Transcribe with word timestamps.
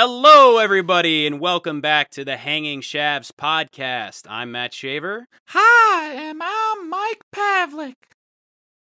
Hello, 0.00 0.58
everybody, 0.58 1.26
and 1.26 1.40
welcome 1.40 1.80
back 1.80 2.08
to 2.10 2.24
the 2.24 2.36
Hanging 2.36 2.82
Shavs 2.82 3.32
podcast. 3.32 4.26
I'm 4.30 4.52
Matt 4.52 4.72
Shaver. 4.72 5.26
Hi, 5.48 6.12
and 6.12 6.40
I'm 6.40 6.88
Mike 6.88 7.22
Pavlik. 7.34 7.96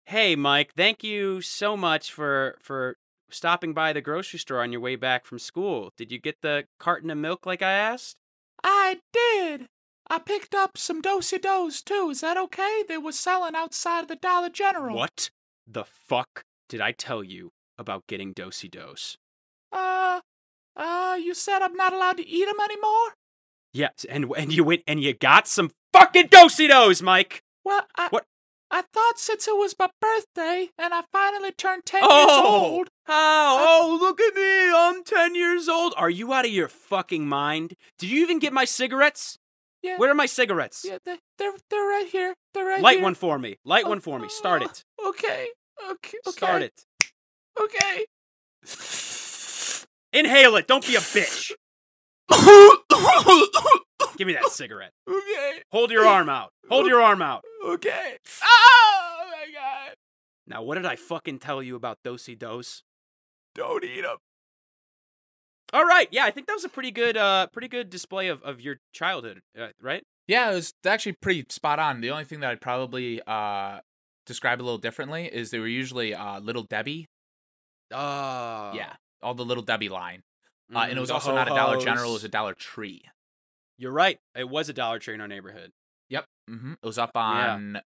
Hey, 0.05 0.35
Mike, 0.35 0.73
thank 0.77 1.03
you 1.03 1.41
so 1.41 1.75
much 1.75 2.13
for 2.13 2.59
for 2.61 2.95
stopping 3.31 3.73
by 3.73 3.91
the 3.91 4.01
grocery 4.01 4.37
store 4.37 4.61
on 4.61 4.71
your 4.71 4.81
way 4.81 4.95
back 4.95 5.25
from 5.25 5.39
school. 5.39 5.93
Did 5.97 6.11
you 6.11 6.19
get 6.19 6.43
the 6.43 6.65
carton 6.79 7.09
of 7.09 7.17
milk 7.17 7.43
like 7.43 7.63
I 7.63 7.71
asked? 7.71 8.15
I 8.63 8.99
did. 9.11 9.65
I 10.11 10.19
picked 10.19 10.53
up 10.53 10.77
some 10.77 11.01
Do-si-dos 11.01 11.81
too. 11.81 12.09
Is 12.11 12.21
that 12.21 12.37
okay? 12.37 12.83
They 12.87 12.99
were 12.99 13.13
selling 13.13 13.55
outside 13.55 14.01
of 14.01 14.09
the 14.09 14.15
Dollar 14.15 14.49
General. 14.49 14.95
What 14.95 15.31
the 15.65 15.85
fuck 15.85 16.43
did 16.67 16.81
I 16.81 16.91
tell 16.91 17.23
you 17.23 17.49
about 17.79 18.05
getting 18.05 18.31
Do-si-dos? 18.31 19.17
Uh, 19.71 20.19
uh, 20.79 21.15
you 21.21 21.33
said 21.35 21.61
I'm 21.61 21.75
not 21.75 21.93
allowed 21.93 22.17
to 22.17 22.27
eat 22.27 22.45
them 22.45 22.59
anymore? 22.63 23.13
Yes, 23.73 24.05
and 24.09 24.31
and 24.35 24.51
you 24.51 24.63
went 24.63 24.81
and 24.87 24.99
you 25.03 25.13
got 25.13 25.47
some 25.47 25.69
fucking 25.93 26.27
Do-si-dos, 26.31 27.01
Mike. 27.03 27.43
Well, 27.63 27.85
I, 27.95 28.07
What? 28.09 28.25
I 28.71 28.83
thought 28.93 29.17
since 29.17 29.47
it 29.47 29.55
was 29.55 29.75
my 29.79 29.89
birthday 29.99 30.69
and 30.77 30.93
I 30.93 31.01
finally 31.11 31.51
turned 31.51 31.85
10 31.85 32.01
years 32.03 32.07
Oh, 32.11 32.65
old. 32.65 32.89
how? 33.05 33.57
Oh, 33.59 33.97
look 33.99 34.19
at 34.21 34.35
me. 34.35 34.71
I'm 34.73 35.03
10 35.03 35.33
years 35.35 35.67
old. 35.67 35.93
Are 35.97 36.09
you 36.09 36.31
out 36.33 36.45
of 36.45 36.51
your 36.51 36.67
fucking 36.67 37.27
mind? 37.27 37.73
Did 37.97 38.09
you 38.11 38.21
even 38.21 38.37
get 38.39 38.53
my 38.53 38.65
cigarettes? 38.65 39.39
Yeah. 39.81 39.97
Where 39.97 40.11
are 40.11 40.15
my 40.15 40.27
cigarettes? 40.27 40.85
Yeah, 40.87 40.99
they, 41.03 41.17
they're, 41.39 41.53
they're 41.71 41.79
right 41.87 42.07
here. 42.11 42.35
They're 42.53 42.65
right 42.65 42.75
here. 42.75 42.83
Light 42.83 42.97
here. 42.97 43.03
one 43.03 43.15
for 43.15 43.39
me. 43.39 43.57
Light 43.65 43.85
Oh, 43.85 43.89
one 43.89 43.99
for 44.01 44.19
me. 44.19 44.29
Start 44.29 44.61
oh, 44.61 44.65
it. 44.65 44.83
Okay. 45.07 45.47
Okay. 45.89 46.17
Okay. 46.27 46.31
Start 46.31 46.61
it. 46.61 46.85
Okay. 47.59 48.05
Inhale 50.13 50.55
it. 50.55 50.67
Don't 50.67 50.85
be 50.85 50.95
a 50.95 50.99
bitch. 50.99 51.51
Give 54.17 54.27
me 54.27 54.33
that 54.33 54.49
cigarette. 54.49 54.91
okay. 55.07 55.61
Hold 55.71 55.91
your 55.91 56.05
arm 56.05 56.29
out. 56.29 56.49
Hold 56.69 56.87
your 56.87 57.01
arm 57.01 57.21
out. 57.21 57.43
Okay. 57.65 58.17
Oh 58.43 59.23
my 59.31 59.45
god. 59.53 59.95
Now, 60.47 60.63
what 60.63 60.75
did 60.75 60.85
I 60.85 60.95
fucking 60.95 61.39
tell 61.39 61.61
you 61.61 61.75
about 61.75 61.99
Do-si-dos? 62.03 62.83
Don't 63.55 63.83
eat 63.83 64.01
them. 64.01 64.17
All 65.71 65.85
right. 65.85 66.07
Yeah, 66.11 66.25
I 66.25 66.31
think 66.31 66.47
that 66.47 66.53
was 66.53 66.65
a 66.65 66.69
pretty 66.69 66.91
good, 66.91 67.15
uh, 67.15 67.47
pretty 67.47 67.67
good 67.67 67.89
display 67.89 68.27
of, 68.27 68.41
of 68.41 68.59
your 68.59 68.77
childhood, 68.93 69.41
uh, 69.59 69.67
right? 69.81 70.03
Yeah, 70.27 70.51
it 70.51 70.55
was 70.55 70.73
actually 70.85 71.13
pretty 71.21 71.45
spot 71.49 71.79
on. 71.79 72.01
The 72.01 72.11
only 72.11 72.23
thing 72.23 72.39
that 72.39 72.49
I'd 72.51 72.61
probably 72.61 73.21
uh, 73.25 73.79
describe 74.25 74.61
a 74.61 74.63
little 74.63 74.77
differently 74.77 75.25
is 75.25 75.51
they 75.51 75.59
were 75.59 75.67
usually 75.67 76.13
uh, 76.13 76.39
Little 76.39 76.63
Debbie. 76.63 77.07
Oh. 77.91 78.71
Yeah, 78.73 78.93
all 79.21 79.33
the 79.33 79.45
Little 79.45 79.63
Debbie 79.63 79.89
line. 79.89 80.23
Uh, 80.73 80.79
and 80.89 80.97
it 80.97 80.99
was 80.99 81.09
the 81.09 81.15
also 81.15 81.33
not 81.33 81.47
a 81.47 81.55
Dollar 81.55 81.77
General; 81.79 82.11
it 82.11 82.13
was 82.13 82.23
a 82.23 82.29
Dollar 82.29 82.53
Tree. 82.53 83.01
You're 83.77 83.91
right. 83.91 84.19
It 84.35 84.47
was 84.49 84.69
a 84.69 84.73
Dollar 84.73 84.99
Tree 84.99 85.13
in 85.15 85.21
our 85.21 85.27
neighborhood. 85.27 85.71
Yep. 86.09 86.25
hmm 86.47 86.73
It 86.73 86.85
was 86.85 86.97
up 86.97 87.11
Yeah. 87.15 87.21
on 87.53 87.81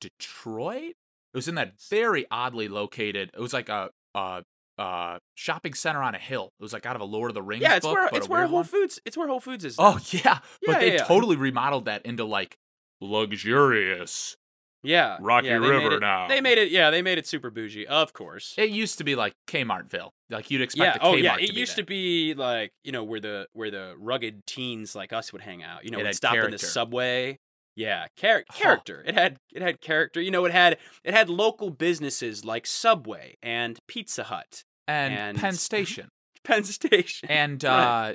Detroit. 0.00 0.94
It 1.34 1.36
was 1.36 1.48
in 1.48 1.54
that 1.56 1.74
very 1.90 2.26
oddly 2.30 2.68
located. 2.68 3.30
It 3.34 3.40
was 3.40 3.52
like 3.52 3.68
a 3.68 3.90
uh 4.14 5.18
shopping 5.34 5.74
center 5.74 6.02
on 6.02 6.14
a 6.14 6.18
hill. 6.18 6.50
It 6.58 6.62
was 6.62 6.72
like 6.72 6.86
out 6.86 6.96
of 6.96 7.02
a 7.02 7.06
Lord 7.06 7.30
of 7.30 7.34
the 7.34 7.42
Rings 7.42 7.62
Yeah, 7.62 7.76
it's 7.76 7.86
book, 7.86 7.94
where 7.94 8.08
it's 8.12 8.28
where 8.28 8.46
Whole 8.46 8.56
one. 8.56 8.64
Foods. 8.64 9.00
It's 9.04 9.16
where 9.16 9.28
Whole 9.28 9.40
Foods 9.40 9.64
is. 9.64 9.78
now. 9.78 9.84
Oh 9.94 9.98
yeah, 10.10 10.20
Yeah, 10.24 10.38
but 10.66 10.80
they 10.80 10.88
yeah, 10.88 10.92
yeah. 10.94 11.04
totally 11.04 11.36
remodeled 11.36 11.84
that 11.86 12.04
into 12.06 12.24
like 12.24 12.56
luxurious 13.00 14.36
yeah, 14.82 15.16
Rocky 15.20 15.46
yeah, 15.48 15.54
River 15.54 15.96
it- 15.96 16.00
now. 16.00 16.28
They 16.28 16.40
made 16.40 16.58
it. 16.58 16.70
Yeah, 16.70 16.90
they 16.90 17.02
made 17.02 17.18
it 17.18 17.26
super 17.26 17.50
bougie. 17.50 17.86
Of 17.86 18.12
course. 18.12 18.54
It 18.58 18.70
used 18.70 18.98
to 18.98 19.04
be 19.04 19.14
like 19.14 19.32
Kmartville. 19.46 20.10
Like 20.30 20.50
you'd 20.50 20.58
yeah. 20.60 20.64
expect 20.64 20.96
a 20.98 21.02
Oh 21.02 21.12
Kmart 21.14 21.22
yeah. 21.22 21.36
to 21.36 21.44
It 21.44 21.50
be 21.54 21.60
used 21.60 21.76
there. 21.76 21.84
to 21.84 21.86
be 21.88 22.34
like 22.34 22.72
you 22.84 22.92
know 22.92 23.04
where 23.04 23.20
the 23.20 23.46
where 23.52 23.70
the 23.70 23.94
rugged 23.98 24.46
teens 24.46 24.94
like 24.94 25.12
us 25.12 25.32
would 25.32 25.42
hang 25.42 25.62
out. 25.62 25.84
You 25.84 25.90
know, 25.90 25.98
It 25.98 26.02
would 26.02 26.06
had 26.06 26.14
stop 26.16 26.34
in 26.36 26.50
the 26.50 26.58
subway. 26.58 27.38
Yeah, 27.74 28.06
char- 28.18 28.44
Huh. 28.50 28.58
character. 28.62 29.02
It 29.06 29.14
had 29.14 29.38
it 29.54 29.62
had 29.62 29.80
character. 29.80 30.20
You 30.20 30.30
know, 30.30 30.44
it 30.44 30.52
had 30.52 30.78
it 31.04 31.14
had 31.14 31.30
local 31.30 31.70
businesses 31.70 32.44
like 32.44 32.66
Subway 32.66 33.36
and 33.42 33.78
Pizza 33.88 34.24
Hut, 34.24 34.62
and, 34.86 35.14
and- 35.14 35.38
Penn 35.38 35.54
Station. 35.68 36.08
Penn 36.44 36.64
Station. 36.64 37.30
And 37.30 37.62
Right. 37.64 38.10
uh 38.10 38.14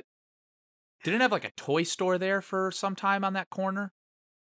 didn't 1.04 1.20
it 1.20 1.22
have 1.22 1.32
like 1.32 1.44
a 1.44 1.50
toy 1.52 1.82
store 1.84 2.18
there 2.18 2.40
for 2.42 2.70
some 2.70 2.94
time 2.94 3.24
on 3.24 3.32
that 3.32 3.50
corner. 3.50 3.92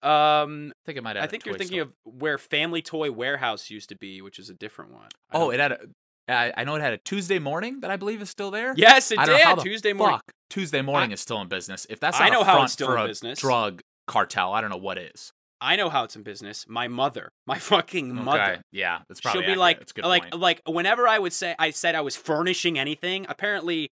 Um, 0.03 0.71
I 0.71 0.85
think 0.85 0.97
it 0.97 1.03
might 1.03 1.15
have. 1.15 1.23
I 1.23 1.27
think 1.27 1.45
you're 1.45 1.57
thinking 1.57 1.79
store. 1.79 1.91
of 2.05 2.21
where 2.21 2.37
Family 2.37 2.81
Toy 2.81 3.11
Warehouse 3.11 3.69
used 3.69 3.89
to 3.89 3.95
be, 3.95 4.21
which 4.21 4.39
is 4.39 4.49
a 4.49 4.53
different 4.53 4.91
one. 4.93 5.07
I 5.31 5.37
Oh, 5.37 5.49
it 5.49 5.59
had 5.59 5.71
a. 5.71 5.79
I 6.27 6.53
I 6.57 6.63
know 6.63 6.75
it 6.75 6.81
had 6.81 6.93
a 6.93 6.97
Tuesday 6.97 7.39
morning 7.39 7.81
that 7.81 7.91
I 7.91 7.97
believe 7.97 8.21
is 8.21 8.29
still 8.29 8.51
there. 8.51 8.73
Yes, 8.75 9.11
it 9.11 9.19
I 9.19 9.25
did. 9.25 9.59
Tuesday 9.63 9.93
morning. 9.93 10.17
Fuck, 10.17 10.31
Tuesday 10.49 10.81
morning 10.81 11.11
is 11.11 11.21
still 11.21 11.39
in 11.41 11.47
business. 11.47 11.85
If 11.89 11.99
that's 11.99 12.19
I 12.19 12.29
know 12.29 12.41
a 12.41 12.45
how 12.45 12.63
it's 12.63 12.73
still 12.73 12.91
in 12.95 13.07
business. 13.07 13.39
drug 13.39 13.81
cartel, 14.07 14.53
I 14.53 14.61
don't 14.61 14.69
know 14.69 14.77
what 14.77 14.97
is. 14.97 15.31
I 15.61 15.75
know 15.77 15.89
how 15.89 16.03
it's 16.03 16.15
in 16.15 16.23
business. 16.23 16.65
My 16.67 16.87
mother, 16.87 17.29
my 17.47 17.57
fucking 17.57 18.13
mother. 18.13 18.41
Okay, 18.41 18.61
yeah, 18.71 18.99
that's 19.07 19.21
probably 19.21 19.41
She'll 19.41 19.47
be 19.47 19.51
accurate. 19.53 19.59
like, 19.59 19.79
That's 19.79 19.91
a 19.91 19.95
good 19.95 20.05
like, 20.05 20.21
point. 20.23 20.39
like 20.39 20.61
whenever 20.67 21.07
I 21.07 21.17
would 21.19 21.33
say 21.33 21.55
I 21.57 21.69
said 21.71 21.95
I 21.95 22.01
was 22.01 22.15
furnishing 22.15 22.77
anything. 22.77 23.25
Apparently, 23.29 23.89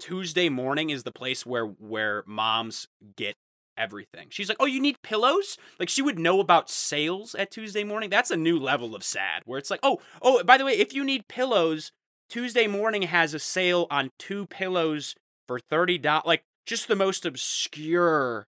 Tuesday 0.00 0.48
morning 0.48 0.90
is 0.90 1.02
the 1.02 1.12
place 1.12 1.44
where 1.46 1.64
where 1.66 2.22
moms 2.26 2.86
get 3.16 3.36
everything. 3.78 4.28
She's 4.30 4.48
like, 4.48 4.58
"Oh, 4.60 4.66
you 4.66 4.80
need 4.80 5.00
pillows?" 5.02 5.56
Like 5.78 5.88
she 5.88 6.02
would 6.02 6.18
know 6.18 6.40
about 6.40 6.68
sales 6.68 7.34
at 7.34 7.50
Tuesday 7.50 7.84
morning. 7.84 8.10
That's 8.10 8.30
a 8.30 8.36
new 8.36 8.58
level 8.58 8.94
of 8.94 9.04
sad. 9.04 9.42
Where 9.46 9.58
it's 9.58 9.70
like, 9.70 9.80
"Oh, 9.82 10.00
oh, 10.20 10.42
by 10.42 10.58
the 10.58 10.64
way, 10.64 10.72
if 10.72 10.92
you 10.92 11.04
need 11.04 11.28
pillows, 11.28 11.92
Tuesday 12.28 12.66
morning 12.66 13.02
has 13.02 13.32
a 13.32 13.38
sale 13.38 13.86
on 13.90 14.10
two 14.18 14.46
pillows 14.46 15.14
for 15.46 15.58
thirty 15.58 15.96
dollars." 15.96 16.26
Like 16.26 16.42
just 16.66 16.88
the 16.88 16.96
most 16.96 17.24
obscure 17.24 18.46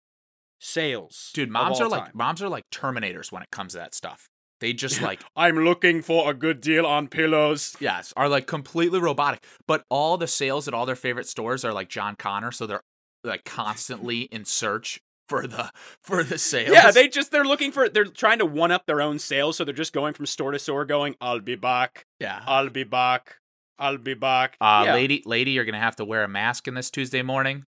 sales. 0.58 1.30
Dude, 1.32 1.50
moms 1.50 1.80
are 1.80 1.88
like 1.88 2.14
moms 2.14 2.42
are 2.42 2.48
like 2.48 2.64
terminators 2.70 3.32
when 3.32 3.42
it 3.42 3.50
comes 3.50 3.72
to 3.72 3.78
that 3.78 3.94
stuff. 3.94 4.28
They 4.60 4.74
just 4.74 5.00
like 5.00 5.22
I'm 5.34 5.64
looking 5.64 6.02
for 6.02 6.30
a 6.30 6.34
good 6.34 6.60
deal 6.60 6.84
on 6.86 7.08
pillows. 7.08 7.76
yes, 7.80 8.12
are 8.16 8.28
like 8.28 8.46
completely 8.46 9.00
robotic. 9.00 9.42
But 9.66 9.84
all 9.88 10.18
the 10.18 10.26
sales 10.26 10.68
at 10.68 10.74
all 10.74 10.86
their 10.86 10.96
favorite 10.96 11.26
stores 11.26 11.64
are 11.64 11.72
like 11.72 11.88
John 11.88 12.14
Connor, 12.16 12.52
so 12.52 12.66
they're 12.66 12.82
like 13.24 13.44
constantly 13.44 14.22
in 14.22 14.44
search 14.44 15.00
for 15.30 15.46
the 15.46 15.70
for 16.02 16.24
the 16.24 16.36
sales. 16.36 16.74
Yeah, 16.74 16.90
they 16.90 17.06
just 17.08 17.30
they're 17.30 17.44
looking 17.44 17.70
for 17.70 17.88
they're 17.88 18.04
trying 18.04 18.40
to 18.40 18.44
one 18.46 18.72
up 18.72 18.84
their 18.86 19.00
own 19.00 19.18
sales, 19.20 19.56
so 19.56 19.64
they're 19.64 19.72
just 19.72 19.92
going 19.92 20.12
from 20.12 20.26
store 20.26 20.50
to 20.50 20.58
store, 20.58 20.84
going, 20.84 21.14
"I'll 21.20 21.38
be 21.40 21.54
back, 21.54 22.04
yeah. 22.18 22.42
I'll 22.46 22.68
be 22.68 22.82
back, 22.84 23.36
I'll 23.78 23.96
be 23.96 24.14
back." 24.14 24.56
Uh, 24.60 24.82
yeah. 24.86 24.94
lady, 24.94 25.22
lady, 25.24 25.52
you're 25.52 25.64
gonna 25.64 25.78
have 25.78 25.96
to 25.96 26.04
wear 26.04 26.24
a 26.24 26.28
mask 26.28 26.66
in 26.66 26.74
this 26.74 26.90
Tuesday 26.90 27.22
morning. 27.22 27.64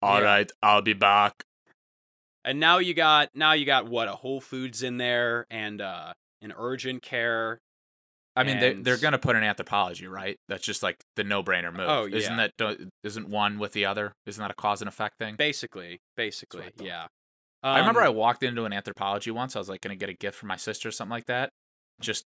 All 0.00 0.20
Yeah. 0.20 0.24
right, 0.24 0.52
I'll 0.62 0.82
be 0.82 0.94
back. 0.94 1.42
And 2.44 2.58
now 2.60 2.78
you 2.78 2.94
got 2.94 3.30
now 3.34 3.52
you 3.52 3.66
got 3.66 3.88
what 3.88 4.06
a 4.08 4.12
Whole 4.12 4.40
Foods 4.40 4.82
in 4.82 4.96
there 4.96 5.46
and 5.50 5.80
uh 5.82 6.14
an 6.40 6.54
urgent 6.56 7.02
care. 7.02 7.58
I 8.40 8.44
mean, 8.44 8.58
they 8.60 8.70
And- 8.72 8.84
they're 8.84 8.96
gonna 8.96 9.18
put 9.18 9.36
an 9.36 9.42
Anthropologie, 9.42 10.08
right? 10.10 10.36
That's 10.48 10.64
just 10.64 10.82
like 10.82 10.96
the 11.16 11.24
no-brainer 11.24 11.72
move. 11.72 11.88
Oh, 11.88 12.04
yeah. 12.06 12.16
Isn't 12.16 12.36
that 12.36 12.52
isn't 13.04 13.28
one 13.28 13.58
with 13.58 13.72
the 13.72 13.84
other? 13.86 14.12
Isn't 14.26 14.40
that 14.42 14.50
a 14.50 14.54
cause 14.54 14.80
and 14.82 14.88
effect 14.88 15.18
thing? 15.18 15.36
Basically, 15.36 16.00
basically, 16.16 16.64
I 16.64 16.70
yeah. 16.82 17.06
I 17.62 17.78
remember 17.80 18.00
I 18.00 18.06
Um, 18.08 18.14
walked 18.16 18.42
into 18.42 18.64
an 18.64 18.72
Anthropologie 18.72 19.32
once. 19.32 19.54
I 19.54 19.58
was 19.58 19.68
like 19.68 19.80
gonna 19.82 19.96
get 19.96 20.08
a 20.08 20.14
gift 20.14 20.38
for 20.38 20.46
my 20.46 20.56
sister 20.56 20.88
or 20.88 20.92
something 20.92 21.10
like 21.10 21.26
that. 21.26 21.50
Just 22.00 22.24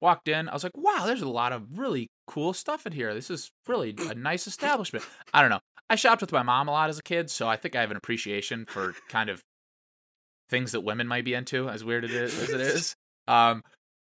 walked 0.00 0.28
in. 0.28 0.48
I 0.48 0.52
was 0.52 0.62
like, 0.62 0.76
wow, 0.76 1.04
there's 1.06 1.22
a 1.22 1.28
lot 1.28 1.52
of 1.52 1.78
really 1.78 2.08
cool 2.26 2.52
stuff 2.52 2.86
in 2.86 2.92
here. 2.92 3.12
This 3.14 3.30
is 3.30 3.50
really 3.66 3.94
a 3.98 4.14
nice 4.14 4.46
establishment. 4.46 5.04
I 5.34 5.40
don't 5.40 5.50
know. 5.50 5.60
I 5.88 5.96
shopped 5.96 6.20
with 6.20 6.32
my 6.32 6.42
mom 6.42 6.68
a 6.68 6.72
lot 6.72 6.88
as 6.90 6.98
a 6.98 7.02
kid, 7.02 7.30
so 7.30 7.48
I 7.48 7.56
think 7.56 7.74
I 7.76 7.80
have 7.80 7.90
an 7.90 7.96
appreciation 7.96 8.66
for 8.66 8.94
kind 9.08 9.30
of 9.30 9.42
things 10.48 10.72
that 10.72 10.82
women 10.82 11.08
might 11.08 11.24
be 11.24 11.34
into, 11.34 11.68
as 11.68 11.82
weird 11.84 12.04
it 12.04 12.10
is, 12.12 12.38
as 12.38 12.50
it 12.50 12.60
is. 12.74 12.94
Um, 13.26 13.62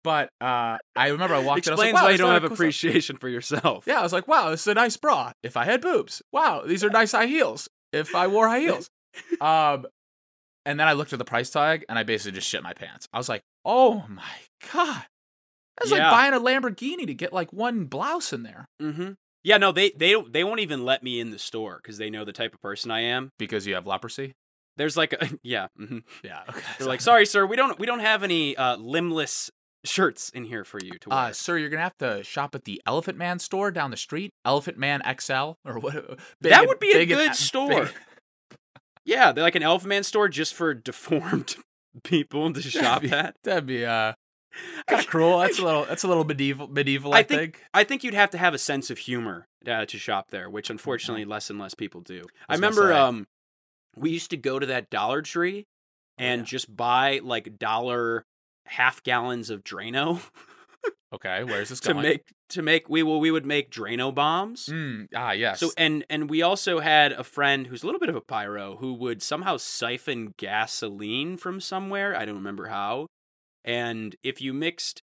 but 0.07 0.29
uh, 0.39 0.77
I 0.95 1.09
remember 1.09 1.35
I 1.35 1.39
walked 1.39 1.67
in. 1.67 1.73
I 1.73 1.75
was 1.75 1.79
explains 1.81 1.93
like, 1.95 2.01
wow, 2.01 2.03
why 2.07 2.11
you 2.11 2.17
don't 2.17 2.31
have 2.31 2.41
cool 2.43 2.47
stuff." 2.49 2.55
appreciation 2.59 3.17
for 3.17 3.27
yourself. 3.27 3.83
Yeah, 3.85 3.99
I 3.99 4.03
was 4.03 4.13
like, 4.13 4.25
wow, 4.25 4.51
this 4.51 4.61
is 4.61 4.67
a 4.67 4.73
nice 4.73 4.95
bra. 4.95 5.33
If 5.43 5.57
I 5.57 5.65
had 5.65 5.81
boobs, 5.81 6.21
wow, 6.31 6.63
these 6.65 6.81
are 6.85 6.89
nice 6.89 7.11
high 7.11 7.25
heels. 7.25 7.67
If 7.91 8.15
I 8.15 8.27
wore 8.27 8.47
high 8.47 8.61
heels, 8.61 8.89
um, 9.41 9.85
and 10.65 10.79
then 10.79 10.87
I 10.87 10.93
looked 10.93 11.11
at 11.11 11.19
the 11.19 11.25
price 11.25 11.49
tag 11.49 11.83
and 11.89 11.99
I 11.99 12.03
basically 12.03 12.31
just 12.37 12.47
shit 12.47 12.63
my 12.63 12.73
pants. 12.73 13.07
I 13.11 13.17
was 13.17 13.27
like, 13.27 13.41
oh 13.65 14.05
my 14.07 14.23
god, 14.73 15.03
that's 15.77 15.91
Yeah. 15.91 16.09
like 16.09 16.11
buying 16.11 16.33
a 16.33 16.39
Lamborghini 16.39 17.05
to 17.07 17.13
get 17.13 17.33
like 17.33 17.51
one 17.51 17.85
blouse 17.85 18.31
in 18.31 18.43
there 18.43 18.65
Mm-hmm. 18.81 19.11
Yeah, 19.43 19.57
no, 19.57 19.71
they 19.71 19.91
they 19.91 20.15
they 20.29 20.43
won't 20.43 20.59
even 20.61 20.83
let 20.85 21.03
me 21.03 21.19
in 21.19 21.31
the 21.31 21.39
store 21.39 21.79
because 21.81 21.97
they 21.97 22.09
know 22.09 22.23
the 22.25 22.33
type 22.33 22.53
of 22.53 22.61
person 22.61 22.91
I 22.91 23.01
am. 23.01 23.31
because 23.37 23.67
you 23.67 23.75
have 23.75 23.85
leprosy. 23.87 24.33
There's 24.75 24.95
like 24.97 25.13
a 25.13 25.29
yeah. 25.43 25.67
mhm. 25.79 26.03
Yeah, 26.23 26.41
okay. 26.49 26.61
They're 26.77 26.87
like, 26.87 27.01
sorry, 27.01 27.25
sir, 27.25 27.45
we 27.45 27.55
don't 27.55 27.79
we 27.79 27.85
don't 27.85 27.99
have 28.01 28.23
any 28.23 28.55
uh, 28.57 28.75
limbless 28.77 29.49
shirts 29.87 30.29
in 30.29 30.45
here 30.45 30.63
for 30.63 30.79
you 30.83 30.91
to 30.99 31.09
wear. 31.09 31.17
Uh, 31.17 31.31
sir, 31.33 31.57
you're 31.57 31.69
gonna 31.69 31.81
have 31.81 31.97
to 31.97 32.23
shop 32.23 32.53
at 32.55 32.65
the 32.65 32.81
Elephant 32.85 33.17
Man 33.17 33.39
store 33.39 33.71
down 33.71 33.91
the 33.91 33.97
street. 33.97 34.31
Elephant 34.45 34.77
Man 34.77 35.01
XL 35.19 35.53
or 35.65 35.79
what? 35.79 36.19
That 36.41 36.67
would 36.67 36.79
be 36.79 36.91
a 36.91 36.93
big 36.93 37.11
and- 37.11 37.19
good 37.19 37.27
big- 37.29 37.35
store. 37.35 37.89
yeah, 39.05 39.31
they're 39.31 39.43
like 39.43 39.55
an 39.55 39.63
Elf 39.63 39.85
Man 39.85 40.03
store 40.03 40.27
just 40.29 40.53
for 40.53 40.73
deformed 40.73 41.55
people 42.03 42.51
to 42.53 42.61
shop 42.61 43.01
That'd 43.01 43.09
be- 43.09 43.15
at. 43.15 43.35
That'd 43.43 43.65
be 43.65 43.85
uh, 43.85 44.13
kind 44.87 45.01
of 45.01 45.07
cruel. 45.07 45.39
That's 45.39 45.59
a 45.59 45.65
little. 45.65 45.85
That's 45.85 46.03
a 46.03 46.07
little 46.07 46.23
medieval. 46.25 46.67
Medieval. 46.67 47.13
I, 47.13 47.19
I 47.19 47.23
think- 47.23 47.39
think. 47.39 47.61
I 47.73 47.83
think 47.83 48.03
you'd 48.03 48.13
have 48.13 48.29
to 48.31 48.37
have 48.37 48.53
a 48.53 48.57
sense 48.59 48.89
of 48.89 48.97
humor 48.99 49.47
uh, 49.67 49.85
to 49.85 49.97
shop 49.97 50.29
there, 50.29 50.49
which 50.49 50.69
unfortunately 50.69 51.25
less 51.25 51.49
and 51.49 51.59
less 51.59 51.73
people 51.73 52.01
do. 52.01 52.23
I, 52.49 52.55
gonna 52.57 52.67
remember 52.67 52.93
um, 52.93 53.27
we 53.95 54.11
used 54.11 54.29
to 54.31 54.37
go 54.37 54.59
to 54.59 54.65
that 54.67 54.89
Dollar 54.89 55.21
Tree 55.21 55.65
and 56.17 56.41
yeah. 56.41 56.45
just 56.45 56.75
buy 56.75 57.19
like 57.23 57.57
dollar 57.57 58.25
half 58.67 59.03
gallons 59.03 59.49
of 59.49 59.63
Drano 59.63 60.21
Okay, 61.13 61.45
where's 61.45 61.69
this 61.69 61.79
to 61.81 61.93
going? 61.93 62.03
To 62.03 62.09
make 62.09 62.33
to 62.49 62.61
make 62.61 62.89
we 62.89 63.01
will 63.01 63.19
we 63.21 63.31
would 63.31 63.45
make 63.45 63.71
Drano 63.71 64.13
bombs. 64.13 64.65
Mm, 64.65 65.07
ah, 65.15 65.31
yes. 65.31 65.59
So 65.59 65.71
and 65.77 66.05
and 66.09 66.29
we 66.29 66.41
also 66.41 66.79
had 66.79 67.13
a 67.13 67.23
friend 67.23 67.67
who's 67.67 67.83
a 67.83 67.85
little 67.85 67.99
bit 67.99 68.09
of 68.09 68.15
a 68.15 68.21
pyro 68.21 68.75
who 68.77 68.93
would 68.95 69.21
somehow 69.21 69.55
siphon 69.55 70.33
gasoline 70.37 71.37
from 71.37 71.61
somewhere. 71.61 72.15
I 72.15 72.25
don't 72.25 72.35
remember 72.35 72.67
how. 72.67 73.07
And 73.63 74.15
if 74.21 74.41
you 74.41 74.53
mixed 74.53 75.01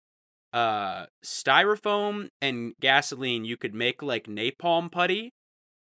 uh 0.53 1.07
styrofoam 1.25 2.29
and 2.43 2.75
gasoline, 2.81 3.47
you 3.47 3.57
could 3.57 3.75
make 3.75 4.03
like 4.03 4.27
napalm 4.27 4.93
putty, 4.93 5.33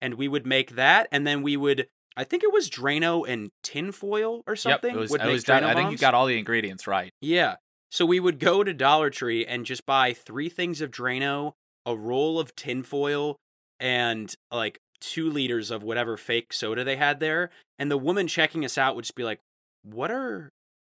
and 0.01 0.15
we 0.15 0.27
would 0.27 0.45
make 0.45 0.75
that, 0.75 1.07
and 1.11 1.25
then 1.25 1.41
we 1.41 1.57
would. 1.57 1.87
I 2.15 2.25
think 2.25 2.43
it 2.43 2.53
was 2.53 2.69
Drano 2.69 3.27
and 3.27 3.49
tinfoil 3.63 4.43
or 4.45 4.53
yep, 4.53 4.59
something. 4.59 4.95
it 4.95 4.99
was. 4.99 5.09
would 5.09 5.21
It 5.21 5.31
was 5.31 5.43
Drano 5.43 5.63
I 5.63 5.73
think 5.73 5.91
you 5.91 5.97
got 5.97 6.13
all 6.13 6.27
the 6.27 6.37
ingredients 6.37 6.85
right. 6.85 7.11
Yeah. 7.21 7.55
So 7.91 8.05
we 8.05 8.19
would 8.21 8.39
go 8.39 8.63
to 8.63 8.73
Dollar 8.73 9.09
Tree 9.09 9.45
and 9.45 9.65
just 9.65 9.85
buy 9.85 10.13
three 10.13 10.47
things 10.49 10.79
of 10.81 10.91
Drano, 10.91 11.53
a 11.85 11.95
roll 11.95 12.39
of 12.39 12.55
tinfoil, 12.55 13.35
and 13.79 14.33
like 14.51 14.79
two 15.01 15.29
liters 15.29 15.71
of 15.71 15.83
whatever 15.83 16.15
fake 16.15 16.53
soda 16.53 16.83
they 16.83 16.95
had 16.95 17.19
there. 17.19 17.49
And 17.77 17.91
the 17.91 17.97
woman 17.97 18.27
checking 18.27 18.63
us 18.63 18.77
out 18.77 18.95
would 18.95 19.03
just 19.03 19.15
be 19.15 19.23
like, 19.23 19.39
"What 19.83 20.09
are, 20.09 20.49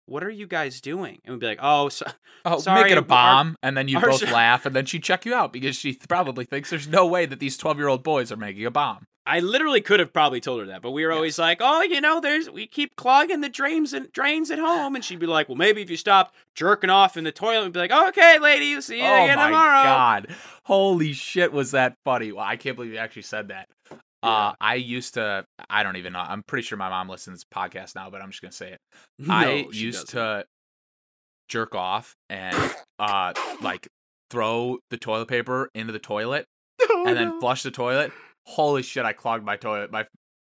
what 0.06 0.24
are 0.24 0.30
you 0.30 0.48
guys 0.48 0.80
doing?" 0.80 1.20
And 1.26 1.34
we'd 1.34 1.40
be 1.42 1.48
like, 1.48 1.60
"Oh, 1.62 1.90
so, 1.90 2.06
Oh, 2.46 2.60
Sorry, 2.60 2.84
make 2.84 2.92
it 2.92 2.98
a 2.98 3.02
but 3.02 3.16
our- 3.16 3.44
bomb, 3.44 3.56
and 3.64 3.76
then 3.76 3.88
you 3.88 4.00
both 4.00 4.22
laugh, 4.32 4.66
and 4.66 4.76
then 4.76 4.86
she'd 4.86 5.04
check 5.04 5.26
you 5.26 5.34
out 5.34 5.52
because 5.52 5.76
she 5.76 5.96
probably 6.08 6.46
thinks 6.46 6.70
there's 6.70 6.88
no 6.88 7.06
way 7.06 7.26
that 7.26 7.40
these 7.40 7.58
twelve 7.58 7.78
year 7.78 7.88
old 7.88 8.04
boys 8.04 8.32
are 8.32 8.38
making 8.38 8.66
a 8.66 8.72
bomb. 8.72 9.06
I 9.27 9.39
literally 9.39 9.81
could 9.81 10.00
have 10.00 10.13
probably 10.13 10.39
told 10.39 10.60
her 10.60 10.66
that, 10.68 10.81
but 10.83 10.92
we 10.92 11.04
were 11.06 11.12
always 11.12 11.39
like, 11.39 11.57
"Oh, 11.62 11.81
you 11.81 12.00
know, 12.00 12.19
there's 12.19 12.50
we 12.50 12.68
keep 12.68 12.95
clogging 12.95 13.42
the 13.42 13.50
drains 13.50 13.92
and 13.94 14.12
drains 14.12 14.51
at 14.51 14.60
home," 14.60 14.94
and 14.95 15.04
she'd 15.04 15.19
be 15.19 15.25
like, 15.25 15.50
"Well, 15.50 15.56
maybe 15.56 15.81
if 15.81 15.89
you 15.89 15.98
stopped 15.98 16.36
jerking 16.56 16.89
off 16.92 17.18
in 17.18 17.24
the 17.24 17.31
toilet, 17.31 17.63
we'd 17.63 17.74
be 17.74 17.80
like, 17.80 17.92
okay, 17.92 18.38
lady, 18.39 18.80
see 18.81 18.98
you 19.00 19.04
oh 19.04 19.24
again 19.24 19.38
tomorrow." 19.38 19.80
Oh 19.80 19.83
my 19.83 19.83
god! 19.83 20.36
Holy 20.66 21.13
shit, 21.13 21.51
was 21.51 21.72
that 21.72 21.95
funny? 22.06 22.31
Well, 22.31 22.45
I 22.45 22.56
can't 22.56 22.75
believe 22.75 22.92
you 22.94 23.00
actually 23.00 23.24
said 23.24 23.48
that. 23.48 23.68
Uh, 24.22 24.54
I 24.62 24.75
used 24.75 25.16
to. 25.16 25.45
I 25.69 25.83
don't 25.83 25.98
even 25.98 26.13
know. 26.13 26.19
I'm 26.19 26.44
pretty 26.44 26.63
sure 26.63 26.77
my 26.77 26.89
mom 26.89 27.10
listens 27.10 27.42
to 27.42 27.45
this 27.48 27.57
podcast 27.63 27.95
now, 27.95 28.10
but 28.10 28.22
I'm 28.22 28.30
just 28.31 28.42
gonna 28.42 28.51
say 28.51 28.74
it. 28.74 28.80
I 29.30 29.63
No, 29.63 29.72
she 29.72 29.80
used 29.80 30.07
doesn't. 30.12 30.19
to 30.42 30.45
jerk 31.48 31.75
off 31.75 32.16
and 32.30 32.56
uh 33.00 33.33
like 33.62 33.88
throw 34.31 34.80
the 34.89 34.98
toilet 34.98 35.27
paper 35.27 35.69
into 35.75 35.94
the 35.94 36.00
toilet 36.00 36.45
Oh, 36.89 37.06
and 37.07 37.16
then 37.16 37.30
no. 37.30 37.39
flush 37.39 37.62
the 37.63 37.69
toilet. 37.72 38.12
Holy 38.46 38.84
shit! 38.84 39.06
I 39.06 39.14
clogged 39.14 39.44
my 39.46 39.58
toilet, 39.58 39.92
my 39.92 40.06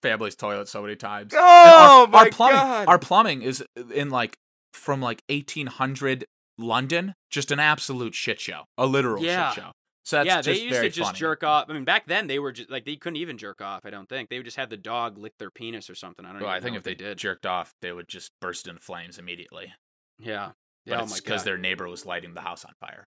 family's 0.03 0.37
toilet, 0.37 0.69
so 0.69 0.83
many 0.83 0.97
times. 0.97 1.33
And 1.33 1.41
Oh 1.43 2.03
our, 2.03 2.07
my 2.09 2.19
our 2.21 2.31
plumbing, 2.31 2.57
god! 2.57 2.89
our 2.89 2.99
plumbing 2.99 3.43
is 3.43 3.65
uh, 3.79 3.87
in 3.89 4.11
like 4.11 4.37
from 4.73 5.01
like 5.01 5.23
1800 5.29 6.25
London, 6.59 7.15
just 7.31 7.51
an 7.51 7.61
absolute 7.61 8.15
shit 8.15 8.41
show, 8.41 8.65
a 8.77 8.87
literal 8.87 9.23
Yeah. 9.25 9.53
shit 9.53 9.63
show. 9.65 9.71
So 10.05 10.17
that's 10.17 10.27
yeah, 10.27 10.41
they 10.41 10.59
used 10.61 10.81
to 10.81 10.89
just 10.89 11.09
funny. 11.11 11.19
jerk 11.19 11.45
off. 11.45 11.67
I 11.69 11.75
mean, 11.75 11.85
back 11.85 12.07
then 12.07 12.29
they 12.29 12.39
were 12.39 12.51
just 12.53 12.71
like 12.71 12.85
they 12.87 12.97
couldn't 12.97 13.17
even 13.19 13.37
jerk 13.37 13.61
off. 13.61 13.83
I 13.85 13.91
don't 13.91 14.09
think 14.09 14.31
they 14.31 14.39
would 14.39 14.45
just 14.47 14.57
have 14.57 14.71
the 14.71 14.77
dog 14.79 15.19
lick 15.19 15.35
their 15.39 15.51
penis 15.51 15.91
or 15.91 15.95
something. 15.95 16.25
I 16.25 16.33
don't. 16.33 16.41
Well, 16.41 16.51
I 16.51 16.61
think 16.61 16.77
if 16.77 16.83
they, 16.83 16.95
did, 16.95 17.19
jerked 17.19 17.45
off, 17.45 17.73
they 17.83 17.93
would 17.93 18.09
just 18.09 18.31
burst 18.41 18.67
into 18.67 18.81
flames 18.81 19.19
immediately. 19.19 19.75
yeah, 20.19 20.53
But 20.87 20.93
yeah. 20.93 21.01
Oh 21.01 21.03
it's 21.05 21.21
because 21.21 21.45
their 21.45 21.59
neighbor 21.59 21.87
was 21.89 22.07
lighting 22.07 22.33
the 22.35 22.41
house 22.41 22.65
on 22.65 22.73
fire. 22.81 23.05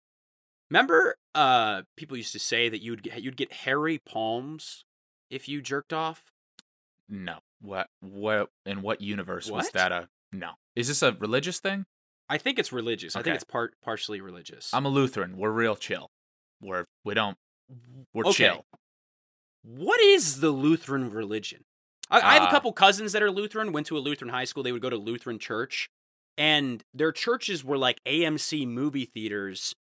Remember, 0.71 1.17
uh, 1.35 1.81
people 1.97 2.15
used 2.17 2.31
to 2.31 2.39
say 2.39 2.69
that 2.69 2.81
you'd 2.81 3.03
get, 3.03 3.21
you'd 3.21 3.35
get 3.37 3.51
hairy 3.51 3.97
palms 3.99 4.85
if 5.29 5.47
you 5.49 5.61
jerked 5.61 5.91
off. 5.91 6.31
No, 7.09 7.39
what, 7.61 7.89
what, 7.99 8.49
in 8.65 8.81
what 8.81 9.01
universe 9.01 9.51
was 9.51 9.69
that? 9.71 9.91
A 9.91 10.07
no. 10.31 10.51
Is 10.77 10.87
this 10.87 11.03
a 11.03 11.11
religious 11.19 11.59
thing? 11.59 11.85
I 12.29 12.37
think 12.37 12.57
it's 12.57 12.71
religious. 12.71 13.17
I 13.17 13.21
think 13.21 13.35
it's 13.35 13.43
part 13.43 13.73
partially 13.83 14.21
religious. 14.21 14.73
I'm 14.73 14.85
a 14.85 14.89
Lutheran. 14.89 15.35
We're 15.35 15.51
real 15.51 15.75
chill. 15.75 16.09
We're 16.61 16.85
we 17.03 17.13
don't. 17.13 17.37
We're 18.13 18.27
Okay. 18.27 18.45
chill. 18.45 18.65
What 19.63 19.99
is 19.99 20.39
the 20.39 20.51
Lutheran 20.51 21.11
religion? 21.11 21.65
I, 22.09 22.21
I 22.21 22.33
have 22.35 22.43
a 22.43 22.45
Uh, 22.45 22.51
couple 22.51 22.71
cousins 22.71 23.11
that 23.11 23.21
are 23.21 23.29
Lutheran. 23.31 23.73
Went 23.73 23.87
to 23.87 23.97
a 23.97 23.99
Lutheran 23.99 24.31
high 24.31 24.45
school. 24.45 24.63
They 24.63 24.71
would 24.71 24.81
go 24.81 24.89
to 24.89 24.95
Lutheran 24.95 25.37
church, 25.39 25.89
and 26.37 26.81
their 26.93 27.11
churches 27.11 27.61
were 27.65 27.77
like 27.77 28.01
AMC 28.05 28.65
movie 28.65 29.05
theaters, 29.05 29.75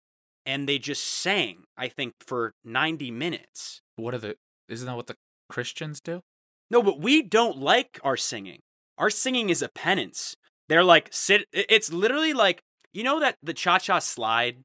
and 0.45 0.67
they 0.67 0.79
just 0.79 1.03
sang. 1.03 1.63
I 1.77 1.87
think 1.87 2.13
for 2.25 2.53
ninety 2.63 3.11
minutes. 3.11 3.81
What 3.95 4.13
are 4.13 4.17
the? 4.19 4.35
Isn't 4.69 4.87
that 4.87 4.95
what 4.95 5.07
the 5.07 5.15
Christians 5.49 5.99
do? 6.01 6.21
No, 6.69 6.81
but 6.81 6.99
we 6.99 7.21
don't 7.21 7.57
like 7.57 7.99
our 8.03 8.15
singing. 8.17 8.59
Our 8.97 9.09
singing 9.09 9.49
is 9.49 9.61
a 9.61 9.69
penance. 9.69 10.35
They're 10.69 10.83
like 10.83 11.09
sit. 11.11 11.45
It's 11.51 11.91
literally 11.91 12.33
like 12.33 12.61
you 12.93 13.03
know 13.03 13.19
that 13.19 13.35
the 13.43 13.53
cha 13.53 13.77
cha 13.77 13.99
slide. 13.99 14.63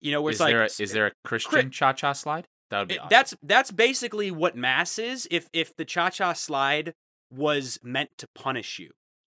You 0.00 0.12
know 0.12 0.22
where 0.22 0.30
Is 0.30 0.36
it's 0.36 0.40
like 0.40 0.52
there 0.52 0.62
a, 0.62 0.66
s- 0.66 0.80
is 0.80 0.92
there 0.92 1.06
a 1.08 1.12
Christian 1.24 1.70
cha 1.70 1.92
cha 1.92 2.12
slide? 2.12 2.46
That 2.70 2.78
would 2.80 2.88
be 2.88 2.94
it- 2.94 2.98
awesome. 3.00 3.08
that's 3.10 3.34
that's 3.42 3.70
basically 3.70 4.30
what 4.30 4.56
mass 4.56 4.98
is. 4.98 5.26
If 5.30 5.48
if 5.52 5.74
the 5.76 5.84
cha 5.84 6.10
cha 6.10 6.32
slide 6.34 6.94
was 7.30 7.78
meant 7.82 8.10
to 8.18 8.26
punish 8.34 8.78
you, 8.78 8.90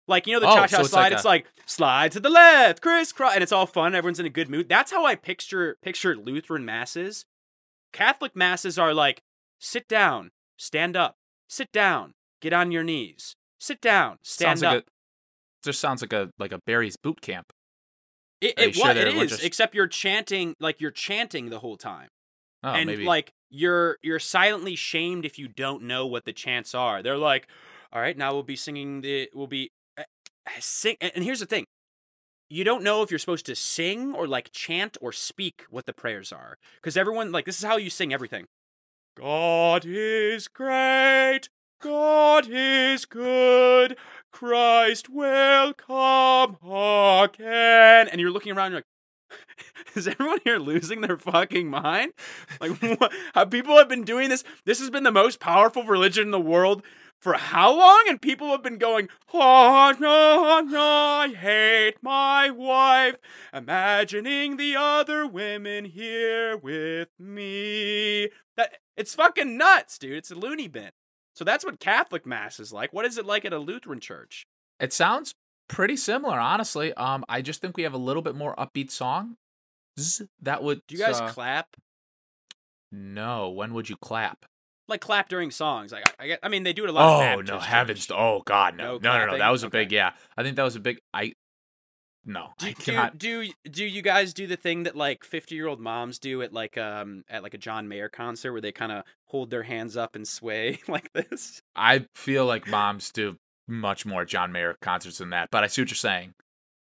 like 0.07 0.27
you 0.27 0.33
know 0.33 0.39
the 0.39 0.47
Oh, 0.47 0.55
cha 0.55 0.67
cha 0.67 0.77
so 0.77 0.81
it's 0.81 0.89
slide, 0.91 1.03
like 1.03 1.13
it's 1.13 1.25
like 1.25 1.45
slide 1.65 2.11
to 2.13 2.19
the 2.19 2.29
left, 2.29 2.81
crisscross, 2.81 3.33
and 3.33 3.43
it's 3.43 3.51
all 3.51 3.65
fun. 3.65 3.95
Everyone's 3.95 4.19
in 4.19 4.25
a 4.25 4.29
good 4.29 4.49
mood. 4.49 4.69
That's 4.69 4.91
how 4.91 5.05
I 5.05 5.15
picture 5.15 5.77
picture 5.81 6.15
Lutheran 6.15 6.65
masses. 6.65 7.25
Catholic 7.91 8.35
masses 8.35 8.77
are 8.79 8.93
like 8.93 9.21
sit 9.59 9.87
down, 9.87 10.31
stand 10.57 10.97
up, 10.97 11.15
sit 11.47 11.71
down, 11.71 12.13
get 12.41 12.53
on 12.53 12.71
your 12.71 12.83
knees, 12.83 13.35
sit 13.59 13.79
down, 13.81 14.17
stand 14.23 14.59
sounds 14.59 14.63
up. 14.63 14.73
like 14.73 14.83
a. 14.83 14.87
Just 15.63 15.79
sounds 15.79 16.01
like 16.01 16.13
a 16.13 16.29
like 16.37 16.51
a 16.51 16.59
Barry's 16.65 16.97
boot 16.97 17.21
camp. 17.21 17.53
it 18.41 18.53
it, 18.57 18.75
sure 18.75 18.87
what 18.87 18.97
it 18.97 19.15
is, 19.15 19.29
just- 19.31 19.43
except 19.43 19.73
you're 19.73 19.87
chanting 19.87 20.55
like 20.59 20.81
you're 20.81 20.91
chanting 20.91 21.49
the 21.49 21.59
whole 21.59 21.77
time. 21.77 22.09
Oh, 22.63 22.69
and 22.69 22.87
maybe. 22.87 23.05
like 23.05 23.31
you're 23.49 23.97
you're 24.01 24.19
silently 24.19 24.75
shamed 24.75 25.25
if 25.25 25.37
you 25.39 25.47
don't 25.47 25.83
know 25.83 26.05
what 26.05 26.25
the 26.25 26.33
chants 26.33 26.73
are. 26.75 27.01
They're 27.01 27.17
like, 27.17 27.47
all 27.93 28.01
right, 28.01 28.17
now 28.17 28.33
we'll 28.33 28.43
be 28.43 28.55
singing 28.55 29.01
the 29.01 29.29
we'll 29.33 29.47
be 29.47 29.71
Eh, 30.47 30.59
sing. 30.59 30.95
And 31.01 31.11
and 31.15 31.23
here's 31.23 31.39
the 31.39 31.45
thing, 31.45 31.65
you 32.49 32.63
don't 32.63 32.83
know 32.83 33.01
if 33.01 33.09
you're 33.09 33.19
supposed 33.19 33.45
to 33.47 33.55
sing 33.55 34.13
or 34.13 34.27
like 34.27 34.51
chant 34.51 34.97
or 35.01 35.11
speak 35.11 35.65
what 35.69 35.85
the 35.85 35.93
prayers 35.93 36.31
are 36.31 36.57
because 36.75 36.97
everyone 36.97 37.31
like 37.31 37.45
this 37.45 37.57
is 37.57 37.63
how 37.63 37.77
you 37.77 37.89
sing 37.89 38.13
everything. 38.13 38.45
God 39.17 39.85
is 39.85 40.47
great. 40.47 41.49
God 41.81 42.47
is 42.49 43.05
good. 43.05 43.97
Christ 44.31 45.09
will 45.09 45.73
come 45.73 46.57
again. 46.63 48.07
And 48.07 48.21
you're 48.21 48.31
looking 48.31 48.55
around, 48.55 48.71
you're 48.71 48.79
like, 48.79 48.85
is 49.95 50.07
everyone 50.07 50.39
here 50.43 50.57
losing 50.57 51.01
their 51.01 51.17
fucking 51.17 51.69
mind? 51.69 52.13
Like, 52.61 52.81
what, 52.99 53.11
how 53.33 53.45
people 53.45 53.77
have 53.77 53.89
been 53.89 54.03
doing 54.03 54.29
this? 54.29 54.43
This 54.65 54.79
has 54.79 54.89
been 54.89 55.03
the 55.03 55.11
most 55.11 55.39
powerful 55.39 55.83
religion 55.83 56.23
in 56.23 56.31
the 56.31 56.39
world 56.39 56.83
for 57.23 57.33
how 57.33 57.75
long? 57.75 58.03
And 58.09 58.21
people 58.21 58.49
have 58.49 58.61
been 58.61 58.77
going, 58.77 59.07
oh, 59.33 59.95
no, 59.97 60.59
no, 60.59 60.81
I 60.81 61.29
hate 61.29 61.95
my 62.01 62.49
wife, 62.51 63.15
imagining 63.53 64.57
the 64.57 64.75
other 64.75 65.25
women 65.25 65.85
here 65.85 66.57
with 66.57 67.07
me. 67.17 68.29
That 68.57 68.77
It's 68.97 69.15
fucking 69.15 69.57
nuts, 69.57 69.97
dude. 69.97 70.17
It's 70.17 70.31
a 70.31 70.35
loony 70.35 70.67
bin. 70.67 70.91
So 71.33 71.45
that's 71.45 71.63
what 71.63 71.79
Catholic 71.79 72.25
Mass 72.25 72.59
is 72.59 72.73
like. 72.73 72.91
What 72.91 73.05
is 73.05 73.17
it 73.17 73.25
like 73.25 73.45
at 73.45 73.53
a 73.53 73.57
Lutheran 73.57 74.01
church? 74.01 74.45
It 74.81 74.91
sounds 74.91 75.33
pretty 75.69 75.95
similar, 75.95 76.37
honestly. 76.37 76.93
Um, 76.93 77.23
I 77.29 77.41
just 77.41 77.61
think 77.61 77.77
we 77.77 77.83
have 77.83 77.93
a 77.93 77.97
little 77.97 78.21
bit 78.21 78.35
more 78.35 78.53
upbeat 78.55 78.91
song. 78.91 79.37
That 80.41 80.61
would. 80.61 80.81
Do 80.87 80.95
you 80.95 81.01
guys 81.01 81.21
uh, 81.21 81.29
clap? 81.29 81.67
no. 82.91 83.49
When 83.49 83.73
would 83.73 83.89
you 83.89 83.95
clap? 83.95 84.45
Like 84.87 85.01
clap 85.01 85.29
during 85.29 85.49
songs? 85.51 85.91
Like 85.91 86.07
I, 86.19 86.23
I, 86.23 86.27
get, 86.27 86.39
I 86.43 86.49
mean, 86.49 86.63
they 86.63 86.73
do 86.73 86.83
it 86.83 86.89
a 86.89 86.93
lot. 86.93 87.37
Oh 87.37 87.41
no, 87.41 87.59
heavens! 87.59 88.07
Oh 88.11 88.41
God, 88.45 88.75
no, 88.75 88.97
No 88.97 89.13
no, 89.13 89.25
no, 89.25 89.31
no. 89.31 89.37
That 89.37 89.49
was 89.49 89.63
a 89.63 89.67
Okay. 89.67 89.79
big. 89.83 89.91
Yeah, 89.93 90.11
I 90.37 90.43
think 90.43 90.55
that 90.57 90.63
was 90.63 90.75
a 90.75 90.79
big. 90.79 90.99
I. 91.13 91.33
No, 92.25 92.51
Do, 92.57 92.67
I 92.67 92.71
do, 92.71 92.75
cannot. 92.83 93.17
do 93.17 93.49
do 93.69 93.83
you 93.83 94.01
guys 94.01 94.33
do 94.33 94.47
the 94.47 94.55
thing 94.55 94.83
that 94.83 94.95
like 94.95 95.25
50 95.25 95.55
year 95.55 95.67
old 95.67 95.81
moms 95.81 96.19
do 96.19 96.41
at 96.41 96.53
like 96.53 96.77
um 96.77 97.25
at 97.29 97.43
like 97.43 97.53
a 97.53 97.57
John 97.57 97.89
Mayer 97.89 98.07
concert 98.07 98.53
where 98.53 98.61
they 98.61 98.71
kind 98.71 98.93
of 98.93 99.03
hold 99.25 99.49
their 99.49 99.63
hands 99.63 99.97
up 99.97 100.15
and 100.15 100.25
sway 100.25 100.79
like 100.87 101.11
this? 101.11 101.61
I 101.75 102.05
feel 102.15 102.45
like 102.45 102.65
moms 102.65 103.11
do 103.11 103.35
much 103.67 104.05
more 104.05 104.23
John 104.23 104.53
Mayer 104.53 104.77
concerts 104.81 105.17
than 105.17 105.31
that, 105.31 105.49
but 105.51 105.65
I 105.65 105.67
see 105.67 105.81
what 105.81 105.89
you're 105.89 105.95
saying. 105.97 106.33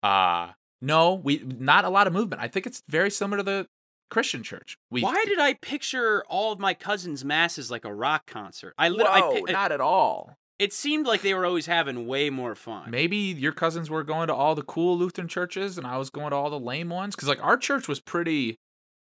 Uh 0.04 0.50
no, 0.82 1.14
we 1.14 1.42
not 1.46 1.86
a 1.86 1.90
lot 1.90 2.08
of 2.08 2.12
movement. 2.12 2.42
I 2.42 2.50
think 2.50 2.66
it's 2.68 2.84
very 2.90 3.10
similar 3.10 3.38
to 3.38 3.44
the 3.44 3.68
Christian 4.10 4.44
church. 4.44 4.78
We 4.92 5.02
Why 5.02 5.24
did 5.26 5.40
I 5.40 5.54
picture 5.54 6.24
all 6.28 6.52
of 6.52 6.60
my 6.60 6.74
cousins' 6.74 7.24
masses 7.24 7.70
like 7.72 7.86
a 7.86 7.94
rock 7.94 8.26
concert? 8.26 8.74
I 8.78 8.90
literally 8.90 9.22
I, 9.22 9.22
Whoa, 9.22 9.46
pi- 9.46 9.52
not 9.52 9.72
at 9.72 9.82
all. 9.82 10.38
It 10.58 10.74
seemed 10.74 11.08
like 11.08 11.22
they 11.22 11.34
were 11.34 11.46
always 11.46 11.68
having 11.68 12.06
way 12.06 12.30
more 12.30 12.54
fun. 12.54 12.92
Maybe 12.92 13.16
your 13.16 13.54
cousins 13.54 13.90
were 13.90 14.04
going 14.04 14.28
to 14.28 14.36
all 14.36 14.56
the 14.56 14.62
cool 14.62 14.98
Lutheran 14.98 15.28
churches 15.28 15.78
and 15.78 15.88
I 15.88 15.98
was 15.98 16.10
going 16.10 16.32
to 16.32 16.36
all 16.36 16.50
the 16.50 16.60
lame 16.60 16.90
ones 16.90 17.16
cuz 17.16 17.30
like 17.30 17.42
our 17.42 17.56
church 17.56 17.88
was 17.88 18.00
pretty 18.02 18.58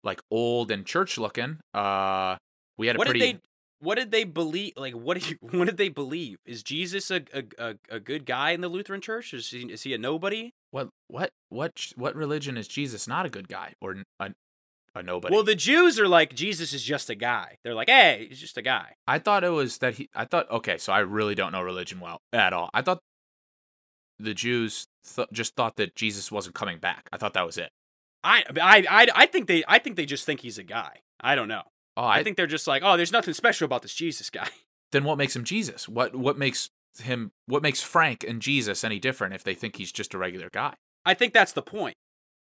like 0.04 0.22
old 0.30 0.70
and 0.70 0.86
church 0.86 1.18
looking. 1.18 1.60
Uh 1.74 2.38
we 2.78 2.88
had 2.88 2.96
a 2.96 3.00
what 3.00 3.08
pretty 3.08 3.20
did 3.20 3.36
they 3.36 3.40
what 3.80 3.96
did 3.96 4.12
they 4.12 4.24
believe 4.24 4.74
like 4.78 4.94
what 4.94 5.16
did 5.16 5.30
you, 5.32 5.38
what 5.58 5.66
did 5.66 5.78
they 5.78 5.90
believe 5.90 6.38
is 6.46 6.62
jesus 6.62 7.10
a, 7.10 7.24
a, 7.34 7.44
a, 7.58 7.76
a 7.90 8.00
good 8.00 8.28
guy 8.28 8.52
in 8.52 8.62
the 8.62 8.70
lutheran 8.70 9.02
church 9.02 9.34
is 9.34 9.50
he, 9.50 9.64
is 9.72 9.82
he 9.82 9.94
a 9.94 9.98
nobody 9.98 10.52
what 10.72 10.90
what 11.08 11.32
what 11.50 11.92
what 11.96 12.16
religion 12.16 12.58
is 12.58 12.68
Jesus 12.68 13.08
not 13.08 13.26
a 13.26 13.30
good 13.30 13.48
guy 13.48 13.74
or 13.82 13.98
a, 14.20 14.32
a 14.96 15.04
nobody? 15.04 15.34
well 15.34 15.44
the 15.44 15.56
jews 15.56 16.00
are 16.00 16.08
like 16.08 16.34
jesus 16.34 16.74
is 16.74 16.84
just 16.84 17.10
a 17.10 17.16
guy 17.16 17.58
they're 17.64 17.74
like 17.74 17.90
hey 17.90 18.28
he's 18.30 18.40
just 18.40 18.58
a 18.58 18.62
guy 18.62 18.96
I 19.08 19.20
thought 19.20 19.44
it 19.44 19.50
was 19.50 19.80
that 19.80 19.96
he. 19.96 20.10
I 20.16 20.24
thought 20.26 20.50
okay, 20.50 20.78
so 20.78 20.94
I 20.94 21.00
really 21.00 21.36
don't 21.36 21.52
know 21.52 21.62
religion 21.62 22.00
well 22.00 22.22
at 22.32 22.54
all. 22.54 22.70
I 22.74 22.82
thought 22.82 23.00
the 24.20 24.34
Jews 24.34 24.88
th- 25.16 25.28
just 25.34 25.56
thought 25.56 25.76
that 25.76 25.96
Jesus 25.96 26.32
wasn't 26.32 26.56
coming 26.56 26.78
back. 26.78 27.10
I 27.12 27.18
thought 27.18 27.34
that 27.34 27.46
was 27.46 27.58
it. 27.58 27.72
I, 28.24 28.44
I 28.62 28.86
i 28.90 29.08
i 29.16 29.26
think 29.26 29.48
they 29.48 29.64
i 29.68 29.80
think 29.80 29.96
they 29.96 30.06
just 30.06 30.26
think 30.26 30.42
he's 30.42 30.60
a 30.60 30.64
guy 30.64 30.98
i 31.22 31.34
don't 31.36 31.48
know 31.48 31.64
Oh, 31.98 32.04
I, 32.04 32.20
I, 32.20 32.24
think 32.24 32.38
they're 32.38 32.48
just 32.48 32.68
like 32.68 32.84
oh 32.86 32.96
there's 32.96 33.12
nothing 33.12 33.34
special 33.34 33.66
about 33.66 33.82
this 33.82 33.96
jesus 33.96 34.30
guy 34.30 34.48
then 34.92 35.04
what 35.04 35.18
makes 35.18 35.36
him 35.36 35.44
Jesus? 35.44 35.90
What 35.90 36.16
what 36.16 36.38
makes 36.38 36.70
him? 37.00 37.32
What 37.48 37.64
makes 37.64 37.82
Frank 37.82 38.24
and 38.28 38.42
Jesus 38.42 38.84
any 38.84 39.00
different 39.00 39.34
if 39.34 39.44
they 39.44 39.56
think 39.56 39.78
he's 39.78 39.92
just 39.92 40.14
a 40.14 40.18
regular 40.18 40.50
guy? 40.52 40.76
i 41.06 41.14
think 41.14 41.34
that's 41.34 41.54
the 41.54 41.62
point 41.62 41.96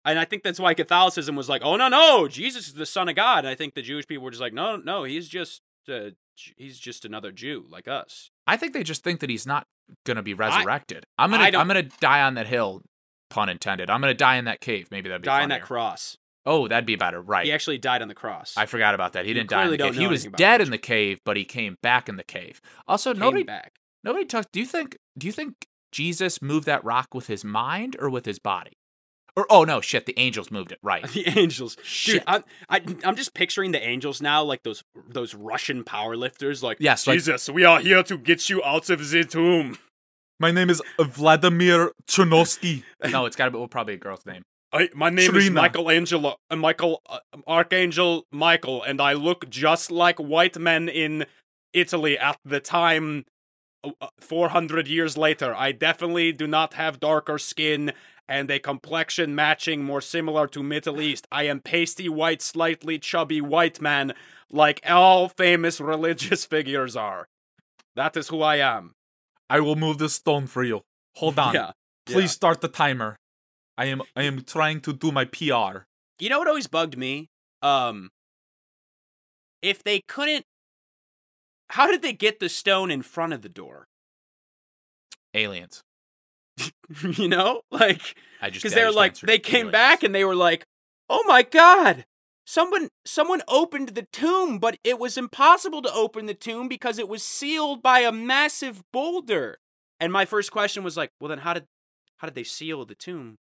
and 0.09 0.19
i 0.19 0.25
think 0.25 0.43
that's 0.43 0.61
why 0.61 0.75
catholicism 0.75 1.37
was 1.37 1.49
like 1.49 1.63
oh 1.65 1.77
no 1.77 1.89
no 1.89 2.29
jesus 2.29 2.69
is 2.69 2.75
the 2.75 2.87
son 2.87 3.09
of 3.09 3.15
god 3.17 3.39
and 3.41 3.49
i 3.49 3.55
think 3.55 3.75
the 3.75 3.83
jewish 3.83 4.07
people 4.07 4.25
were 4.25 4.31
just 4.31 4.41
like 4.41 4.53
no 4.53 4.77
no 4.77 5.05
he's 5.05 5.29
just 5.29 5.63
uh, 5.89 6.11
he's 6.57 6.79
just 6.79 7.05
another 7.05 7.33
jew 7.33 7.65
like 7.71 7.89
us 7.89 8.31
I 8.47 8.57
think 8.57 8.73
they 8.73 8.83
just 8.83 9.05
think 9.05 9.21
that 9.21 9.29
he's 9.29 9.47
not 9.47 9.67
gonna 10.07 10.23
be 10.23 10.33
resurrected. 10.33 11.05
I, 11.19 11.25
am 11.25 11.31
gonna 11.31 11.43
I 11.43 11.51
don't- 11.51 11.61
I'm 11.61 11.67
gonna 11.67 11.83
die 11.83 12.23
on 12.23 12.35
that 12.35 12.47
hill, 12.47 12.83
pun 13.29 13.51
intended. 13.51 13.91
I'm 13.91 14.01
gonna 14.01 14.15
die 14.15 14.37
in 14.37 14.47
that 14.47 14.61
cave. 14.61 14.89
Maybe 14.91 15.11
that'd 15.11 15.21
be 15.21 15.27
die 15.27 15.43
on 15.43 15.51
that 15.51 15.63
cross 15.63 16.17
Oh, 16.47 16.67
that'd 16.67 16.87
be 16.87 16.97
better. 16.97 17.21
Right. 17.21 17.45
he 17.45 17.53
actually 17.53 17.77
died 17.77 18.01
on 18.01 18.09
the 18.09 18.15
cross 18.15 18.55
I 18.57 18.65
forgot 18.65 18.95
about 18.95 19.13
that. 19.13 19.25
He 19.27 19.31
You 19.31 19.35
didn't 19.35 19.51
die 19.51 19.67
in 19.67 19.71
the 19.73 19.77
cave. 19.77 19.97
He 19.97 20.07
was 20.07 20.25
dead 20.25 20.63
in 20.63 20.71
the 20.71 20.79
cave, 20.79 21.21
but 21.27 21.37
he 21.37 21.45
came 21.45 21.77
back 21.83 22.09
in 22.09 22.17
the 22.17 22.25
cave. 22.25 22.63
Also, 22.87 23.13
Came 23.13 23.21
nobody 23.21 23.43
back 23.43 23.75
nobody 24.03 24.25
talks. 24.25 24.47
Do 24.51 24.61
you 24.61 24.67
think 24.67 24.97
do 25.19 25.27
you 25.27 25.33
think 25.33 25.55
Jesus 25.93 26.41
moved 26.41 26.65
that 26.67 26.83
rock 26.85 27.09
with 27.13 27.27
his 27.27 27.45
mind 27.45 27.97
or 28.01 28.09
with 28.09 28.25
his 28.25 28.39
body? 28.39 28.79
Or 29.39 29.47
oh 29.51 29.63
no, 29.63 29.81
shit, 29.81 30.05
the 30.07 30.19
angels 30.19 30.51
moved 30.51 30.73
it. 30.73 30.81
Right. 30.83 31.07
the 31.13 31.29
angels 31.39 31.77
Dude, 32.05 32.25
I'm, 32.27 32.43
I, 32.69 32.81
I'm 33.05 33.15
just 33.15 33.35
picturing 33.35 33.71
the 33.71 33.81
angels 33.81 34.21
now, 34.21 34.43
like 34.43 34.65
those 34.65 34.83
those 35.09 35.33
Russian 35.33 35.85
power 35.85 36.17
lifters. 36.17 36.61
Like, 36.65 36.79
Yes, 36.81 37.07
like- 37.07 37.19
Jesus, 37.19 37.49
we 37.49 37.65
are 37.65 37.79
here 37.79 38.03
to 38.03 38.19
get 38.19 38.51
you 38.51 38.61
out 38.65 38.91
of 38.91 39.11
the 39.11 39.23
tomb. 39.23 39.79
My 40.41 40.51
name 40.51 40.69
is 40.71 40.83
Vladimir 41.01 41.93
Chernovsky. 42.09 42.83
no, 43.11 43.27
it's 43.27 43.37
got 43.37 43.45
to 43.45 43.53
be 43.53 43.59
well, 43.59 43.69
probably 43.69 43.95
a 43.95 43.97
girl's 43.97 44.27
name. 44.27 44.43
I, 44.73 44.89
my 44.93 45.09
name 45.09 45.19
is 45.37 45.45
Trina. 45.45 45.63
Michelangelo, 45.63 46.37
uh, 46.51 46.57
Michael, 46.57 47.01
uh, 47.09 47.21
Archangel 47.47 48.27
Michael, 48.33 48.83
and 48.83 49.01
I 49.01 49.13
look 49.13 49.49
just 49.49 49.93
like 49.93 50.19
white 50.19 50.59
men 50.59 50.89
in 50.89 51.27
Italy 51.73 52.19
at 52.19 52.39
the 52.45 52.59
time. 52.59 53.25
uh, 53.85 53.91
uh, 54.01 54.09
400 54.19 54.89
years 54.89 55.17
later, 55.17 55.55
I 55.55 55.71
definitely 55.71 56.33
do 56.33 56.49
not 56.49 56.75
have 56.75 56.99
darker 56.99 57.39
skin 57.39 57.93
and 58.29 58.51
a 58.51 58.59
complexion 58.59 59.35
matching 59.35 59.83
more 59.83 60.01
similar 60.01 60.47
to 60.49 60.63
Middle 60.63 61.01
East. 61.01 61.27
I 61.33 61.45
am 61.45 61.61
pasty 61.61 62.09
white, 62.09 62.43
slightly 62.43 62.99
chubby 62.99 63.41
white 63.41 63.81
man, 63.81 64.13
like 64.51 64.81
all 64.87 65.29
famous 65.29 65.81
religious 65.93 66.45
figures 66.45 66.95
are. 66.95 67.29
That 67.97 68.17
is 68.17 68.29
who 68.29 68.43
I 68.43 68.57
am. 68.57 68.93
I 69.49 69.61
will 69.61 69.77
move 69.77 69.99
the 69.99 70.09
stone 70.09 70.47
for 70.47 70.63
you. 70.63 70.83
Hold 71.17 71.39
on. 71.47 71.55
Yeah. 71.55 71.73
Please 72.07 72.23
yeah. 72.23 72.27
start 72.27 72.61
the 72.61 72.69
timer. 72.69 73.17
I 73.77 73.87
am 73.87 74.03
I 74.17 74.25
am 74.25 74.43
trying 74.43 74.81
to 74.83 74.93
do 74.93 75.13
my 75.13 75.25
PR. 75.25 75.87
You 76.19 76.29
know 76.29 76.39
what 76.39 76.49
always 76.49 76.67
bugged 76.67 76.99
me? 76.99 77.29
Um 77.63 78.11
if 79.63 79.83
they 79.83 80.01
couldn't 80.07 80.45
how 81.71 81.87
did 81.87 82.03
they 82.03 82.13
get 82.13 82.41
the 82.41 82.49
stone 82.49 82.91
in 82.91 83.03
front 83.03 83.33
of 83.33 83.43
the 83.43 83.49
door? 83.49 83.87
Aliens. 85.35 85.83
you 87.19 87.29
know? 87.29 87.63
Like 87.71 88.17
I 88.41 88.51
just 88.51 88.63
cuz 88.63 88.75
they're 88.75 88.93
like 88.93 89.17
they 89.21 89.39
came 89.39 89.71
back 89.71 90.03
and 90.03 90.15
they 90.15 90.25
were 90.25 90.35
like, 90.35 90.65
"Oh 91.09 91.25
my 91.27 91.43
god. 91.43 92.05
Someone 92.47 92.89
someone 93.05 93.43
opened 93.47 93.91
the 93.91 94.07
tomb, 94.13 94.59
but 94.59 94.79
it 94.83 94.99
was 94.99 95.19
impossible 95.19 95.83
to 95.83 95.93
open 95.93 96.27
the 96.27 96.35
tomb 96.35 96.69
because 96.69 96.99
it 96.99 97.09
was 97.09 97.23
sealed 97.23 97.83
by 97.83 98.01
a 98.01 98.13
massive 98.13 98.83
boulder." 98.93 99.59
And 100.01 100.13
my 100.13 100.25
first 100.25 100.51
question 100.53 100.85
was 100.85 100.97
like, 100.97 101.11
"Well 101.21 101.29
then 101.29 101.39
how 101.39 101.55
did 101.55 101.67
how 102.19 102.27
did 102.29 102.35
they 102.35 102.45
seal 102.45 102.85
the 102.85 102.95
tomb 102.95 103.37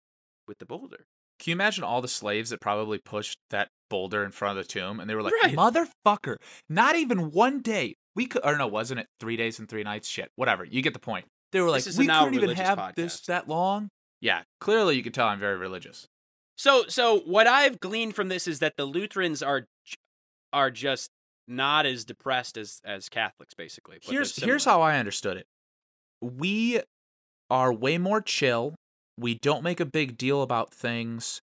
with 0.49 0.59
the 0.59 0.67
boulder?" 0.67 1.07
Can 1.39 1.51
you 1.51 1.57
imagine 1.57 1.85
all 1.85 2.01
the 2.01 2.09
slaves 2.09 2.51
that 2.51 2.61
probably 2.61 2.99
pushed 2.99 3.39
that 3.51 3.69
boulder 3.91 4.25
in 4.25 4.31
front 4.31 4.59
of 4.59 4.65
the 4.65 4.73
tomb 4.73 5.01
and 5.01 5.09
they 5.09 5.15
were 5.15 5.23
like, 5.23 5.35
Right. 5.43 5.55
motherfucker, 5.55 6.37
not 6.69 6.97
even 6.97 7.31
one 7.31 7.61
day. 7.61 7.97
We 8.15 8.27
could, 8.27 8.43
or 8.45 8.57
no, 8.57 8.67
wasn't 8.67 9.01
it 9.01 9.09
three 9.21 9.37
days 9.37 9.59
and 9.59 9.69
three 9.69 9.83
nights? 9.83 10.09
Shit, 10.09 10.31
whatever. 10.37 10.65
You 10.65 10.81
get 10.81 10.95
the 10.95 10.99
point. 10.99 11.27
They 11.53 11.61
were 11.61 11.71
like, 11.71 11.85
This 11.85 11.95
is 11.95 11.99
a 11.99 12.03
we 12.03 12.07
couldn't 12.09 12.35
even 12.35 12.57
have 12.57 12.95
this 12.95 13.21
that 13.23 13.49
long. 13.49 13.89
Yeah, 14.21 14.43
clearly 14.61 14.97
you 14.97 15.03
can 15.03 15.13
tell 15.13 15.29
I'm 15.29 15.39
very 15.39 15.57
religious. 15.57 16.07
So 16.57 16.85
so 16.89 17.21
what 17.21 17.47
I've 17.47 17.81
gleaned 17.81 18.15
from 18.15 18.29
this 18.29 18.47
is 18.49 18.59
that 18.61 18.77
the 18.77 18.85
Lutherans 18.85 19.43
are 19.43 19.67
are 20.53 20.71
just 20.71 21.11
not 21.47 21.87
as 21.87 22.05
depressed 22.05 22.57
as 22.57 22.81
as 22.85 23.09
Catholics 23.09 23.55
basically. 23.55 23.99
here's 24.03 24.43
here's 24.43 24.65
how 24.65 24.83
I 24.83 24.99
understood 24.99 25.37
it. 25.37 25.47
We 26.21 26.81
are 27.51 27.73
way 27.73 27.99
more 27.99 28.21
chill. 28.21 28.75
We 29.19 29.35
don't 29.35 29.63
make 29.63 29.81
a 29.81 29.87
big 29.87 30.17
deal 30.17 30.43
about 30.43 30.73
things. 30.73 31.41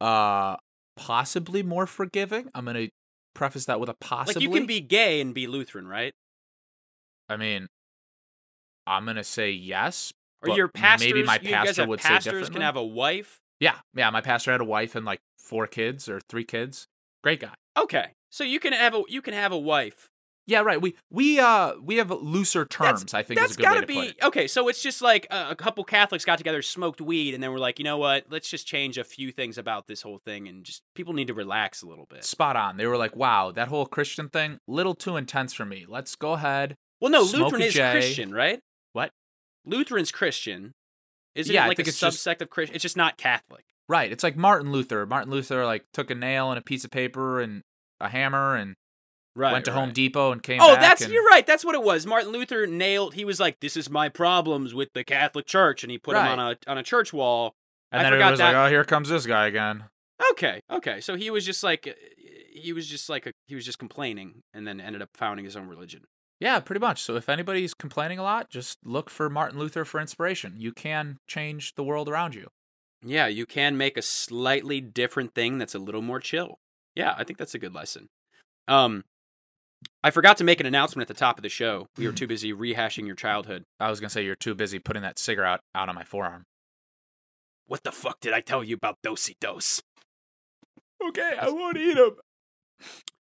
Uh, 0.00 0.56
possibly 0.96 1.62
more 1.62 1.86
forgiving. 1.86 2.48
I'm 2.54 2.64
gonna 2.64 2.88
preface 3.34 3.66
that 3.66 3.80
with 3.80 3.88
a 3.88 3.94
possibly. 3.94 4.34
like 4.34 4.42
you 4.42 4.58
can 4.58 4.66
be 4.66 4.80
gay 4.80 5.20
and 5.20 5.34
be 5.34 5.46
Lutheran, 5.46 5.86
right? 5.86 6.12
I 7.28 7.36
mean, 7.36 7.68
I'm 8.88 9.04
gonna 9.04 9.24
say 9.24 9.50
yes. 9.50 10.12
Or 10.42 10.54
your 10.56 10.68
pastors, 10.68 11.08
maybe 11.08 11.24
my 11.24 11.38
pastor 11.38 11.86
would 11.86 12.00
say 12.00 12.08
pastors 12.10 12.48
can 12.48 12.60
have 12.62 12.76
a 12.76 12.84
wife. 12.84 13.40
Yeah, 13.60 13.74
yeah. 13.94 14.08
My 14.10 14.20
pastor 14.20 14.52
had 14.52 14.60
a 14.60 14.64
wife 14.64 14.94
and 14.94 15.04
like 15.04 15.20
four 15.36 15.66
kids 15.66 16.08
or 16.08 16.20
three 16.28 16.44
kids. 16.44 16.86
Great 17.24 17.40
guy. 17.40 17.54
Okay, 17.76 18.12
so 18.30 18.44
you 18.44 18.60
can 18.60 18.72
have 18.72 18.94
a 18.94 19.02
you 19.08 19.20
can 19.20 19.34
have 19.34 19.50
a 19.52 19.58
wife. 19.58 20.08
Yeah, 20.46 20.60
right. 20.60 20.80
We 20.80 20.94
we 21.10 21.38
uh 21.40 21.74
we 21.82 21.96
have 21.96 22.10
looser 22.10 22.66
That's- 22.70 23.00
terms. 23.00 23.14
I 23.14 23.22
think 23.22 23.38
That's 23.38 23.50
is 23.52 23.56
a 23.56 23.60
good 23.60 23.66
way 23.66 23.74
gotta 23.74 23.80
to 23.82 23.86
be 23.86 23.94
put 23.94 24.06
it. 24.06 24.16
okay. 24.22 24.46
So 24.46 24.68
it's 24.68 24.82
just 24.82 25.02
like 25.02 25.26
a, 25.30 25.50
a 25.50 25.54
couple 25.56 25.84
Catholics 25.84 26.24
got 26.24 26.38
together, 26.38 26.62
smoked 26.62 27.00
weed, 27.02 27.34
and 27.34 27.42
then 27.42 27.52
we're 27.52 27.58
like, 27.58 27.78
you 27.78 27.84
know 27.84 27.98
what? 27.98 28.24
Let's 28.30 28.48
just 28.48 28.66
change 28.66 28.96
a 28.96 29.04
few 29.04 29.30
things 29.30 29.58
about 29.58 29.88
this 29.88 30.00
whole 30.02 30.18
thing, 30.24 30.48
and 30.48 30.64
just 30.64 30.82
people 30.94 31.12
need 31.12 31.26
to 31.26 31.34
relax 31.34 31.82
a 31.82 31.86
little 31.86 32.06
bit. 32.08 32.24
Spot 32.24 32.56
on. 32.56 32.78
They 32.78 32.86
were 32.86 32.96
like, 32.96 33.14
"Wow, 33.14 33.50
that 33.50 33.68
whole 33.68 33.84
Christian 33.84 34.28
thing, 34.30 34.58
little 34.66 34.94
too 34.94 35.16
intense 35.18 35.52
for 35.52 35.66
me. 35.66 35.84
Let's 35.86 36.14
go 36.16 36.32
ahead." 36.32 36.76
Well, 37.00 37.10
no, 37.10 37.22
Lutheran 37.22 37.60
is 37.62 37.74
Christian, 37.74 38.32
right? 38.32 38.60
Lutheran's 39.68 40.10
Christian. 40.10 40.72
Isn't 41.34 41.54
Yeah, 41.54 41.66
it 41.66 41.68
like 41.68 41.78
a 41.78 41.82
it's 41.82 42.00
just- 42.00 42.26
of 42.26 42.50
Christian? 42.50 42.74
It's 42.74 42.82
just 42.82 42.96
not 42.96 43.16
Catholic. 43.16 43.64
Right. 43.88 44.10
It's 44.12 44.22
like 44.24 44.36
Martin 44.36 44.72
Luther. 44.72 45.06
Martin 45.06 45.30
Luther 45.30 45.64
like 45.64 45.84
took 45.92 46.10
a 46.10 46.14
nail 46.14 46.50
and 46.50 46.58
a 46.58 46.62
piece 46.62 46.84
of 46.84 46.90
paper 46.90 47.40
and 47.40 47.62
a 48.00 48.08
hammer 48.08 48.54
and 48.56 48.74
Right. 49.34 49.52
went 49.52 49.64
to 49.66 49.72
Home. 49.72 49.92
Depot 49.92 50.32
and 50.32 50.42
came 50.42 50.60
Oh, 50.60 50.74
that's 50.74 51.02
and, 51.02 51.12
you're 51.12 51.24
right. 51.24 51.46
That's 51.46 51.64
what 51.64 51.74
it 51.76 51.82
was. 51.82 52.04
Martin 52.06 52.30
Luther 52.32 52.66
nailed. 52.66 53.14
He 53.14 53.24
was 53.24 53.38
like, 53.38 53.60
"This 53.60 53.76
is 53.76 53.88
my 53.88 54.08
problems 54.08 54.74
with 54.74 54.92
the 54.94 55.04
Catholic 55.04 55.46
Church," 55.46 55.84
and 55.84 55.92
he 55.92 55.98
put 55.98 56.14
Right. 56.14 56.32
him 56.32 56.38
on 56.40 56.52
a 56.66 56.70
on 56.70 56.76
a 56.76 56.82
church 56.82 57.12
wall. 57.12 57.54
And 57.92 58.00
I 58.00 58.02
then 58.02 58.12
forgot 58.14 58.24
everybody's 58.32 58.40
like, 58.40 58.52
that- 58.54 58.66
"Oh, 58.66 58.68
here 58.68 58.84
comes 58.84 59.08
this 59.10 59.26
guy 59.26 59.46
again." 59.46 59.84
Okay, 60.32 60.60
okay. 60.70 61.00
So 61.00 61.14
he 61.14 61.30
was 61.30 61.46
just 61.46 61.62
like, 61.62 61.96
he 62.52 62.72
was 62.72 62.88
just 62.88 63.08
like 63.08 63.26
a, 63.26 63.32
he 63.46 63.54
was 63.54 63.64
just 63.64 63.78
complaining, 63.78 64.42
and 64.52 64.66
then 64.66 64.80
ended 64.80 65.00
up 65.02 65.10
founding 65.14 65.44
his 65.44 65.54
own 65.56 65.68
religion. 65.68 66.04
Yeah, 66.40 66.60
pretty 66.60 66.80
much. 66.80 67.02
So 67.02 67.16
if 67.16 67.28
anybody's 67.28 67.74
complaining 67.74 68.18
a 68.18 68.22
lot, 68.22 68.48
just 68.48 68.78
look 68.84 69.10
for 69.10 69.28
Martin 69.28 69.58
Luther 69.58 69.84
for 69.84 70.00
inspiration. 70.00 70.54
You 70.56 70.72
can 70.72 71.18
change 71.26 71.74
the 71.74 71.82
world 71.82 72.08
around 72.08 72.34
you. 72.34 72.48
Yeah, 73.04 73.26
you 73.26 73.46
can 73.46 73.76
make 73.76 73.96
a 73.96 74.02
slightly 74.02 74.80
different 74.80 75.34
thing 75.34 75.58
that's 75.58 75.74
a 75.74 75.78
little 75.78 76.02
more 76.02 76.20
chill. 76.20 76.58
Yeah, 76.94 77.14
I 77.16 77.24
think 77.24 77.38
that's 77.38 77.54
a 77.54 77.58
good 77.58 77.74
lesson. 77.74 78.08
Um, 78.66 79.04
I 80.02 80.10
forgot 80.10 80.36
to 80.38 80.44
make 80.44 80.60
an 80.60 80.66
announcement 80.66 81.08
at 81.08 81.14
the 81.14 81.18
top 81.18 81.38
of 81.38 81.42
the 81.42 81.48
show. 81.48 81.88
We 81.96 82.06
were 82.06 82.12
too 82.14 82.26
busy 82.26 82.52
rehashing 82.52 83.06
your 83.06 83.16
childhood. 83.16 83.64
I 83.80 83.90
was 83.90 84.00
gonna 84.00 84.10
say 84.10 84.24
you're 84.24 84.34
too 84.34 84.54
busy 84.54 84.78
putting 84.78 85.02
that 85.02 85.18
cigarette 85.18 85.60
out 85.74 85.88
on 85.88 85.94
my 85.94 86.04
forearm. 86.04 86.44
What 87.66 87.84
the 87.84 87.92
fuck 87.92 88.20
did 88.20 88.32
I 88.32 88.40
tell 88.40 88.64
you 88.64 88.76
about 88.76 88.96
Do-si-dos? 89.02 89.82
Okay, 91.06 91.34
I 91.40 91.50
won't 91.50 91.76
eat 91.76 91.94
them. 91.94 92.16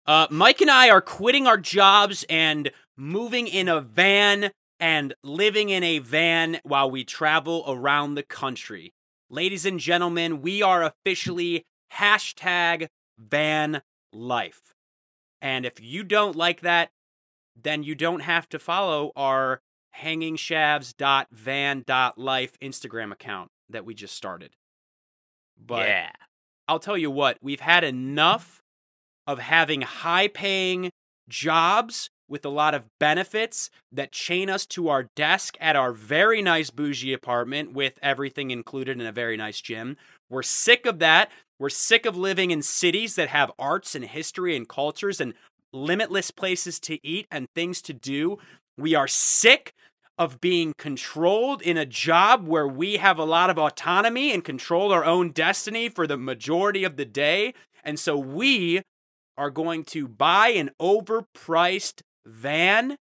Uh, 0.07 0.27
Mike 0.31 0.61
and 0.61 0.71
I 0.71 0.91
are 0.91 1.01
quitting 1.01 1.47
our 1.47 1.59
jobs 1.59 2.25
and 2.29 2.71
moving 2.97 3.47
in 3.47 3.69
a 3.69 3.81
van 3.81 4.51
and 4.81 5.15
living 5.23 5.69
in 5.69 5.85
a 5.85 6.01
van 6.01 6.61
while 6.65 6.91
we 6.91 7.05
travel 7.05 7.65
around 7.69 8.15
the 8.15 8.23
country. 8.23 8.93
Ladies 9.31 9.65
and 9.65 9.79
gentlemen, 9.79 10.43
we 10.43 10.63
are 10.63 10.83
officially 10.83 11.65
hashtag 11.95 12.89
van 13.19 13.83
life. 14.13 14.75
And 15.41 15.65
if 15.65 15.81
you 15.81 16.05
don't 16.05 16.37
like 16.37 16.61
that, 16.63 16.91
then 17.61 17.83
you 17.83 17.95
don't 17.95 18.21
have 18.21 18.49
to 18.51 18.59
follow 18.59 19.13
our 19.17 19.61
hangingshavs.van.life 20.01 22.61
Instagram 22.61 23.13
account 23.13 23.51
that 23.69 23.85
we 23.85 23.95
just 23.95 24.17
started. 24.17 24.57
But 25.59 25.89
yeah. 25.89 26.11
I'll 26.69 26.79
tell 26.79 26.97
you 26.97 27.11
what, 27.11 27.39
we've 27.43 27.61
had 27.61 27.85
enough 27.85 28.63
of 29.27 29.39
having 29.39 29.83
high 29.83 30.29
paying 30.29 30.91
jobs 31.29 32.09
with 32.33 32.47
a 32.47 32.49
lot 32.49 32.75
of 32.75 32.87
benefits 32.99 33.69
that 33.93 34.11
chain 34.11 34.49
us 34.49 34.65
to 34.65 34.89
our 34.89 35.11
desk 35.15 35.55
at 35.61 35.77
our 35.77 35.93
very 35.93 36.41
nice 36.41 36.71
bougie 36.71 37.13
apartment 37.13 37.75
with 37.75 37.99
everything 38.03 38.51
included 38.51 38.99
in 38.99 39.07
a 39.07 39.13
very 39.13 39.37
nice 39.37 39.61
gym. 39.61 39.99
We're 40.31 40.43
sick 40.43 40.87
of 40.87 40.99
that. 41.01 41.31
We're 41.59 41.69
sick 41.69 42.07
of 42.07 42.17
living 42.17 42.51
in 42.51 42.63
cities 42.63 43.17
that 43.17 43.29
have 43.29 43.53
arts 43.59 43.95
and 43.95 44.07
history 44.07 44.57
and 44.57 44.67
cultures 44.67 45.21
and 45.21 45.35
limitless 45.75 46.31
places 46.31 46.81
to 46.81 46.99
eat 47.07 47.27
and 47.31 47.47
things 47.55 47.83
to 47.83 47.93
do. 47.93 48.39
We 48.79 48.95
are 48.95 49.07
sick 49.07 49.75
of 50.17 50.41
being 50.41 50.73
controlled 50.79 51.61
in 51.61 51.77
a 51.77 51.85
job 51.85 52.49
where 52.49 52.67
we 52.67 52.97
have 52.97 53.19
a 53.19 53.25
lot 53.25 53.51
of 53.51 53.59
autonomy 53.59 54.33
and 54.33 54.43
control 54.43 54.91
our 54.91 55.05
own 55.05 55.33
destiny 55.33 55.91
for 55.91 56.07
the 56.07 56.17
majority 56.17 56.83
of 56.83 56.97
the 56.97 57.05
day. 57.05 57.53
And 57.85 57.99
so 57.99 58.17
we 58.17 58.81
are 59.37 59.51
going 59.51 59.85
to 59.85 60.09
buy 60.09 60.49
an 60.49 60.71
overpriced 60.81 62.01
van, 62.27 62.97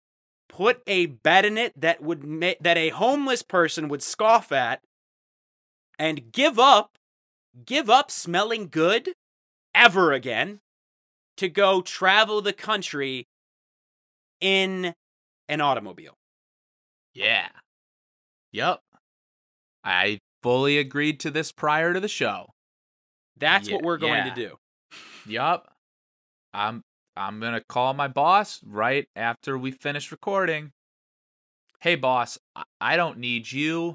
put 0.48 0.82
a 0.86 1.06
bed 1.06 1.44
in 1.44 1.58
it 1.58 1.78
that 1.80 2.02
would 2.02 2.24
ma- 2.24 2.52
that 2.60 2.76
a 2.76 2.90
homeless 2.90 3.42
person 3.42 3.88
would 3.88 4.02
scoff 4.02 4.52
at, 4.52 4.80
and 5.98 6.32
give 6.32 6.58
up, 6.58 6.96
give 7.64 7.90
up 7.90 8.10
smelling 8.10 8.68
good 8.68 9.10
ever 9.74 10.12
again 10.12 10.60
to 11.36 11.48
go 11.48 11.80
travel 11.80 12.40
the 12.40 12.52
country 12.52 13.26
in 14.40 14.94
an 15.48 15.60
automobile. 15.60 16.14
Yeah. 17.14 17.48
Yep. 18.52 18.80
I 19.84 20.18
fully 20.42 20.78
agreed 20.78 21.20
to 21.20 21.30
this 21.30 21.52
prior 21.52 21.92
to 21.94 22.00
the 22.00 22.08
show. 22.08 22.50
That's 23.36 23.68
Yeah, 23.68 23.76
what 23.76 23.84
we're 23.84 23.98
going 23.98 24.26
yeah. 24.26 24.34
to 24.34 24.48
do. 24.48 24.56
Yup. 25.26 25.72
I'm 26.52 26.82
I'm 27.18 27.40
gonna 27.40 27.62
call 27.68 27.94
my 27.94 28.08
boss 28.08 28.60
right 28.64 29.08
after 29.16 29.58
we 29.58 29.72
finish 29.72 30.10
recording. 30.12 30.72
Hey 31.80 31.96
boss, 31.96 32.38
I, 32.80 32.96
don't 32.96 33.18
need 33.18 33.52
you 33.52 33.94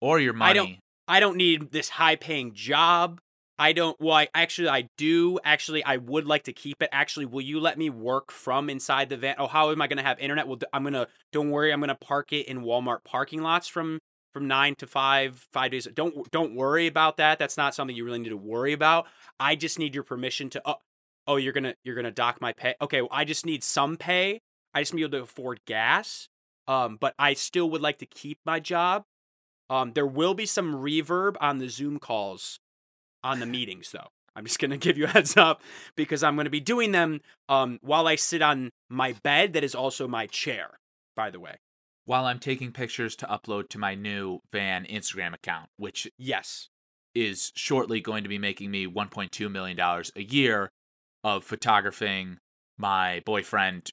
or 0.00 0.18
your 0.18 0.32
money. 0.32 0.50
I 0.50 0.54
don't- 0.54 0.78
I 1.08 1.20
don't 1.20 1.36
need 1.36 1.70
this 1.70 1.88
high 1.88 2.16
paying 2.16 2.52
job. 2.52 3.20
I 3.58 3.72
don't 3.72 3.98
well 4.00 4.16
I 4.16 4.28
actually 4.34 4.68
I 4.68 4.88
do 4.98 5.38
actually 5.44 5.82
I 5.84 5.96
would 5.96 6.26
like 6.26 6.44
to 6.44 6.52
keep 6.52 6.82
it. 6.82 6.88
Actually, 6.92 7.26
will 7.26 7.40
you 7.40 7.58
let 7.60 7.78
me 7.78 7.88
work 7.90 8.30
from 8.30 8.68
inside 8.68 9.08
the 9.08 9.16
van? 9.16 9.36
Oh, 9.38 9.46
how 9.46 9.70
am 9.70 9.80
I 9.80 9.86
going 9.86 9.96
to 9.98 10.02
have 10.02 10.18
internet? 10.18 10.46
Well, 10.46 10.58
I'm 10.72 10.82
going 10.82 10.92
to 10.94 11.08
don't 11.32 11.50
worry, 11.50 11.72
I'm 11.72 11.80
going 11.80 11.88
to 11.88 11.94
park 11.94 12.32
it 12.32 12.46
in 12.48 12.62
Walmart 12.62 13.04
parking 13.04 13.40
lots 13.40 13.66
from 13.68 13.98
from 14.34 14.46
9 14.46 14.74
to 14.76 14.86
5 14.86 15.46
5 15.52 15.70
days. 15.70 15.88
Don't 15.94 16.30
don't 16.30 16.54
worry 16.54 16.86
about 16.86 17.16
that. 17.16 17.38
That's 17.38 17.56
not 17.56 17.74
something 17.74 17.96
you 17.96 18.04
really 18.04 18.18
need 18.18 18.28
to 18.28 18.36
worry 18.36 18.74
about. 18.74 19.06
I 19.40 19.54
just 19.54 19.78
need 19.78 19.94
your 19.94 20.04
permission 20.04 20.50
to 20.50 20.62
oh, 20.66 20.76
oh 21.26 21.36
you're 21.36 21.52
to 21.52 21.74
you're 21.84 22.00
to 22.00 22.10
dock 22.10 22.40
my 22.40 22.52
pay. 22.52 22.74
Okay, 22.80 23.02
well, 23.02 23.10
I 23.12 23.24
just 23.24 23.46
need 23.46 23.62
some 23.64 23.96
pay. 23.96 24.40
I 24.74 24.82
just 24.82 24.94
need 24.94 25.02
to 25.02 25.08
be 25.08 25.16
able 25.16 25.26
to 25.26 25.30
afford 25.30 25.60
gas. 25.66 26.28
Um, 26.68 26.96
but 27.00 27.14
I 27.18 27.34
still 27.34 27.70
would 27.70 27.80
like 27.80 27.98
to 27.98 28.06
keep 28.06 28.38
my 28.44 28.58
job. 28.58 29.04
Um, 29.70 29.92
there 29.92 30.06
will 30.06 30.34
be 30.34 30.46
some 30.46 30.74
reverb 30.74 31.36
on 31.40 31.58
the 31.58 31.68
Zoom 31.68 31.98
calls 31.98 32.58
on 33.22 33.40
the 33.40 33.46
meetings, 33.56 33.90
though. 33.92 34.08
I'm 34.34 34.44
just 34.44 34.58
gonna 34.58 34.76
give 34.86 34.98
you 34.98 35.04
a 35.04 35.08
heads 35.08 35.36
up 35.36 35.62
because 35.96 36.22
I'm 36.22 36.36
gonna 36.36 36.50
be 36.50 36.60
doing 36.60 36.92
them 36.92 37.20
um, 37.48 37.78
while 37.82 38.06
I 38.06 38.16
sit 38.16 38.42
on 38.42 38.70
my 38.88 39.12
bed 39.22 39.52
that 39.54 39.64
is 39.64 39.74
also 39.74 40.06
my 40.08 40.26
chair. 40.26 40.78
By 41.16 41.30
the 41.30 41.40
way, 41.40 41.56
While 42.04 42.26
I'm 42.26 42.38
taking 42.38 42.72
pictures 42.72 43.16
to 43.16 43.26
upload 43.26 43.70
to 43.70 43.78
my 43.78 43.94
new 43.94 44.40
van 44.52 44.84
Instagram 44.84 45.32
account, 45.32 45.70
which 45.78 46.06
yes, 46.18 46.68
is 47.14 47.52
shortly 47.54 48.00
going 48.00 48.22
to 48.24 48.28
be 48.28 48.38
making 48.38 48.70
me 48.70 48.86
1.2 48.86 49.50
million 49.50 49.76
dollars 49.78 50.12
a 50.14 50.22
year 50.22 50.70
of 51.24 51.44
photographing 51.44 52.38
my 52.78 53.22
boyfriend 53.24 53.90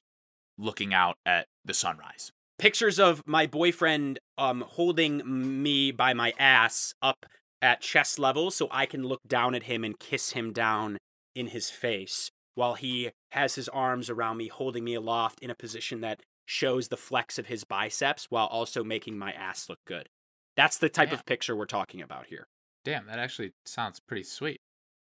looking 0.58 0.92
out 0.94 1.16
at 1.26 1.46
the 1.64 1.74
sunrise. 1.74 2.30
pictures 2.58 2.98
of 3.00 3.22
my 3.26 3.46
boyfriend 3.46 4.18
um, 4.38 4.62
holding 4.66 5.62
me 5.62 5.90
by 5.90 6.14
my 6.14 6.32
ass 6.38 6.94
up 7.02 7.26
at 7.60 7.80
chest 7.80 8.18
level 8.18 8.50
so 8.50 8.68
I 8.70 8.86
can 8.86 9.02
look 9.04 9.20
down 9.26 9.54
at 9.54 9.64
him 9.64 9.82
and 9.84 9.98
kiss 9.98 10.30
him 10.32 10.52
down 10.52 10.98
in 11.34 11.48
his 11.48 11.70
face 11.70 12.30
while 12.54 12.74
he 12.74 13.10
has 13.32 13.56
his 13.56 13.68
arms 13.70 14.08
around 14.08 14.36
me, 14.36 14.46
holding 14.48 14.84
me 14.84 14.94
aloft 14.94 15.40
in 15.40 15.50
a 15.50 15.54
position 15.56 16.00
that 16.02 16.20
shows 16.46 16.86
the 16.88 16.96
flex 16.96 17.38
of 17.38 17.46
his 17.46 17.64
biceps 17.64 18.26
while 18.30 18.46
also 18.46 18.84
making 18.84 19.18
my 19.18 19.32
ass 19.32 19.68
look 19.68 19.78
good. 19.86 20.08
That's 20.56 20.78
the 20.78 20.88
type 20.88 21.08
Damn. 21.08 21.18
of 21.18 21.26
picture 21.26 21.56
we're 21.56 21.64
talking 21.66 22.00
about 22.00 22.26
here. 22.26 22.46
Damn, 22.84 23.06
that 23.06 23.18
actually 23.18 23.54
sounds 23.66 23.98
pretty 23.98 24.22
sweet. 24.22 24.58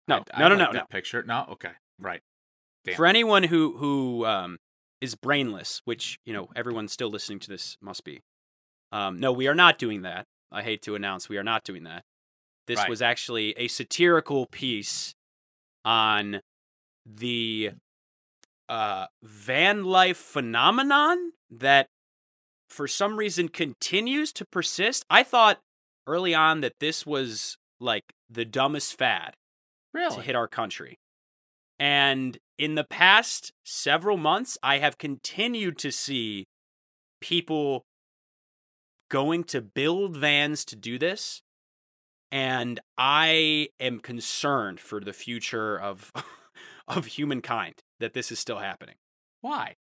No, 0.07 0.15
I'd- 0.15 0.23
no, 0.39 0.45
I'd 0.45 0.49
no, 0.49 0.55
like 0.55 0.57
no, 0.57 0.73
that 0.73 0.79
no. 0.79 0.85
Picture? 0.89 1.21
No, 1.23 1.45
okay, 1.51 1.71
right. 1.99 2.21
Damn. 2.85 2.95
For 2.95 3.05
anyone 3.05 3.43
who 3.43 3.77
who 3.77 4.25
um, 4.25 4.57
is 5.01 5.15
brainless, 5.15 5.81
which 5.85 6.19
you 6.25 6.33
know 6.33 6.49
everyone 6.55 6.87
still 6.87 7.09
listening 7.09 7.39
to 7.39 7.49
this 7.49 7.77
must 7.81 8.03
be, 8.03 8.21
um, 8.91 9.19
no, 9.19 9.31
we 9.31 9.47
are 9.47 9.55
not 9.55 9.77
doing 9.79 10.01
that. 10.03 10.25
I 10.51 10.61
hate 10.63 10.81
to 10.83 10.95
announce 10.95 11.29
we 11.29 11.37
are 11.37 11.43
not 11.43 11.63
doing 11.63 11.83
that. 11.83 12.03
This 12.67 12.77
Right. 12.79 12.89
was 12.89 13.01
actually 13.01 13.51
a 13.57 13.67
satirical 13.67 14.45
piece 14.45 15.15
on 15.85 16.41
the 17.05 17.71
uh, 18.69 19.07
van 19.21 19.83
life 19.83 20.17
phenomenon 20.17 21.33
that, 21.49 21.87
for 22.69 22.87
some 22.87 23.17
reason, 23.17 23.49
continues 23.49 24.31
to 24.33 24.45
persist. 24.45 25.05
I 25.09 25.23
thought 25.23 25.59
early 26.07 26.33
on 26.33 26.61
that 26.61 26.73
this 26.79 27.05
was 27.05 27.57
like 27.79 28.03
the 28.29 28.45
dumbest 28.45 28.97
fad 28.97 29.35
Really? 29.93 30.15
to 30.15 30.21
hit 30.21 30.35
our 30.35 30.47
country. 30.47 30.97
And 31.79 32.37
in 32.57 32.75
the 32.75 32.83
past 32.83 33.51
several 33.63 34.17
months, 34.17 34.57
I 34.63 34.79
have 34.79 34.97
continued 34.97 35.77
to 35.79 35.91
see 35.91 36.45
people 37.21 37.85
going 39.09 39.43
to 39.45 39.61
build 39.61 40.17
vans 40.17 40.65
to 40.65 40.75
do 40.75 40.97
this. 40.97 41.41
And 42.31 42.79
I 42.97 43.69
am 43.79 43.99
concerned 43.99 44.79
for 44.79 44.99
the 44.99 45.13
future 45.13 45.79
of 45.79 46.11
of 46.87 47.05
humankind 47.05 47.75
that 47.99 48.13
this 48.13 48.31
is 48.31 48.39
still 48.39 48.59
happening. 48.59 48.95
Why? 49.41 49.75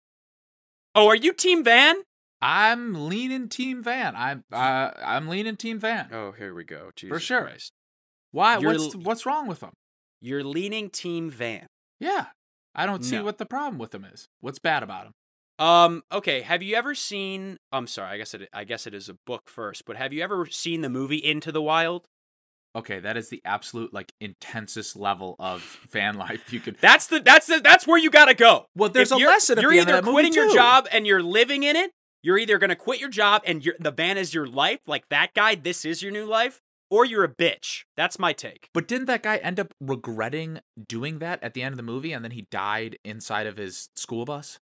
Oh, 0.94 1.09
are 1.09 1.16
you 1.16 1.33
team 1.33 1.62
van? 1.62 2.03
I'm 2.40 3.09
leaning 3.09 3.48
Team 3.48 3.83
Van. 3.83 4.14
I'm 4.14 4.44
uh, 4.53 4.90
I'm 5.05 5.29
leaning 5.29 5.57
Team 5.57 5.81
Van. 5.81 6.09
Oh, 6.12 6.33
here 6.33 6.55
we 6.55 6.64
go. 6.64 6.90
Jesus 6.94 7.22
sure. 7.22 7.42
Christ. 7.42 7.72
Why? 8.31 8.59
You're 8.59 8.72
What's 8.72 8.96
what's 8.96 9.27
wrong 9.27 9.48
with 9.48 9.61
them? 9.61 9.72
You're 10.20 10.44
leaning 10.44 10.90
team 10.90 11.31
van. 11.31 11.66
Yeah, 12.01 12.27
I 12.75 12.87
don't 12.87 13.05
see 13.05 13.17
No. 13.17 13.25
what 13.25 13.39
the 13.39 13.47
problem 13.47 13.79
with 13.79 13.91
them 13.91 14.05
is. 14.05 14.29
What's 14.41 14.59
bad 14.59 14.83
about 14.83 15.05
them? 15.05 15.13
Um. 15.59 16.03
Okay. 16.13 16.43
Have 16.43 16.63
you 16.63 16.77
ever 16.77 16.95
seen? 16.95 17.57
I'm 17.73 17.89
sorry. 17.89 18.13
I 18.13 18.19
guess 18.19 18.33
it. 18.35 18.49
I 18.53 18.63
guess 18.65 18.87
it 18.87 18.95
is 18.95 19.09
a 19.09 19.17
book 19.27 19.43
first. 19.49 19.83
But 19.87 19.97
have 19.97 20.13
you 20.13 20.23
ever 20.23 20.47
seen 20.47 20.83
the 20.83 20.89
movie 20.89 21.17
Into 21.17 21.51
the 21.51 21.61
Wild? 21.63 22.07
Okay, 22.77 23.01
that 23.01 23.17
is 23.17 23.29
the 23.31 23.41
absolute 23.45 23.93
like 23.93 24.13
intensest 24.21 24.95
level 24.95 25.35
of 25.41 25.63
fan 25.91 26.17
life 26.17 26.53
you 26.53 26.61
could. 26.61 26.77
That's 26.81 27.09
the. 27.09 27.19
That's 27.19 27.47
the. 27.49 27.59
That's 27.61 27.87
where 27.89 27.99
you 27.99 28.09
gotta 28.11 28.35
go. 28.35 28.67
Well, 28.77 28.89
there's 28.89 29.11
If 29.11 29.19
a 29.19 29.21
lesson 29.25 29.59
You're 29.61 29.73
the 29.73 29.81
end 29.81 29.91
either 29.91 30.03
quitting 30.03 30.33
your 30.33 30.55
job 30.55 30.87
and 30.93 31.07
you're 31.07 31.23
living 31.23 31.65
in 31.65 31.75
it. 31.75 31.91
You're 32.23 32.39
either 32.39 32.59
gonna 32.59 32.77
quit 32.77 33.01
your 33.01 33.09
job 33.11 33.43
and 33.47 33.67
the 33.81 33.91
van 33.91 34.17
is 34.19 34.35
your 34.35 34.47
life, 34.47 34.81
like 34.87 35.09
that 35.09 35.35
guy. 35.35 35.55
This 35.57 35.85
is 35.85 36.03
your 36.03 36.13
new 36.13 36.27
life, 36.27 36.61
or 36.90 37.05
you're 37.05 37.24
a 37.24 37.29
bitch. 37.35 37.85
That's 37.96 38.18
my 38.18 38.33
take. 38.33 38.68
But 38.74 38.88
didn't 38.88 39.07
that 39.07 39.22
guy 39.22 39.37
end 39.38 39.61
up 39.61 39.72
regretting 39.81 40.61
doing 40.88 41.18
that 41.18 41.42
at 41.42 41.55
the 41.55 41.62
end 41.62 41.72
of 41.72 41.77
the 41.77 41.83
movie, 41.83 42.12
and 42.12 42.24
then 42.24 42.33
he 42.33 42.46
died 42.51 42.98
inside 43.05 43.46
of 43.46 43.57
his 43.57 43.88
school 43.96 44.24
bus? 44.24 44.59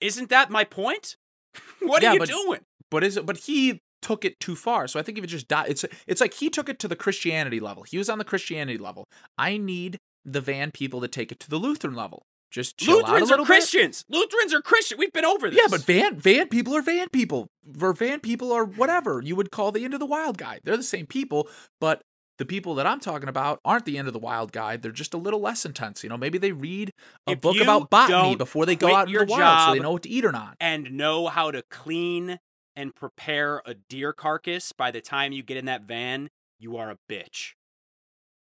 Isn't 0.00 0.30
that 0.30 0.50
my 0.50 0.64
point? 0.64 1.16
what 1.80 2.02
Yeah, 2.02 2.10
are 2.10 2.12
you 2.14 2.18
but- 2.20 2.28
doing? 2.28 2.60
But 2.90 3.04
is 3.04 3.16
it? 3.16 3.24
But 3.26 3.36
he 3.38 3.80
took 4.02 4.24
it 4.24 4.40
too 4.40 4.56
far. 4.56 4.88
So 4.88 4.98
I 4.98 5.02
think 5.02 5.18
if 5.18 5.22
it 5.24 5.28
just 5.28 5.46
died, 5.46 5.68
it's 5.70 5.84
it's 6.08 6.20
like 6.20 6.34
he 6.34 6.50
took 6.50 6.68
it 6.68 6.78
to 6.80 6.88
the 6.88 6.96
Christianity 6.96 7.60
level. 7.60 7.84
He 7.84 7.98
was 7.98 8.08
on 8.08 8.18
the 8.18 8.24
Christianity 8.24 8.78
level. 8.78 9.04
I 9.38 9.58
need 9.58 9.98
the 10.24 10.40
van 10.40 10.70
people 10.72 11.00
to 11.00 11.06
take 11.08 11.30
it 11.30 11.38
to 11.40 11.50
the 11.50 11.56
Lutheran 11.58 11.94
level. 11.94 12.22
Just 12.50 12.78
chill 12.78 12.96
Lutherans 12.96 13.30
little 13.30 13.44
are 13.44 13.46
bit. 13.46 13.46
Christians. 13.46 14.04
Lutherans 14.08 14.52
are 14.52 14.60
Christian. 14.60 14.98
We've 14.98 15.12
been 15.12 15.24
over 15.24 15.50
this. 15.50 15.58
Yeah, 15.58 15.68
but 15.70 15.82
van 15.82 16.16
van 16.16 16.48
people 16.48 16.74
are 16.74 16.82
van 16.82 17.08
people. 17.08 17.48
Or 17.80 17.92
van 17.92 18.20
people 18.20 18.52
are 18.52 18.64
whatever 18.64 19.20
you 19.24 19.36
would 19.36 19.50
call 19.50 19.70
the 19.72 19.84
end 19.84 19.94
of 19.94 20.00
the 20.00 20.06
wild 20.06 20.36
guy. 20.38 20.60
They're 20.64 20.76
the 20.76 20.82
same 20.82 21.06
people, 21.06 21.48
but 21.80 22.02
the 22.38 22.46
people 22.46 22.74
that 22.76 22.86
I'm 22.86 23.00
talking 23.00 23.28
about 23.28 23.60
aren't 23.64 23.84
the 23.84 23.98
end 23.98 24.08
of 24.08 24.14
the 24.14 24.18
wild 24.18 24.50
guy. 24.50 24.76
They're 24.78 24.90
just 24.92 25.14
a 25.14 25.18
little 25.18 25.40
less 25.40 25.64
intense. 25.64 26.02
You 26.02 26.08
know, 26.08 26.16
maybe 26.16 26.38
they 26.38 26.52
read 26.52 26.90
a 27.26 27.32
If 27.32 27.40
book 27.42 27.60
about 27.60 27.90
botany 27.90 28.34
before 28.34 28.66
they 28.66 28.76
go 28.76 28.96
out 28.96 29.08
in 29.08 29.12
your 29.12 29.26
the 29.26 29.32
wild, 29.32 29.68
so 29.68 29.74
they 29.74 29.80
know 29.80 29.92
what 29.92 30.02
to 30.02 30.08
eat 30.08 30.24
or 30.24 30.32
not. 30.32 30.56
and 30.58 30.92
know 30.92 31.28
how 31.28 31.50
to 31.50 31.62
clean 31.70 32.38
and 32.74 32.94
prepare 32.94 33.62
a 33.66 33.74
deer 33.74 34.12
carcass 34.12 34.72
by 34.72 34.90
the 34.90 35.00
time 35.00 35.32
you 35.32 35.42
get 35.42 35.56
in 35.58 35.66
that 35.66 35.82
van, 35.82 36.30
you 36.58 36.76
are 36.78 36.90
a 36.90 36.96
bitch. 37.10 37.52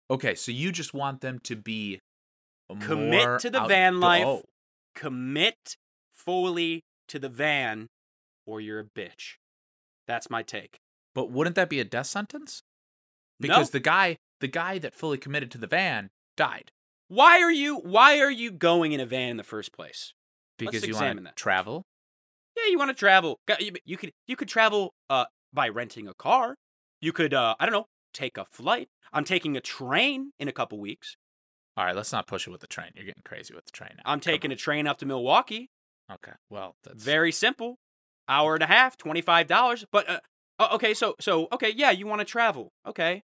Okay, 0.09 0.35
so 0.35 0.51
you 0.51 0.71
just 0.71 0.93
want 0.93 1.21
them 1.21 1.39
to 1.43 1.55
be 1.55 1.99
Commit 2.79 3.39
to 3.41 3.49
the 3.49 3.61
out- 3.61 3.69
van 3.69 3.99
life. 3.99 4.25
Oh, 4.25 4.43
Commit 4.95 5.75
fully 6.13 6.83
to 7.07 7.19
the 7.19 7.29
van 7.29 7.87
or 8.45 8.61
you're 8.61 8.79
a 8.79 8.83
bitch. 8.83 9.35
That's 10.07 10.29
my 10.29 10.41
take. 10.43 10.79
But 11.13 11.31
wouldn't 11.31 11.55
that 11.55 11.69
be 11.69 11.79
a 11.79 11.83
death 11.83 12.07
sentence? 12.07 12.63
No. 13.39 13.47
Because 13.47 13.69
the 13.71 13.79
guy, 13.79 14.17
the 14.39 14.47
guy 14.47 14.79
that 14.79 14.93
fully 14.93 15.17
committed 15.17 15.51
to 15.51 15.57
the 15.57 15.67
van 15.67 16.09
died 16.37 16.71
Why 17.07 17.41
are 17.41 17.51
you 17.51 17.77
why 17.77 18.19
are 18.19 18.31
you 18.31 18.51
going 18.51 18.91
in 18.91 18.99
a 18.99 19.05
van 19.05 19.29
in 19.29 19.37
the 19.37 19.43
first 19.43 19.71
place? 19.73 20.13
because 20.57 20.83
you 20.83 20.89
examine 20.89 21.23
want 21.25 21.35
to 21.35 21.41
travel. 21.41 21.85
Yeah, 22.57 22.69
you 22.69 22.77
want 22.77 22.89
to 22.89 22.95
travel. 22.95 23.39
You 23.59 23.73
you 23.85 23.97
could 23.97 24.11
you 24.27 24.35
could 24.35 24.47
travel 24.47 24.93
uh 25.09 25.25
by 25.53 25.67
renting 25.69 26.07
a 26.07 26.13
car. 26.13 26.55
You 27.01 27.11
could 27.11 27.33
uh 27.33 27.55
I 27.59 27.65
don't 27.65 27.73
know, 27.73 27.87
take 28.13 28.37
a 28.37 28.45
flight. 28.45 28.89
I'm 29.13 29.23
taking 29.25 29.55
a 29.57 29.61
train 29.61 30.31
in 30.39 30.47
a 30.47 30.51
couple 30.53 30.79
weeks. 30.79 31.17
All 31.77 31.85
right, 31.85 31.95
let's 31.95 32.11
not 32.11 32.27
push 32.27 32.47
it 32.47 32.51
with 32.51 32.61
the 32.61 32.67
train. 32.67 32.91
You're 32.95 33.05
getting 33.05 33.23
crazy 33.25 33.53
with 33.53 33.65
the 33.65 33.71
train 33.71 33.91
now. 33.97 34.03
I'm 34.05 34.19
taking 34.19 34.51
a 34.51 34.55
train 34.55 34.87
up 34.87 34.97
to 34.99 35.05
Milwaukee. 35.05 35.69
Okay, 36.11 36.31
well, 36.49 36.75
that's 36.83 37.03
Very 37.03 37.31
simple. 37.31 37.79
Hour 38.29 38.53
and 38.55 38.63
a 38.63 38.67
half, 38.67 38.97
$25. 38.97 39.85
But 39.91 40.09
uh, 40.09 40.19
oh, 40.59 40.75
okay, 40.75 40.93
so 40.93 41.15
so 41.19 41.47
okay, 41.51 41.71
yeah, 41.75 41.91
you 41.91 42.07
want 42.07 42.19
to 42.19 42.25
travel. 42.25 42.71
Okay. 42.87 43.23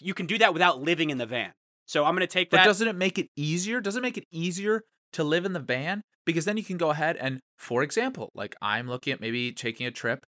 You 0.00 0.12
can 0.12 0.26
do 0.26 0.38
that 0.38 0.52
without 0.52 0.80
living 0.80 1.10
in 1.10 1.18
the 1.18 1.26
van. 1.26 1.52
So 1.86 2.04
I'm 2.04 2.14
going 2.14 2.20
to 2.20 2.26
take 2.26 2.50
But 2.50 2.58
that 2.58 2.64
doesn't 2.66 2.86
it 2.86 2.96
make 2.96 3.18
it 3.18 3.28
easier? 3.36 3.80
Does 3.80 3.96
it 3.96 4.02
make 4.02 4.18
it 4.18 4.26
easier 4.30 4.82
to 5.12 5.24
live 5.24 5.46
in 5.46 5.54
the 5.54 5.60
van? 5.60 6.02
Because 6.26 6.44
then 6.44 6.56
you 6.56 6.64
can 6.64 6.76
go 6.76 6.90
ahead 6.90 7.16
and, 7.16 7.40
for 7.56 7.82
example, 7.82 8.30
like 8.34 8.54
I'm 8.60 8.88
looking 8.88 9.12
at 9.12 9.20
maybe 9.20 9.52
taking 9.52 9.86
a 9.86 9.90
trip 9.90 10.26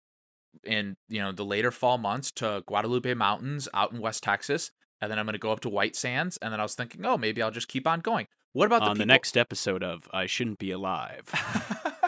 in 0.64 0.96
you 1.08 1.20
know 1.20 1.32
the 1.32 1.44
later 1.44 1.70
fall 1.70 1.98
months 1.98 2.30
to 2.32 2.62
Guadalupe 2.66 3.14
Mountains 3.14 3.68
out 3.72 3.92
in 3.92 4.00
West 4.00 4.22
Texas, 4.22 4.70
and 5.00 5.10
then 5.10 5.18
I'm 5.18 5.26
going 5.26 5.34
to 5.34 5.38
go 5.38 5.52
up 5.52 5.60
to 5.60 5.68
White 5.68 5.96
Sands, 5.96 6.38
and 6.38 6.52
then 6.52 6.60
I 6.60 6.62
was 6.62 6.74
thinking, 6.74 7.04
oh, 7.04 7.16
maybe 7.18 7.42
I'll 7.42 7.50
just 7.50 7.68
keep 7.68 7.86
on 7.86 8.00
going. 8.00 8.26
What 8.52 8.66
about 8.66 8.80
the 8.80 8.86
on 8.90 8.96
the 8.96 9.02
people- 9.04 9.14
next 9.14 9.36
episode 9.36 9.82
of 9.82 10.08
I 10.12 10.26
Shouldn't 10.26 10.58
Be 10.58 10.70
Alive. 10.70 11.30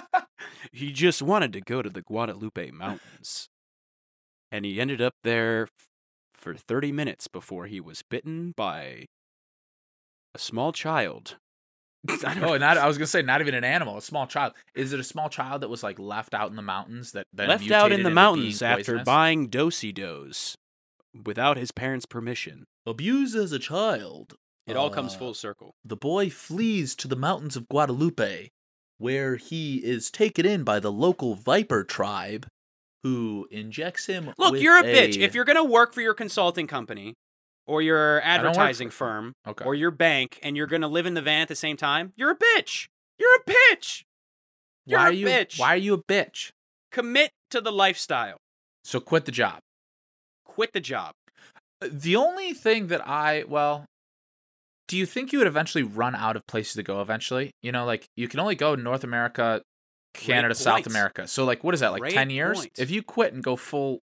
he 0.73 0.93
just 0.93 1.21
wanted 1.21 1.53
to 1.53 1.61
go 1.61 1.83
to 1.83 1.91
the 1.91 2.03
Guadalupe 2.03 2.71
Mountains. 2.71 3.49
And 4.51 4.65
he 4.65 4.81
ended 4.81 5.03
up 5.03 5.13
there 5.25 5.65
f- 5.65 5.71
for 6.35 6.55
30 6.55 6.91
minutes 6.93 7.29
before 7.29 7.67
he 7.67 7.81
was 7.81 8.03
bitten 8.09 8.55
by 8.57 9.05
a 10.35 10.39
small 10.39 10.73
child. 10.73 11.37
I 12.25 12.41
Oh, 12.41 12.57
not 12.57 12.79
I 12.79 12.87
was 12.87 12.97
gonna 12.97 13.07
say 13.09 13.21
not 13.21 13.43
even 13.43 13.55
an 13.55 13.65
animal, 13.65 13.99
a 13.99 14.03
small 14.03 14.27
child. 14.27 14.55
Is 14.75 14.93
it 14.95 15.01
a 15.01 15.05
small 15.05 15.29
child 15.29 15.61
that 15.61 15.69
was 15.69 15.83
like 15.83 15.99
left 15.99 16.33
out 16.33 16.49
in 16.49 16.57
the 16.57 16.63
mountains 16.63 17.13
that 17.13 17.27
left 17.37 17.71
out 17.71 17.93
in 17.93 18.05
the 18.05 18.11
mountains 18.11 18.63
after 18.63 19.03
buying 19.05 19.49
Do-si-dos 19.49 20.57
without 21.25 21.57
his 21.57 21.71
parents' 21.73 22.07
permission. 22.07 22.65
abused 22.87 23.37
as 23.37 23.53
a 23.53 23.59
child? 23.59 24.35
It 24.67 24.77
all 24.77 24.91
comes 24.91 25.15
Uh, 25.15 25.19
full 25.19 25.35
circle. 25.35 25.75
The 25.85 25.97
boy 25.97 26.31
flees 26.31 26.95
to 26.97 27.09
the 27.09 27.17
mountains 27.17 27.57
of 27.57 27.69
Guadalupe, 27.69 28.49
where 28.99 29.37
he 29.37 29.77
is 29.85 30.11
taken 30.11 30.45
in 30.47 30.65
by 30.65 30.81
the 30.81 30.93
local 30.93 31.35
viper 31.35 31.85
tribe, 31.85 32.47
who 33.03 33.47
injects 33.51 34.07
him. 34.07 34.33
Look, 34.39 34.61
you're 34.61 34.79
a 34.79 34.83
bitch. 34.83 35.17
If 35.17 35.35
you're 35.35 35.45
going 35.45 35.57
to 35.57 35.65
work 35.65 35.93
for 35.95 36.01
your 36.01 36.15
consulting 36.15 36.67
company 36.67 37.15
or 37.67 37.81
your 37.83 38.21
advertising 38.23 38.91
firm 38.91 39.35
okay, 39.47 39.65
or 39.65 39.75
your 39.75 39.91
bank 39.91 40.39
and 40.43 40.57
you're 40.57 40.67
going 40.67 40.83
to 40.83 40.89
live 40.89 41.07
in 41.07 41.15
the 41.15 41.23
van 41.23 41.43
at 41.43 41.49
the 41.49 41.55
same 41.57 41.77
time, 41.77 42.13
you're 42.17 42.31
a 42.33 42.37
bitch. 42.37 42.89
You're 43.19 43.37
a 43.37 43.51
bitch. 43.51 44.05
You're 44.87 44.99
why 44.99 45.07
a 45.07 45.09
are 45.11 45.13
you 45.13 45.27
bitch. 45.27 45.59
why 45.61 45.75
are 45.75 45.77
you 45.77 45.95
a 45.95 46.03
bitch? 46.03 46.51
Commit 46.91 47.31
to 47.51 47.61
the 47.61 47.73
lifestyle. 47.73 48.39
So 48.85 48.99
quit 49.01 49.27
the 49.27 49.33
job. 49.33 49.61
Quit 50.59 50.73
the 50.73 50.81
job. 50.81 51.13
Uh, 51.81 51.89
the 51.93 52.17
only 52.17 52.53
thing 52.53 52.89
that 52.89 53.07
I 53.07 53.45
well, 53.47 53.85
do 54.89 54.97
you 54.97 55.07
think 55.07 55.33
you 55.33 55.39
would 55.39 55.47
eventually 55.47 55.85
run 55.85 56.17
out 56.17 56.35
of 56.35 56.45
places 56.49 56.75
to 56.75 56.83
go 56.83 57.01
eventually? 57.01 57.53
You 57.63 57.71
know, 57.71 57.85
like 57.85 58.07
you 58.17 58.27
can 58.27 58.41
only 58.41 58.57
go 58.57 58.75
North 58.75 59.05
America, 59.05 59.63
Canada, 60.15 60.57
South 60.57 60.77
point. 60.79 60.87
America. 60.89 61.29
So 61.29 61.45
like 61.45 61.63
what 61.63 61.75
is 61.75 61.81
that? 61.81 61.93
Like 61.93 62.01
Great 62.01 62.15
10 62.15 62.31
years? 62.31 62.59
point. 62.59 62.73
If 62.77 62.91
you 62.91 63.05
quit 63.05 63.33
and 63.35 63.43
go 63.43 63.55
full 63.55 64.01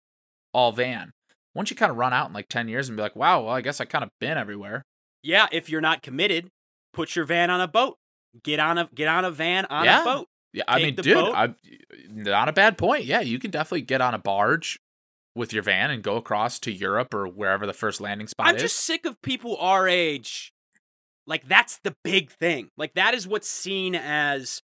all 0.54 0.72
van, 0.72 1.12
once 1.54 1.70
you 1.70 1.76
kind 1.76 1.92
of 1.92 1.98
run 1.98 2.14
out 2.14 2.28
in 2.30 2.34
like 2.34 2.48
10 2.48 2.70
years 2.70 2.88
and 2.88 2.96
be 2.96 3.02
like, 3.04 3.16
"Wow, 3.18 3.44
well, 3.44 3.54
I 3.54 3.60
guess 3.60 3.82
I 3.82 3.86
kind 3.86 4.04
of 4.06 4.10
been 4.22 4.38
everywhere." 4.38 4.82
Yeah, 5.24 5.48
if 5.52 5.70
you're 5.70 5.82
not 5.82 6.02
committed, 6.04 6.48
put 6.94 7.16
your 7.18 7.26
van 7.26 7.50
on 7.50 7.60
a 7.60 7.68
boat. 7.68 7.98
Get 8.44 8.60
on 8.62 8.78
a 8.78 8.90
get 8.96 9.10
on 9.10 9.26
a 9.26 9.32
van 9.32 9.66
on 9.66 9.84
Yeah. 9.84 10.02
a 10.02 10.06
boat. 10.06 10.28
Yeah, 10.54 10.64
I 10.70 10.80
Take 10.80 10.96
mean, 10.98 11.04
dude. 11.04 11.18
I 11.36 11.54
not 12.08 12.48
a 12.48 12.54
bad 12.54 12.78
point. 12.78 13.04
Yeah, 13.04 13.20
you 13.20 13.40
can 13.40 13.52
definitely 13.52 13.82
get 13.82 14.00
on 14.00 14.14
a 14.14 14.20
barge 14.20 14.78
with 15.36 15.52
your 15.52 15.64
van 15.64 15.92
and 15.92 16.02
go 16.02 16.16
across 16.16 16.60
to 16.60 16.72
Europe 16.72 17.14
or 17.14 17.28
wherever 17.28 17.68
the 17.68 17.74
first 17.74 18.00
landing 18.00 18.28
spot 18.28 18.48
is. 18.48 18.54
I'm 18.54 18.60
just 18.60 18.78
sick 18.78 19.06
of 19.06 19.22
people 19.22 19.58
our 19.58 19.88
age. 19.88 20.54
Like 21.28 21.48
that's 21.48 21.80
the 21.80 21.96
big 22.04 22.32
thing. 22.32 22.70
Like 22.78 22.94
that 22.94 23.14
is 23.14 23.28
what's 23.28 23.50
seen 23.50 23.96
as 23.96 24.62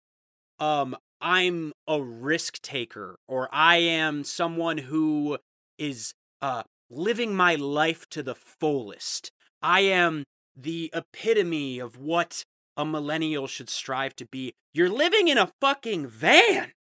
um 0.58 0.96
I'm 1.20 1.72
a 1.86 2.00
risk 2.00 2.62
taker 2.62 3.18
or 3.28 3.48
I 3.52 3.76
am 3.76 4.24
someone 4.24 4.78
who 4.78 5.38
is 5.78 6.14
uh 6.40 6.62
living 6.88 7.34
my 7.34 7.56
life 7.56 8.08
to 8.10 8.22
the 8.22 8.34
fullest. 8.34 9.32
I 9.62 9.80
am 9.80 10.24
the 10.56 10.90
epitome 10.94 11.78
of 11.78 11.98
what 11.98 12.44
a 12.76 12.84
millennial 12.84 13.46
should 13.46 13.68
strive 13.68 14.14
to 14.16 14.26
be. 14.26 14.54
You're 14.72 14.88
living 14.88 15.28
in 15.28 15.38
a 15.38 15.52
fucking 15.60 16.06
van. 16.06 16.72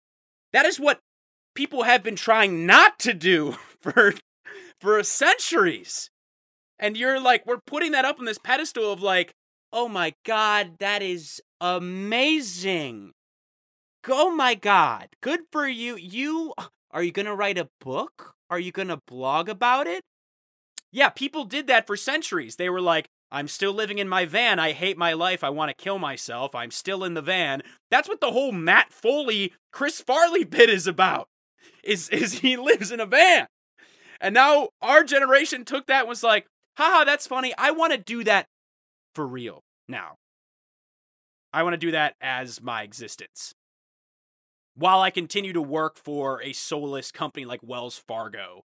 That 0.52 0.66
is 0.66 0.78
what 0.78 1.00
people 1.58 1.82
have 1.82 2.04
been 2.04 2.14
trying 2.14 2.66
not 2.66 3.00
to 3.00 3.12
do 3.12 3.56
for 3.80 4.14
for 4.80 5.02
centuries. 5.02 6.08
And 6.78 6.96
you're 6.96 7.20
like, 7.20 7.44
we're 7.44 7.58
putting 7.66 7.90
that 7.90 8.04
up 8.04 8.20
on 8.20 8.26
this 8.26 8.38
pedestal 8.38 8.92
of 8.92 9.02
like, 9.02 9.34
oh 9.72 9.88
my 9.88 10.14
God, 10.24 10.78
that 10.78 11.02
is 11.02 11.42
amazing. 11.60 13.10
Oh 14.08 14.30
my 14.30 14.54
God, 14.54 15.08
good 15.20 15.40
for 15.50 15.66
you. 15.66 15.96
You 15.96 16.54
are 16.92 17.02
you 17.02 17.10
gonna 17.10 17.34
write 17.34 17.58
a 17.58 17.68
book? 17.80 18.34
Are 18.48 18.60
you 18.60 18.70
gonna 18.70 19.02
blog 19.08 19.48
about 19.48 19.88
it? 19.88 20.02
Yeah, 20.92 21.08
people 21.08 21.44
did 21.44 21.66
that 21.66 21.88
for 21.88 21.96
centuries. 21.96 22.54
They 22.54 22.70
were 22.70 22.80
like, 22.80 23.08
I'm 23.32 23.48
still 23.48 23.72
living 23.72 23.98
in 23.98 24.08
my 24.08 24.26
van. 24.26 24.60
I 24.60 24.70
hate 24.72 24.96
my 24.96 25.12
life. 25.12 25.42
I 25.42 25.50
want 25.50 25.70
to 25.70 25.84
kill 25.84 25.98
myself. 25.98 26.54
I'm 26.54 26.70
still 26.70 27.02
in 27.02 27.14
the 27.14 27.20
van. 27.20 27.62
That's 27.90 28.08
what 28.08 28.20
the 28.20 28.30
whole 28.30 28.52
Matt 28.52 28.92
Foley, 28.92 29.52
Chris 29.72 30.00
Farley 30.00 30.44
bit 30.56 30.70
is 30.70 30.86
about. 30.86 31.28
Is 31.82 32.08
is 32.08 32.40
he 32.40 32.56
lives 32.70 32.90
in 32.90 33.00
a 33.00 33.06
van. 33.06 33.46
And 34.20 34.34
now 34.34 34.70
our 34.82 35.04
generation 35.04 35.64
took 35.64 35.86
that 35.86 36.00
and 36.00 36.08
was 36.08 36.22
like, 36.22 36.46
haha, 36.76 37.04
that's 37.04 37.26
funny. 37.26 37.54
I 37.56 37.70
want 37.70 37.92
to 37.92 37.98
do 37.98 38.24
that 38.24 38.46
for 39.14 39.26
real 39.26 39.62
now. 39.88 40.16
I 41.52 41.62
want 41.62 41.74
to 41.74 41.78
do 41.78 41.92
that 41.92 42.14
as 42.20 42.60
my 42.60 42.82
existence. 42.82 43.54
While 44.74 45.00
I 45.00 45.10
continue 45.10 45.52
to 45.52 45.62
work 45.62 45.96
for 45.96 46.42
a 46.42 46.52
soulless 46.52 47.10
company 47.10 47.44
like 47.44 47.60
Wells 47.62 47.98
Fargo 47.98 48.62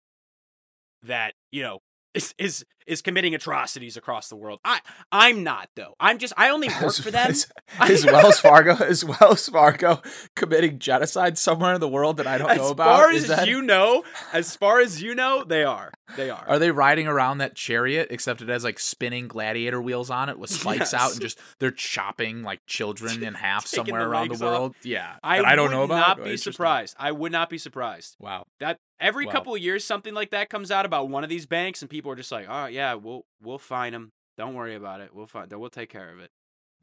that, 1.04 1.34
you 1.52 1.64
know, 1.64 1.80
is 2.18 2.34
is 2.38 2.66
is 2.86 3.02
committing 3.02 3.36
atrocities 3.36 3.98
across 3.98 4.30
the 4.30 4.36
world. 4.36 4.60
I 4.64 4.80
I'm 5.12 5.44
not 5.44 5.70
though. 5.76 5.94
I'm 6.00 6.18
just 6.20 6.34
I 6.38 6.50
only 6.50 6.70
work 6.82 6.96
for 6.96 7.12
them. 7.12 7.32
Is, 7.32 7.48
is 7.90 8.06
Wells 8.06 8.40
Fargo 8.40 8.74
is 8.84 9.04
Wells 9.06 9.48
Fargo 9.50 10.02
committing 10.36 10.80
genocide 10.80 11.38
somewhere 11.38 11.74
in 11.74 11.82
the 11.82 11.88
world 11.90 12.18
that 12.18 12.28
I 12.28 12.38
don't 12.38 12.50
as 12.50 12.58
know 12.58 12.70
about? 12.70 12.88
As 12.94 12.98
far 13.00 13.12
Is 13.14 13.24
as 13.30 13.38
that- 13.38 13.48
you 13.48 13.62
know, 13.62 14.04
as 14.34 14.56
far 14.56 14.80
as 14.80 15.02
you 15.02 15.16
know, 15.16 15.44
they 15.44 15.64
are. 15.64 15.92
They 16.16 16.30
are. 16.30 16.46
Are 16.48 16.58
they 16.60 16.72
riding 16.72 17.08
around 17.08 17.40
that 17.40 17.56
chariot 17.56 18.08
except 18.12 18.42
it 18.42 18.48
has 18.48 18.64
like 18.64 18.80
spinning 18.80 19.28
gladiator 19.28 19.82
wheels 19.82 20.10
on 20.10 20.30
it 20.30 20.40
with 20.40 20.50
spikes 20.50 20.94
out 20.94 21.12
and 21.12 21.20
just 21.22 21.38
they're 21.60 21.72
chopping 21.72 22.44
like 22.44 22.62
children 22.66 23.22
in 23.24 23.34
half 23.34 23.68
somewhere 23.68 24.02
the 24.02 24.08
around 24.08 24.28
the 24.30 24.34
legs 24.36 24.42
off. 24.42 24.52
world? 24.60 24.76
Yeah. 24.84 25.16
I, 25.22 25.42
I 25.44 25.56
don't 25.56 25.72
know 25.72 25.84
about. 25.84 26.18
not 26.18 26.20
Oh, 26.22 26.24
be 26.24 26.38
surprised. 26.38 26.96
I 26.98 27.12
would 27.12 27.34
not 27.34 27.50
be 27.50 27.58
surprised. 27.58 28.16
Wow. 28.20 28.48
That 28.62 28.80
every 29.00 29.26
Wow. 29.26 29.32
couple 29.32 29.56
of 29.56 29.62
years 29.62 29.84
something 29.86 30.14
like 30.14 30.32
that 30.32 30.50
comes 30.50 30.72
out 30.72 30.86
about 30.86 31.10
one 31.10 31.24
of 31.24 31.30
these 31.30 31.46
banks 31.46 31.82
and 31.82 31.90
people 31.90 32.12
are 32.12 32.16
just 32.16 32.32
like, 32.32 32.48
"Oh, 32.50 32.66
yeah, 32.68 32.94
we'll 32.96 33.26
we'll 33.42 33.58
find 33.60 33.94
them. 33.96 34.12
Don't 34.38 34.54
worry 34.54 34.76
about 34.76 35.02
it. 35.02 35.14
We'll 35.14 35.28
find 35.28 35.52
we'll 35.52 35.70
take 35.70 35.90
care 35.90 36.12
of 36.12 36.20
it." 36.20 36.30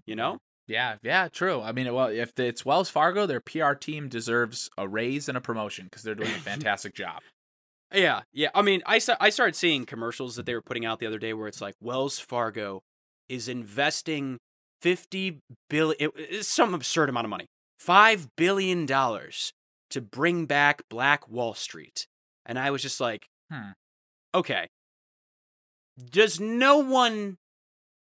You 0.06 0.16
know? 0.16 0.38
Yeah, 0.66 0.96
yeah, 1.02 1.28
true. 1.28 1.60
I 1.60 1.72
mean, 1.72 1.92
well, 1.92 2.06
if 2.08 2.38
it's 2.38 2.64
Wells 2.64 2.88
Fargo, 2.88 3.26
their 3.26 3.40
PR 3.40 3.72
team 3.74 4.08
deserves 4.08 4.70
a 4.78 4.88
raise 4.88 5.28
and 5.28 5.36
a 5.36 5.40
promotion 5.40 5.84
because 5.86 6.02
they're 6.02 6.14
doing 6.14 6.30
a 6.30 6.38
fantastic 6.40 6.94
job. 6.94 7.20
Yeah, 7.92 8.22
yeah. 8.32 8.48
I 8.54 8.62
mean, 8.62 8.82
I 8.86 8.98
I 9.20 9.30
started 9.30 9.54
seeing 9.56 9.84
commercials 9.84 10.36
that 10.36 10.46
they 10.46 10.54
were 10.54 10.62
putting 10.62 10.84
out 10.86 11.00
the 11.00 11.06
other 11.06 11.18
day 11.18 11.32
where 11.34 11.48
it's 11.48 11.60
like 11.60 11.74
Wells 11.80 12.18
Fargo 12.18 12.82
is 13.28 13.48
investing 13.48 14.38
50 14.82 15.40
billion 15.70 15.96
it- 16.00 16.12
it's 16.16 16.48
some 16.48 16.74
absurd 16.74 17.08
amount 17.08 17.26
of 17.26 17.30
money. 17.30 17.46
5 17.78 18.28
billion 18.36 18.86
dollars 18.86 19.52
to 19.94 20.00
bring 20.00 20.46
back 20.46 20.82
Black 20.88 21.28
Wall 21.28 21.54
Street. 21.54 22.06
And 22.46 22.58
I 22.58 22.70
was 22.70 22.82
just 22.82 23.00
like, 23.00 23.26
Hmm. 23.50 23.70
okay. 24.34 24.68
Does 26.10 26.40
no 26.40 26.78
one 26.78 27.38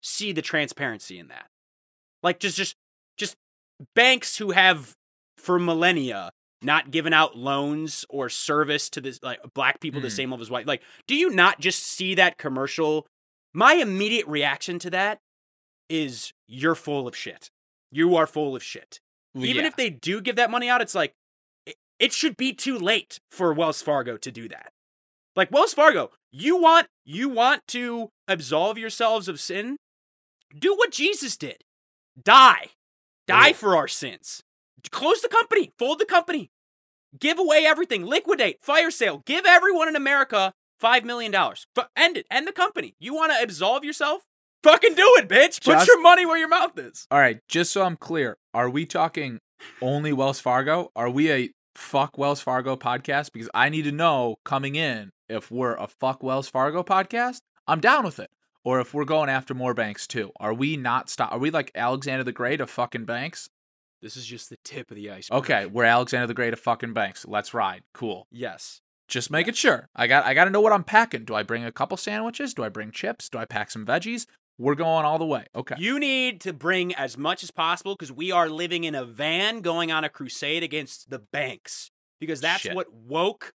see 0.01 0.31
the 0.31 0.41
transparency 0.41 1.19
in 1.19 1.27
that? 1.27 1.47
Like 2.21 2.39
just 2.39 2.55
just 2.57 2.75
just 3.17 3.35
banks 3.95 4.37
who 4.37 4.51
have 4.51 4.93
for 5.37 5.59
millennia 5.59 6.31
not 6.61 6.91
given 6.91 7.11
out 7.11 7.35
loans 7.37 8.05
or 8.09 8.29
service 8.29 8.89
to 8.91 9.01
this 9.01 9.19
like 9.21 9.39
black 9.53 9.81
people 9.81 9.99
the 9.99 10.07
Hmm. 10.07 10.13
same 10.15 10.31
level 10.31 10.43
as 10.43 10.49
white. 10.49 10.65
Like, 10.65 10.81
do 11.07 11.15
you 11.15 11.29
not 11.29 11.59
just 11.59 11.83
see 11.83 12.15
that 12.15 12.37
commercial? 12.37 13.05
My 13.53 13.73
immediate 13.73 14.25
reaction 14.27 14.79
to 14.79 14.89
that 14.91 15.19
is 15.89 16.31
you're 16.47 16.75
full 16.75 17.05
of 17.07 17.15
shit. 17.17 17.51
You 17.91 18.15
are 18.15 18.25
full 18.25 18.55
of 18.55 18.63
shit. 18.63 19.01
Even 19.35 19.63
Yeah. 19.63 19.67
if 19.67 19.75
they 19.75 19.89
do 19.89 20.21
give 20.21 20.37
that 20.37 20.49
money 20.49 20.69
out, 20.69 20.81
it's 20.81 20.95
like 20.95 21.13
it 22.03 22.11
should 22.11 22.35
be 22.35 22.51
too 22.51 22.77
late 22.77 23.17
for 23.31 23.53
Wells 23.53 23.81
Fargo 23.81 24.17
to 24.17 24.29
do 24.29 24.49
that. 24.49 24.73
Like 25.37 25.51
Wells 25.51 25.73
Fargo, 25.73 26.11
you 26.33 26.57
want 26.61 26.87
you 27.05 27.29
want 27.29 27.61
to 27.69 28.09
absolve 28.27 28.77
yourselves 28.77 29.29
of 29.29 29.39
sin? 29.39 29.77
Do 30.53 30.75
what 30.75 30.91
Jesus 30.91 31.37
did. 31.37 31.63
Die. 32.21 32.65
Die 33.25 33.49
Ooh. 33.51 33.53
for 33.53 33.77
our 33.77 33.87
sins. 33.87 34.41
Close 34.91 35.21
the 35.21 35.29
company, 35.29 35.71
fold 35.79 35.99
the 35.99 36.05
company. 36.05 36.49
Give 37.17 37.39
away 37.39 37.65
everything, 37.65 38.05
liquidate, 38.05 38.57
fire 38.61 38.91
sale, 38.91 39.23
give 39.25 39.45
everyone 39.45 39.87
in 39.87 39.95
America 39.95 40.51
5 40.81 41.05
million 41.05 41.31
dollars. 41.31 41.65
But 41.73 41.87
end 41.95 42.17
it, 42.17 42.25
end 42.29 42.47
the 42.47 42.51
company. 42.51 42.95
You 42.99 43.15
want 43.15 43.31
to 43.31 43.41
absolve 43.41 43.85
yourself? 43.85 44.23
Fucking 44.61 44.95
do 44.95 45.15
it, 45.19 45.29
bitch. 45.29 45.63
Put 45.63 45.75
Just- 45.75 45.87
your 45.87 46.01
money 46.01 46.25
where 46.25 46.37
your 46.37 46.49
mouth 46.49 46.77
is. 46.77 47.07
All 47.09 47.19
right, 47.19 47.39
just 47.47 47.71
so 47.71 47.83
I'm 47.83 47.95
clear, 47.95 48.35
are 48.53 48.69
we 48.69 48.85
talking 48.85 49.39
only 49.81 50.11
Wells 50.11 50.41
Fargo? 50.41 50.91
Are 50.97 51.09
we 51.09 51.31
a 51.31 51.49
fuck 51.75 52.17
Wells 52.17 52.41
Fargo 52.41 52.75
podcast? 52.75 53.31
Because 53.31 53.49
I 53.53 53.69
need 53.69 53.83
to 53.83 53.91
know 53.91 54.35
coming 54.43 54.75
in 54.75 55.11
if 55.29 55.51
we're 55.51 55.75
a 55.75 55.87
fuck 55.87 56.23
Wells 56.23 56.49
Fargo 56.49 56.83
podcast. 56.83 57.41
I'm 57.67 57.79
down 57.79 58.05
with 58.05 58.19
it. 58.19 58.29
Or 58.65 58.79
if 58.79 58.93
we're 58.93 59.05
going 59.05 59.29
after 59.29 59.53
more 59.53 59.73
banks 59.73 60.07
too. 60.07 60.31
Are 60.39 60.53
we 60.53 60.77
not 60.77 61.09
stop? 61.09 61.31
Are 61.31 61.37
we 61.39 61.51
like 61.51 61.71
Alexander 61.75 62.23
the 62.23 62.31
Great 62.31 62.61
of 62.61 62.69
fucking 62.69 63.05
banks? 63.05 63.49
This 64.01 64.17
is 64.17 64.25
just 64.25 64.49
the 64.49 64.57
tip 64.63 64.91
of 64.91 64.95
the 64.95 65.09
iceberg. 65.11 65.39
Okay, 65.39 65.65
we're 65.65 65.83
Alexander 65.85 66.27
the 66.27 66.33
Great 66.33 66.53
of 66.53 66.59
fucking 66.59 66.93
banks. 66.93 67.25
Let's 67.25 67.53
ride. 67.53 67.83
Cool. 67.93 68.27
Yes. 68.31 68.81
Just 69.07 69.31
making 69.31 69.53
sure. 69.53 69.89
I 69.95 70.07
got 70.07 70.25
I 70.25 70.33
got 70.33 70.45
to 70.45 70.49
know 70.49 70.61
what 70.61 70.73
I'm 70.73 70.83
packing. 70.83 71.25
Do 71.25 71.35
I 71.35 71.43
bring 71.43 71.65
a 71.65 71.71
couple 71.71 71.97
sandwiches? 71.97 72.53
Do 72.53 72.63
I 72.63 72.69
bring 72.69 72.91
chips? 72.91 73.29
Do 73.29 73.37
I 73.37 73.45
pack 73.45 73.69
some 73.69 73.85
veggies? 73.85 74.25
We're 74.57 74.75
going 74.75 75.05
all 75.05 75.17
the 75.17 75.25
way. 75.25 75.45
Okay. 75.55 75.75
You 75.77 75.99
need 75.99 76.41
to 76.41 76.53
bring 76.53 76.93
as 76.95 77.17
much 77.17 77.43
as 77.43 77.51
possible 77.51 77.95
because 77.95 78.11
we 78.11 78.31
are 78.31 78.49
living 78.49 78.83
in 78.83 78.95
a 78.95 79.03
van 79.03 79.61
going 79.61 79.91
on 79.91 80.03
a 80.03 80.09
crusade 80.09 80.63
against 80.63 81.09
the 81.09 81.19
banks. 81.19 81.89
Because 82.19 82.41
that's 82.41 82.61
Shit. 82.61 82.75
what 82.75 82.93
woke, 82.93 83.53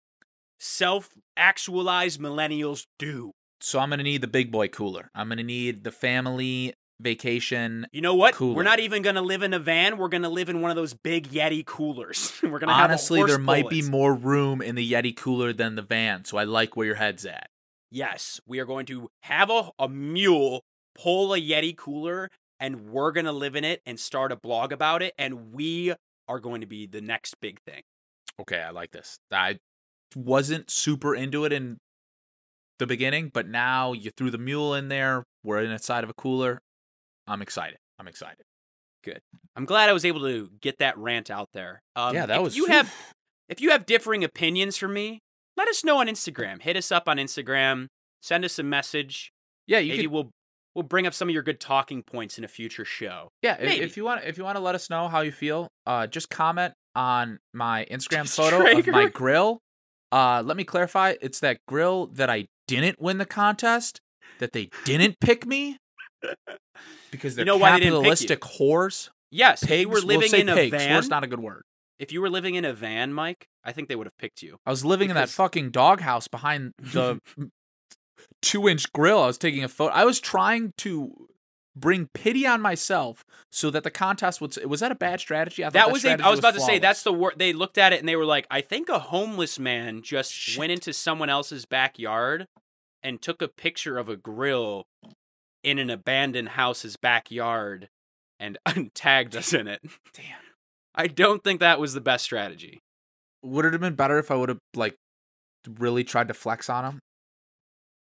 self 0.59 1.09
actualized 1.37 2.19
millennials 2.19 2.85
do. 2.97 3.31
So 3.59 3.79
I'm 3.79 3.89
gonna 3.89 4.03
need 4.03 4.21
the 4.21 4.27
big 4.27 4.51
boy 4.51 4.69
cooler. 4.69 5.11
I'm 5.13 5.29
gonna 5.29 5.43
need 5.43 5.83
the 5.83 5.91
family 5.91 6.73
vacation. 6.99 7.87
You 7.91 8.01
know 8.01 8.15
what? 8.15 8.33
Cooler. 8.35 8.55
We're 8.55 8.63
not 8.63 8.79
even 8.79 9.01
going 9.01 9.15
to 9.15 9.21
live 9.21 9.43
in 9.43 9.53
a 9.53 9.59
van. 9.59 9.97
We're 9.97 10.07
going 10.07 10.23
to 10.23 10.29
live 10.29 10.49
in 10.49 10.61
one 10.61 10.71
of 10.71 10.75
those 10.75 10.93
big 10.93 11.29
Yeti 11.29 11.65
coolers. 11.65 12.31
We're 12.43 12.59
going 12.59 12.67
to 12.67 12.73
have 12.73 12.89
Honestly, 12.89 13.23
there 13.23 13.37
might 13.37 13.69
be 13.69 13.81
more 13.81 14.13
room 14.13 14.61
in 14.61 14.75
the 14.75 14.91
Yeti 14.91 15.15
cooler 15.15 15.53
than 15.53 15.75
the 15.75 15.81
van, 15.81 16.25
so 16.25 16.37
I 16.37 16.45
like 16.45 16.75
where 16.75 16.85
your 16.85 16.95
head's 16.95 17.25
at. 17.25 17.49
Yes, 17.91 18.39
we 18.47 18.59
are 18.59 18.65
going 18.65 18.85
to 18.87 19.09
have 19.21 19.49
a, 19.49 19.69
a 19.77 19.87
mule 19.87 20.63
pull 20.95 21.33
a 21.33 21.39
Yeti 21.39 21.75
cooler 21.75 22.29
and 22.59 22.89
we're 22.89 23.11
going 23.11 23.25
to 23.25 23.31
live 23.31 23.55
in 23.55 23.63
it 23.63 23.81
and 23.85 23.99
start 23.99 24.31
a 24.31 24.35
blog 24.35 24.71
about 24.71 25.01
it. 25.01 25.13
And 25.17 25.53
we 25.53 25.93
are 26.27 26.39
going 26.39 26.61
to 26.61 26.67
be 26.67 26.87
the 26.87 27.01
next 27.01 27.35
big 27.41 27.59
thing. 27.61 27.81
Okay, 28.39 28.59
I 28.59 28.71
like 28.71 28.91
this. 28.91 29.17
I 29.31 29.59
wasn't 30.15 30.69
super 30.69 31.15
into 31.15 31.45
it 31.45 31.53
in 31.53 31.77
the 32.79 32.87
beginning, 32.87 33.31
but 33.33 33.47
now 33.47 33.93
you 33.93 34.11
threw 34.17 34.31
the 34.31 34.37
mule 34.37 34.73
in 34.73 34.89
there. 34.89 35.23
We're 35.43 35.61
inside 35.61 36.03
of 36.03 36.09
a 36.09 36.13
cooler. 36.13 36.59
I'm 37.27 37.41
excited. 37.41 37.77
I'm 37.99 38.07
excited. 38.07 38.43
Good. 39.03 39.19
I'm 39.55 39.65
glad 39.65 39.89
I 39.89 39.93
was 39.93 40.03
able 40.03 40.21
to 40.21 40.49
get 40.61 40.79
that 40.79 40.97
rant 40.97 41.29
out 41.29 41.49
there. 41.53 41.81
Um, 41.95 42.15
yeah, 42.15 42.25
that 42.25 42.37
if 42.37 42.43
was. 42.43 42.57
You 42.57 42.65
have 42.65 42.93
if 43.49 43.61
you 43.61 43.69
have 43.71 43.85
differing 43.85 44.23
opinions 44.23 44.77
from 44.77 44.93
me, 44.93 45.19
let 45.55 45.67
us 45.67 45.83
know 45.83 45.99
on 45.99 46.07
Instagram. 46.07 46.61
Hit 46.61 46.75
us 46.75 46.91
up 46.91 47.07
on 47.07 47.17
Instagram. 47.17 47.87
Send 48.21 48.43
us 48.43 48.57
a 48.57 48.63
message. 48.63 49.31
Yeah, 49.67 49.79
you 49.79 49.91
Maybe 49.93 50.03
could. 50.03 50.11
we'll 50.11 50.31
we'll 50.75 50.83
bring 50.83 51.07
up 51.07 51.13
some 51.13 51.29
of 51.29 51.33
your 51.33 51.43
good 51.43 51.59
talking 51.59 52.03
points 52.03 52.37
in 52.37 52.43
a 52.43 52.47
future 52.47 52.85
show. 52.85 53.29
Yeah, 53.41 53.53
if, 53.55 53.61
maybe. 53.61 53.83
if 53.85 53.97
you 53.97 54.03
want, 54.03 54.23
if 54.25 54.37
you 54.37 54.43
want 54.43 54.57
to 54.57 54.61
let 54.61 54.75
us 54.75 54.89
know 54.89 55.07
how 55.07 55.21
you 55.21 55.31
feel, 55.31 55.69
uh, 55.85 56.05
just 56.07 56.29
comment 56.29 56.73
on 56.95 57.39
my 57.53 57.85
Instagram 57.91 58.29
photo 58.29 58.77
of 58.77 58.87
my 58.87 59.07
grill. 59.07 59.59
Uh, 60.11 60.43
let 60.45 60.55
me 60.57 60.63
clarify. 60.63 61.15
It's 61.21 61.39
that 61.39 61.57
grill 61.67 62.07
that 62.07 62.29
I 62.29 62.45
didn't 62.67 63.01
win 63.01 63.17
the 63.17 63.25
contest. 63.25 63.99
That 64.39 64.51
they 64.51 64.69
didn't 64.83 65.19
pick 65.21 65.45
me 65.45 65.77
because 67.11 67.35
they're 67.35 67.43
you 67.43 67.51
know 67.51 67.57
why 67.57 67.71
they 67.71 67.79
didn't 67.85 68.03
pick 68.03 68.21
you? 68.21 68.27
capitalistic 68.27 68.41
whores. 68.41 69.09
Yes, 69.31 69.63
Pigs. 69.63 69.81
you 69.81 69.89
were 69.89 69.95
we'll 69.95 70.05
living 70.05 70.29
say 70.29 70.41
in 70.41 70.49
a 70.49 70.55
pigs. 70.55 70.71
van, 70.71 70.89
Whore's 70.91 71.09
not 71.09 71.23
a 71.23 71.27
good 71.27 71.39
word. 71.39 71.63
if 71.99 72.11
you 72.11 72.21
were 72.21 72.29
living 72.29 72.55
in 72.55 72.63
a 72.65 72.73
van, 72.73 73.11
Mike, 73.13 73.47
I 73.63 73.71
think 73.71 73.89
they 73.89 73.95
would 73.95 74.07
have 74.07 74.17
picked 74.17 74.41
you. 74.41 74.57
I 74.65 74.69
was 74.71 74.85
living 74.85 75.09
in 75.09 75.15
that 75.15 75.23
Because- 75.23 75.35
fucking 75.35 75.71
doghouse 75.71 76.27
behind 76.27 76.71
the 76.79 77.19
two 78.45 78.69
inch 78.69 78.93
grill. 78.93 79.21
I 79.21 79.27
was 79.27 79.37
taking 79.37 79.63
a 79.63 79.67
photo. 79.67 79.93
I 79.93 80.05
was 80.05 80.19
trying 80.19 80.73
to 80.77 81.27
bring 81.75 82.07
pity 82.13 82.47
on 82.47 82.61
myself 82.61 83.25
so 83.51 83.69
that 83.71 83.83
the 83.83 83.91
contest 83.91 84.39
would. 84.39 84.55
Was 84.65 84.79
that 84.79 84.91
a 84.91 84.95
bad 84.95 85.19
strategy? 85.19 85.63
I 85.63 85.67
thought 85.67 85.73
That 85.73 85.91
was 85.91 86.03
a, 86.03 86.07
strategy 86.07 86.23
I 86.23 86.29
was 86.29 86.39
about 86.39 86.53
to 86.53 86.61
say 86.61 86.79
that's 86.79 87.03
the 87.03 87.11
word 87.11 87.33
they 87.37 87.51
looked 87.51 87.77
at 87.77 87.91
it 87.91 87.99
and 87.99 88.07
they 88.07 88.15
were 88.15 88.25
like, 88.25 88.47
I 88.49 88.61
think 88.61 88.87
a 88.87 88.99
homeless 88.99 89.59
man 89.59 90.01
just 90.01 90.57
went 90.57 90.71
into 90.71 90.93
someone 90.93 91.29
else's 91.29 91.65
backyard 91.65 92.47
and 93.03 93.21
took 93.21 93.41
a 93.41 93.47
picture 93.47 93.97
of 93.97 94.07
a 94.07 94.15
grill 94.15 94.85
in 95.63 95.79
an 95.79 95.89
abandoned 95.89 96.49
house's 96.49 96.95
backyard 96.95 97.89
and 98.39 98.57
tagged 98.93 99.35
us 99.35 99.53
in 99.53 99.67
it. 99.67 99.81
Damn. 100.13 100.23
I 100.93 101.07
don't 101.07 101.43
think 101.43 101.59
that 101.59 101.79
was 101.79 101.93
the 101.93 102.01
best 102.01 102.23
strategy. 102.23 102.79
Would 103.43 103.65
it 103.65 103.73
have 103.73 103.81
been 103.81 103.95
better 103.95 104.17
if 104.17 104.31
I 104.31 104.35
would 104.35 104.49
have 104.49 104.59
like 104.75 104.95
really 105.79 106.03
tried 106.03 106.29
to 106.29 106.33
flex 106.33 106.69
on 106.69 106.85
him? 106.85 106.99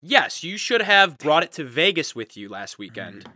Yes, 0.02 0.42
you 0.42 0.56
should 0.56 0.82
have 0.82 1.18
brought 1.18 1.42
it 1.42 1.52
to 1.52 1.64
Vegas 1.64 2.14
with 2.14 2.36
you 2.36 2.48
last 2.48 2.78
weekend 2.78 3.24
Mm-hmm. 3.24 3.32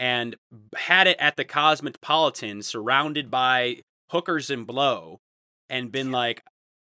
and 0.00 0.36
had 0.76 1.06
it 1.06 1.16
at 1.20 1.36
the 1.36 1.44
Cosmopolitan 1.44 2.62
surrounded 2.62 3.30
by 3.30 3.82
hookers 4.10 4.50
and 4.50 4.66
blow 4.66 5.20
and 5.68 5.92
been 5.92 6.10
like, 6.10 6.42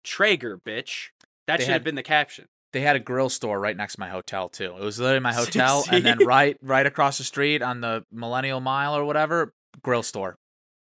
Traeger, 0.03 0.57
bitch. 0.57 1.10
That 1.47 1.57
They 1.60 1.65
should 1.65 1.73
have 1.73 1.84
been 1.84 1.95
the 1.95 2.03
caption. 2.03 2.45
They 2.73 2.81
had 2.81 2.95
a 2.95 2.99
grill 2.99 3.29
store 3.29 3.60
right 3.60 3.75
next 3.75 3.95
to 3.95 3.99
my 3.99 4.10
hotel 4.10 4.47
too. 4.49 4.73
It 4.77 4.84
was 4.84 4.97
literally 4.99 5.19
my 5.19 5.34
hotel, 5.43 5.84
and 5.91 6.03
then 6.05 6.19
right 6.25 6.57
right 6.62 6.86
across 6.86 7.17
the 7.17 7.23
street 7.23 7.62
on 7.62 7.81
the 7.81 8.05
Millennial 8.12 8.62
Mile 8.62 8.95
or 8.95 9.03
whatever, 9.05 9.53
grill 9.84 10.03
store. 10.03 10.38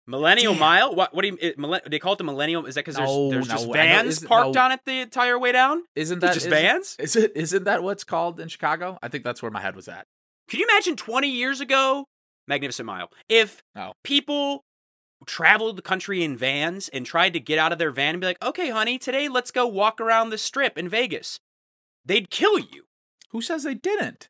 Millennial 0.08 0.54
Damn. 0.54 0.60
Mile? 0.60 0.94
What? 0.94 1.14
What 1.14 1.22
do 1.22 1.28
you? 1.28 1.38
It, 1.40 1.58
millen- 1.58 1.82
they 1.88 1.98
call 1.98 2.14
it 2.14 2.16
the 2.18 2.24
Millennial? 2.24 2.64
Is 2.66 2.74
that 2.76 2.80
because 2.84 2.96
there's 2.96 3.08
No, 3.08 3.30
there's 3.30 3.46
just 3.46 3.66
no, 3.66 3.72
know- 3.72 3.72
vans 3.74 4.18
parked 4.24 4.54
no. 4.54 4.60
on 4.62 4.72
it 4.72 4.80
the 4.86 5.00
entire 5.00 5.38
way 5.38 5.52
down? 5.52 5.82
Isn't 5.94 6.20
that 6.20 6.34
just 6.34 6.46
is- 6.46 6.50
vans? 6.52 6.96
Is 6.98 7.14
it? 7.14 7.32
Isn't 7.36 7.64
that 7.64 7.82
what's 7.82 8.04
called 8.04 8.40
in 8.40 8.48
Chicago? 8.48 8.98
I 9.02 9.08
think 9.08 9.22
that's 9.22 9.42
where 9.42 9.50
my 9.50 9.60
head 9.60 9.76
was 9.76 9.86
at. 9.86 10.06
Can 10.48 10.60
you 10.60 10.66
imagine 10.72 10.96
20 10.96 11.28
years 11.28 11.60
ago, 11.60 12.06
Magnificent 12.46 12.86
Mile, 12.86 13.10
if 13.28 13.62
Oh. 13.76 13.92
people 14.02 14.64
traveled 15.26 15.76
the 15.76 15.82
country 15.82 16.24
in 16.24 16.36
vans 16.36 16.88
and 16.88 17.04
tried 17.04 17.34
to 17.34 17.40
get 17.40 17.58
out 17.58 17.72
of 17.72 17.78
their 17.78 17.90
van 17.90 18.14
and 18.14 18.20
be 18.20 18.26
like, 18.28 18.42
okay, 18.42 18.70
honey, 18.70 18.98
today 18.98 19.28
let's 19.28 19.50
go 19.50 19.66
walk 19.66 20.00
around 20.00 20.30
the 20.30 20.38
strip 20.38 20.78
in 20.78 20.88
Vegas, 20.88 21.38
they'd 22.04 22.30
kill 22.30 22.58
you. 22.58 22.84
Who 23.32 23.42
says 23.42 23.64
they 23.64 23.74
didn't? 23.74 24.28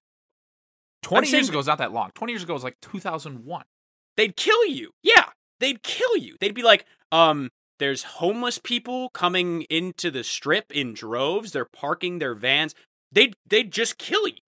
Twenty 1.02 1.28
years 1.28 1.46
saying- 1.46 1.50
ago 1.50 1.60
is 1.60 1.66
not 1.68 1.78
that 1.78 1.92
long. 1.92 2.10
Twenty 2.14 2.32
years 2.32 2.42
ago 2.42 2.54
was 2.54 2.64
like 2.64 2.78
two 2.82 2.98
thousand 2.98 3.44
one. 3.44 3.64
They'd 4.16 4.34
kill 4.36 4.66
you. 4.66 4.90
Yeah, 5.04 5.26
they'd 5.60 5.82
kill 5.82 6.16
you. 6.16 6.36
They'd 6.40 6.54
be 6.54 6.62
like, 6.62 6.84
um, 7.12 7.50
there's 7.78 8.02
homeless 8.02 8.58
people 8.58 9.08
coming 9.10 9.62
into 9.62 10.10
the 10.10 10.24
strip 10.24 10.72
in 10.72 10.94
droves. 10.94 11.52
They're 11.52 11.64
parking 11.64 12.18
their 12.18 12.34
vans. 12.34 12.74
They'd 13.12 13.34
they'd 13.48 13.72
just 13.72 13.98
kill 13.98 14.26
you. 14.26 14.42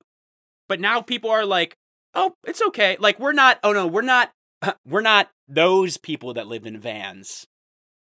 But 0.68 0.80
now 0.80 1.00
people 1.00 1.30
are 1.30 1.44
like, 1.44 1.76
oh, 2.14 2.34
it's 2.46 2.62
okay. 2.62 2.96
Like 3.00 3.18
we're 3.18 3.32
not. 3.32 3.58
Oh 3.62 3.72
no, 3.72 3.86
we're 3.86 4.02
not. 4.02 4.32
We're 4.86 5.00
not 5.00 5.30
those 5.48 5.96
people 5.96 6.34
that 6.34 6.46
live 6.46 6.66
in 6.66 6.78
vans. 6.78 7.46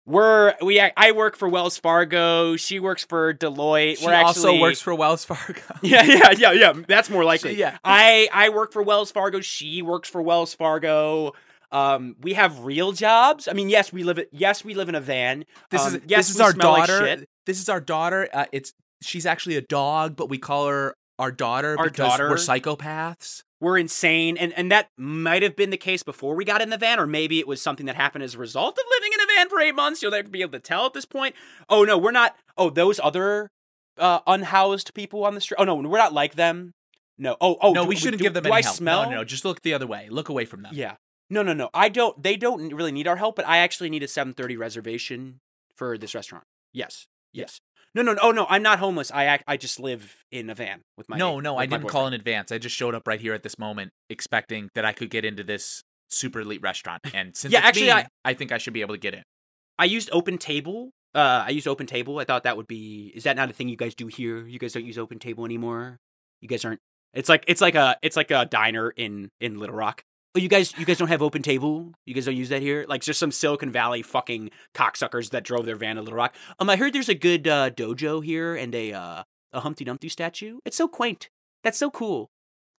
We're 0.05 0.55
we. 0.61 0.81
I 0.81 1.13
work 1.13 1.37
for 1.37 1.49
Wells 1.49 1.79
Fargo. 1.79 2.57
She 2.57 2.81
works 2.81 3.05
for 3.05 3.33
Deloitte. 3.33 3.99
She 3.99 4.07
we're 4.07 4.13
actually 4.13 4.49
also 4.55 4.61
works 4.61 4.81
for 4.81 4.93
Wells 4.93 5.25
Fargo. 5.25 5.61
Yeah, 5.83 6.03
yeah, 6.03 6.31
yeah, 6.37 6.53
yeah. 6.53 6.73
That's 6.89 7.09
more 7.09 7.25
likely. 7.25 7.55
yeah. 7.55 7.79
I 7.85 8.29
I 8.33 8.49
work 8.49 8.73
for 8.73 8.83
Wells 8.83 9.13
Fargo. 9.13 9.41
She 9.41 9.81
works 9.83 10.09
for 10.09 10.21
Wells 10.21 10.53
Fargo. 10.55 11.35
Um, 11.73 12.17
we 12.21 12.33
have 12.35 12.61
real 12.65 12.93
jobs. 12.93 13.47
I 13.49 13.53
mean, 13.53 13.69
yes, 13.69 13.93
we 13.93 14.03
live. 14.03 14.21
Yes, 14.33 14.65
we 14.65 14.75
live 14.75 14.89
in 14.89 14.95
a 14.95 15.01
van. 15.01 15.45
This 15.71 15.83
Um, 15.87 15.95
is 15.97 16.01
yes, 16.07 16.27
this 16.27 16.35
is 16.37 16.41
our 16.41 16.53
smell 16.53 16.73
like 16.73 16.89
daughter. 16.89 17.25
this 17.47 17.61
is 17.61 17.69
our 17.69 17.81
daughter. 17.81 18.29
Uh, 18.33 18.47
it's 18.53 18.73
she's 19.03 19.25
actually 19.27 19.57
a 19.57 19.63
dog, 19.63 20.17
but 20.17 20.29
we 20.29 20.39
call 20.39 20.67
her 20.69 20.95
our 21.19 21.31
daughter 21.31 21.77
Our 21.79 21.85
because 21.85 22.09
daughter. 22.11 22.29
we're 22.31 22.37
psychopaths. 22.37 23.43
We're 23.61 23.77
insane, 23.79 24.37
and 24.39 24.53
and 24.55 24.73
that 24.73 24.89
might 24.97 25.43
have 25.43 25.55
been 25.55 25.69
the 25.71 25.77
case 25.77 26.03
before 26.03 26.35
we 26.35 26.45
got 26.47 26.63
in 26.63 26.71
the 26.71 26.79
van, 26.79 26.99
or 26.99 27.07
maybe 27.07 27.39
it 27.39 27.47
was 27.47 27.61
something 27.61 27.85
that 27.87 27.95
happened 27.95 28.25
as 28.25 28.35
a 28.35 28.39
result 28.39 28.79
of 28.79 28.85
living 28.91 29.11
in 29.13 29.21
a 29.21 29.27
van 29.37 29.49
for 29.51 29.61
eight 29.61 29.75
months. 29.75 30.01
You'll 30.03 30.13
never 30.13 30.29
be 30.31 30.41
able 30.41 30.53
to 30.53 30.61
tell 30.61 30.87
at 30.87 30.95
this 30.95 31.05
point. 31.05 31.35
Oh 31.69 31.85
no, 31.85 31.99
we're 31.99 32.11
not. 32.11 32.37
Oh, 32.57 32.71
those 32.71 32.99
other 32.99 33.51
uh, 33.99 34.21
unhoused 34.27 34.95
people 34.95 35.25
on 35.27 35.35
the 35.35 35.41
street. 35.43 35.57
Oh 35.61 35.65
no, 35.65 35.75
we're 35.77 35.99
not 35.99 36.15
like 36.15 36.37
them. 36.37 36.73
No. 37.19 37.37
Oh 37.41 37.59
oh. 37.61 37.73
no, 37.75 37.83
do- 37.83 37.89
we 37.91 37.97
shouldn't 37.97 38.19
do- 38.19 38.25
give 38.25 38.33
them 38.35 38.45
do 38.45 38.49
any 38.49 38.57
I 38.61 38.63
help. 38.63 38.75
smell? 38.77 39.03
No, 39.05 39.11
no, 39.11 39.17
no, 39.17 39.25
just 39.25 39.45
look 39.45 39.61
the 39.61 39.75
other 39.75 39.87
way. 39.87 40.09
Look 40.11 40.31
away 40.31 40.47
from 40.47 40.63
them. 40.63 40.73
Yeah. 40.75 40.95
No, 41.31 41.43
no, 41.43 41.53
no. 41.53 41.71
I 41.73 41.89
don't. 41.89 42.21
They 42.23 42.37
don't 42.37 42.75
really 42.75 42.93
need 42.93 43.07
our 43.09 43.17
help, 43.17 43.37
but 43.37 43.47
I 43.47 43.59
actually 43.59 43.89
need 43.91 44.03
a 44.03 44.07
7:30 44.07 44.59
reservation 44.59 45.39
for 45.77 45.97
this 45.97 46.15
restaurant. 46.15 46.45
Yes. 46.73 47.07
Yes. 47.33 47.61
No, 47.95 48.03
no, 48.03 48.13
no. 48.15 48.21
Oh 48.23 48.31
no, 48.33 48.47
I'm 48.49 48.63
not 48.63 48.79
homeless. 48.81 49.11
I 49.13 49.25
act, 49.25 49.45
I 49.49 49.57
just 49.57 49.81
live 49.81 50.17
in 50.31 50.51
a 50.51 50.55
van 50.55 50.81
with 50.97 51.09
my. 51.09 51.17
no, 51.17 51.41
no, 51.41 51.55
with 51.55 51.63
I 51.63 51.67
my 51.67 51.77
didn't 51.79 51.89
call 51.91 52.03
boyfriend. 52.03 52.15
in 52.15 52.21
advance. 52.21 52.53
I 52.53 52.59
just 52.59 52.77
showed 52.77 52.95
up 52.95 53.07
right 53.07 53.21
here 53.21 53.35
at 53.35 53.43
this 53.43 53.59
moment, 53.59 53.91
expecting 54.09 54.69
that 54.75 54.85
I 54.85 54.93
could 54.93 55.11
get 55.11 55.25
into 55.25 55.43
this 55.43 55.83
super 56.09 56.41
elite 56.41 56.63
restaurant. 56.63 57.01
And 57.15 57.37
since 57.37 57.53
Yeah, 57.53 57.61
it's 57.61 57.69
actually, 57.69 57.87
me, 57.87 57.93
I- 57.93 58.07
I 58.25 58.35
think 58.35 58.53
I 58.53 58.59
should 58.59 58.73
be 58.75 58.81
able 58.81 58.95
to 58.95 59.01
get 59.01 59.15
in. 59.15 59.23
I 59.79 59.85
used 59.87 60.11
Open 60.13 60.37
Table 60.39 60.91
Uh, 61.15 61.45
I 61.47 61.51
used 61.51 61.67
Open 61.67 61.87
Table. 61.87 62.19
I 62.21 62.25
thought 62.25 62.45
that 62.45 62.57
would 62.57 62.69
be. 62.69 63.11
Is 63.17 63.25
that 63.25 63.35
not 63.35 63.51
a 63.51 63.53
thing 63.53 63.69
you 63.69 63.77
guys 63.77 63.95
do 63.97 64.07
here? 64.07 64.47
You 64.47 64.59
guys 64.61 64.73
don't 64.73 64.85
use 64.85 64.99
Open 64.99 65.19
Table 65.19 65.45
anymore. 65.45 65.97
You 66.41 66.47
guys 66.49 66.65
aren't. 66.65 66.81
It's 67.15 67.29
like 67.29 67.45
it's 67.49 67.61
like 67.61 67.75
a 67.75 67.97
it's 68.03 68.17
like 68.17 68.31
a 68.31 68.47
diner 68.47 68.91
in 68.91 69.31
in 69.41 69.59
Little 69.59 69.75
Rock. 69.75 70.03
Oh, 70.35 70.39
you 70.39 70.49
guys 70.49 70.73
you 70.79 70.85
guys 70.85 70.99
don't 70.99 71.09
have 71.09 71.23
Open 71.23 71.43
Table. 71.43 71.93
You 72.07 72.15
guys 72.15 72.27
don't 72.27 72.37
use 72.37 72.51
that 72.51 72.63
here. 72.63 72.87
Like 72.89 73.03
just 73.03 73.19
some 73.19 73.33
Silicon 73.33 73.73
Valley 73.73 74.03
fucking 74.03 74.51
cocksuckers 74.75 75.31
that 75.31 75.43
drove 75.43 75.67
their 75.67 75.75
van 75.75 75.97
to 75.97 76.03
Little 76.03 76.17
Rock. 76.17 76.37
Um, 76.61 76.71
I 76.71 76.77
heard 76.77 76.93
there's 76.93 77.09
a 77.09 77.15
good 77.15 77.49
uh, 77.49 77.71
dojo 77.71 78.25
here 78.25 78.55
and 78.55 78.73
a 78.73 78.93
uh, 78.93 79.23
a 79.53 79.61
Humpty 79.61 79.85
Dumpty 79.85 80.09
statue. 80.09 80.59
It's 80.65 80.77
so 80.77 80.87
quaint. 80.87 81.31
That's 81.65 81.79
so 81.79 81.91
cool. 81.91 82.31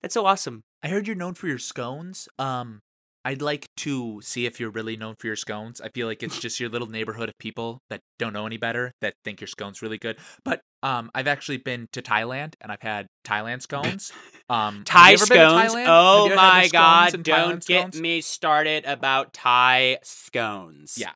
That's 0.02 0.14
so 0.14 0.26
awesome. 0.26 0.64
I 0.82 0.88
heard 0.88 1.08
you're 1.08 1.16
known 1.16 1.34
for 1.34 1.48
your 1.48 1.58
scones. 1.58 2.30
Um, 2.40 2.80
I'd 3.24 3.42
like 3.42 3.68
to 3.78 4.20
see 4.24 4.46
if 4.46 4.60
you're 4.60 4.72
really 4.72 4.98
known 4.98 5.16
for 5.20 5.28
your 5.28 5.36
scones. 5.36 5.80
I 5.80 5.90
feel 5.90 6.08
like 6.08 6.24
it's 6.24 6.40
just 6.40 6.60
your 6.60 6.70
little 6.70 6.88
neighborhood 6.88 7.30
of 7.30 7.38
people 7.38 7.80
that 7.90 8.02
don't 8.18 8.34
know 8.34 8.46
any 8.48 8.58
better 8.58 8.92
that 9.02 9.14
think 9.24 9.42
your 9.42 9.48
scones 9.48 9.82
really 9.82 10.00
good. 10.00 10.18
But 10.44 10.62
um, 10.82 11.12
I've 11.14 11.28
actually 11.28 11.58
been 11.58 11.88
to 11.94 12.02
Thailand 12.02 12.56
and 12.62 12.72
I've 12.72 12.82
had 12.82 13.08
Thailand 13.24 13.62
scones. 13.62 14.12
Um, 14.50 14.84
Thai 14.86 15.10
you 15.12 15.14
ever 15.16 15.26
been 15.28 15.38
to 15.50 15.70
scones. 15.70 15.86
Oh 15.88 16.24
Have 16.24 16.32
you 16.34 16.38
had 16.38 16.38
my 16.38 16.68
god! 16.72 17.24
Don't 17.24 17.24
Thailand 17.24 17.66
get 17.68 17.94
scones? 17.94 18.02
me 18.02 18.22
started 18.22 18.86
about 18.86 19.34
Thai 19.34 20.00
scones. 20.04 20.98
Yeah. 21.00 21.12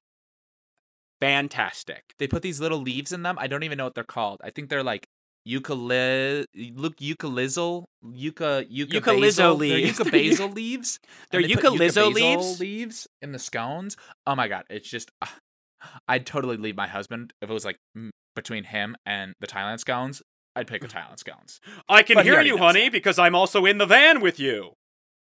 fantastic. 1.21 2.03
They 2.19 2.27
put 2.27 2.41
these 2.41 2.59
little 2.59 2.79
leaves 2.79 3.11
in 3.11 3.23
them. 3.23 3.37
I 3.39 3.47
don't 3.47 3.63
even 3.63 3.77
know 3.77 3.85
what 3.85 3.95
they're 3.95 4.03
called. 4.03 4.41
I 4.43 4.51
think 4.51 4.69
they're 4.69 4.83
like 4.83 5.07
eucalyptus, 5.45 6.45
look 6.75 6.95
eucalyptus, 6.99 7.85
yuca 8.03 8.65
yuca 8.69 8.99
Eucalipto 9.01 9.21
basil. 9.21 9.57
They're 9.57 9.77
leaves. 9.77 9.99
yuca 9.99 10.11
basil 10.11 10.49
leaves. 10.49 10.99
They're 11.31 11.41
and 11.41 11.49
they 11.49 11.55
put 11.55 11.63
eucalipto 11.63 11.77
basil 11.79 12.11
leaves? 12.11 12.59
leaves 12.59 13.07
in 13.21 13.31
the 13.31 13.39
scones. 13.39 13.97
Oh 14.27 14.35
my 14.35 14.47
god, 14.47 14.63
it's 14.69 14.89
just 14.89 15.11
uh, 15.21 15.27
I'd 16.07 16.25
totally 16.25 16.57
leave 16.57 16.75
my 16.75 16.87
husband 16.87 17.33
if 17.41 17.49
it 17.49 17.53
was 17.53 17.65
like 17.65 17.77
between 18.35 18.63
him 18.65 18.95
and 19.05 19.33
the 19.39 19.47
Thailand 19.47 19.79
scones. 19.79 20.21
I'd 20.55 20.67
pick 20.67 20.81
the 20.81 20.87
Thailand 20.97 21.19
scones. 21.19 21.59
I 21.89 22.01
can 22.03 22.15
But 22.15 22.25
hear 22.25 22.35
already 22.35 22.49
you, 22.49 22.57
honey, 22.57 22.83
that. 22.85 22.91
because 22.91 23.19
I'm 23.19 23.35
also 23.35 23.65
in 23.65 23.77
the 23.77 23.85
van 23.85 24.21
with 24.21 24.39
you. 24.39 24.73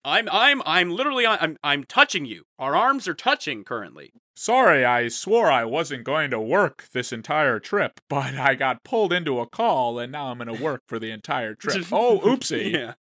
I'm 0.04 0.28
I'm 0.30 0.62
I'm 0.66 0.90
literally 0.90 1.26
I'm 1.26 1.56
I'm 1.64 1.84
touching 1.84 2.26
you. 2.26 2.44
Our 2.58 2.76
arms 2.76 3.08
are 3.08 3.14
touching 3.14 3.64
currently. 3.64 4.12
Sorry, 4.36 4.84
I 4.84 5.08
swore 5.08 5.50
I 5.50 5.64
wasn't 5.64 6.04
going 6.04 6.30
to 6.32 6.40
work 6.40 6.88
this 6.92 7.12
entire 7.12 7.58
trip, 7.58 8.00
but 8.10 8.34
I 8.34 8.54
got 8.54 8.84
pulled 8.84 9.12
into 9.12 9.40
a 9.40 9.46
call 9.46 9.98
and 9.98 10.12
now 10.12 10.30
I'm 10.30 10.38
going 10.38 10.54
to 10.54 10.62
work 10.62 10.82
for 10.86 10.98
the 10.98 11.10
entire 11.10 11.54
trip. 11.54 11.86
oh, 11.92 12.20
oopsie. 12.20 12.72
Yeah. 12.74 12.94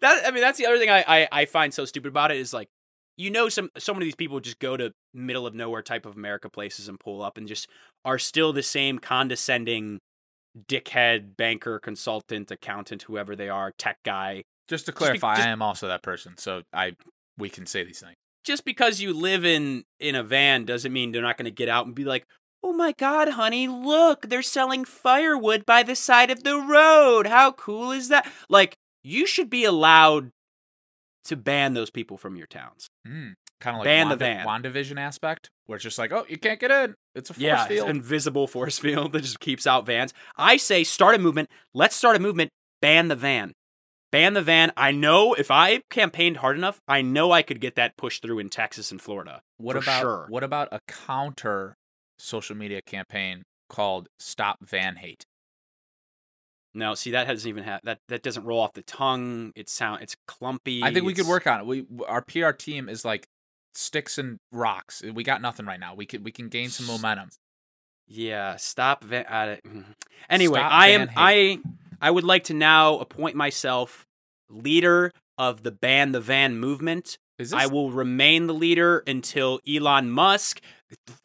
that 0.00 0.22
I 0.26 0.30
mean 0.30 0.40
that's 0.40 0.58
the 0.58 0.66
other 0.66 0.78
thing 0.78 0.90
I, 0.90 1.04
I 1.06 1.28
I 1.32 1.44
find 1.44 1.74
so 1.74 1.84
stupid 1.84 2.08
about 2.08 2.30
it 2.30 2.38
is 2.38 2.54
like 2.54 2.68
you 3.16 3.30
know 3.30 3.48
some 3.48 3.70
so 3.78 3.92
many 3.92 4.04
of 4.04 4.06
these 4.06 4.14
people 4.14 4.40
just 4.40 4.58
go 4.60 4.76
to 4.76 4.92
middle 5.12 5.46
of 5.46 5.54
nowhere 5.54 5.82
type 5.82 6.06
of 6.06 6.16
America 6.16 6.48
places 6.48 6.88
and 6.88 6.98
pull 6.98 7.22
up 7.22 7.36
and 7.36 7.46
just 7.48 7.68
are 8.04 8.18
still 8.18 8.52
the 8.52 8.62
same 8.62 8.98
condescending 8.98 10.00
dickhead 10.68 11.36
banker 11.36 11.78
consultant 11.78 12.50
accountant 12.50 13.02
whoever 13.02 13.34
they 13.36 13.48
are 13.48 13.72
tech 13.78 13.98
guy 14.04 14.42
Just 14.68 14.86
to 14.86 14.92
clarify, 14.92 15.36
just- 15.36 15.46
I 15.48 15.50
am 15.50 15.62
also 15.62 15.88
that 15.88 16.02
person, 16.02 16.36
so 16.36 16.62
I 16.72 16.92
we 17.38 17.48
can 17.48 17.66
say 17.66 17.82
these 17.84 18.00
things. 18.00 18.14
just 18.44 18.64
because 18.64 19.00
you 19.00 19.12
live 19.12 19.44
in 19.44 19.84
in 20.00 20.14
a 20.14 20.22
van 20.22 20.64
doesn't 20.64 20.92
mean 20.92 21.12
they're 21.12 21.22
not 21.22 21.36
going 21.36 21.44
to 21.46 21.50
get 21.50 21.68
out 21.68 21.86
and 21.86 21.94
be 21.94 22.04
like 22.04 22.26
oh 22.64 22.72
my 22.72 22.92
god 22.98 23.28
honey 23.30 23.66
look 23.66 24.28
they're 24.28 24.42
selling 24.42 24.84
firewood 24.84 25.64
by 25.66 25.82
the 25.82 25.96
side 25.96 26.30
of 26.30 26.44
the 26.44 26.56
road 26.58 27.26
how 27.26 27.50
cool 27.52 27.90
is 27.90 28.08
that 28.08 28.30
like 28.48 28.74
you 29.02 29.26
should 29.26 29.48
be 29.50 29.64
allowed 29.64 30.30
to 31.24 31.36
ban 31.36 31.74
those 31.74 31.90
people 31.90 32.16
from 32.16 32.36
your 32.36 32.46
towns 32.46 32.86
Mm, 33.06 33.34
kind 33.60 33.76
of 33.76 33.78
like 33.80 33.84
Ban 33.84 34.06
the 34.08 34.10
Wanda, 34.10 34.16
van. 34.16 34.46
WandaVision 34.46 34.96
aspect, 35.00 35.48
where 35.66 35.74
it's 35.76 35.82
just 35.82 35.98
like, 35.98 36.12
oh, 36.12 36.24
you 36.28 36.38
can't 36.38 36.60
get 36.60 36.70
in. 36.70 36.94
It's 37.16 37.30
a 37.30 37.34
force 37.34 37.42
yeah 37.42 37.66
field. 37.66 37.88
invisible 37.90 38.46
force 38.46 38.78
field 38.84 39.12
that 39.12 39.22
just 39.22 39.40
keeps 39.40 39.66
out 39.66 39.84
vans 39.86 40.12
i 40.36 40.56
say 40.56 40.84
start 40.84 41.14
a 41.14 41.18
movement 41.18 41.48
let's 41.74 41.96
start 41.96 42.14
a 42.16 42.20
movement 42.20 42.50
ban 42.80 43.08
the 43.08 43.16
van 43.16 43.52
ban 44.12 44.34
the 44.34 44.42
van 44.42 44.70
i 44.76 44.92
know 44.92 45.34
if 45.34 45.50
i 45.50 45.80
campaigned 45.90 46.36
hard 46.36 46.56
enough 46.56 46.80
i 46.86 47.02
know 47.02 47.32
i 47.32 47.42
could 47.42 47.60
get 47.60 47.74
that 47.74 47.96
pushed 47.96 48.22
through 48.22 48.38
in 48.38 48.48
texas 48.48 48.92
and 48.92 49.02
florida 49.02 49.40
What 49.56 49.74
about 49.76 50.00
sure. 50.00 50.26
what 50.28 50.44
about 50.44 50.68
a 50.70 50.78
counter 50.86 51.76
social 52.18 52.54
media 52.56 52.80
campaign 52.82 53.42
called 53.68 54.08
Stop 54.18 54.58
Van 54.62 54.96
Hate? 54.96 55.24
No, 56.74 56.94
see 56.94 57.10
that 57.10 57.26
doesn't 57.26 57.48
even 57.48 57.64
have 57.64 57.80
that. 57.84 57.98
That 58.08 58.22
doesn't 58.22 58.44
roll 58.44 58.60
off 58.60 58.72
the 58.74 58.82
tongue. 58.82 59.52
It 59.56 59.68
sound 59.68 60.02
it's 60.02 60.16
clumpy. 60.26 60.82
I 60.82 60.92
think 60.92 61.04
we 61.04 61.14
could 61.14 61.26
work 61.26 61.46
on 61.46 61.60
it. 61.60 61.66
We 61.66 61.84
our 62.06 62.22
PR 62.22 62.50
team 62.50 62.88
is 62.88 63.04
like 63.04 63.26
sticks 63.74 64.18
and 64.18 64.38
rocks. 64.52 65.02
We 65.02 65.22
got 65.24 65.42
nothing 65.42 65.66
right 65.66 65.80
now. 65.80 65.94
We 65.94 66.06
can 66.06 66.22
we 66.22 66.30
can 66.32 66.48
gain 66.48 66.70
some 66.70 66.86
momentum. 66.86 67.28
Yeah, 68.06 68.56
stop. 68.56 69.04
Van, 69.04 69.26
uh, 69.26 69.56
anyway, 70.30 70.60
Stop 70.60 70.72
I 70.72 70.88
am. 70.88 71.06
Van 71.08 71.14
I 71.16 71.58
I 72.02 72.10
would 72.10 72.24
like 72.24 72.44
to 72.44 72.54
now 72.54 72.98
appoint 72.98 73.36
myself 73.36 74.04
leader 74.50 75.12
of 75.38 75.62
the 75.62 75.70
ban 75.70 76.12
the 76.12 76.20
van 76.20 76.58
movement. 76.58 77.16
Is 77.38 77.50
this 77.50 77.60
I 77.60 77.66
will 77.66 77.90
remain 77.90 78.46
the 78.46 78.54
leader 78.54 79.02
until 79.06 79.60
Elon 79.66 80.10
Musk 80.10 80.60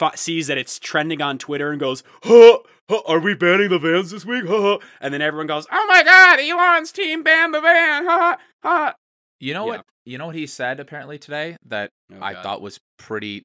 f- 0.01 0.17
sees 0.17 0.47
that 0.47 0.57
it's 0.57 0.79
trending 0.79 1.21
on 1.21 1.37
Twitter 1.37 1.71
and 1.71 1.79
goes, 1.79 2.03
huh, 2.23 2.59
huh, 2.89 3.01
"Are 3.05 3.19
we 3.19 3.33
banning 3.33 3.69
the 3.69 3.77
vans 3.79 4.11
this 4.11 4.25
week?" 4.25 4.45
Huh, 4.47 4.61
huh." 4.61 4.77
And 5.01 5.13
then 5.13 5.21
everyone 5.21 5.47
goes, 5.47 5.67
"Oh 5.71 5.85
my 5.89 6.03
God, 6.03 6.39
Elon's 6.39 6.91
team 6.93 7.23
banned 7.23 7.53
the 7.53 7.59
van!" 7.61 8.05
Huh, 8.05 8.37
huh. 8.63 8.93
You 9.39 9.53
know 9.53 9.65
Yeah. 9.65 9.77
what? 9.77 9.85
You 10.05 10.17
know 10.17 10.27
what 10.27 10.35
he 10.35 10.47
said 10.47 10.79
apparently 10.79 11.19
today 11.19 11.57
that 11.65 11.89
Oh, 12.13 12.21
I 12.21 12.33
God. 12.33 12.43
thought 12.43 12.61
was 12.61 12.79
pretty 12.97 13.43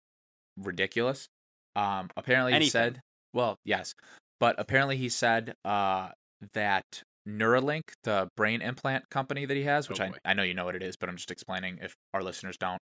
ridiculous. 0.57 1.27
Um, 1.75 2.11
apparently 2.16 2.53
he 2.59 2.68
said, 2.68 3.01
well, 3.33 3.57
yes, 3.64 3.95
but 4.38 4.55
apparently 4.59 4.97
he 4.97 5.09
said 5.09 5.55
uh 5.64 6.11
that 6.53 7.03
Neuralink, 7.28 7.82
the 8.04 8.28
brain 8.37 8.62
implant 8.62 9.04
company 9.11 9.44
that 9.46 9.56
he 9.56 9.62
has, 9.64 9.88
which 9.88 10.00
Oh, 10.00 10.04
I. 10.04 10.30
I 10.30 10.35
know 10.35 10.42
you 10.42 10.54
know 10.54 10.64
what 10.64 10.74
it 10.76 10.82
is, 10.82 10.96
but 10.96 11.08
I'm 11.08 11.16
just 11.16 11.30
explaining 11.30 11.78
if 11.80 11.94
our 12.12 12.22
listeners 12.22 12.56
don't. 12.56 12.80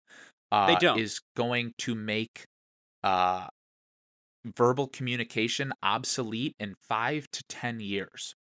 Uh, 0.52 0.66
They 0.66 0.76
don't. 0.76 0.98
Is 0.98 1.20
going 1.36 1.72
to 1.78 1.94
make 1.94 2.44
uh 3.02 3.46
verbal 4.56 4.86
communication 4.88 5.72
obsolete 5.82 6.54
in 6.60 6.74
five 6.88 7.26
to 7.32 7.42
ten 7.48 7.80
years. 7.80 8.34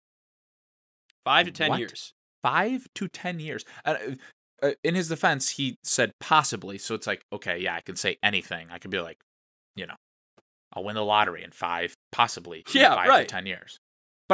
Five 1.24 1.46
to 1.46 1.52
ten 1.52 1.70
What? 1.70 1.80
years. 1.80 2.12
five 2.42 2.88
to 2.96 3.08
ten 3.08 3.40
years. 3.40 3.64
Uh, 3.86 3.96
uh, 4.62 4.72
in 4.84 4.96
his 4.96 5.08
defense, 5.10 5.50
he 5.50 5.78
said 5.84 6.12
possibly. 6.20 6.78
So 6.78 6.96
it's 6.96 7.08
like, 7.08 7.22
okay, 7.32 7.60
yeah, 7.60 7.76
I 7.76 7.82
can 7.82 7.96
say 7.96 8.18
anything. 8.24 8.68
I 8.72 8.80
can 8.80 8.92
be 8.92 9.00
like, 9.00 9.18
you 9.76 9.86
know, 9.88 9.96
I'll 10.74 10.84
win 10.84 10.96
the 10.96 11.04
lottery 11.06 11.44
in 11.44 11.52
five, 11.52 11.94
possibly, 12.12 12.64
Yeah, 12.74 12.96
five 12.96 13.08
right. 13.10 13.28
to 13.28 13.32
ten 13.32 13.46
years. 13.46 13.78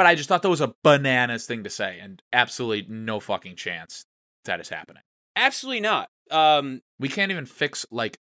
But 0.00 0.06
I 0.06 0.14
just 0.14 0.30
thought 0.30 0.40
that 0.40 0.48
was 0.48 0.62
a 0.62 0.74
bananas 0.82 1.44
thing 1.44 1.62
to 1.62 1.68
say, 1.68 1.98
and 2.00 2.22
absolutely 2.32 2.86
no 2.88 3.20
fucking 3.20 3.56
chance 3.56 4.06
that 4.46 4.58
is 4.58 4.70
happening. 4.70 5.02
Absolutely 5.36 5.80
not. 5.80 6.08
Um, 6.30 6.80
We 6.98 7.10
can't 7.10 7.30
even 7.30 7.44
fix 7.44 7.84
like 7.90 8.18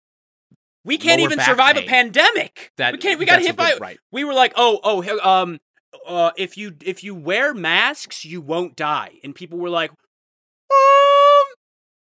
we 0.86 1.00
can't 1.00 1.20
even 1.22 1.40
survive 1.40 1.76
a 1.78 1.82
pandemic. 1.82 2.74
that. 2.78 2.92
we 2.92 3.00
can't. 3.00 3.18
We 3.18 3.26
got 3.26 3.42
hit 3.42 3.56
by. 3.56 3.74
right. 3.82 3.98
We 4.12 4.24
were 4.24 4.36
like, 4.36 4.54
oh, 4.56 4.82
oh, 4.84 5.20
um, 5.28 5.60
uh, 6.08 6.30
if 6.38 6.58
you 6.58 6.76
if 6.86 7.04
you 7.04 7.16
wear 7.16 7.56
masks, 7.56 8.24
you 8.24 8.40
won't 8.40 8.76
die. 8.76 9.14
And 9.24 9.34
people 9.34 9.58
were 9.58 9.72
like, 9.72 9.90
um, 9.90 9.98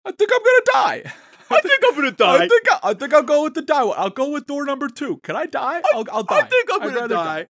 I 0.05 0.13
think 0.17 0.31
I'm 0.33 0.45
gonna 0.45 1.03
die. 1.03 1.13
I 1.51 1.61
think 1.61 1.81
I'm 1.85 1.95
gonna 1.97 2.11
die. 2.13 2.37
I 2.37 2.39
think 2.47 2.63
I, 2.71 2.79
I 2.85 2.95
think 2.95 3.13
I'll 3.13 3.25
go 3.25 3.43
with 3.43 3.55
the 3.55 3.63
die. 3.63 3.83
I'll 3.83 4.11
go 4.11 4.31
with 4.31 4.47
door 4.47 4.65
number 4.65 4.89
two. 4.89 5.17
Can 5.25 5.35
I 5.35 5.47
die? 5.47 5.83
I'll, 5.93 6.05
I'll 6.13 6.23
die. 6.23 6.37
I 6.39 6.43
think 6.43 6.69
I'm 6.73 6.83
I'd 6.83 6.85
gonna 6.85 7.01
rather 7.01 7.15
die. 7.17 7.47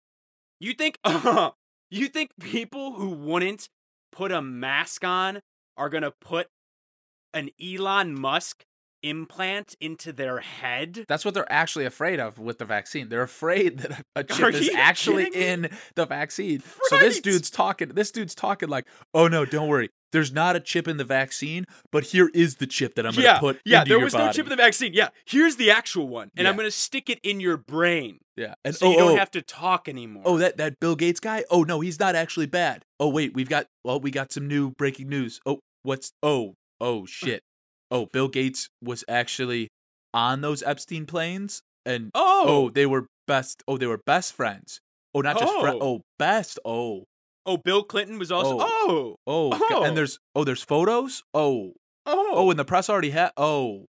You 0.61 0.73
think? 0.73 0.99
you 1.91 2.09
think 2.09 2.31
people 2.41 2.93
who 2.93 3.11
wouldn't 3.11 3.69
put 4.13 4.33
a 4.33 4.43
mask 4.43 5.05
on 5.05 5.41
are 5.77 5.89
gonna 5.89 6.13
put 6.21 6.49
an 7.35 7.51
Elon 7.63 8.19
Musk 8.19 8.65
implant 9.03 9.75
into 9.81 10.13
their 10.13 10.39
head? 10.39 11.05
That's 11.09 11.25
what 11.25 11.35
they're 11.35 11.51
actually 11.51 11.85
afraid 11.85 12.19
of 12.19 12.39
with 12.39 12.59
the 12.59 12.65
vaccine. 12.65 13.09
They're 13.09 13.23
afraid 13.23 13.79
that 13.79 14.05
a 14.17 14.25
chip 14.25 14.41
Are 14.41 14.51
is 14.51 14.71
actually 14.75 15.29
in 15.35 15.71
the 15.95 16.07
vaccine. 16.07 16.63
So 16.85 16.99
this 16.99 17.21
dude's 17.21 17.51
talking. 17.51 17.89
This 17.89 18.11
dude's 18.11 18.35
talking 18.35 18.69
like, 18.69 18.87
"Oh 19.15 19.29
no, 19.29 19.45
don't 19.45 19.69
worry. 19.69 19.91
There's 20.17 20.33
not 20.33 20.57
a 20.57 20.61
chip 20.61 20.89
in 20.89 20.97
the 20.97 21.05
vaccine, 21.05 21.67
but 21.93 22.05
here 22.05 22.31
is 22.33 22.57
the 22.57 22.67
chip 22.67 22.95
that 22.95 23.05
I'm 23.05 23.13
going 23.13 23.25
to 23.25 23.29
yeah, 23.29 23.39
put 23.39 23.61
yeah. 23.67 23.85
There 23.85 24.01
was 24.01 24.15
no 24.15 24.33
chip 24.33 24.47
in 24.47 24.49
the 24.49 24.57
vaccine. 24.57 24.95
Yeah, 24.95 25.09
here's 25.27 25.57
the 25.57 25.71
actual 25.71 26.09
one, 26.09 26.31
and 26.39 26.49
I'm 26.49 26.57
gonna 26.57 26.71
stick 26.71 27.11
it 27.11 27.21
in 27.23 27.39
your 27.39 27.59
brain, 27.59 28.21
Yeah, 28.35 28.55
and 28.65 28.75
so 28.75 28.87
oh, 28.87 28.91
you 28.93 28.97
don't 28.97 29.13
oh, 29.13 29.17
have 29.17 29.31
to 29.33 29.43
talk 29.43 29.91
anymore. 29.91 30.23
oh, 30.25 30.39
that 30.39 30.57
that 30.57 30.81
Bill 30.81 30.97
Gates 30.97 31.21
guy. 31.21 31.45
Oh 31.51 31.65
no, 31.65 31.81
he's 31.81 32.01
not 32.01 32.15
actually 32.17 32.47
bad. 32.47 32.87
Oh 32.99 33.11
wait, 33.11 33.35
we've 33.35 33.51
got 33.51 33.67
well, 33.85 34.01
we 34.01 34.11
got 34.11 34.33
some 34.33 34.49
new 34.49 34.71
breaking 34.71 35.11
news. 35.11 35.39
Oh, 35.45 35.61
what's 35.83 36.13
oh 36.23 36.55
oh 36.81 37.05
shit. 37.05 37.43
Oh, 37.91 38.07
Bill 38.07 38.29
Gates 38.29 38.71
was 38.83 39.05
actually 39.07 39.69
on 40.15 40.41
those 40.41 40.63
Epstein 40.63 41.05
planes, 41.05 41.61
and 41.85 42.11
oh, 42.15 42.45
oh, 42.47 42.71
they 42.71 42.87
were 42.87 43.05
best. 43.27 43.63
Oh, 43.69 43.77
they 43.77 43.87
were 43.87 44.01
best 44.07 44.33
friends. 44.33 44.81
Oh, 45.15 45.21
not 45.21 45.39
just 45.39 45.61
friend. 45.61 45.79
Oh. 45.79 45.97
Oh, 45.97 46.01
best. 46.19 46.59
Oh, 46.65 47.05
oh, 47.47 47.57
Bill 47.57 47.83
Clinton 47.83 48.19
was 48.19 48.31
also. 48.31 48.59
Oh, 48.61 49.17
oh, 49.27 49.59
Oh. 49.71 49.83
and 49.85 49.97
there's 49.97 50.19
oh, 50.35 50.45
there's 50.45 50.63
photos. 50.63 51.23
Oh, 51.33 51.73
oh, 52.05 52.29
oh, 52.33 52.51
and 52.51 52.59
the 52.59 52.65
press 52.65 52.91
already 52.91 53.11
had. 53.11 53.31
Oh, 53.37 53.87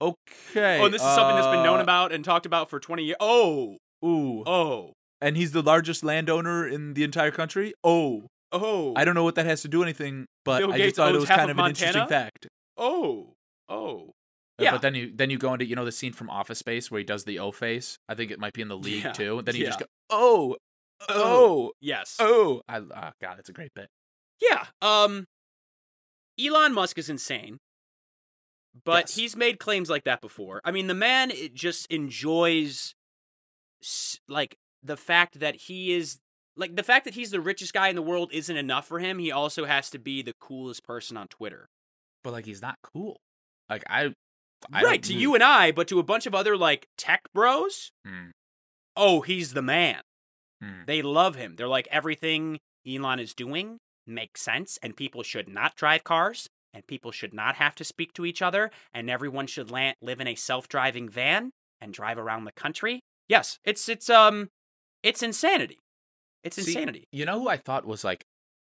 okay. 0.00 0.80
Oh, 0.80 0.84
and 0.84 0.94
this 0.94 1.02
is 1.02 1.08
something 1.14 1.36
that's 1.36 1.48
been 1.48 1.62
known 1.64 1.80
uh, 1.80 1.82
about 1.82 2.12
and 2.12 2.24
talked 2.24 2.46
about 2.46 2.70
for 2.70 2.78
20 2.78 3.04
years. 3.04 3.16
Oh, 3.20 3.78
Ooh. 4.04 4.42
Oh. 4.46 4.92
And 5.20 5.36
he's 5.36 5.52
the 5.52 5.62
largest 5.62 6.02
landowner 6.02 6.66
in 6.66 6.94
the 6.94 7.04
entire 7.04 7.30
country? 7.30 7.74
Oh. 7.84 8.24
Oh. 8.50 8.92
I 8.96 9.04
don't 9.04 9.14
know 9.14 9.24
what 9.24 9.36
that 9.36 9.46
has 9.46 9.62
to 9.62 9.68
do 9.68 9.78
with 9.78 9.86
anything, 9.86 10.26
but 10.44 10.58
Bill 10.58 10.72
I 10.72 10.76
Gates 10.76 10.88
just 10.88 10.96
thought 10.96 11.14
it 11.14 11.18
was 11.18 11.28
kind 11.28 11.50
of 11.50 11.58
of 11.58 11.64
an 11.64 11.70
interesting 11.70 12.06
fact. 12.08 12.48
Oh. 12.76 13.34
Oh. 13.68 14.10
Uh, 14.58 14.64
Yeah. 14.64 14.72
But 14.72 14.82
then 14.82 14.94
you 14.94 15.12
then 15.14 15.30
you 15.30 15.38
go 15.38 15.52
into 15.52 15.64
you 15.64 15.76
know 15.76 15.84
the 15.84 15.92
scene 15.92 16.12
from 16.12 16.28
Office 16.28 16.58
Space 16.58 16.90
where 16.90 16.98
he 16.98 17.04
does 17.04 17.24
the 17.24 17.38
O 17.38 17.52
face. 17.52 17.96
I 18.08 18.14
think 18.14 18.30
it 18.30 18.38
might 18.38 18.52
be 18.52 18.60
in 18.62 18.68
the 18.68 18.76
league 18.76 19.04
Yeah, 19.04 19.12
too. 19.12 19.42
Then 19.42 19.54
you 19.56 19.66
just 19.66 19.78
go, 19.78 19.86
oh, 20.10 20.56
oh, 21.08 21.72
Yes. 21.80 22.16
oh. 22.18 22.62
I 22.68 22.78
oh 22.78 23.10
god, 23.20 23.38
it's 23.38 23.48
a 23.48 23.52
great 23.52 23.72
bit. 23.74 23.88
Yeah. 24.40 24.66
Um 24.80 25.26
Elon 26.40 26.72
Musk 26.72 26.98
is 26.98 27.08
insane. 27.10 27.58
But 28.84 29.04
Yes. 29.04 29.14
he's 29.16 29.36
made 29.36 29.58
claims 29.58 29.90
like 29.90 30.04
that 30.04 30.20
before. 30.20 30.60
I 30.64 30.70
mean, 30.70 30.86
the 30.86 30.94
man 30.94 31.30
it 31.30 31.54
just 31.54 31.86
enjoys 31.90 32.94
like 34.28 34.56
the 34.82 34.96
fact 34.96 35.40
that 35.40 35.54
he 35.56 35.92
is 35.92 36.18
like 36.56 36.76
the 36.76 36.82
fact 36.82 37.04
that 37.04 37.14
he's 37.14 37.30
the 37.30 37.40
richest 37.40 37.72
guy 37.72 37.88
in 37.88 37.96
the 37.96 38.02
world 38.02 38.30
isn't 38.32 38.56
enough 38.56 38.86
for 38.86 38.98
him. 38.98 39.18
He 39.18 39.30
also 39.32 39.64
has 39.64 39.90
to 39.90 39.98
be 39.98 40.22
the 40.22 40.34
coolest 40.40 40.84
person 40.84 41.16
on 41.16 41.28
Twitter. 41.28 41.68
But 42.24 42.32
like 42.32 42.46
he's 42.46 42.62
not 42.62 42.76
cool. 42.82 43.20
Like 43.68 43.82
I, 43.88 44.14
I 44.72 44.82
right, 44.82 45.02
to 45.04 45.14
you 45.14 45.34
and 45.34 45.42
I, 45.42 45.72
but 45.72 45.88
to 45.88 45.98
a 45.98 46.02
bunch 46.02 46.26
of 46.26 46.34
other 46.34 46.56
like 46.56 46.86
tech 46.96 47.22
bros, 47.34 47.90
Hmm, 48.06 48.30
oh, 48.96 49.20
he's 49.22 49.54
the 49.54 49.62
man. 49.62 50.00
Hmm. 50.62 50.84
They 50.86 51.02
love 51.02 51.34
him. 51.34 51.56
They're 51.56 51.68
like 51.68 51.88
everything 51.90 52.58
Elon 52.86 53.18
is 53.18 53.34
doing 53.34 53.78
makes 54.06 54.42
sense, 54.42 54.78
and 54.82 54.96
people 54.96 55.22
should 55.22 55.48
not 55.48 55.76
drive 55.76 56.04
cars, 56.04 56.48
and 56.74 56.86
people 56.86 57.12
should 57.12 57.32
not 57.32 57.56
have 57.56 57.74
to 57.76 57.84
speak 57.84 58.12
to 58.14 58.26
each 58.26 58.42
other, 58.42 58.70
and 58.92 59.08
everyone 59.10 59.46
should 59.46 59.70
la- 59.70 59.92
live 60.00 60.20
in 60.20 60.26
a 60.26 60.34
self-driving 60.34 61.08
van 61.08 61.50
and 61.80 61.92
drive 61.92 62.18
around 62.18 62.44
the 62.44 62.52
country. 62.52 63.00
Yes, 63.28 63.58
it's 63.64 63.88
it's 63.88 64.10
um, 64.10 64.48
it's 65.02 65.22
insanity. 65.22 65.78
It's 66.44 66.56
See, 66.56 66.72
insanity. 66.72 67.04
You 67.12 67.24
know 67.24 67.40
who 67.40 67.48
I 67.48 67.56
thought 67.56 67.86
was 67.86 68.04
like 68.04 68.24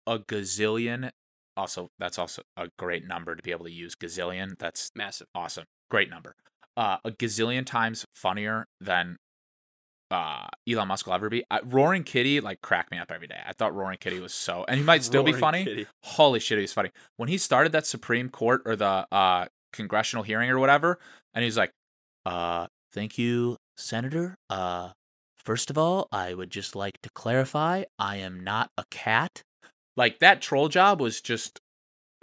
a 0.05 0.19
gazillion. 0.19 1.09
Also, 1.57 1.87
that's 1.97 2.19
also 2.19 2.41
a 2.57 2.67
great 2.77 3.07
number 3.07 3.35
to 3.35 3.41
be 3.41 3.51
able 3.51 3.65
to 3.65 3.71
use. 3.71 3.95
Gazillion. 3.95 4.57
That's 4.59 4.91
Massive. 4.95 5.27
awesome. 5.33 5.65
Great 5.89 6.09
number. 6.09 6.35
Uh, 6.77 6.97
a 7.05 7.11
gazillion 7.11 7.65
times 7.65 8.05
funnier 8.13 8.65
than 8.81 9.15
uh 10.15 10.47
Elon 10.69 10.87
Musk 10.87 11.05
will 11.05 11.13
ever 11.13 11.29
be. 11.29 11.43
Uh, 11.51 11.59
Roaring 11.63 12.03
Kitty 12.03 12.39
like 12.39 12.61
cracked 12.61 12.91
me 12.91 12.97
up 12.97 13.11
every 13.11 13.27
day. 13.27 13.39
I 13.45 13.53
thought 13.53 13.75
Roaring 13.75 13.97
Kitty 13.99 14.19
was 14.19 14.33
so, 14.33 14.65
and 14.67 14.77
he 14.77 14.83
might 14.83 15.03
still 15.11 15.23
be 15.23 15.33
funny. 15.33 15.63
Kitty. 15.65 15.87
Holy 16.03 16.39
shit, 16.39 16.57
he 16.57 16.61
was 16.61 16.73
funny 16.73 16.91
when 17.17 17.29
he 17.29 17.37
started 17.37 17.71
that 17.73 17.85
Supreme 17.85 18.29
Court 18.29 18.61
or 18.65 18.75
the 18.75 19.07
uh 19.11 19.45
congressional 19.73 20.23
hearing 20.23 20.49
or 20.49 20.59
whatever, 20.59 20.99
and 21.33 21.43
he's 21.43 21.57
like, 21.57 21.71
"Uh, 22.25 22.67
thank 22.93 23.17
you, 23.17 23.57
Senator. 23.77 24.35
Uh, 24.49 24.91
first 25.37 25.69
of 25.69 25.77
all, 25.77 26.07
I 26.11 26.33
would 26.33 26.49
just 26.49 26.75
like 26.75 27.01
to 27.03 27.09
clarify, 27.13 27.83
I 27.99 28.17
am 28.17 28.43
not 28.43 28.69
a 28.77 28.85
cat." 28.89 29.41
Like 29.97 30.19
that 30.19 30.41
troll 30.41 30.67
job 30.69 30.99
was 30.99 31.21
just 31.21 31.59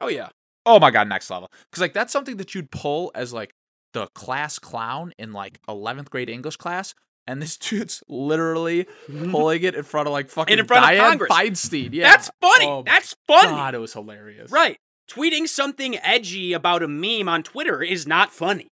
Oh 0.01 0.09
yeah. 0.09 0.29
oh 0.67 0.79
my 0.81 0.91
god, 0.91 1.09
next 1.09 1.31
level. 1.31 1.49
Because 1.71 1.81
like 1.81 1.93
that's 1.95 2.13
something 2.13 2.37
that 2.39 2.55
you'd 2.55 2.71
pull 2.71 3.11
as 3.15 3.33
like 3.33 3.53
the 3.95 4.09
class 4.15 4.59
clown 4.59 5.13
in 5.19 5.33
like 5.33 5.59
eleventh 5.69 6.11
grade 6.11 6.29
English 6.31 6.57
class, 6.57 6.95
and 7.27 7.41
this 7.41 7.57
dude's 7.59 8.03
literally 8.09 8.87
pulling 9.31 9.63
it 9.63 9.75
in 9.75 9.83
front 9.83 10.07
of 10.09 10.13
like 10.13 10.31
fucking 10.31 10.59
in 10.59 10.67
front 10.67 10.93
of 10.93 10.99
Congress. 10.99 11.31
Feinstein. 11.31 11.91
Yeah, 11.93 12.11
That's 12.11 12.31
funny. 12.41 12.67
Oh 12.67 12.83
That's 12.85 13.15
funny. 13.27 13.49
God, 13.49 13.75
it 13.75 13.79
was 13.79 13.93
hilarious. 13.93 14.51
Right. 14.51 14.77
Tweeting 15.11 15.49
something 15.49 15.99
edgy 15.99 16.53
about 16.53 16.83
a 16.83 16.89
meme 16.89 17.29
on 17.29 17.43
Twitter 17.43 17.83
is 17.83 18.07
not 18.07 18.33
funny. 18.33 18.69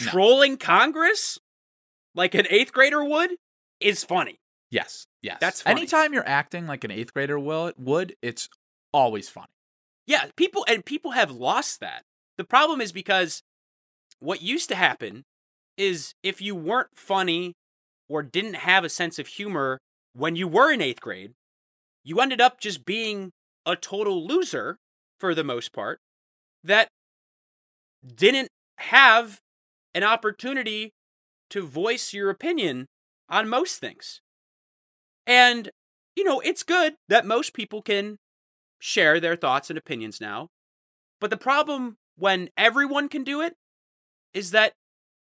No. 0.00 0.06
Trolling 0.06 0.56
Congress 0.56 1.38
like 2.14 2.34
an 2.34 2.46
eighth 2.50 2.72
grader 2.72 3.04
would 3.04 3.30
is 3.80 4.04
funny. 4.04 4.36
Yes. 4.70 5.06
Yes. 5.22 5.38
That's 5.40 5.62
funny. 5.62 5.80
anytime 5.80 6.12
you're 6.12 6.28
acting 6.28 6.66
like 6.66 6.84
an 6.84 6.90
eighth 6.90 7.12
grader 7.14 7.38
will 7.38 7.72
would, 7.78 8.14
it's 8.22 8.48
always 8.92 9.28
funny. 9.28 9.46
Yeah, 10.06 10.26
people 10.36 10.64
and 10.68 10.84
people 10.84 11.12
have 11.12 11.30
lost 11.30 11.80
that. 11.80 12.02
The 12.36 12.44
problem 12.44 12.80
is 12.80 12.92
because 12.92 13.42
what 14.20 14.42
used 14.42 14.68
to 14.68 14.74
happen 14.74 15.24
is 15.76 16.14
if 16.22 16.40
you 16.40 16.54
weren't 16.54 16.96
funny 16.96 17.54
or 18.08 18.22
didn't 18.22 18.54
have 18.54 18.84
a 18.84 18.88
sense 18.88 19.18
of 19.18 19.26
humor 19.26 19.78
when 20.14 20.36
you 20.36 20.46
were 20.46 20.72
in 20.72 20.80
8th 20.80 21.00
grade, 21.00 21.32
you 22.04 22.20
ended 22.20 22.40
up 22.40 22.60
just 22.60 22.84
being 22.84 23.30
a 23.66 23.76
total 23.76 24.26
loser 24.26 24.76
for 25.18 25.34
the 25.34 25.44
most 25.44 25.72
part 25.72 26.00
that 26.62 26.88
didn't 28.04 28.48
have 28.78 29.38
an 29.94 30.02
opportunity 30.02 30.92
to 31.50 31.66
voice 31.66 32.12
your 32.12 32.30
opinion 32.30 32.86
on 33.28 33.48
most 33.48 33.78
things. 33.80 34.20
And 35.26 35.70
you 36.16 36.24
know, 36.24 36.40
it's 36.40 36.62
good 36.62 36.94
that 37.08 37.26
most 37.26 37.54
people 37.54 37.82
can 37.82 38.18
share 38.78 39.18
their 39.18 39.36
thoughts 39.36 39.70
and 39.70 39.78
opinions 39.78 40.20
now. 40.20 40.48
But 41.20 41.30
the 41.30 41.36
problem 41.36 41.96
when 42.16 42.50
everyone 42.56 43.08
can 43.08 43.24
do 43.24 43.40
it 43.40 43.54
is 44.32 44.50
that 44.52 44.72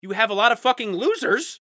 you 0.02 0.12
have 0.12 0.30
a 0.30 0.34
lot 0.34 0.52
of 0.52 0.60
fucking 0.60 0.92
losers 0.94 1.60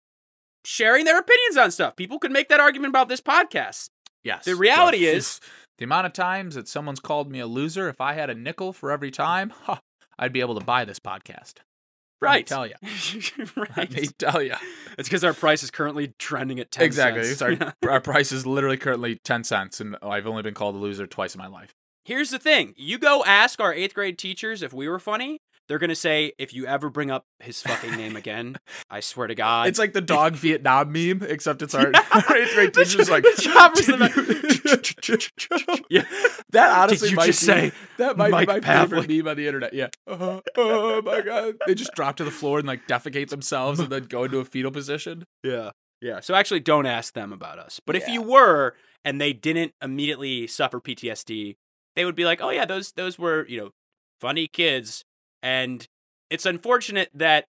sharing 0.65 1.05
their 1.05 1.19
opinions 1.19 1.57
on 1.57 1.71
stuff. 1.71 1.97
People 1.97 2.19
could 2.19 2.33
make 2.33 2.49
that 2.49 2.61
argument 2.61 2.91
about 2.91 3.09
this 3.09 3.21
podcast. 3.21 3.91
Yes. 4.23 4.45
The 4.45 4.55
reality 4.57 4.99
Yes. 4.99 5.15
is- 5.17 5.41
the 5.79 5.85
amount 5.85 6.07
of 6.07 6.13
times 6.13 6.57
that 6.57 6.69
someone's 6.69 7.01
called 7.01 7.31
me 7.31 7.41
a 7.41 7.47
loser, 7.47 7.89
if 7.89 8.03
I 8.03 8.13
had 8.13 8.29
a 8.29 8.35
nickel 8.35 8.75
for 8.75 8.91
every 8.91 9.11
time, 9.11 9.49
ha, 9.63 9.81
I'd 10.19 10.33
be 10.33 10.41
able 10.41 10.59
to 10.59 10.65
buy 10.65 10.85
this 10.85 10.99
podcast. 11.01 11.55
Let 12.23 12.29
me 12.29 12.35
Right. 12.37 12.47
tell 12.47 12.67
you. 12.67 12.75
right. 13.57 13.77
Let 13.79 13.93
me 13.93 14.07
tell 14.19 14.43
you. 14.43 14.53
It's 14.99 15.09
because 15.09 15.25
our 15.25 15.33
price 15.33 15.63
is 15.63 15.71
currently 15.71 16.13
trending 16.19 16.61
at 16.61 16.71
10 16.71 16.85
Exactly. 16.85 17.25
cents. 17.25 17.41
It's 17.41 17.63
our, 17.83 17.91
our 17.91 18.01
price 18.03 18.31
is 18.31 18.47
literally 18.47 18.77
currently 18.77 19.19
10 19.25 19.43
cents, 19.45 19.81
and 19.81 19.97
I've 20.03 20.27
only 20.27 20.43
been 20.43 20.53
called 20.53 20.75
a 20.75 20.79
loser 20.79 21.07
twice 21.07 21.35
in 21.35 21.39
my 21.39 21.47
life. 21.47 21.73
Here's 22.05 22.29
the 22.29 22.39
thing. 22.39 22.75
You 22.77 22.99
go 22.99 23.25
ask 23.25 23.59
our 23.59 23.73
8th 23.73 23.95
grade 23.95 24.19
teachers 24.19 24.63
if 24.63 24.75
we 24.75 24.87
were 24.87 24.99
funny, 24.99 25.39
they're 25.71 25.79
to 25.79 25.95
say 25.95 26.33
if 26.37 26.53
you 26.53 26.67
ever 26.67 26.91
bring 26.91 27.13
up 27.13 27.27
his 27.39 27.63
fucking 27.63 27.93
name 27.93 28.17
again, 28.17 28.57
I 28.91 28.99
swear 28.99 29.29
to 29.29 29.37
God. 29.37 29.69
It's 29.69 29.79
like 29.79 29.93
the 29.93 30.01
dog 30.01 30.35
Vietnam 30.35 30.91
meme, 30.91 31.23
except 31.23 31.63
it's 31.63 31.77
our, 31.77 31.93
Yeah. 31.95 32.23
eighth 32.35 32.55
grade 32.55 32.75
teacher's 32.75 33.09
like, 33.09 33.23
the 33.23 33.41
choppers 33.41 33.89
in 33.89 34.01
"Did 34.01 35.09
you-" 35.09 35.85
yeah. 35.91 36.03
That 36.51 36.77
honestly 36.77 37.07
Did 37.07 37.11
you 37.13 37.17
might 37.17 37.27
just 37.27 37.43
be, 37.43 37.47
say 37.47 37.73
that 37.99 38.17
might 38.17 38.33
Mike 38.33 38.49
be 38.49 38.55
my 38.55 38.61
favorite 38.61 39.09
meme 39.09 39.29
on 39.29 39.37
the 39.37 39.47
internet. 39.47 39.73
Yeah. 39.73 39.91
Uh, 40.09 40.41
oh 40.57 41.03
my 41.03 41.21
god. 41.21 41.55
They 41.69 41.77
just 41.77 41.95
drop 41.95 42.17
to 42.17 42.25
the 42.25 42.33
floor 42.33 42.59
and 42.59 42.67
like 42.67 42.89
defecate 42.89 43.29
themselves 43.29 43.79
and 43.79 43.91
then 43.91 44.07
go 44.07 44.25
into 44.25 44.41
a 44.41 44.45
fetal 44.45 44.73
position. 44.73 45.25
Yeah. 45.45 45.71
Yeah. 46.03 46.19
So 46.19 46.35
actually, 46.35 46.61
don't 46.61 46.87
ask 46.87 47.15
them 47.15 47.33
about 47.33 47.61
us. 47.61 47.81
But 47.87 47.95
if 47.95 48.09
you 48.09 48.23
were 48.23 48.75
and 49.05 49.21
they 49.21 49.33
didn't 49.33 49.73
immediately 49.81 50.49
suffer 50.49 50.81
PTSD, 50.81 51.55
they 51.95 52.05
would 52.05 52.17
be 52.17 52.25
like, 52.25 52.41
"Oh 52.43 52.51
yeah, 52.51 52.65
those 52.65 52.91
those 52.91 53.21
were 53.21 53.47
you 53.49 53.61
know 53.61 53.71
funny 54.21 54.49
kids." 54.49 55.05
And 55.43 55.85
it's 56.31 56.47
unfortunate 56.47 57.09
that 57.15 57.45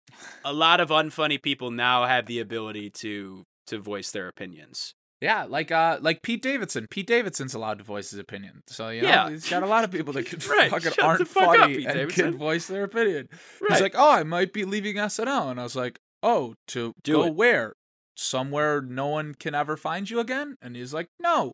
a 0.45 0.53
lot 0.53 0.79
of 0.79 0.89
unfunny 0.89 1.41
people 1.41 1.71
now 1.71 2.05
have 2.05 2.25
the 2.27 2.39
ability 2.39 2.89
to 3.01 3.43
to 3.67 3.79
voice 3.79 4.11
their 4.11 4.27
opinions. 4.27 4.93
Yeah, 5.21 5.43
like 5.43 5.69
uh 5.71 5.97
like 6.01 6.21
Pete 6.21 6.41
Davidson. 6.41 6.87
Pete 6.89 7.07
Davidson's 7.07 7.53
allowed 7.53 7.79
to 7.79 7.83
voice 7.83 8.11
his 8.11 8.19
opinion. 8.19 8.61
So 8.67 8.87
you 8.89 9.01
know, 9.01 9.07
Yeah. 9.09 9.29
he's 9.29 9.49
got 9.49 9.63
a 9.63 9.67
lot 9.67 9.83
of 9.83 9.91
people 9.91 10.13
that 10.13 10.25
can 10.27 10.39
Right, 10.49 10.69
fucking 10.71 10.91
shut 10.91 11.03
aren't 11.03 11.27
fuck 11.27 11.43
up, 11.49 11.55
funny 11.57 11.75
Pete 11.77 11.85
and 11.87 11.95
Davidson. 11.95 12.25
can 12.31 12.37
voice 12.37 12.67
their 12.67 12.83
opinion. 12.85 13.27
Right. 13.61 13.71
He's 13.71 13.81
like, 13.81 13.95
"Oh, 13.97 14.11
I 14.11 14.23
might 14.23 14.53
be 14.53 14.63
leaving 14.63 14.95
SNL." 14.95 15.51
And 15.51 15.59
I 15.59 15.63
was 15.63 15.75
like, 15.75 15.99
"Oh, 16.23 16.53
to 16.69 16.93
Do 17.03 17.13
go 17.13 17.23
it. 17.25 17.35
where? 17.35 17.73
Somewhere 18.15 18.81
no 18.81 19.07
one 19.07 19.33
can 19.35 19.53
ever 19.55 19.75
find 19.75 20.09
you 20.09 20.19
again?" 20.21 20.55
And 20.61 20.75
he's 20.77 20.93
like, 20.93 21.07
"No, 21.19 21.51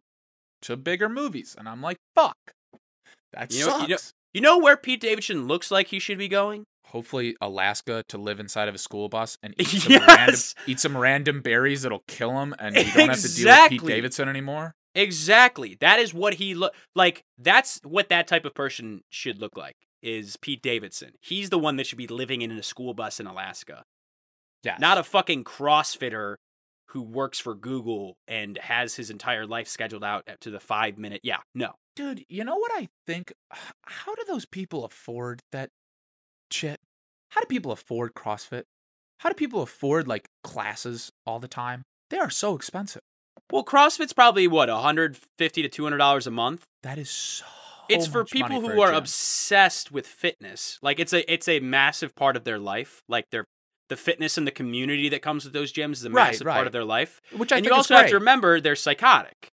to 0.62 0.78
bigger 0.78 1.10
movies." 1.10 1.56
And 1.58 1.68
I'm 1.68 1.82
like, 1.82 1.98
"Fuck." 2.14 2.36
That 3.34 3.52
You 3.52 3.62
know- 3.66 3.66
sucks. 3.80 3.90
you 3.90 3.96
know- 3.96 4.02
you 4.36 4.42
know 4.42 4.58
where 4.60 4.78
Pete 4.78 5.02
Davidson 5.02 5.48
looks 5.48 5.72
like 5.72 5.88
he 5.88 6.00
should 6.00 6.18
be 6.18 6.28
going? 6.28 6.66
Hopefully 6.88 7.36
Alaska 7.42 8.04
to 8.10 8.18
live 8.18 8.40
inside 8.40 8.68
of 8.68 8.76
a 8.76 8.78
school 8.78 9.10
bus 9.10 9.38
and 9.42 9.54
eat 9.60 9.68
some 9.68 9.94
random 10.08 10.36
eat 10.68 10.80
some 10.80 10.98
random 10.98 11.42
berries 11.42 11.82
that'll 11.82 12.04
kill 12.08 12.40
him 12.40 12.54
and 12.60 12.76
you 12.76 12.84
don't 12.84 13.10
have 13.10 13.20
to 13.22 13.34
deal 13.36 13.48
with 13.48 13.70
Pete 13.70 13.86
Davidson 13.86 14.30
anymore. 14.30 14.76
Exactly. 14.94 15.78
That 15.82 16.00
is 16.00 16.14
what 16.14 16.36
he 16.36 16.54
look 16.54 16.74
like. 16.96 17.24
That's 17.38 17.80
what 17.84 18.10
that 18.10 18.28
type 18.28 18.46
of 18.46 18.54
person 18.54 19.02
should 19.10 19.40
look 19.40 19.58
like. 19.58 19.76
Is 20.02 20.38
Pete 20.38 20.62
Davidson? 20.62 21.14
He's 21.22 21.50
the 21.50 21.58
one 21.60 21.78
that 21.78 21.88
should 21.88 21.98
be 21.98 22.08
living 22.08 22.42
in 22.42 22.52
a 22.52 22.64
school 22.64 22.94
bus 22.94 23.20
in 23.20 23.28
Alaska, 23.28 23.84
Yeah. 24.64 24.78
not 24.80 24.98
a 24.98 25.04
fucking 25.04 25.44
CrossFitter 25.44 26.36
who 26.96 27.02
works 27.02 27.38
for 27.42 27.54
Google 27.54 28.16
and 28.26 28.58
has 28.58 28.96
his 28.96 29.10
entire 29.10 29.46
life 29.46 29.68
scheduled 29.68 30.02
out 30.02 30.24
to 30.40 30.50
the 30.50 30.62
five 30.62 30.98
minute. 30.98 31.20
Yeah, 31.24 31.40
no. 31.54 31.74
Dude, 31.94 32.24
you 32.30 32.46
know 32.46 32.56
what 32.56 32.72
I 32.74 32.88
think? 33.06 33.34
How 33.86 34.16
do 34.16 34.24
those 34.26 34.46
people 34.46 34.86
afford 34.86 35.42
that 35.52 35.72
shit? 36.50 36.80
How 37.32 37.42
do 37.42 37.48
people 37.48 37.74
afford 37.74 38.14
CrossFit? 38.14 38.64
How 39.20 39.28
do 39.28 39.36
people 39.36 39.62
afford 39.62 40.08
like 40.08 40.30
classes 40.42 41.12
all 41.26 41.38
the 41.40 41.50
time? 41.50 41.84
They 42.12 42.18
are 42.18 42.30
so 42.30 42.56
expensive. 42.56 43.02
Well, 43.52 43.66
CrossFit's 43.66 44.14
probably 44.14 44.48
what 44.48 44.70
150 44.70 45.62
to 45.64 45.68
200 45.68 45.98
dollars 45.98 46.28
a 46.28 46.32
month. 46.32 46.64
That 46.84 46.98
is 46.98 47.10
so. 47.10 47.46
it's 47.90 48.08
for 48.08 48.24
people 48.24 48.62
for 48.62 48.72
who 48.72 48.82
are 48.82 48.92
gym. 48.92 48.96
obsessed 48.96 49.92
with 49.92 50.08
fitness. 50.08 50.80
Like 50.82 51.02
it's 51.02 51.12
a 51.12 51.30
it's 51.30 51.50
a 51.50 51.60
massive 51.60 52.16
part 52.16 52.38
of 52.38 52.46
their 52.46 52.58
life. 52.58 53.02
Like 53.10 53.26
they're 53.32 53.48
the 53.90 53.96
fitness 53.96 54.38
and 54.38 54.48
the 54.48 54.52
community 54.52 55.10
that 55.10 55.22
comes 55.22 55.44
with 55.44 55.54
those 55.54 55.72
gyms 55.72 55.94
is 55.94 56.06
a 56.06 56.10
Right, 56.10 56.32
massive 56.32 56.48
right. 56.48 56.56
part 56.56 56.68
of 56.68 56.74
their 56.74 56.84
life. 56.86 57.22
Which 57.36 57.52
I 57.52 57.58
and 57.58 57.64
think 57.66 57.72
you 57.72 57.76
also 57.76 57.96
have 57.96 58.10
to 58.10 58.16
remember 58.16 58.60
they're 58.60 58.76
psychotic. 58.76 59.50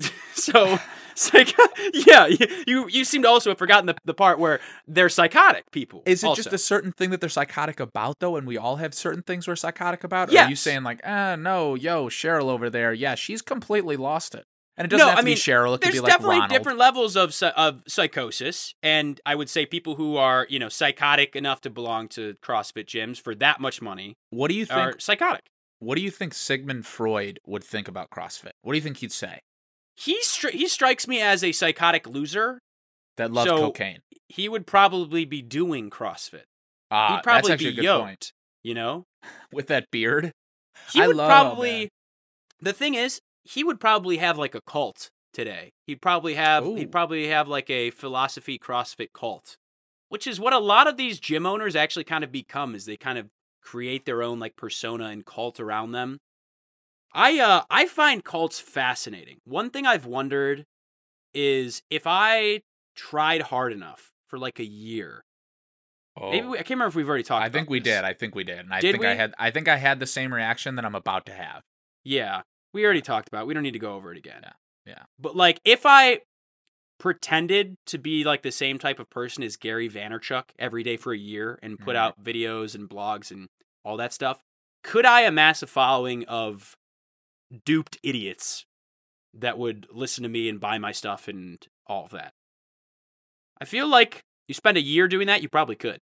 so, 0.34 0.78
psych- 1.14 1.54
yeah, 1.92 2.26
you, 2.66 2.88
you 2.88 3.04
seem 3.04 3.22
to 3.22 3.28
also 3.28 3.50
have 3.50 3.58
forgotten 3.58 3.86
the, 3.86 3.94
the 4.04 4.14
part 4.14 4.38
where 4.38 4.60
they're 4.88 5.10
psychotic 5.10 5.70
people. 5.70 6.02
Is 6.06 6.24
it 6.24 6.26
also. 6.26 6.42
just 6.42 6.54
a 6.54 6.58
certain 6.58 6.90
thing 6.92 7.10
that 7.10 7.20
they're 7.20 7.28
psychotic 7.28 7.80
about 7.80 8.18
though, 8.20 8.36
and 8.36 8.46
we 8.46 8.56
all 8.56 8.76
have 8.76 8.94
certain 8.94 9.22
things 9.22 9.46
we're 9.46 9.56
psychotic 9.56 10.04
about? 10.04 10.32
Or 10.32 10.38
are 10.38 10.48
you 10.48 10.56
saying 10.56 10.82
like, 10.84 11.00
ah, 11.04 11.36
no, 11.36 11.74
yo, 11.74 12.06
Cheryl 12.08 12.44
over 12.48 12.70
there, 12.70 12.92
yeah, 12.94 13.14
she's 13.14 13.42
completely 13.42 13.96
lost 13.96 14.34
it, 14.34 14.44
and 14.76 14.86
it 14.86 14.88
doesn't 14.88 15.04
No, 15.06 15.10
have 15.10 15.18
I 15.18 15.22
mean, 15.22 15.34
be 15.34 15.40
Cheryl. 15.40 15.74
It 15.74 15.80
could 15.80 15.92
There's 15.92 15.94
be 15.94 16.00
like 16.00 16.12
definitely 16.12 16.36
Ronald. 16.40 16.50
different 16.50 16.78
levels 16.78 17.16
of 17.16 17.34
of 17.56 17.82
psychosis, 17.86 18.74
and 18.82 19.20
I 19.26 19.34
would 19.34 19.48
say 19.50 19.66
people 19.66 19.96
who 19.96 20.16
are 20.16 20.46
you 20.48 20.58
know 20.58 20.68
psychotic 20.68 21.34
enough 21.36 21.60
to 21.62 21.70
belong 21.70 22.08
to 22.10 22.34
CrossFit 22.42 22.86
gyms 22.86 23.20
for 23.20 23.34
that 23.36 23.60
much 23.60 23.82
money 23.82 24.14
What 24.30 24.48
do 24.48 24.54
you 24.54 24.66
think? 24.66 24.78
are 24.78 24.94
psychotic. 24.98 25.42
What 25.78 25.96
do 25.96 26.02
you 26.02 26.10
think 26.10 26.32
Sigmund 26.34 26.86
Freud 26.86 27.40
would 27.46 27.64
think 27.64 27.88
about 27.88 28.08
CrossFit? 28.10 28.52
What 28.62 28.72
do 28.72 28.76
you 28.78 28.82
think 28.82 28.98
he'd 28.98 29.12
say? 29.12 29.40
He 29.96 30.20
stri- 30.22 30.52
he 30.52 30.68
strikes 30.68 31.06
me 31.08 31.20
as 31.20 31.42
a 31.44 31.52
psychotic 31.52 32.06
loser. 32.06 32.58
That 33.16 33.30
loves 33.32 33.50
So- 33.50 33.56
cocaine. 33.58 33.98
He 34.28 34.48
would 34.48 34.66
probably 34.66 35.24
be 35.26 35.42
doing 35.42 35.90
CrossFit. 35.90 36.44
Ah, 36.90 37.16
He'd 37.16 37.22
probably 37.22 37.48
that's 37.48 37.50
actually 37.50 37.70
be 37.72 37.72
a 37.72 37.76
good 37.76 37.84
yoked. 37.84 38.04
point. 38.06 38.32
You 38.62 38.74
know, 38.74 39.04
With 39.52 39.66
that 39.66 39.90
beard, 39.90 40.32
he 40.92 41.02
I 41.02 41.08
would 41.08 41.16
probably. 41.16 41.84
that. 42.60 42.64
The 42.64 42.72
thing 42.72 42.94
is, 42.94 43.20
he 43.44 43.64
would 43.64 43.80
probably 43.80 44.18
have 44.18 44.38
like 44.38 44.54
a 44.54 44.60
cult 44.60 45.10
today. 45.32 45.70
He'd 45.86 46.02
probably 46.02 46.34
have 46.34 46.64
Ooh. 46.66 46.74
he'd 46.76 46.92
probably 46.92 47.28
have 47.28 47.48
like 47.48 47.70
a 47.70 47.90
philosophy 47.90 48.58
CrossFit 48.58 49.08
cult, 49.14 49.56
which 50.08 50.26
is 50.26 50.38
what 50.40 50.52
a 50.52 50.58
lot 50.58 50.86
of 50.86 50.96
these 50.96 51.18
gym 51.20 51.46
owners 51.46 51.74
actually 51.76 52.04
kind 52.04 52.22
of 52.24 52.30
become. 52.32 52.74
Is 52.74 52.84
they 52.86 52.96
kind 52.96 53.18
of 53.18 53.28
create 53.62 54.04
their 54.04 54.22
own 54.22 54.38
like 54.38 54.56
persona 54.56 55.06
and 55.06 55.24
cult 55.24 55.60
around 55.60 55.92
them. 55.92 56.18
I 57.14 57.38
uh 57.40 57.62
I 57.70 57.86
find 57.86 58.24
cults 58.24 58.58
fascinating. 58.60 59.38
One 59.44 59.70
thing 59.70 59.86
I've 59.86 60.06
wondered 60.06 60.64
is 61.34 61.82
if 61.90 62.02
I 62.06 62.60
tried 62.94 63.42
hard 63.42 63.72
enough 63.72 64.10
for 64.28 64.38
like 64.38 64.58
a 64.58 64.64
year. 64.64 65.22
Maybe 66.20 66.46
Oh. 66.46 66.50
we, 66.50 66.58
I 66.58 66.60
can't 66.60 66.70
remember 66.70 66.88
if 66.88 66.94
we've 66.94 67.08
already 67.08 67.22
talked. 67.24 67.42
I 67.42 67.48
think 67.48 67.70
we 67.70 67.80
this. 67.80 67.94
did. 67.94 68.04
I 68.04 68.12
think 68.12 68.34
we 68.34 68.44
did. 68.44 68.58
And 68.58 68.74
I 68.74 68.80
Did 68.80 68.92
think 68.92 69.04
I 69.06 69.12
we? 69.12 69.16
had. 69.16 69.34
I 69.38 69.50
think 69.50 69.66
I 69.66 69.76
had 69.76 69.98
the 69.98 70.06
same 70.06 70.32
reaction 70.34 70.74
that 70.76 70.84
I'm 70.84 70.94
about 70.94 71.24
to 71.26 71.32
have. 71.32 71.62
Yeah, 72.04 72.42
we 72.72 72.84
already 72.84 73.02
talked 73.02 73.28
about. 73.28 73.42
it. 73.42 73.46
We 73.46 73.54
don't 73.54 73.62
need 73.62 73.72
to 73.72 73.78
go 73.78 73.94
over 73.94 74.12
it 74.12 74.18
again. 74.18 74.40
Yeah, 74.42 74.52
yeah. 74.86 75.02
But 75.18 75.36
like, 75.36 75.60
if 75.64 75.82
I 75.84 76.20
pretended 76.98 77.76
to 77.86 77.98
be 77.98 78.24
like 78.24 78.42
the 78.42 78.52
same 78.52 78.78
type 78.78 78.98
of 79.00 79.10
person 79.10 79.42
as 79.42 79.56
Gary 79.56 79.88
Vaynerchuk 79.88 80.44
every 80.58 80.82
day 80.82 80.96
for 80.96 81.12
a 81.12 81.18
year 81.18 81.58
and 81.62 81.78
put 81.78 81.96
Mhm. 81.96 81.98
out 81.98 82.22
videos 82.22 82.74
and 82.74 82.88
blogs 82.88 83.30
and 83.30 83.48
all 83.84 83.96
that 83.96 84.12
stuff, 84.12 84.40
could 84.84 85.04
I 85.04 85.22
amass 85.22 85.62
a 85.62 85.66
following 85.66 86.24
of 86.26 86.76
duped 87.64 87.98
idiots 88.02 88.64
that 89.34 89.58
would 89.58 89.86
listen 89.90 90.22
to 90.22 90.28
me 90.28 90.48
and 90.48 90.60
buy 90.60 90.78
my 90.78 90.92
stuff 90.92 91.26
and 91.28 91.66
all 91.86 92.04
of 92.04 92.10
that? 92.12 92.32
I 93.60 93.64
feel 93.64 93.86
like 93.88 94.22
you 94.48 94.54
spend 94.54 94.76
a 94.76 94.82
year 94.82 95.08
doing 95.08 95.26
that, 95.26 95.42
you 95.42 95.48
probably 95.48 95.76
could. 95.76 95.98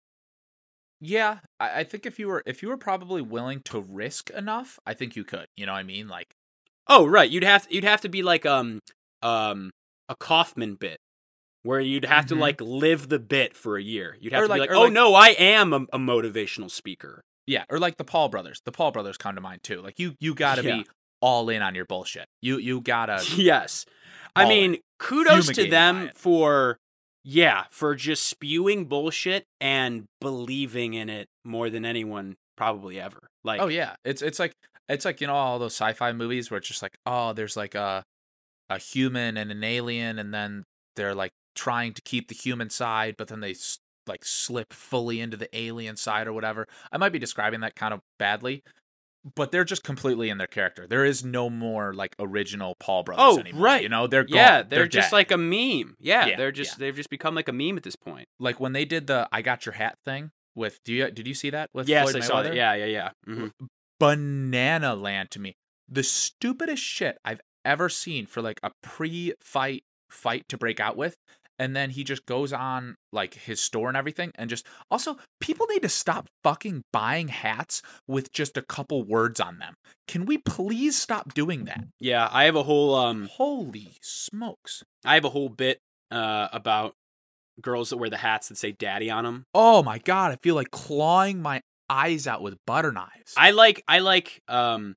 Yeah, 1.00 1.40
I, 1.58 1.80
I 1.80 1.84
think 1.84 2.04
if 2.04 2.18
you 2.18 2.28
were 2.28 2.42
if 2.44 2.62
you 2.62 2.68
were 2.68 2.76
probably 2.76 3.22
willing 3.22 3.62
to 3.64 3.80
risk 3.80 4.28
enough, 4.30 4.78
I 4.86 4.92
think 4.94 5.16
you 5.16 5.24
could. 5.24 5.46
You 5.56 5.64
know 5.66 5.72
what 5.72 5.78
I 5.78 5.82
mean? 5.82 6.08
Like, 6.08 6.34
Oh, 6.90 7.06
right. 7.06 7.30
You'd 7.30 7.44
have 7.44 7.66
you'd 7.70 7.84
have 7.84 8.00
to 8.02 8.08
be 8.08 8.22
like 8.22 8.44
um 8.44 8.80
um 9.22 9.70
a 10.08 10.16
Kaufman 10.16 10.74
bit 10.74 10.98
where 11.62 11.80
you'd 11.80 12.04
have 12.04 12.24
Mhm. 12.24 12.28
to 12.28 12.34
like 12.34 12.60
live 12.60 13.08
the 13.08 13.18
bit 13.18 13.56
for 13.56 13.76
a 13.76 13.82
year. 13.82 14.16
You'd 14.20 14.32
have 14.32 14.42
Or 14.42 14.46
to 14.46 14.50
like- 14.50 14.56
be 14.56 14.68
like, 14.68 14.76
"Oh 14.76 14.82
like- 14.84 14.92
no, 14.92 15.14
I 15.14 15.28
am 15.28 15.72
a, 15.72 15.80
a 15.92 15.98
motivational 15.98 16.70
speaker." 16.70 17.22
yeah, 17.46 17.64
or 17.70 17.78
like 17.78 17.96
the 17.96 18.04
Paul 18.04 18.28
brothers. 18.28 18.60
The 18.64 18.70
Paul 18.72 18.92
brothers 18.92 19.16
come 19.16 19.34
to 19.34 19.40
mind 19.40 19.62
too. 19.62 19.80
Like 19.80 19.98
you 19.98 20.14
you 20.20 20.34
got 20.34 20.56
to 20.56 20.62
Yeah. 20.64 20.76
be 20.78 20.86
all 21.20 21.48
in 21.48 21.62
on 21.62 21.74
your 21.74 21.84
bullshit. 21.84 22.26
You 22.42 22.58
you 22.58 22.80
gotta. 22.80 23.22
yes. 23.36 23.86
I 24.36 24.46
mean, 24.48 24.78
kudos 24.98 25.46
to 25.48 25.52
Fumigated 25.54 25.70
them 25.70 26.10
for 26.14 26.78
yeah, 27.24 27.64
for 27.70 27.94
just 27.94 28.24
spewing 28.24 28.86
bullshit 28.86 29.44
and 29.60 30.04
believing 30.20 30.94
in 30.94 31.08
it 31.10 31.26
more 31.44 31.68
than 31.68 31.84
anyone 31.84 32.36
probably 32.56 32.98
ever. 33.00 33.28
Like 33.44 33.60
Oh 33.60 33.68
yeah, 33.68 33.94
it's 34.04 34.22
it's 34.22 34.38
like 34.38 34.52
it's 34.90 35.04
like 35.04 35.20
you 35.20 35.26
know 35.26 35.34
all 35.34 35.58
those 35.58 35.74
sci-fi 35.74 36.12
movies 36.12 36.50
where 36.50 36.58
it's 36.58 36.68
just 36.68 36.82
like 36.82 36.96
oh 37.06 37.32
there's 37.32 37.56
like 37.56 37.74
a 37.74 38.02
a 38.68 38.78
human 38.78 39.36
and 39.36 39.50
an 39.50 39.64
alien 39.64 40.18
and 40.18 40.32
then 40.34 40.64
they're 40.96 41.14
like 41.14 41.32
trying 41.54 41.92
to 41.94 42.02
keep 42.02 42.28
the 42.28 42.34
human 42.34 42.70
side 42.70 43.14
but 43.18 43.28
then 43.28 43.40
they 43.40 43.50
s- 43.52 43.78
like 44.06 44.24
slip 44.24 44.72
fully 44.72 45.20
into 45.20 45.36
the 45.36 45.48
alien 45.56 45.96
side 45.96 46.26
or 46.26 46.32
whatever. 46.32 46.66
I 46.90 46.96
might 46.98 47.12
be 47.12 47.18
describing 47.18 47.60
that 47.60 47.76
kind 47.76 47.92
of 47.94 48.00
badly, 48.18 48.62
but 49.36 49.52
they're 49.52 49.64
just 49.64 49.84
completely 49.84 50.30
in 50.30 50.38
their 50.38 50.46
character. 50.46 50.86
There 50.86 51.04
is 51.04 51.22
no 51.24 51.50
more 51.50 51.92
like 51.92 52.16
original 52.18 52.74
Paul 52.80 53.02
brothers 53.04 53.24
Oh, 53.36 53.38
anymore. 53.38 53.62
right. 53.62 53.82
You 53.82 53.88
know 53.88 54.06
they're 54.06 54.24
gone. 54.24 54.34
yeah, 54.36 54.62
they're, 54.62 54.88
just 54.88 55.10
dead. 55.10 55.16
like 55.16 55.30
a 55.30 55.36
meme. 55.36 55.96
Yeah, 56.00 56.26
Yeah, 56.26 56.36
they're 56.36 56.50
just 56.50 56.72
yeah. 56.72 56.76
they've 56.86 56.96
just 56.96 57.10
become 57.10 57.34
like 57.34 57.48
a 57.48 57.52
meme 57.52 57.76
at 57.76 57.82
this 57.82 57.94
point. 57.96 58.26
like 58.40 58.58
when 58.58 58.72
they 58.72 58.84
did 58.84 59.06
the 59.06 59.28
I 59.30 59.42
got 59.42 59.66
your 59.66 59.74
hat 59.74 59.98
thing 60.04 60.30
with. 60.56 60.80
Do 60.84 60.92
you 60.92 61.10
did 61.10 61.28
you 61.28 61.34
see 61.34 61.50
that 61.50 61.68
with 61.74 61.88
yes, 61.88 62.10
Floyd 62.10 62.22
I 62.22 62.26
saw 62.26 62.42
that. 62.42 62.52
Mayweather? 62.52 62.56
Yeah, 62.56 62.74
yeah, 62.74 62.84
yeah. 62.86 63.10
Mhm. 63.28 63.52
Banana 64.00 64.96
land 64.96 65.30
to 65.30 65.40
me. 65.40 65.54
The 65.88 66.02
stupidest 66.02 66.82
shit 66.82 67.18
I've 67.24 67.40
ever 67.64 67.88
seen 67.88 68.26
for 68.26 68.42
like 68.42 68.58
a 68.62 68.72
pre-fight 68.82 69.84
fight 70.10 70.48
to 70.48 70.58
break 70.58 70.80
out 70.80 70.96
with. 70.96 71.14
And 71.58 71.76
then 71.76 71.90
he 71.90 72.04
just 72.04 72.24
goes 72.24 72.54
on 72.54 72.96
like 73.12 73.34
his 73.34 73.60
store 73.60 73.88
and 73.88 73.96
everything. 73.96 74.32
And 74.36 74.48
just 74.48 74.66
also, 74.90 75.18
people 75.40 75.66
need 75.66 75.82
to 75.82 75.90
stop 75.90 76.26
fucking 76.42 76.84
buying 76.90 77.28
hats 77.28 77.82
with 78.08 78.32
just 78.32 78.56
a 78.56 78.62
couple 78.62 79.04
words 79.04 79.40
on 79.40 79.58
them. 79.58 79.74
Can 80.08 80.24
we 80.24 80.38
please 80.38 80.96
stop 80.96 81.34
doing 81.34 81.66
that? 81.66 81.84
Yeah, 82.00 82.30
I 82.32 82.44
have 82.44 82.56
a 82.56 82.62
whole 82.62 82.94
um 82.94 83.28
Holy 83.30 83.92
smokes. 84.00 84.84
I 85.04 85.14
have 85.14 85.26
a 85.26 85.30
whole 85.30 85.50
bit 85.50 85.80
uh 86.10 86.48
about 86.50 86.94
girls 87.60 87.90
that 87.90 87.98
wear 87.98 88.08
the 88.08 88.16
hats 88.16 88.48
that 88.48 88.56
say 88.56 88.72
daddy 88.72 89.10
on 89.10 89.24
them. 89.24 89.44
Oh 89.52 89.82
my 89.82 89.98
God. 89.98 90.32
I 90.32 90.36
feel 90.36 90.54
like 90.54 90.70
clawing 90.70 91.42
my 91.42 91.60
eyes 91.90 92.26
out 92.26 92.40
with 92.40 92.56
butter 92.66 92.92
knives. 92.92 93.34
I 93.36 93.50
like 93.50 93.82
I 93.88 93.98
like 93.98 94.40
um 94.48 94.94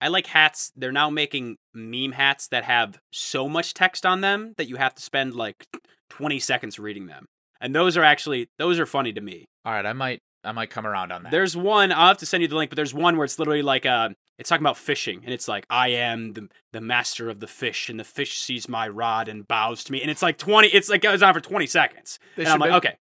I 0.00 0.08
like 0.08 0.26
hats. 0.26 0.72
They're 0.74 0.92
now 0.92 1.10
making 1.10 1.56
meme 1.72 2.12
hats 2.12 2.48
that 2.48 2.64
have 2.64 2.98
so 3.12 3.48
much 3.48 3.74
text 3.74 4.04
on 4.04 4.20
them 4.22 4.54
that 4.58 4.68
you 4.68 4.76
have 4.76 4.94
to 4.96 5.02
spend 5.02 5.34
like 5.34 5.66
20 6.10 6.38
seconds 6.40 6.78
reading 6.78 7.06
them. 7.06 7.26
And 7.60 7.74
those 7.74 7.96
are 7.96 8.02
actually 8.02 8.48
those 8.58 8.78
are 8.80 8.86
funny 8.86 9.12
to 9.12 9.20
me. 9.20 9.44
All 9.64 9.72
right. 9.72 9.86
I 9.86 9.92
might, 9.92 10.20
I 10.42 10.52
might 10.52 10.68
come 10.68 10.86
around 10.86 11.10
on 11.12 11.22
that. 11.22 11.32
There's 11.32 11.56
one 11.56 11.92
I'll 11.92 12.08
have 12.08 12.18
to 12.18 12.26
send 12.26 12.42
you 12.42 12.48
the 12.48 12.56
link, 12.56 12.70
but 12.70 12.76
there's 12.76 12.92
one 12.92 13.16
where 13.16 13.24
it's 13.24 13.38
literally 13.38 13.62
like 13.62 13.86
uh 13.86 14.10
it's 14.38 14.48
talking 14.48 14.64
about 14.64 14.76
fishing 14.76 15.20
and 15.24 15.32
it's 15.32 15.48
like 15.48 15.64
I 15.70 15.88
am 15.88 16.32
the 16.32 16.48
the 16.72 16.80
master 16.80 17.30
of 17.30 17.40
the 17.40 17.46
fish 17.46 17.88
and 17.88 17.98
the 17.98 18.04
fish 18.04 18.38
sees 18.38 18.68
my 18.68 18.88
rod 18.88 19.28
and 19.28 19.46
bows 19.46 19.84
to 19.84 19.92
me 19.92 20.02
and 20.02 20.10
it's 20.10 20.22
like 20.22 20.38
20 20.38 20.68
it's 20.68 20.88
like 20.90 21.02
goes 21.02 21.22
on 21.22 21.32
for 21.32 21.40
20 21.40 21.66
seconds. 21.66 22.18
They 22.36 22.44
and 22.44 22.52
I'm 22.52 22.58
like, 22.58 22.70
make- 22.70 22.76
okay. 22.78 22.96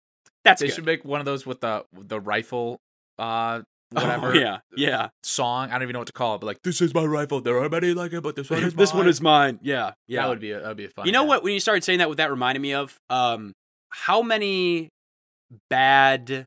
That's 0.46 0.62
they 0.62 0.68
good. 0.68 0.76
should 0.76 0.86
make 0.86 1.04
one 1.06 1.20
of 1.20 1.26
those 1.26 1.46
with 1.46 1.62
the 1.62 1.86
the 1.94 2.20
rifle 2.20 2.80
uh 3.20 3.62
Oh, 3.96 4.02
whatever 4.02 4.34
yeah. 4.36 4.58
Yeah. 4.76 5.10
song. 5.22 5.70
I 5.70 5.74
don't 5.74 5.84
even 5.84 5.94
know 5.94 6.00
what 6.00 6.08
to 6.08 6.14
call 6.14 6.34
it, 6.34 6.40
but 6.40 6.48
like 6.48 6.64
this 6.64 6.82
is 6.82 6.96
my 6.96 7.06
rifle. 7.06 7.42
There 7.42 7.62
are 7.62 7.70
many 7.70 7.94
like 7.94 8.12
it, 8.12 8.24
but 8.24 8.36
this 8.36 8.50
one 8.50 8.64
is 8.64 8.74
this 8.76 8.92
one 8.92 9.04
mine." 9.04 9.10
is 9.10 9.22
mine. 9.22 9.60
Yeah. 9.62 9.92
Yeah. 10.08 10.24
That 10.24 10.30
would 10.30 10.40
be 10.40 10.50
a, 10.52 10.60
that 10.62 10.68
would 10.70 10.78
be 10.78 10.86
a 10.86 10.90
fun. 10.90 11.06
You 11.06 11.12
know 11.12 11.22
hat. 11.22 11.28
what? 11.28 11.44
When 11.44 11.54
you 11.54 11.60
started 11.60 11.84
saying 11.84 12.00
that, 12.00 12.08
what 12.10 12.18
that 12.18 12.32
reminded 12.32 12.62
me 12.62 12.74
of, 12.74 12.98
um, 13.12 13.54
how 13.90 14.24
many 14.24 14.90
bad 15.70 16.46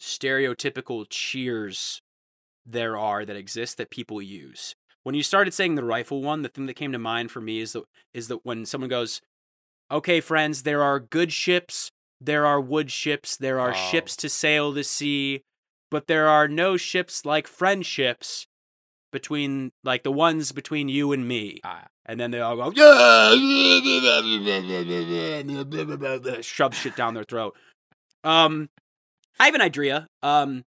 stereotypical 0.00 1.04
cheers 1.10 2.00
there 2.64 2.96
are 2.96 3.24
that 3.24 3.36
exist 3.36 3.76
that 3.78 3.90
people 3.90 4.20
use. 4.22 4.74
When 5.02 5.14
you 5.14 5.22
started 5.22 5.54
saying 5.54 5.74
the 5.74 5.84
rifle 5.84 6.22
one, 6.22 6.42
the 6.42 6.48
thing 6.48 6.66
that 6.66 6.74
came 6.74 6.92
to 6.92 6.98
mind 6.98 7.30
for 7.30 7.40
me 7.40 7.60
is 7.60 7.72
that 7.72 7.84
is 8.14 8.28
that 8.28 8.44
when 8.44 8.64
someone 8.66 8.88
goes, 8.90 9.20
"Okay, 9.90 10.20
friends, 10.20 10.62
there 10.62 10.82
are 10.82 11.00
good 11.00 11.32
ships, 11.32 11.90
there 12.20 12.46
are 12.46 12.60
wood 12.60 12.90
ships, 12.90 13.36
there 13.36 13.60
are 13.60 13.70
Oh. 13.70 13.90
ships 13.90 14.16
to 14.16 14.28
sail 14.28 14.72
the 14.72 14.84
sea, 14.84 15.42
but 15.90 16.06
there 16.06 16.28
are 16.28 16.48
no 16.48 16.76
ships 16.76 17.24
like 17.24 17.46
friendships 17.46 18.46
between 19.10 19.72
like 19.84 20.02
the 20.02 20.12
ones 20.12 20.52
between 20.52 20.88
you 20.88 21.12
and 21.12 21.26
me." 21.26 21.60
Ah, 21.64 21.86
And 22.06 22.18
then 22.18 22.30
they 22.30 22.40
all 22.40 22.56
go, 22.56 22.72
yeah, 22.74 23.34
shove 26.42 26.74
shit 26.74 26.96
down 26.96 27.14
their 27.14 27.24
throat. 27.24 27.56
Um, 28.24 28.68
I 29.38 29.46
have 29.46 29.54
an 29.54 29.60
idea. 29.60 30.08
Um, 30.22 30.64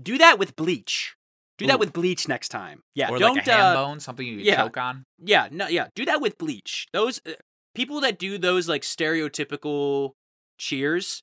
do 0.00 0.18
that 0.18 0.38
with 0.38 0.56
bleach. 0.56 1.14
Do 1.58 1.66
that 1.66 1.76
Ooh. 1.76 1.78
with 1.78 1.92
bleach 1.92 2.26
next 2.26 2.48
time. 2.48 2.82
Yeah, 2.94 3.10
or 3.10 3.18
don't. 3.18 3.36
like 3.36 3.46
a 3.46 3.52
ham 3.52 3.76
uh, 3.76 3.84
bone, 3.84 4.00
something 4.00 4.26
you 4.26 4.38
yeah. 4.38 4.56
choke 4.62 4.78
on. 4.78 5.04
yeah, 5.18 5.48
no, 5.50 5.68
yeah. 5.68 5.88
Do 5.94 6.04
that 6.06 6.20
with 6.20 6.38
bleach. 6.38 6.86
Those 6.92 7.20
uh, 7.26 7.32
people 7.74 8.00
that 8.00 8.18
do 8.18 8.38
those 8.38 8.66
like 8.68 8.82
stereotypical 8.82 10.12
cheers, 10.58 11.22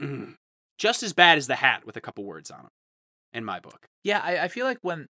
mm, 0.00 0.34
just 0.82 1.02
as 1.04 1.12
bad 1.12 1.38
as 1.38 1.46
the 1.46 1.54
hat 1.56 1.86
with 1.86 1.96
a 1.96 2.00
couple 2.00 2.24
words 2.24 2.50
on 2.50 2.64
it 2.66 3.38
In 3.38 3.44
my 3.44 3.60
book. 3.60 3.86
Yeah, 4.02 4.20
I, 4.22 4.44
I 4.44 4.48
feel 4.48 4.66
like 4.66 4.78
when 4.82 5.06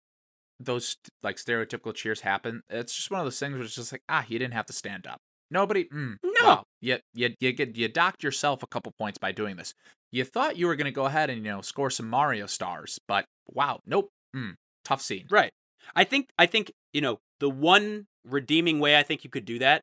those 0.58 0.96
like 1.22 1.36
stereotypical 1.36 1.94
cheers 1.94 2.22
happen, 2.22 2.62
it's 2.70 2.94
just 2.96 3.10
one 3.10 3.20
of 3.20 3.26
those 3.26 3.38
things 3.38 3.54
where 3.54 3.62
it's 3.64 3.74
just 3.74 3.92
like 3.92 4.02
ah, 4.08 4.24
he 4.26 4.38
didn't 4.38 4.54
have 4.54 4.66
to 4.66 4.72
stand 4.72 5.06
up. 5.06 5.18
Nobody. 5.50 5.84
Mm, 5.84 6.16
No. 6.24 6.46
wow. 6.46 6.62
You, 6.80 6.98
you 7.14 7.34
you 7.40 7.52
get 7.52 7.76
you 7.76 7.88
docked 7.88 8.22
yourself 8.22 8.62
a 8.62 8.66
couple 8.66 8.92
points 8.98 9.18
by 9.18 9.30
doing 9.32 9.56
this. 9.56 9.74
You 10.10 10.24
thought 10.24 10.56
you 10.56 10.66
were 10.66 10.76
gonna 10.76 10.90
go 10.90 11.04
ahead 11.04 11.28
and 11.30 11.44
you 11.44 11.52
know 11.52 11.60
score 11.60 11.90
some 11.90 12.08
Mario 12.08 12.46
stars, 12.46 12.98
but 13.06 13.24
wow, 13.52 13.80
nope. 13.86 14.08
Mm, 14.34 14.54
tough 14.84 15.02
scene. 15.02 15.26
Right. 15.30 15.52
I 15.94 16.04
think 16.04 16.28
I 16.38 16.46
think, 16.46 16.72
you 16.92 17.00
know, 17.02 17.18
the 17.40 17.50
one 17.50 18.06
redeeming 18.26 18.80
way 18.80 18.98
I 18.98 19.02
think 19.02 19.22
you 19.24 19.30
could 19.30 19.44
do 19.44 19.58
that 19.60 19.82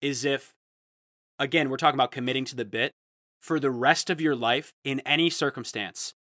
is 0.00 0.24
if 0.24 0.52
again, 1.38 1.70
we're 1.70 1.76
talking 1.76 1.96
about 1.98 2.12
committing 2.12 2.44
to 2.46 2.56
the 2.56 2.64
bit 2.64 2.92
for 3.44 3.60
the 3.60 3.70
rest 3.70 4.08
of 4.08 4.22
your 4.22 4.34
life 4.34 4.72
in 4.84 5.00
any 5.00 5.28
circumstance. 5.28 6.14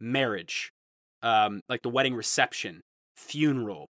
Marriage, 0.00 0.70
um 1.22 1.60
like 1.68 1.82
the 1.82 1.88
wedding 1.88 2.14
reception, 2.14 2.82
funeral, 3.16 3.88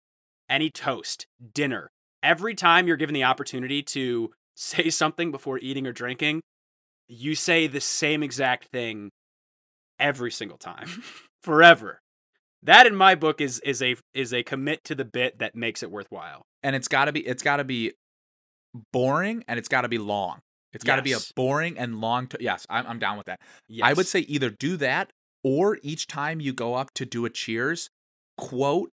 any 0.48 0.70
toast, 0.70 1.26
dinner. 1.54 1.90
Every 2.22 2.54
time 2.54 2.88
you're 2.88 2.96
given 2.96 3.16
the 3.16 3.24
opportunity 3.24 3.82
to 3.82 4.30
say 4.56 4.90
something 4.92 5.32
before 5.32 5.58
eating 5.58 5.88
or 5.88 5.92
drinking, 5.92 6.42
you 7.08 7.34
say 7.34 7.66
the 7.66 7.82
same 7.82 8.22
exact 8.22 8.68
thing 8.72 9.10
every 10.00 10.32
single 10.32 10.60
time. 10.60 11.04
Forever. 11.42 12.00
That 12.62 12.86
in 12.86 12.96
my 12.96 13.16
book 13.16 13.42
is 13.42 13.60
is 13.62 13.82
a 13.82 13.96
is 14.14 14.32
a 14.32 14.44
commit 14.44 14.84
to 14.84 14.94
the 14.94 15.06
bit 15.06 15.40
that 15.40 15.56
makes 15.56 15.82
it 15.82 15.90
worthwhile. 15.90 16.44
And 16.62 16.76
it's 16.76 16.88
gotta 16.88 17.12
be 17.12 17.22
it's 17.26 17.44
gotta 17.44 17.64
be 17.64 17.94
boring 18.94 19.44
and 19.48 19.58
it's 19.58 19.70
gotta 19.70 19.90
be 19.90 19.98
long. 19.98 20.42
It's 20.76 20.84
gotta 20.84 21.02
be 21.02 21.14
a 21.14 21.20
boring 21.36 21.78
and 21.78 22.02
long. 22.02 22.28
To- 22.28 22.38
yes, 22.40 22.66
I'm 22.70 22.86
I'm 22.86 23.00
down 23.00 23.18
with 23.18 23.28
that. 23.28 23.40
I 23.82 23.94
would 23.94 24.08
say 24.08 24.20
either 24.20 24.50
do 24.50 24.78
that 24.78 25.12
or 25.44 25.80
each 25.82 26.08
time 26.08 26.40
you 26.40 26.54
go 26.54 26.76
up 26.76 26.94
to 26.96 27.06
do 27.06 27.26
a 27.26 27.30
cheers, 27.30 27.90
quote 28.38 28.92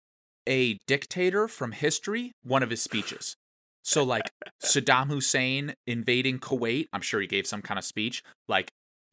a 0.48 0.78
dictator 0.86 1.48
from 1.48 1.72
history, 1.72 2.32
one 2.42 2.62
of 2.62 2.70
his 2.70 2.82
speeches. 2.82 3.36
So 3.82 4.02
like 4.04 4.30
Saddam 4.64 5.08
Hussein 5.08 5.74
invading 5.86 6.38
Kuwait, 6.38 6.86
I'm 6.92 7.02
sure 7.02 7.20
he 7.20 7.26
gave 7.26 7.46
some 7.46 7.62
kind 7.62 7.78
of 7.78 7.84
speech. 7.84 8.22
Like 8.48 8.70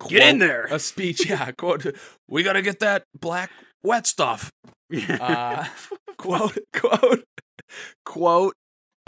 Get 0.08 0.30
in 0.30 0.40
there. 0.40 0.66
A 0.72 0.80
speech, 0.80 1.26
yeah. 1.30 1.52
Quote, 1.52 1.96
we 2.28 2.44
gotta 2.44 2.62
get 2.62 2.80
that 2.80 3.04
black 3.20 3.52
wet 3.84 4.08
stuff. 4.08 4.52
Uh, 4.92 5.68
quote, 6.18 6.58
quote, 6.74 7.24
quote 8.04 8.56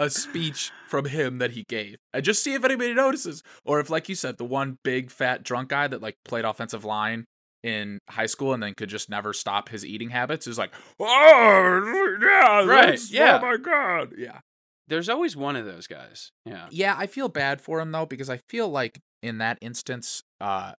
a 0.02 0.10
speech 0.10 0.72
from 0.88 1.06
him 1.06 1.38
that 1.38 1.52
he 1.52 1.64
gave. 1.70 1.98
And 2.12 2.26
just 2.26 2.44
see 2.44 2.56
if 2.56 2.66
anybody 2.66 2.94
notices. 2.94 3.44
Or 3.64 3.80
if, 3.80 3.92
like 3.92 4.10
you 4.10 4.16
said, 4.16 4.38
the 4.38 4.44
one 4.44 4.80
big 4.84 5.12
fat 5.12 5.44
drunk 5.44 5.70
guy 5.70 5.88
that 5.88 6.02
like 6.02 6.18
played 6.26 6.44
offensive 6.44 6.84
line 6.84 7.26
in 7.64 8.00
high 8.10 8.26
school 8.26 8.54
and 8.54 8.64
then 8.64 8.74
could 8.74 8.90
just 8.90 9.12
never 9.12 9.32
stop 9.32 9.70
his 9.70 9.86
eating 9.86 10.10
habits 10.10 10.48
is 10.48 10.58
like, 10.58 10.74
oh 11.00 12.18
yeah, 12.20 12.66
Right, 12.66 13.00
yeah. 13.12 13.38
oh 13.40 13.46
my 13.46 13.58
god, 13.58 14.14
yeah, 14.18 14.40
There's 14.88 15.08
always 15.08 15.38
one 15.38 15.56
of 15.56 15.66
those 15.68 15.86
guys. 15.86 16.32
Yeah. 16.48 16.66
yeah. 16.72 16.96
I 16.98 17.06
feel 17.06 17.30
bad 17.30 17.62
for 17.62 17.80
him 17.80 17.92
though 17.92 18.08
because 18.08 18.32
I 18.32 18.38
feel 18.50 18.68
like 18.68 19.00
in 19.22 19.38
that 19.38 19.60
instance, 19.62 20.24
uh, 20.42 20.72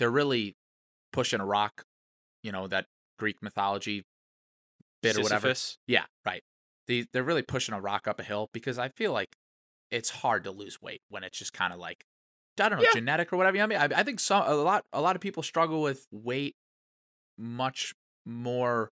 they're 0.00 0.10
really 0.10 0.56
pushing 1.12 1.38
a 1.38 1.46
rock, 1.46 1.84
you 2.42 2.50
know, 2.50 2.66
that 2.66 2.86
Greek 3.20 3.36
mythology 3.40 4.02
bit 5.02 5.16
or 5.16 5.22
whatever. 5.22 5.54
Yeah, 5.86 6.04
right. 6.26 6.42
They 6.90 7.06
they're 7.12 7.22
really 7.22 7.42
pushing 7.42 7.74
a 7.74 7.80
rock 7.80 8.06
up 8.08 8.18
a 8.20 8.22
hill 8.22 8.50
because 8.52 8.78
I 8.78 8.88
feel 8.88 9.12
like 9.12 9.28
it's 9.90 10.10
hard 10.10 10.44
to 10.44 10.50
lose 10.50 10.82
weight 10.82 11.00
when 11.08 11.24
it's 11.24 11.38
just 11.38 11.52
kind 11.52 11.72
of 11.72 11.78
like 11.78 12.04
I 12.58 12.68
don't 12.68 12.78
know 12.78 12.84
Yeah. 12.84 12.92
genetic 12.94 13.32
or 13.32 13.36
whatever. 13.36 13.56
You 13.56 13.62
know 13.62 13.68
what 13.74 13.76
I 13.82 13.88
mean, 13.88 13.96
I, 13.96 14.00
I 14.00 14.02
think 14.02 14.20
some 14.20 14.42
a 14.46 14.54
lot 14.54 14.84
a 14.92 15.00
lot 15.00 15.16
of 15.16 15.22
people 15.22 15.42
struggle 15.42 15.80
with 15.82 16.06
weight 16.12 16.54
much 17.38 17.94
more 18.26 18.90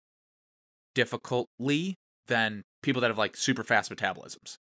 difficultly 0.94 1.96
than 2.26 2.62
people 2.82 3.00
that 3.00 3.08
have 3.08 3.18
like 3.18 3.36
super 3.36 3.62
fast 3.62 3.90
metabolisms. 3.94 4.56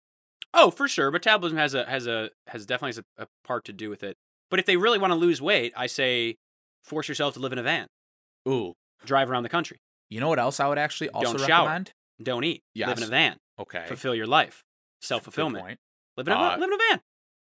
Oh, 0.55 0.70
for 0.70 0.89
sure. 0.89 1.11
Metabolism 1.11 1.59
has 1.59 1.74
a 1.74 1.85
has 1.85 2.07
a 2.07 2.31
has 2.47 2.64
definitely 2.66 2.91
has 2.91 2.99
a, 2.99 3.24
a 3.24 3.27
part 3.45 3.64
to 3.66 3.72
do 3.72 3.91
with 3.91 4.03
it. 4.03 4.16
But 4.51 4.61
if 4.61 4.66
they 4.66 4.77
really 4.77 4.99
want 4.99 5.11
to 5.11 5.16
lose 5.16 5.43
weight, 5.43 5.72
I 5.77 5.87
say 5.87 6.37
force 6.85 7.09
yourself 7.09 7.35
to 7.35 7.41
live 7.41 7.53
in 7.53 7.59
a 7.59 7.62
van, 7.62 7.89
Ooh, 8.49 8.74
drive 9.05 9.31
around 9.31 9.43
the 9.43 9.49
country, 9.49 9.79
you 10.09 10.20
know 10.20 10.29
what 10.29 10.39
else 10.39 10.61
I 10.61 10.68
would 10.68 10.79
actually 10.79 11.09
also 11.11 11.37
recommend? 11.39 11.91
Don't 12.23 12.45
eat, 12.45 12.62
live 12.75 12.99
in 12.99 13.05
a 13.05 13.07
van, 13.07 13.37
Okay, 13.59 13.85
fulfill 13.87 14.14
your 14.14 14.27
life, 14.27 14.62
self 15.01 15.25
fulfillment. 15.25 15.79
Live 16.17 16.27
in 16.29 16.33
a 16.33 16.37
Uh, 16.37 16.57
live 16.59 16.62
in 16.62 16.73
a 16.73 16.79
van. 16.91 17.01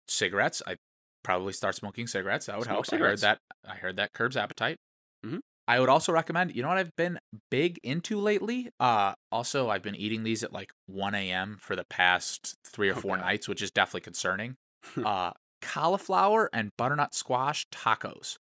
Cigarettes. 0.07 0.61
I 0.65 0.77
probably 1.23 1.53
start 1.53 1.75
smoking 1.75 2.07
cigarettes. 2.07 2.45
That 2.47 2.57
would 2.57 2.65
Smoke 2.65 2.75
help. 2.75 2.85
cigarettes. 2.87 3.23
I 3.23 3.29
heard 3.29 3.39
that. 3.63 3.69
I 3.71 3.75
heard 3.75 3.95
that 3.97 4.13
curbs 4.13 4.35
appetite. 4.37 4.77
Mhm. 5.25 5.39
I 5.67 5.79
would 5.79 5.89
also 5.89 6.11
recommend. 6.11 6.55
You 6.55 6.63
know 6.63 6.67
what 6.69 6.77
I've 6.79 6.95
been 6.95 7.19
big 7.49 7.79
into 7.83 8.19
lately? 8.19 8.71
Uh, 8.79 9.13
also 9.31 9.69
I've 9.69 9.83
been 9.83 9.95
eating 9.95 10.23
these 10.23 10.43
at 10.43 10.51
like 10.51 10.73
1 10.87 11.13
a.m. 11.15 11.57
for 11.61 11.75
the 11.75 11.83
past 11.85 12.55
three 12.65 12.89
or 12.89 12.95
four 12.95 13.15
God. 13.17 13.25
nights, 13.25 13.47
which 13.47 13.61
is 13.61 13.71
definitely 13.71 14.01
concerning. 14.01 14.57
uh, 15.05 15.31
cauliflower 15.61 16.49
and 16.51 16.71
butternut 16.77 17.13
squash 17.13 17.67
tacos. 17.69 18.37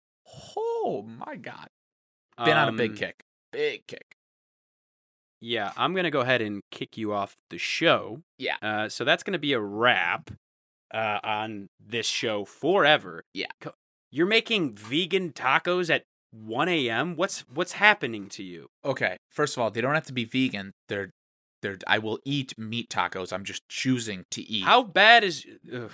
Oh 0.56 1.02
my 1.06 1.36
god! 1.36 1.68
Been 2.44 2.56
on 2.56 2.68
a 2.68 2.72
big 2.72 2.90
Um, 2.92 2.96
kick. 2.96 3.24
Big 3.52 3.86
kick. 3.86 4.15
Yeah, 5.40 5.72
I'm 5.76 5.94
gonna 5.94 6.10
go 6.10 6.20
ahead 6.20 6.40
and 6.42 6.62
kick 6.70 6.96
you 6.96 7.12
off 7.12 7.34
the 7.50 7.58
show. 7.58 8.22
Yeah. 8.38 8.56
Uh, 8.62 8.88
so 8.88 9.04
that's 9.04 9.22
gonna 9.22 9.38
be 9.38 9.52
a 9.52 9.60
wrap 9.60 10.30
uh, 10.92 11.18
on 11.22 11.68
this 11.84 12.06
show 12.06 12.44
forever. 12.44 13.22
Yeah. 13.34 13.46
You're 14.10 14.26
making 14.26 14.74
vegan 14.76 15.32
tacos 15.32 15.90
at 15.94 16.04
1 16.32 16.68
a.m. 16.68 17.16
What's 17.16 17.40
what's 17.52 17.72
happening 17.72 18.28
to 18.30 18.42
you? 18.42 18.68
Okay. 18.84 19.16
First 19.30 19.56
of 19.56 19.62
all, 19.62 19.70
they 19.70 19.80
don't 19.80 19.94
have 19.94 20.06
to 20.06 20.12
be 20.12 20.24
vegan. 20.24 20.72
They're 20.88 21.10
they're. 21.62 21.78
I 21.86 21.98
will 21.98 22.18
eat 22.24 22.52
meat 22.58 22.88
tacos. 22.88 23.32
I'm 23.32 23.44
just 23.44 23.62
choosing 23.68 24.24
to 24.30 24.42
eat. 24.42 24.64
How 24.64 24.82
bad 24.82 25.24
is? 25.24 25.44
Ugh. 25.72 25.90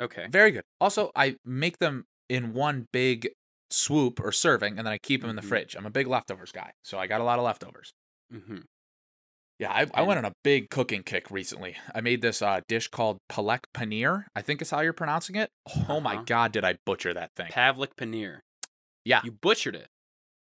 Okay. 0.00 0.26
Very 0.28 0.50
good. 0.50 0.62
Also, 0.80 1.10
I 1.16 1.36
make 1.44 1.78
them 1.78 2.04
in 2.28 2.52
one 2.52 2.86
big 2.92 3.30
swoop 3.70 4.20
or 4.20 4.32
serving, 4.32 4.78
and 4.78 4.86
then 4.86 4.92
I 4.92 4.98
keep 4.98 5.20
them 5.20 5.30
in 5.30 5.36
the 5.36 5.42
Mhm. 5.42 5.48
fridge. 5.48 5.76
I'm 5.76 5.86
a 5.86 5.90
big 5.90 6.06
leftovers 6.06 6.52
guy, 6.52 6.72
so 6.82 6.98
I 6.98 7.06
got 7.06 7.20
a 7.20 7.24
lot 7.24 7.38
of 7.38 7.44
leftovers. 7.44 7.92
hmm 8.30 8.58
Yeah, 9.58 9.70
I, 9.72 9.86
I 9.94 10.02
went 10.02 10.18
on 10.18 10.24
a 10.24 10.32
big 10.42 10.68
cooking 10.68 11.02
kick 11.04 11.30
recently. 11.30 11.76
I 11.94 12.00
made 12.00 12.22
this 12.22 12.42
uh, 12.42 12.60
dish 12.68 12.88
called 12.88 13.18
palak 13.30 13.60
paneer. 13.72 14.24
I 14.34 14.42
think 14.42 14.60
is 14.60 14.70
how 14.70 14.80
you're 14.80 14.92
pronouncing 14.92 15.36
it. 15.36 15.48
Oh 15.88 16.00
my 16.00 16.14
Uh-huh. 16.14 16.24
god, 16.26 16.52
did 16.52 16.64
I 16.64 16.76
butcher 16.84 17.14
that 17.14 17.30
thing? 17.36 17.48
Pavlik 17.52 17.94
paneer. 17.96 18.40
Yeah. 19.04 19.20
You 19.22 19.30
butchered 19.30 19.76
it. 19.76 19.86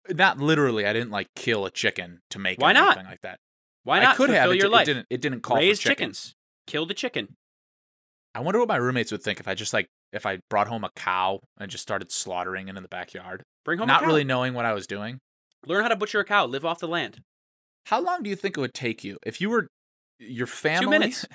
Not 0.10 0.40
literally. 0.40 0.86
I 0.88 0.94
didn't 0.94 1.12
like 1.12 1.28
kill 1.36 1.66
a 1.66 1.72
chicken 1.72 2.20
to 2.32 2.40
make 2.40 2.60
Why 2.60 2.72
it, 2.72 2.74
not? 2.74 2.98
like 2.98 3.22
that. 3.22 3.38
Why 3.84 4.00
not? 4.00 4.14
I 4.14 4.18
could 4.18 4.30
have. 4.32 4.50
It, 4.52 4.56
your 4.58 4.68
di- 4.68 4.74
life? 4.74 4.88
it 4.88 4.94
didn't. 4.94 5.08
It 5.12 5.22
didn't 5.22 5.42
call 5.42 5.58
Raise 5.58 5.80
for 5.80 5.90
chicken. 5.90 6.08
chickens. 6.10 6.34
Kill 6.68 6.86
the 6.86 6.94
chicken. 6.94 7.36
I 8.36 8.40
wonder 8.40 8.60
what 8.60 8.68
my 8.68 8.78
roommates 8.78 9.12
would 9.12 9.22
think 9.22 9.40
if 9.40 9.48
I 9.48 9.54
just 9.54 9.74
like 9.74 9.86
if 10.12 10.26
I 10.26 10.40
brought 10.50 10.68
home 10.68 10.84
a 10.84 10.90
cow 10.96 11.40
and 11.60 11.70
just 11.70 11.84
started 11.84 12.12
slaughtering 12.12 12.68
it 12.68 12.76
in 12.76 12.82
the 12.84 12.90
backyard, 12.90 13.44
Bring 13.64 13.78
home 13.80 13.90
a 13.90 13.94
not 13.94 14.06
really 14.06 14.24
knowing 14.24 14.54
what 14.56 14.66
I 14.66 14.74
was 14.74 14.88
doing. 14.88 15.20
Learn 15.68 15.84
how 15.84 15.90
to 15.90 15.96
butcher 15.96 16.20
a 16.20 16.26
cow. 16.26 16.46
Live 16.46 16.66
off 16.66 16.80
the 16.80 16.88
land. 16.88 17.20
How 17.86 18.00
long 18.02 18.24
do 18.24 18.30
you 18.30 18.36
think 18.36 18.58
it 18.58 18.62
would 18.62 18.74
take 18.74 19.04
you 19.04 19.18
if 19.26 19.42
you 19.42 19.50
were 19.50 19.68
your 20.20 20.48
family? 20.48 20.86
Two 20.86 20.90
minutes. 20.90 21.26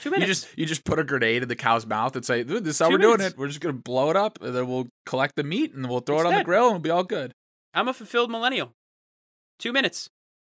Two 0.00 0.10
minutes. 0.10 0.20
you 0.20 0.26
just 0.26 0.58
you 0.58 0.66
just 0.66 0.84
put 0.84 0.98
a 0.98 1.04
grenade 1.04 1.42
in 1.42 1.48
the 1.48 1.56
cow's 1.56 1.84
mouth 1.86 2.14
and 2.16 2.24
say, 2.24 2.42
"This 2.42 2.60
is 2.66 2.78
how 2.78 2.86
Two 2.88 2.92
we're 2.94 2.98
doing 2.98 3.20
it. 3.20 3.36
We're 3.36 3.48
just 3.48 3.60
gonna 3.60 3.74
blow 3.74 4.10
it 4.10 4.16
up, 4.16 4.40
and 4.42 4.54
then 4.54 4.66
we'll 4.68 4.88
collect 5.06 5.36
the 5.36 5.44
meat 5.44 5.74
and 5.74 5.88
we'll 5.88 6.00
throw 6.00 6.16
It's 6.16 6.24
it 6.24 6.28
on 6.28 6.34
the 6.38 6.44
grill 6.44 6.66
and 6.68 6.76
it'll 6.76 6.80
be 6.82 6.90
all 6.90 7.04
good." 7.04 7.32
I'm 7.74 7.88
a 7.88 7.94
fulfilled 7.94 8.30
millennial. 8.30 8.72
Two 9.58 9.72
minutes. 9.72 10.08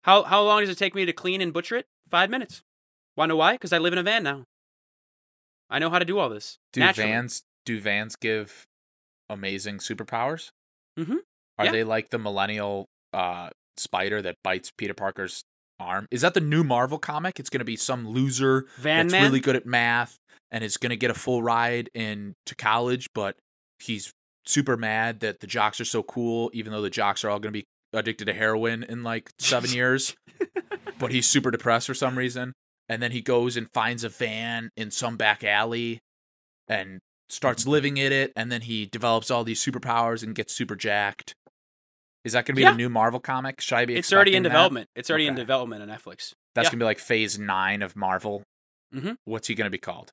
How 0.05 0.23
how 0.23 0.43
long 0.43 0.61
does 0.61 0.71
it 0.71 0.79
take 0.79 0.95
me 0.95 1.05
to 1.05 1.13
clean 1.13 1.41
and 1.41 1.53
butcher 1.53 1.77
it? 1.77 1.87
Five 2.11 2.31
minutes. 2.31 2.63
Want 3.17 3.29
to 3.31 3.33
know 3.35 3.37
why? 3.37 3.53
Because 3.53 3.73
I 3.73 3.79
live 3.79 3.93
in 3.93 3.99
a 3.99 4.03
van 4.03 4.23
now. 4.23 4.45
I 5.69 5.79
know 5.79 5.91
how 5.91 5.99
to 5.99 6.05
do 6.05 6.19
all 6.19 6.29
this. 6.29 6.59
Do 6.73 6.81
naturally. 6.81 7.11
vans 7.11 7.43
do 7.65 7.81
vans 7.81 8.15
give 8.17 8.67
amazing 9.29 9.79
superpowers? 9.79 10.51
Mhm. 10.99 11.19
Are 11.59 11.65
Yeah. 11.67 11.73
they 11.73 11.85
like 11.85 12.11
the 12.11 12.19
millennial 12.19 12.87
uh, 13.13 13.51
spider 13.79 14.23
that 14.23 14.37
bites 14.43 14.73
Peter 14.77 14.95
Parker's 14.95 15.43
arm? 15.79 16.07
Is 16.11 16.23
that 16.23 16.35
the 16.35 16.41
new 16.41 16.65
Marvel 16.65 16.99
comic? 16.99 17.39
It's 17.39 17.51
gonna 17.51 17.65
be 17.65 17.77
some 17.77 18.09
loser 18.09 18.67
Van 18.79 19.07
that's 19.07 19.13
man. 19.13 19.23
really 19.25 19.41
good 19.41 19.57
at 19.57 19.67
math 19.67 20.17
and 20.51 20.65
is 20.65 20.77
going 20.77 20.91
to 20.91 20.97
get 20.97 21.11
a 21.11 21.15
full 21.15 21.43
ride 21.43 21.91
in 21.95 22.35
to 22.47 22.55
college, 22.55 23.09
but 23.15 23.37
he's 23.79 24.13
super 24.45 24.77
mad 24.77 25.21
that 25.21 25.41
the 25.41 25.47
jocks 25.47 25.81
are 25.81 25.85
so 25.85 26.03
cool, 26.03 26.51
even 26.55 26.73
though 26.73 26.83
the 26.83 26.91
jocks 26.91 27.25
are 27.25 27.31
all 27.31 27.39
going 27.39 27.53
to 27.53 27.59
be 27.59 27.65
addicted 27.93 28.27
to 28.27 28.33
heroin 28.33 28.85
in 28.85 29.03
like 29.03 29.31
seven 29.39 29.71
years. 29.75 30.15
But 30.99 31.11
he's 31.11 31.27
super 31.27 31.51
depressed 31.51 31.87
for 31.87 31.95
some 31.95 32.17
reason, 32.17 32.53
and 32.89 33.03
then 33.03 33.13
he 33.13 33.21
goes 33.21 33.57
and 33.57 33.69
finds 33.75 34.05
a 34.05 34.09
van 34.09 34.71
in 34.77 34.91
some 34.91 35.17
back 35.17 35.45
alley, 35.45 35.99
and 36.69 37.01
starts 37.29 37.67
living 37.67 37.97
in 37.97 38.13
it, 38.13 38.33
and 38.35 38.51
then 38.51 38.63
he 38.63 38.87
develops 38.87 39.31
all 39.31 39.45
these 39.45 39.63
superpowers 39.63 40.23
and 40.23 40.35
gets 40.35 40.55
super 40.55 40.77
jacked. 40.77 41.35
Is 42.27 42.33
that 42.33 42.45
going 42.45 42.55
to 42.55 42.57
be 42.57 42.63
Yeah. 42.63 42.73
the 42.73 42.77
new 42.77 42.89
Marvel 42.89 43.21
comic? 43.21 43.61
Should 43.61 43.77
I 43.77 43.85
be? 43.85 43.95
it's 43.95 44.13
already 44.13 44.35
in 44.35 44.43
that? 44.43 44.49
development. 44.49 44.89
It's 44.97 45.09
already 45.09 45.29
in 45.29 45.37
development 45.37 45.81
on 45.83 45.89
Netflix. 45.89 46.33
That's 46.55 46.67
Yeah. 46.67 46.71
gonna 46.73 46.81
be 46.81 46.85
like 46.87 46.99
Phase 46.99 47.39
Nine 47.39 47.83
of 47.83 47.95
Marvel. 47.95 48.43
Mhm. 48.95 49.17
What's 49.25 49.47
he 49.49 49.55
gonna 49.55 49.71
be 49.71 49.79
called? 49.79 50.11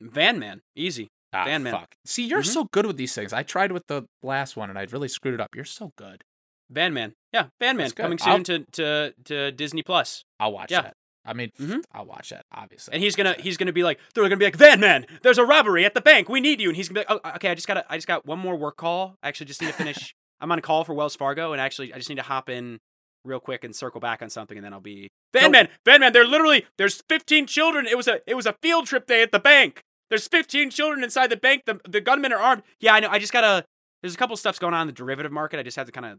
Van 0.00 0.38
man. 0.38 0.60
Easy. 0.76 1.08
Ah, 1.32 1.44
Van 1.46 1.62
Man. 1.62 1.72
fuck. 1.72 1.94
See, 2.04 2.26
you're 2.26 2.42
Mhm. 2.42 2.52
so 2.52 2.64
good 2.72 2.84
with 2.86 2.96
these 2.96 3.14
things. 3.14 3.32
I 3.32 3.42
tried 3.42 3.72
with 3.72 3.86
the 3.86 4.06
last 4.22 4.56
one 4.56 4.68
and 4.70 4.78
I 4.78 4.82
really 4.90 5.08
screwed 5.08 5.34
it 5.34 5.40
up. 5.40 5.54
You're 5.54 5.64
so 5.64 5.92
good. 5.96 6.22
Van 6.70 6.92
man. 6.92 7.14
Yeah, 7.32 7.48
Van 7.60 7.76
man 7.76 7.90
coming 7.92 8.18
I'll- 8.22 8.36
soon 8.36 8.44
to, 8.44 8.58
to 8.72 9.14
to 9.24 9.52
Disney 9.52 9.82
Plus. 9.82 10.24
I'll 10.38 10.52
watch 10.52 10.70
Yeah. 10.70 10.82
that. 10.82 10.96
I 11.24 11.32
mean, 11.32 11.50
Mhm. 11.58 11.82
I'll 11.92 12.04
watch 12.04 12.28
that 12.30 12.44
obviously. 12.52 12.92
And 12.94 13.02
he's 13.02 13.16
gonna 13.16 13.34
he's 13.38 13.56
gonna 13.56 13.72
be 13.72 13.82
like 13.84 13.98
they're 14.14 14.24
gonna 14.24 14.36
be 14.36 14.44
like 14.44 14.56
Van 14.56 14.80
Man, 14.80 15.06
there's 15.22 15.38
a 15.38 15.44
robbery 15.44 15.84
at 15.86 15.94
the 15.94 16.00
bank. 16.02 16.28
We 16.28 16.40
need 16.40 16.60
you. 16.60 16.68
And 16.68 16.76
he's 16.76 16.88
gonna 16.88 17.00
be 17.04 17.06
like, 17.14 17.20
oh, 17.24 17.30
okay, 17.36 17.48
I 17.50 17.54
just 17.54 17.66
gotta 17.66 17.84
I 17.90 17.96
just 17.96 18.06
got 18.06 18.26
one 18.26 18.38
more 18.38 18.56
work 18.56 18.76
call. 18.76 19.16
I 19.22 19.28
actually 19.28 19.46
just 19.46 19.60
need 19.62 19.68
to 19.68 19.72
finish. 19.74 20.14
I'm 20.44 20.52
on 20.52 20.58
a 20.58 20.62
call 20.62 20.84
for 20.84 20.92
Wells 20.94 21.16
Fargo, 21.16 21.52
and 21.52 21.60
actually 21.60 21.92
I 21.92 21.96
just 21.96 22.10
need 22.10 22.16
to 22.16 22.22
hop 22.22 22.50
in 22.50 22.78
real 23.24 23.40
quick 23.40 23.64
and 23.64 23.74
circle 23.74 23.98
back 24.00 24.20
on 24.20 24.28
something, 24.28 24.58
and 24.58 24.64
then 24.64 24.74
I'll 24.74 24.80
be 24.80 25.08
Van 25.32 25.50
Man. 25.50 25.68
Van 25.86 26.00
Man, 26.00 26.12
they're 26.12 26.26
literally 26.26 26.66
there's 26.76 27.02
15 27.08 27.46
children. 27.46 27.86
It 27.86 27.96
was 27.96 28.06
a 28.06 28.20
it 28.26 28.34
was 28.34 28.44
a 28.46 28.54
field 28.62 28.86
trip 28.86 29.06
day 29.06 29.22
at 29.22 29.32
the 29.32 29.38
bank. 29.40 29.80
There's 30.10 30.28
15 30.28 30.68
children 30.70 31.02
inside 31.02 31.28
the 31.28 31.36
bank. 31.38 31.62
The 31.64 31.80
the 31.88 32.02
gunmen 32.02 32.30
are 32.32 32.38
armed. 32.38 32.62
Yeah, 32.78 32.92
I 32.94 33.00
know. 33.00 33.08
I 33.08 33.18
just 33.18 33.32
gotta. 33.32 33.64
There's 34.02 34.14
a 34.14 34.18
couple 34.18 34.34
of 34.34 34.38
stuffs 34.38 34.58
going 34.58 34.74
on 34.74 34.82
in 34.82 34.86
the 34.88 34.92
derivative 34.92 35.32
market. 35.32 35.58
I 35.58 35.62
just 35.62 35.76
have 35.78 35.86
to 35.86 35.92
kind 35.92 36.04
of 36.04 36.18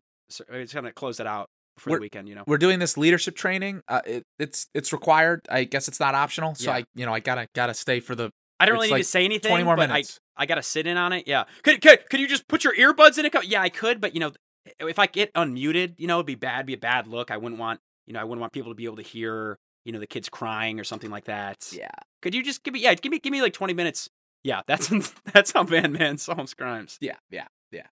I 0.52 0.62
just 0.64 0.74
kind 0.74 0.88
of 0.88 0.96
close 0.96 1.18
that 1.18 1.28
out 1.28 1.48
for 1.78 1.92
We're- 1.92 2.00
the 2.00 2.02
weekend. 2.02 2.28
You 2.28 2.34
know. 2.36 2.44
we're 2.48 2.58
doing 2.58 2.80
this 2.80 2.98
leadership 2.98 3.36
training. 3.36 3.82
Uh, 3.88 4.02
it, 4.08 4.24
it's 4.40 4.66
it's 4.74 4.92
required. 4.92 5.42
I 5.52 5.66
guess 5.66 5.88
it's 5.88 6.00
not 6.00 6.16
optional. 6.16 6.56
So 6.56 6.72
Yeah. 6.72 6.78
I 6.78 6.84
you 6.96 7.06
know 7.06 7.14
I 7.14 7.20
gotta 7.20 7.48
gotta 7.54 7.76
stay 7.76 8.00
for 8.00 8.16
the 8.16 8.32
I 8.60 8.66
don't 8.66 8.76
it's 8.76 8.84
really 8.84 8.98
need 8.98 9.04
to 9.04 9.10
say 9.10 9.26
anything. 9.26 9.50
20 9.50 9.64
more 9.64 9.76
but 9.76 9.90
minutes. 9.90 10.20
I, 10.38 10.44
I 10.44 10.46
gotta 10.46 10.64
sit 10.64 10.88
in 10.88 10.98
on 10.98 11.14
it. 11.14 11.28
Yeah. 11.28 11.46
Could, 11.64 11.82
could 11.82 12.10
could 12.10 12.20
you 12.20 12.28
just 12.28 12.48
put 12.48 12.64
your 12.64 12.76
earbuds 12.76 13.18
in 13.18 13.26
it? 13.26 13.34
Yeah, 13.46 13.62
I 13.62 13.70
could, 13.70 14.00
but 14.02 14.14
you 14.14 14.20
know, 14.20 14.32
if 14.80 15.00
I 15.00 15.08
get 15.08 15.34
unmuted, 15.34 15.96
you 15.98 16.08
know, 16.08 16.16
it'd 16.18 16.26
be 16.26 16.36
bad. 16.36 16.66
Be 16.66 16.74
a 16.74 16.78
bad 16.78 17.08
look. 17.08 17.32
I 17.32 17.38
wouldn't 17.38 17.60
want 17.60 17.80
you 18.06 18.14
know, 18.14 18.20
I 18.20 18.24
wouldn't 18.24 18.42
want 18.42 18.54
people 18.54 18.72
to 18.72 18.76
be 18.76 18.86
able 18.86 18.98
to 18.98 19.02
hear 19.02 19.58
you 19.84 19.92
know 19.92 20.00
the 20.00 20.08
kids 20.08 20.30
crying 20.30 20.80
or 20.80 20.84
something 20.84 21.12
like 21.12 21.26
that. 21.26 21.68
yeah. 21.72 21.90
Could 22.22 22.34
you 22.34 22.44
just 22.44 22.64
give 22.64 22.74
me 22.74 22.82
yeah 22.82 22.94
give 22.96 23.12
me 23.12 23.20
give 23.20 23.32
me 23.32 23.42
like 23.42 23.54
twenty 23.54 23.74
minutes? 23.74 24.10
Yeah, 24.44 24.62
that's 24.68 24.90
that's 25.34 25.52
how 25.52 25.64
Van 25.64 25.92
Man 25.92 26.18
solves 26.18 26.54
crimes. 26.54 26.98
Yeah, 27.02 27.18
yeah, 27.30 27.48
yeah. 27.72 27.88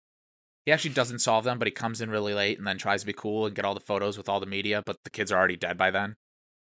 He 0.67 0.73
actually 0.73 0.95
doesn't 0.95 1.21
solve 1.21 1.45
them, 1.45 1.59
but 1.59 1.67
he 1.67 1.73
comes 1.73 2.01
in 2.01 2.11
really 2.11 2.35
late 2.35 2.59
and 2.59 2.67
then 2.67 2.79
tries 2.79 3.01
to 3.01 3.07
be 3.07 3.13
cool 3.13 3.47
and 3.47 3.55
get 3.55 3.65
all 3.65 3.75
the 3.75 3.81
photos 3.81 4.17
with 4.17 4.29
all 4.29 4.41
the 4.41 4.47
media, 4.47 4.83
but 4.85 4.99
the 5.05 5.11
kids 5.11 5.33
are 5.33 5.39
already 5.39 5.57
dead 5.57 5.79
by 5.79 5.91
then. 5.91 6.17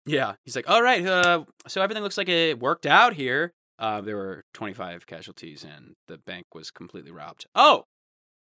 Yeah, 0.06 0.36
he's 0.46 0.56
like, 0.56 0.70
all 0.70 0.82
right, 0.82 1.06
uh, 1.06 1.44
so 1.68 1.82
everything 1.82 2.04
looks 2.04 2.18
like 2.18 2.30
it 2.30 2.60
worked 2.60 2.86
out 2.86 3.14
here. 3.14 3.54
Uh, 3.80 4.02
there 4.02 4.16
were 4.18 4.44
25 4.54 5.06
casualties 5.06 5.64
and 5.64 5.94
the 6.08 6.18
bank 6.18 6.46
was 6.56 6.72
completely 6.72 7.12
robbed. 7.12 7.46
Oh, 7.56 7.84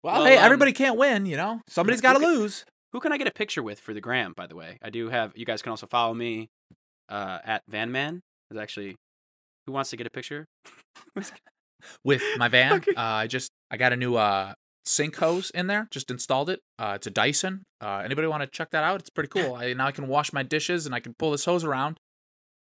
Well, 0.04 0.16
Well, 0.16 0.26
hey, 0.26 0.38
um, 0.38 0.44
everybody 0.46 0.74
can't 0.74 0.98
win, 0.98 1.26
you 1.26 1.38
know. 1.38 1.62
Somebody's 1.68 2.02
got 2.02 2.14
to 2.14 2.20
lose. 2.20 2.66
Who 2.92 3.00
can 3.00 3.12
I 3.12 3.18
get 3.18 3.28
a 3.28 3.32
picture 3.32 3.64
with 3.64 3.80
for 3.80 3.94
the 3.94 4.02
gram? 4.02 4.34
By 4.36 4.46
the 4.46 4.56
way, 4.56 4.78
I 4.82 4.90
do 4.92 5.10
have. 5.10 5.32
You 5.36 5.46
guys 5.46 5.62
can 5.64 5.72
also 5.72 5.88
follow 5.88 6.14
me 6.14 6.50
uh, 7.10 7.40
at 7.44 7.64
Van 7.68 7.92
Man. 7.92 8.22
Is 8.52 8.58
actually 8.58 8.96
who 9.66 9.72
wants 9.74 9.90
to 9.90 9.98
get 9.98 10.06
a 10.06 10.12
picture? 10.12 10.46
with 12.04 12.22
my 12.38 12.48
van. 12.50 12.74
Okay. 12.74 12.94
Uh, 12.96 13.02
I 13.02 13.28
just 13.28 13.50
I 13.72 13.78
got 13.78 13.94
a 13.94 13.96
new 13.96 14.16
uh 14.16 14.54
sink 14.86 15.16
hose 15.16 15.50
in 15.52 15.68
there. 15.68 15.88
Just 15.92 16.12
installed 16.12 16.50
it. 16.50 16.60
Uh, 16.78 16.94
it's 16.96 17.08
a 17.08 17.12
Dyson. 17.12 17.64
Uh, 17.82 18.02
anybody 18.06 18.28
want 18.28 18.42
to 18.44 18.48
check 18.48 18.70
that 18.72 18.84
out? 18.84 19.00
It's 19.00 19.10
pretty 19.10 19.30
cool. 19.30 19.56
I 19.56 19.74
now 19.74 19.88
I 19.88 19.92
can 19.92 20.08
wash 20.08 20.32
my 20.34 20.44
dishes 20.44 20.86
and 20.86 20.94
I 20.94 21.00
can 21.00 21.14
pull 21.18 21.32
this 21.32 21.46
hose 21.46 21.64
around. 21.64 21.98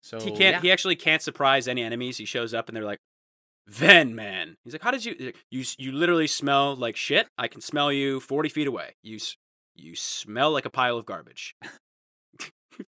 So 0.06 0.20
he 0.20 0.30
can't. 0.30 0.40
yeah. 0.40 0.62
He 0.62 0.72
actually 0.72 0.96
can't 0.96 1.22
surprise 1.22 1.68
any 1.68 1.82
enemies. 1.82 2.18
He 2.18 2.26
shows 2.26 2.54
up 2.54 2.70
and 2.70 2.76
they're 2.76 2.84
like, 2.84 3.00
Van 3.68 4.14
Man. 4.14 4.56
He's 4.64 4.74
like, 4.74 4.84
how 4.84 4.92
did 4.92 5.04
you? 5.04 5.34
You 5.50 5.64
you 5.80 5.92
literally 5.92 6.28
smell 6.28 6.76
like 6.76 6.96
shit. 6.96 7.28
I 7.40 7.48
can 7.48 7.60
smell 7.60 7.92
you 7.92 8.20
forty 8.20 8.50
feet 8.50 8.68
away. 8.68 8.94
You 9.02 9.18
you 9.74 9.96
smell 9.96 10.52
like 10.52 10.66
a 10.66 10.70
pile 10.70 10.98
of 10.98 11.08
garbage. 11.08 11.56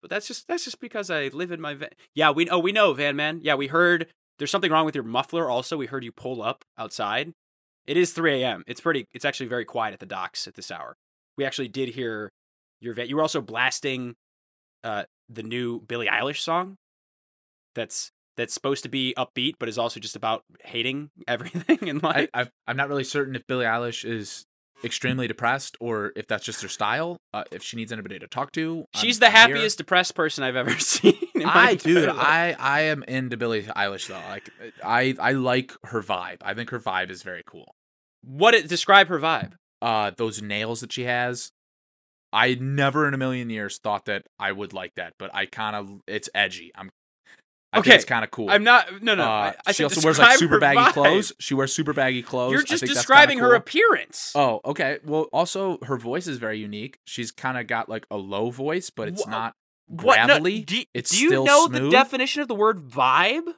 but 0.01 0.11
that's 0.11 0.27
just 0.27 0.49
that's 0.49 0.65
just 0.65 0.81
because 0.81 1.09
I 1.09 1.29
live 1.29 1.53
in 1.53 1.61
my 1.61 1.75
van. 1.75 1.91
Yeah, 2.17 2.33
we 2.33 2.49
oh 2.51 2.59
we 2.59 2.73
know 2.73 2.93
Van 2.93 3.15
Man. 3.15 3.39
Yeah, 3.45 3.55
we 3.55 3.69
heard 3.69 4.09
there's 4.39 4.51
something 4.51 4.73
wrong 4.73 4.85
with 4.85 4.97
your 4.97 5.05
muffler. 5.05 5.49
Also, 5.49 5.77
we 5.77 5.87
heard 5.87 6.03
you 6.03 6.11
pull 6.11 6.43
up 6.43 6.65
outside. 6.77 7.33
It 7.87 7.97
is 7.97 8.13
3 8.13 8.43
a.m. 8.43 8.65
It's 8.67 8.81
pretty. 8.81 9.07
It's 9.15 9.25
actually 9.25 9.47
very 9.47 9.65
quiet 9.65 9.93
at 9.93 10.01
the 10.01 10.07
docks 10.07 10.49
at 10.49 10.55
this 10.55 10.73
hour. 10.73 10.97
We 11.37 11.45
actually 11.45 11.69
did 11.69 11.91
hear 11.91 12.33
your 12.81 12.95
van. 12.95 13.09
You 13.09 13.15
were 13.15 13.23
also 13.23 13.41
blasting 13.41 14.17
uh, 14.83 15.05
the 15.29 15.45
new 15.45 15.81
Billie 15.81 16.09
Eilish 16.09 16.41
song. 16.41 16.77
That's 17.75 18.11
that's 18.37 18.53
supposed 18.55 18.83
to 18.83 18.89
be 18.89 19.15
upbeat, 19.17 19.55
but 19.61 19.69
is 19.69 19.79
also 19.79 20.01
just 20.01 20.17
about 20.17 20.43
hating 20.65 21.11
everything 21.29 21.87
in 21.89 21.99
life. 21.99 22.29
I, 22.35 22.49
I'm 22.67 22.77
not 22.77 22.89
really 22.89 23.05
certain 23.05 23.37
if 23.37 23.47
Billie 23.47 23.65
Eilish 23.67 24.05
is 24.05 24.45
extremely 24.83 25.27
depressed 25.29 25.77
or 25.81 26.13
if 26.17 26.27
that's 26.27 26.45
just 26.45 26.61
her 26.63 26.69
style. 26.69 27.17
Uh, 27.33 27.45
if 27.53 27.63
she 27.63 27.77
needs 27.77 27.93
anybody 27.93 28.19
to 28.19 28.27
talk 28.27 28.51
to, 28.53 28.85
She's 28.95 29.19
the 29.21 29.27
I'm 29.27 29.33
here. 29.33 29.57
happiest 29.57 29.79
depressed 29.79 30.15
person 30.15 30.43
I've 30.45 30.57
ever 30.57 30.77
seen. 30.79 31.17
I 31.45 31.75
dude, 31.83 32.09
life. 32.09 32.17
I 32.19 32.57
I 32.59 32.81
am 32.83 33.03
into 33.05 33.37
Billie 33.37 33.63
Eilish 33.63 34.09
though. 34.09 34.15
Like 34.29 34.51
I 34.85 35.15
I 35.21 35.33
like 35.33 35.73
her 35.85 36.03
vibe. 36.03 36.39
I 36.43 36.55
think 36.55 36.71
her 36.71 36.81
vibe 36.81 37.11
is 37.11 37.23
very 37.23 37.43
cool. 37.47 37.75
what 38.23 38.55
it 38.55 38.69
describe 38.69 39.09
her 39.09 39.19
vibe. 39.21 39.53
Uh, 39.81 40.11
those 40.17 40.41
nails 40.43 40.81
that 40.81 40.93
she 40.93 41.05
has. 41.05 41.53
I 42.33 42.57
never 42.57 43.07
in 43.07 43.15
a 43.15 43.19
million 43.19 43.49
years 43.49 43.79
thought 43.79 44.07
that 44.07 44.25
I 44.41 44.51
would 44.51 44.73
like 44.73 44.95
that, 44.97 45.15
but 45.19 45.33
I 45.35 45.47
kind 45.47 45.77
of 45.77 46.01
it's 46.09 46.29
edgy. 46.35 46.73
I'm 46.75 46.91
I 47.75 47.79
Okay, 47.81 47.91
think 47.91 47.95
it's 47.97 48.05
kind 48.09 48.25
of 48.25 48.31
cool. 48.31 48.49
I'm 48.51 48.63
not. 48.63 49.03
No, 49.03 49.15
no. 49.17 49.25
Uh, 49.25 49.27
I, 49.27 49.55
I 49.67 49.73
she 49.73 49.83
also 49.83 50.01
wears 50.03 50.19
like 50.19 50.39
super 50.39 50.61
baggy 50.61 50.79
vibe. 50.81 50.93
clothes. 50.93 51.33
She 51.41 51.55
wears 51.55 51.73
super 51.73 51.93
baggy 51.93 52.23
clothes. 52.23 52.53
You're 52.53 52.63
just 52.63 52.85
describing 52.85 53.39
her 53.41 53.49
cool. 53.49 53.57
appearance. 53.57 54.33
Oh, 54.37 54.61
okay. 54.65 54.99
Well, 55.05 55.23
also 55.33 55.79
her 55.83 55.97
voice 55.97 56.27
is 56.29 56.39
very 56.39 56.59
unique. 56.59 56.99
She's 57.05 57.31
kind 57.33 57.59
of 57.59 57.67
got 57.67 57.89
like 57.89 58.07
a 58.11 58.17
low 58.17 58.51
voice, 58.51 58.91
but 58.91 59.09
it's 59.09 59.25
Wha- 59.27 59.31
not 59.31 59.55
What- 59.89 60.17
no, 60.19 60.27
gravelly. 60.27 60.61
do, 60.63 60.83
It's 60.95 61.11
do 61.11 61.19
you 61.19 61.45
know 61.45 61.67
the 61.67 61.91
definition 61.91 62.43
of 62.43 62.49
the 62.49 62.55
word 62.55 62.79
vibe? 62.79 63.49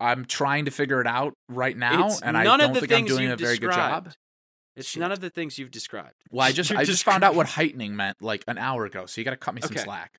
I'm 0.00 0.24
trying 0.24 0.64
to 0.64 0.70
figure 0.70 1.02
it 1.02 1.06
out 1.06 1.34
right 1.50 1.76
now, 1.76 2.06
It's 2.06 2.22
and 2.22 2.36
I 2.38 2.44
don't 2.44 2.74
think 2.74 2.90
I'm 2.90 3.04
doing 3.04 3.28
a 3.30 3.36
very 3.36 3.58
good 3.58 3.72
job. 3.72 4.12
It's 4.76 4.88
Shit. 4.88 5.00
none 5.00 5.12
of 5.12 5.20
the 5.20 5.28
things 5.28 5.58
you've 5.58 5.70
described. 5.70 6.14
Well, 6.30 6.46
I 6.46 6.52
just 6.52 6.70
You're 6.70 6.78
I 6.78 6.84
just 6.84 7.04
found 7.04 7.22
out 7.24 7.34
what 7.34 7.46
heightening 7.46 7.94
meant 7.96 8.22
like 8.22 8.42
an 8.48 8.56
hour 8.56 8.86
ago, 8.86 9.04
so 9.04 9.20
you 9.20 9.24
got 9.26 9.32
to 9.32 9.36
cut 9.36 9.52
me 9.54 9.60
some 9.60 9.72
Okay. 9.72 9.82
slack. 9.82 10.18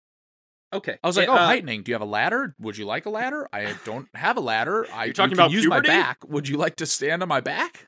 Okay. 0.73 0.97
I 1.03 1.07
was 1.07 1.17
like, 1.17 1.27
Uh, 1.27 1.33
"Oh, 1.33 1.37
heightening. 1.37 1.83
Do 1.83 1.91
you 1.91 1.95
have 1.95 2.01
a 2.01 2.05
ladder? 2.05 2.55
Would 2.59 2.77
you 2.77 2.85
like 2.85 3.05
a 3.05 3.09
ladder? 3.09 3.47
I 3.51 3.75
don't 3.85 4.07
have 4.15 4.37
a 4.37 4.41
ladder. 4.41 4.87
I 4.93 5.05
You're 5.05 5.13
talking 5.13 5.31
can 5.35 5.39
about 5.39 5.51
use 5.51 5.63
puberty? 5.63 5.87
my 5.89 5.93
back. 5.93 6.19
Would 6.27 6.47
you 6.47 6.57
like 6.57 6.77
to 6.77 6.85
stand 6.85 7.21
on 7.21 7.29
my 7.29 7.41
back?" 7.41 7.87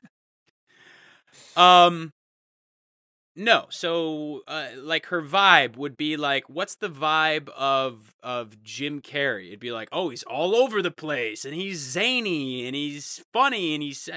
Um. 1.56 2.12
No, 3.36 3.66
so 3.68 4.42
uh, 4.46 4.68
like 4.76 5.06
her 5.06 5.20
vibe 5.20 5.76
would 5.76 5.96
be 5.96 6.16
like, 6.16 6.48
what's 6.48 6.76
the 6.76 6.88
vibe 6.88 7.48
of 7.48 8.14
of 8.22 8.62
Jim 8.62 9.00
Carrey? 9.02 9.48
It'd 9.48 9.58
be 9.58 9.72
like, 9.72 9.88
oh, 9.90 10.10
he's 10.10 10.22
all 10.22 10.54
over 10.54 10.80
the 10.80 10.92
place, 10.92 11.44
and 11.44 11.52
he's 11.52 11.78
zany, 11.80 12.64
and 12.64 12.76
he's 12.76 13.24
funny, 13.32 13.74
and 13.74 13.82
he's 13.82 14.08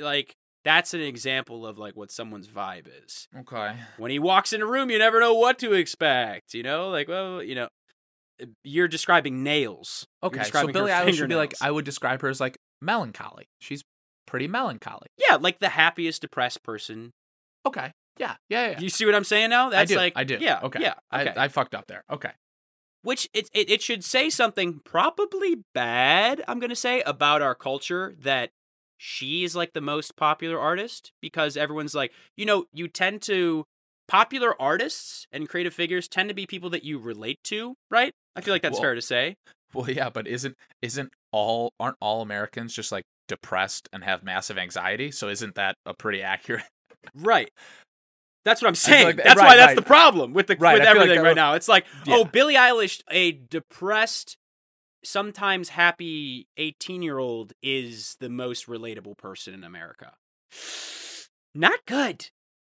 like 0.00 0.36
that's 0.64 0.94
an 0.94 1.00
example 1.02 1.66
of 1.66 1.76
like 1.78 1.96
what 1.96 2.10
someone's 2.10 2.48
vibe 2.48 2.86
is. 3.04 3.28
Okay. 3.40 3.74
When 3.98 4.10
he 4.10 4.18
walks 4.18 4.54
in 4.54 4.62
a 4.62 4.66
room, 4.66 4.90
you 4.90 4.98
never 4.98 5.20
know 5.20 5.34
what 5.34 5.58
to 5.58 5.74
expect. 5.74 6.54
You 6.54 6.62
know, 6.62 6.88
like 6.88 7.08
well, 7.08 7.42
you 7.42 7.54
know, 7.54 7.68
Uh, 8.40 8.46
you're 8.64 8.88
describing 8.88 9.42
nails. 9.42 10.06
Okay. 10.22 10.38
So 10.38 10.42
describing 10.42 10.68
her 10.68 10.72
Billie 10.72 10.90
Eilish 10.92 11.20
would 11.20 11.28
be 11.28 11.34
like. 11.34 11.54
I 11.60 11.70
would 11.70 11.84
describe 11.84 12.22
her 12.22 12.28
as 12.28 12.40
like 12.40 12.58
melancholy. 12.80 13.48
She's 13.60 13.82
pretty 14.26 14.48
melancholy. 14.48 15.08
yeah, 15.28 15.36
like 15.36 15.58
the 15.58 15.70
happiest 15.70 16.22
depressed 16.22 16.62
person. 16.62 17.12
Okay. 17.66 17.92
Yeah. 18.18 18.36
Yeah. 18.48 18.70
Yeah. 18.70 18.80
You 18.80 18.88
see 18.88 19.04
what 19.06 19.14
I'm 19.14 19.24
saying 19.24 19.50
now? 19.50 19.70
That's 19.70 19.90
I 19.90 19.94
do. 19.94 19.98
like 19.98 20.12
I 20.16 20.24
do. 20.24 20.38
Yeah. 20.40 20.60
Okay. 20.62 20.80
Yeah. 20.80 20.94
Okay. 21.14 21.32
I, 21.36 21.44
I 21.44 21.48
fucked 21.48 21.74
up 21.74 21.86
there. 21.86 22.04
Okay. 22.10 22.30
which 23.02 23.28
it, 23.32 23.48
it 23.54 23.70
it 23.70 23.82
should 23.82 24.04
say 24.04 24.28
something 24.28 24.80
probably 24.84 25.64
bad 25.74 26.42
i'm 26.46 26.58
going 26.60 26.68
to 26.70 26.76
say 26.76 27.00
about 27.02 27.40
our 27.40 27.54
culture 27.54 28.14
that 28.20 28.50
she's 28.98 29.56
like 29.56 29.72
the 29.72 29.80
most 29.80 30.16
popular 30.16 30.58
artist 30.60 31.12
because 31.22 31.56
everyone's 31.56 31.94
like 31.94 32.12
you 32.36 32.44
know 32.44 32.66
you 32.74 32.86
tend 32.88 33.22
to 33.22 33.64
popular 34.06 34.60
artists 34.60 35.26
and 35.32 35.48
creative 35.48 35.72
figures 35.72 36.06
tend 36.08 36.28
to 36.28 36.34
be 36.34 36.44
people 36.46 36.68
that 36.68 36.84
you 36.84 36.98
relate 36.98 37.38
to 37.42 37.74
right 37.90 38.12
i 38.36 38.40
feel 38.40 38.54
like 38.54 38.62
that's 38.62 38.74
Well- 38.74 38.82
fair 38.82 38.94
to 38.94 39.02
say 39.02 39.36
Well, 39.72 39.88
yeah, 39.88 40.10
but 40.10 40.26
isn't 40.26 40.56
isn't 40.82 41.12
all 41.32 41.72
aren't 41.78 41.96
all 42.00 42.22
Americans 42.22 42.74
just 42.74 42.90
like 42.90 43.04
depressed 43.28 43.88
and 43.92 44.02
have 44.02 44.24
massive 44.24 44.58
anxiety? 44.58 45.12
So 45.12 45.28
isn't 45.28 45.54
that 45.54 45.76
a 45.86 45.94
pretty 45.94 46.22
accurate? 46.22 46.64
right 47.14 47.50
that's 48.44 48.60
what 48.60 48.68
i'm 48.68 48.74
saying 48.88 49.04
like 49.06 49.16
that- 49.16 49.24
that's 49.24 49.38
right, 49.38 49.46
why 49.46 49.56
that's 49.56 49.68
right. 49.70 49.76
the 49.76 49.82
problem 49.82 50.32
with 50.34 50.46
the 50.48 50.56
Right, 50.56 50.74
with 50.74 50.82
feel 50.82 50.92
like 50.96 51.02
everything 51.02 51.24
right 51.24 51.36
now 51.36 51.54
it's 51.54 51.68
like 51.68 51.86
oh, 51.94 52.02
Yeah. 52.06 52.14
oh 52.16 52.24
billie 52.24 52.54
eilish 52.56 53.00
a 53.10 53.32
depressed 53.32 54.36
sometimes 55.04 55.70
happy 55.70 56.46
18 56.58 57.00
year 57.02 57.16
old 57.18 57.52
is 57.62 58.16
the 58.20 58.28
most 58.28 58.66
relatable 58.66 59.16
person 59.16 59.54
in 59.54 59.62
america 59.64 60.12
not 61.54 61.78
good 61.86 62.28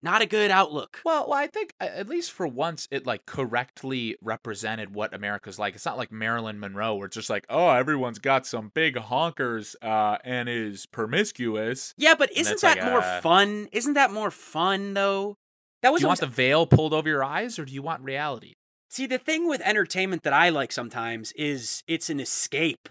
not 0.04 0.22
a 0.22 0.26
good 0.26 0.50
outlook 0.50 1.00
Well, 1.04 1.28
well, 1.28 1.38
I 1.38 1.46
think 1.46 1.74
at 1.80 2.08
least 2.08 2.30
for 2.32 2.46
once 2.46 2.86
it 2.90 3.06
like 3.06 3.26
correctly 3.26 4.16
represented 4.22 4.94
what 4.94 5.12
America's 5.14 5.58
like. 5.58 5.74
It's 5.74 5.84
not 5.84 5.98
like 5.98 6.12
Marilyn 6.12 6.60
Monroe 6.60 6.94
where 6.94 7.06
it's 7.06 7.16
just 7.16 7.30
like, 7.30 7.46
oh, 7.48 7.70
everyone's 7.70 8.18
got 8.18 8.46
some 8.46 8.70
big 8.74 8.94
honkers 8.96 9.74
uh, 9.82 10.18
and 10.22 10.48
is 10.48 10.86
promiscuous. 10.86 11.94
yeah 11.96 12.14
but 12.14 12.30
isn't 12.36 12.60
that 12.60 12.78
like, 12.78 12.86
more 12.86 13.00
uh, 13.00 13.20
fun 13.20 13.68
isn't 13.72 13.94
that 13.94 14.12
more 14.12 14.30
fun 14.30 14.94
though 14.94 15.36
that 15.82 15.92
was. 15.92 16.00
Do 16.00 16.04
you 16.04 16.08
want 16.08 16.20
the 16.20 16.26
veil 16.26 16.66
pulled 16.66 16.94
over 16.94 17.08
your 17.08 17.24
eyes 17.24 17.58
or 17.58 17.64
do 17.64 17.72
you 17.72 17.82
want 17.82 18.02
reality? 18.02 18.52
see 18.90 19.06
the 19.06 19.18
thing 19.18 19.48
with 19.48 19.60
entertainment 19.62 20.22
that 20.22 20.32
i 20.32 20.48
like 20.48 20.70
sometimes 20.70 21.32
is 21.32 21.82
it's 21.88 22.08
an 22.10 22.20
escape 22.20 22.88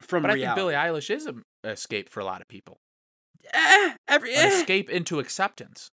from 0.00 0.22
But 0.22 0.32
I 0.32 0.34
think 0.34 0.54
Billie 0.54 0.74
Eilish 0.74 1.10
is 1.10 1.26
an 1.26 1.42
escape 1.64 2.08
for 2.08 2.20
a 2.20 2.24
lot 2.24 2.40
of 2.40 2.48
people. 2.48 2.78
Eh, 3.52 3.94
every, 4.08 4.34
An 4.34 4.46
eh. 4.46 4.60
escape 4.60 4.90
into 4.90 5.18
acceptance. 5.18 5.90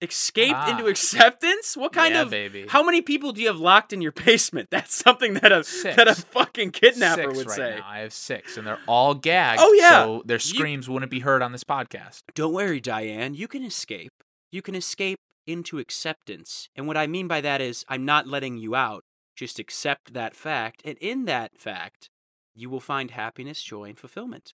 Escaped 0.00 0.68
into 0.68 0.84
Ah. 0.84 0.88
acceptance? 0.90 1.76
What 1.76 1.92
kind 1.92 2.14
yeah, 2.14 2.22
of 2.22 2.30
baby? 2.30 2.66
How 2.68 2.84
many 2.84 3.02
people 3.02 3.32
do 3.32 3.40
you 3.40 3.48
have 3.48 3.58
locked 3.58 3.92
in 3.92 4.00
your 4.00 4.12
basement? 4.12 4.68
That's 4.70 4.94
something 4.94 5.34
that 5.34 5.50
a 5.50 5.64
Six. 5.64 5.96
that 5.96 6.06
a 6.06 6.14
fucking 6.14 6.70
kidnapper 6.70 7.22
six 7.24 7.36
would 7.36 7.46
right 7.48 7.56
say. 7.56 7.76
Now. 7.80 7.86
I 7.88 7.98
have 8.00 8.12
six, 8.12 8.56
and 8.56 8.64
they're 8.66 8.78
all 8.86 9.14
gagged. 9.14 9.60
Oh, 9.62 9.72
yeah. 9.72 10.04
so 10.04 10.22
their 10.24 10.38
screams 10.38 10.88
wouldn't 10.88 11.10
be 11.10 11.20
heard 11.20 11.42
on 11.42 11.50
this 11.52 11.64
podcast. 11.64 12.22
Don't 12.34 12.52
worry, 12.52 12.78
Diane. 12.80 13.34
You 13.34 13.48
can 13.48 13.64
escape. 13.64 14.12
You 14.52 14.62
can 14.62 14.76
escape 14.76 15.18
into 15.48 15.78
acceptance. 15.78 16.68
And 16.76 16.86
what 16.86 16.96
I 16.96 17.06
mean 17.08 17.26
by 17.26 17.40
that 17.40 17.60
is 17.60 17.84
I'm 17.88 18.04
not 18.04 18.26
letting 18.28 18.56
you 18.56 18.76
out. 18.76 19.02
Just 19.34 19.58
accept 19.58 20.14
that 20.14 20.36
fact. 20.36 20.80
And 20.84 20.96
in 20.98 21.24
that 21.24 21.58
fact, 21.58 22.08
you 22.54 22.70
will 22.70 22.80
find 22.80 23.10
happiness, 23.10 23.62
joy, 23.62 23.84
and 23.84 23.98
fulfillment. 23.98 24.52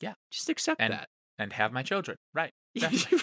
Yeah. 0.00 0.14
Just 0.30 0.48
accept 0.48 0.80
And- 0.80 0.92
that. 0.92 1.08
And 1.38 1.52
have 1.54 1.72
my 1.72 1.82
children. 1.82 2.18
Right. 2.32 2.52
Exactly. 2.76 3.18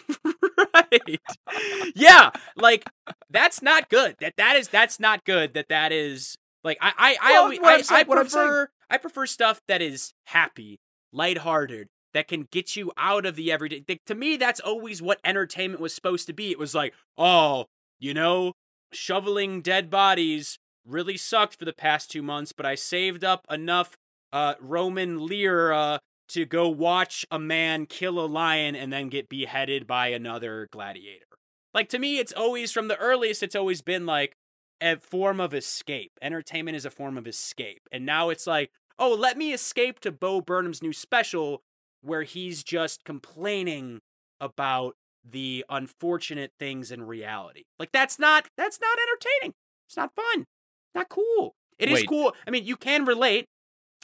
Right. 1.08 1.92
yeah. 1.96 2.30
Like 2.56 2.86
that's 3.30 3.62
not 3.62 3.90
good. 3.90 4.16
That 4.20 4.34
that 4.38 4.56
is 4.56 4.68
that's 4.68 5.00
not 5.00 5.24
good. 5.26 5.54
That 5.54 5.70
that 5.70 5.92
is 5.92 6.36
like 6.64 6.78
I 6.82 6.92
I 6.98 7.18
I 7.22 7.32
Well, 7.34 7.44
always 7.44 7.60
I'm 7.64 7.84
saying- 7.84 8.00
I 8.02 8.04
what 8.08 8.18
I'm 8.18 8.30
saying- 8.30 8.48
prefer 8.48 8.70
I 8.90 8.98
prefer 8.98 9.26
stuff 9.26 9.62
that 9.68 9.82
is 9.82 10.14
happy, 10.26 10.80
lighthearted, 11.12 11.88
that 12.14 12.28
can 12.28 12.48
get 12.52 12.76
you 12.76 12.92
out 12.98 13.26
of 13.26 13.36
the 13.36 13.52
everyday. 13.52 13.84
Like, 13.90 14.02
to 14.06 14.14
me, 14.16 14.38
that's 14.38 14.60
always 14.60 15.02
what 15.02 15.20
entertainment 15.24 15.82
was 15.82 15.96
supposed 15.96 16.28
to 16.28 16.34
be. 16.34 16.52
It 16.52 16.60
was 16.60 16.76
like, 16.76 16.94
oh, 17.18 17.66
you 18.00 18.14
know, 18.14 18.54
shoveling 18.92 19.62
dead 19.62 19.90
bodies 19.90 20.60
really 20.86 21.18
sucked 21.18 21.58
for 21.58 21.66
the 21.66 21.74
past 21.74 22.12
two 22.12 22.22
months, 22.22 22.52
but 22.52 22.66
I 22.68 22.76
saved 22.76 23.24
up 23.24 23.48
enough 23.50 23.96
uh, 24.32 24.56
Roman 24.60 25.26
lira 25.26 26.00
to 26.34 26.46
go 26.46 26.68
watch 26.68 27.26
a 27.32 27.40
man 27.40 27.86
kill 27.86 28.20
a 28.20 28.26
lion 28.26 28.76
and 28.76 28.92
then 28.92 29.10
get 29.10 29.30
beheaded 29.30 29.88
by 29.88 30.08
another 30.08 30.68
gladiator. 30.72 31.26
Like 31.74 31.90
to 31.90 32.00
me, 32.00 32.20
it's 32.20 32.34
always 32.34 32.72
from 32.72 32.88
the 32.88 32.98
earliest. 32.98 33.44
It's 33.44 33.56
always 33.56 33.82
been 33.82 34.06
like 34.06 34.36
a 34.82 34.98
form 34.98 35.40
of 35.40 35.54
escape. 35.54 36.12
Entertainment 36.22 36.76
is 36.76 36.86
a 36.86 36.92
form 36.92 37.18
of 37.18 37.28
escape, 37.28 37.88
and 37.92 38.06
now 38.06 38.30
it's 38.30 38.48
like, 38.48 38.72
oh, 39.00 39.14
let 39.14 39.38
me 39.38 39.54
escape 39.54 40.00
to 40.02 40.12
Bo 40.12 40.42
Burnham's 40.42 40.84
new 40.84 40.94
special 40.94 41.64
where 42.02 42.24
he's 42.24 42.64
just 42.64 43.06
complaining 43.06 44.02
about 44.42 44.96
the 45.24 45.64
unfortunate 45.70 46.52
things 46.60 46.92
in 46.92 47.04
reality. 47.04 47.64
Like 47.80 47.92
that's 47.92 48.20
not 48.20 48.48
that's 48.58 48.80
not 48.82 48.98
entertaining. 49.00 49.56
It's 49.88 49.98
not 49.98 50.12
fun. 50.16 50.46
Not 50.94 51.10
cool. 51.10 51.56
It 51.80 51.90
is 51.90 52.00
Wait. 52.00 52.10
cool. 52.10 52.36
I 52.48 52.52
mean, 52.52 52.66
you 52.66 52.76
can 52.76 53.06
relate. 53.06 53.48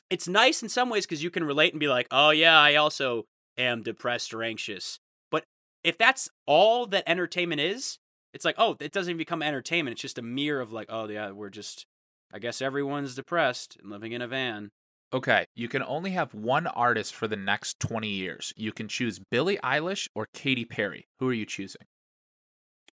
It's 0.09 0.27
nice 0.27 0.63
in 0.63 0.69
some 0.69 0.89
ways 0.89 1.05
because 1.05 1.23
you 1.23 1.29
can 1.29 1.43
relate 1.43 1.73
and 1.73 1.79
be 1.79 1.87
like, 1.87 2.07
oh 2.11 2.31
yeah, 2.31 2.59
I 2.59 2.75
also 2.75 3.25
am 3.57 3.83
depressed 3.83 4.33
or 4.33 4.43
anxious. 4.43 4.99
But 5.31 5.43
if 5.83 5.97
that's 5.97 6.29
all 6.45 6.87
that 6.87 7.03
entertainment 7.07 7.61
is, 7.61 7.99
it's 8.33 8.45
like, 8.45 8.55
oh, 8.57 8.75
it 8.79 8.91
doesn't 8.91 9.11
even 9.11 9.17
become 9.17 9.43
entertainment. 9.43 9.93
It's 9.93 10.01
just 10.01 10.17
a 10.17 10.23
mirror 10.23 10.61
of 10.61 10.71
like, 10.71 10.87
oh 10.89 11.07
yeah, 11.07 11.31
we're 11.31 11.49
just 11.49 11.85
I 12.33 12.39
guess 12.39 12.61
everyone's 12.61 13.15
depressed 13.15 13.77
and 13.81 13.89
living 13.89 14.11
in 14.11 14.21
a 14.21 14.27
van. 14.27 14.71
Okay, 15.11 15.45
you 15.55 15.67
can 15.67 15.81
only 15.81 16.11
have 16.11 16.35
one 16.35 16.67
artist 16.67 17.15
for 17.15 17.27
the 17.27 17.35
next 17.35 17.79
20 17.79 18.07
years. 18.07 18.53
You 18.55 18.71
can 18.71 18.87
choose 18.87 19.19
Billie 19.31 19.57
Eilish 19.63 20.07
or 20.13 20.27
Katy 20.35 20.65
Perry. 20.65 21.07
Who 21.19 21.29
are 21.29 21.33
you 21.33 21.47
choosing? 21.47 21.81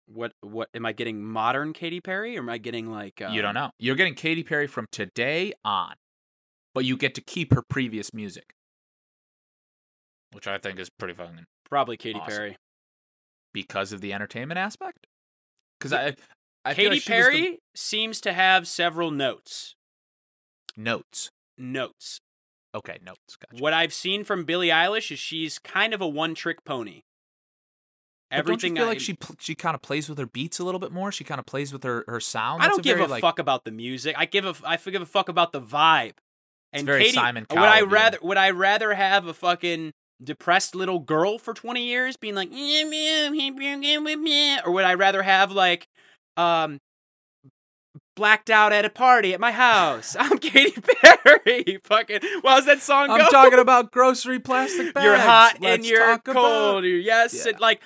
What 0.06 0.32
what 0.42 0.68
am 0.74 0.84
I 0.84 0.92
getting 0.92 1.22
modern 1.22 1.72
Katy 1.72 2.00
Perry 2.00 2.36
or 2.36 2.40
am 2.40 2.50
I 2.50 2.58
getting 2.58 2.90
like 2.90 3.22
uh, 3.22 3.28
you 3.28 3.40
don't 3.40 3.54
know. 3.54 3.70
You're 3.78 3.96
getting 3.96 4.14
Katy 4.14 4.42
Perry 4.42 4.66
from 4.66 4.86
today 4.92 5.54
on, 5.64 5.94
but 6.74 6.84
you 6.84 6.96
get 6.96 7.14
to 7.16 7.20
keep 7.20 7.52
her 7.54 7.62
previous 7.62 8.12
music, 8.14 8.54
which 10.32 10.46
I 10.46 10.58
think 10.58 10.78
is 10.78 10.90
pretty 10.90 11.14
fucking 11.14 11.44
Probably 11.68 11.96
Katy 11.96 12.18
Awesome. 12.20 12.32
Perry. 12.36 12.56
because 13.54 13.92
of 13.92 14.00
the 14.00 14.12
entertainment 14.12 14.58
aspect. 14.58 15.06
Because 15.78 15.92
I, 15.92 16.14
I 16.64 16.74
Katy 16.74 16.88
like 16.90 17.00
she 17.02 17.12
was 17.12 17.26
the- 17.26 17.30
Perry 17.32 17.58
seems 17.74 18.20
to 18.22 18.32
have 18.32 18.68
several 18.68 19.10
notes. 19.10 19.74
notes. 20.76 21.30
Notes. 21.58 22.20
Okay, 22.74 22.98
notes. 23.04 23.36
Gotcha. 23.36 23.62
What 23.62 23.72
I've 23.74 23.92
seen 23.92 24.24
from 24.24 24.44
Billie 24.44 24.68
Eilish 24.68 25.10
is 25.12 25.18
she's 25.18 25.58
kind 25.58 25.92
of 25.92 26.00
a 26.00 26.08
one-trick 26.08 26.64
pony. 26.64 27.02
But 28.30 28.46
don't 28.46 28.62
you 28.62 28.74
feel 28.74 28.84
I, 28.84 28.88
like 28.88 29.00
she 29.00 29.12
pl- 29.12 29.36
she 29.38 29.54
kind 29.54 29.74
of 29.74 29.82
plays 29.82 30.08
with 30.08 30.16
her 30.16 30.24
beats 30.24 30.58
a 30.58 30.64
little 30.64 30.78
bit 30.80 30.90
more? 30.90 31.12
She 31.12 31.22
kind 31.22 31.38
of 31.38 31.44
plays 31.44 31.70
with 31.70 31.82
her 31.84 32.02
her 32.08 32.18
sound. 32.18 32.62
I 32.62 32.68
don't 32.68 32.82
give 32.82 32.96
very, 32.96 33.06
a 33.06 33.10
like, 33.10 33.20
fuck 33.20 33.38
about 33.38 33.64
the 33.64 33.70
music. 33.70 34.16
I 34.18 34.24
give 34.24 34.46
a 34.46 34.50
f- 34.50 34.62
I 34.64 34.76
give 34.78 35.02
a 35.02 35.06
fuck 35.06 35.28
about 35.28 35.52
the 35.52 35.60
vibe. 35.60 36.14
And 36.72 36.86
very 36.86 37.02
Katy, 37.04 37.14
Simon 37.14 37.46
would 37.50 37.58
I 37.58 37.80
Cowell, 37.80 37.88
rather 37.90 38.18
would 38.22 38.38
I 38.38 38.50
rather 38.50 38.94
have 38.94 39.26
a 39.26 39.34
fucking 39.34 39.92
depressed 40.22 40.74
little 40.74 41.00
girl 41.00 41.38
for 41.38 41.52
20 41.52 41.84
years 41.84 42.16
being 42.16 42.34
like 42.34 42.48
"Yeah, 42.52 42.84
man, 42.84 43.34
he 43.34 43.50
bringing 43.50 44.04
with 44.04 44.18
me," 44.18 44.58
or 44.60 44.72
would 44.72 44.84
I 44.84 44.94
rather 44.94 45.22
have 45.22 45.52
like 45.52 45.86
um 46.36 46.78
blacked 48.16 48.50
out 48.50 48.72
at 48.72 48.84
a 48.84 48.90
party 48.90 49.34
at 49.34 49.40
my 49.40 49.52
house? 49.52 50.16
I'm 50.20 50.38
Katy 50.38 50.80
Perry. 50.80 51.78
Fucking 51.84 52.20
how's 52.44 52.66
that 52.66 52.80
song 52.80 53.08
go? 53.08 53.14
I'm 53.14 53.30
talking 53.30 53.58
about 53.58 53.90
grocery 53.90 54.38
plastic 54.38 54.94
bags. 54.94 55.04
You're 55.04 55.18
hot 55.18 55.54
and 55.56 55.62
Let's 55.64 55.88
you're 55.88 56.00
talk 56.06 56.28
about- 56.28 56.42
cold. 56.42 56.84
Yes, 56.84 57.34
Yeah. 57.34 57.52
and 57.52 57.60
like 57.60 57.80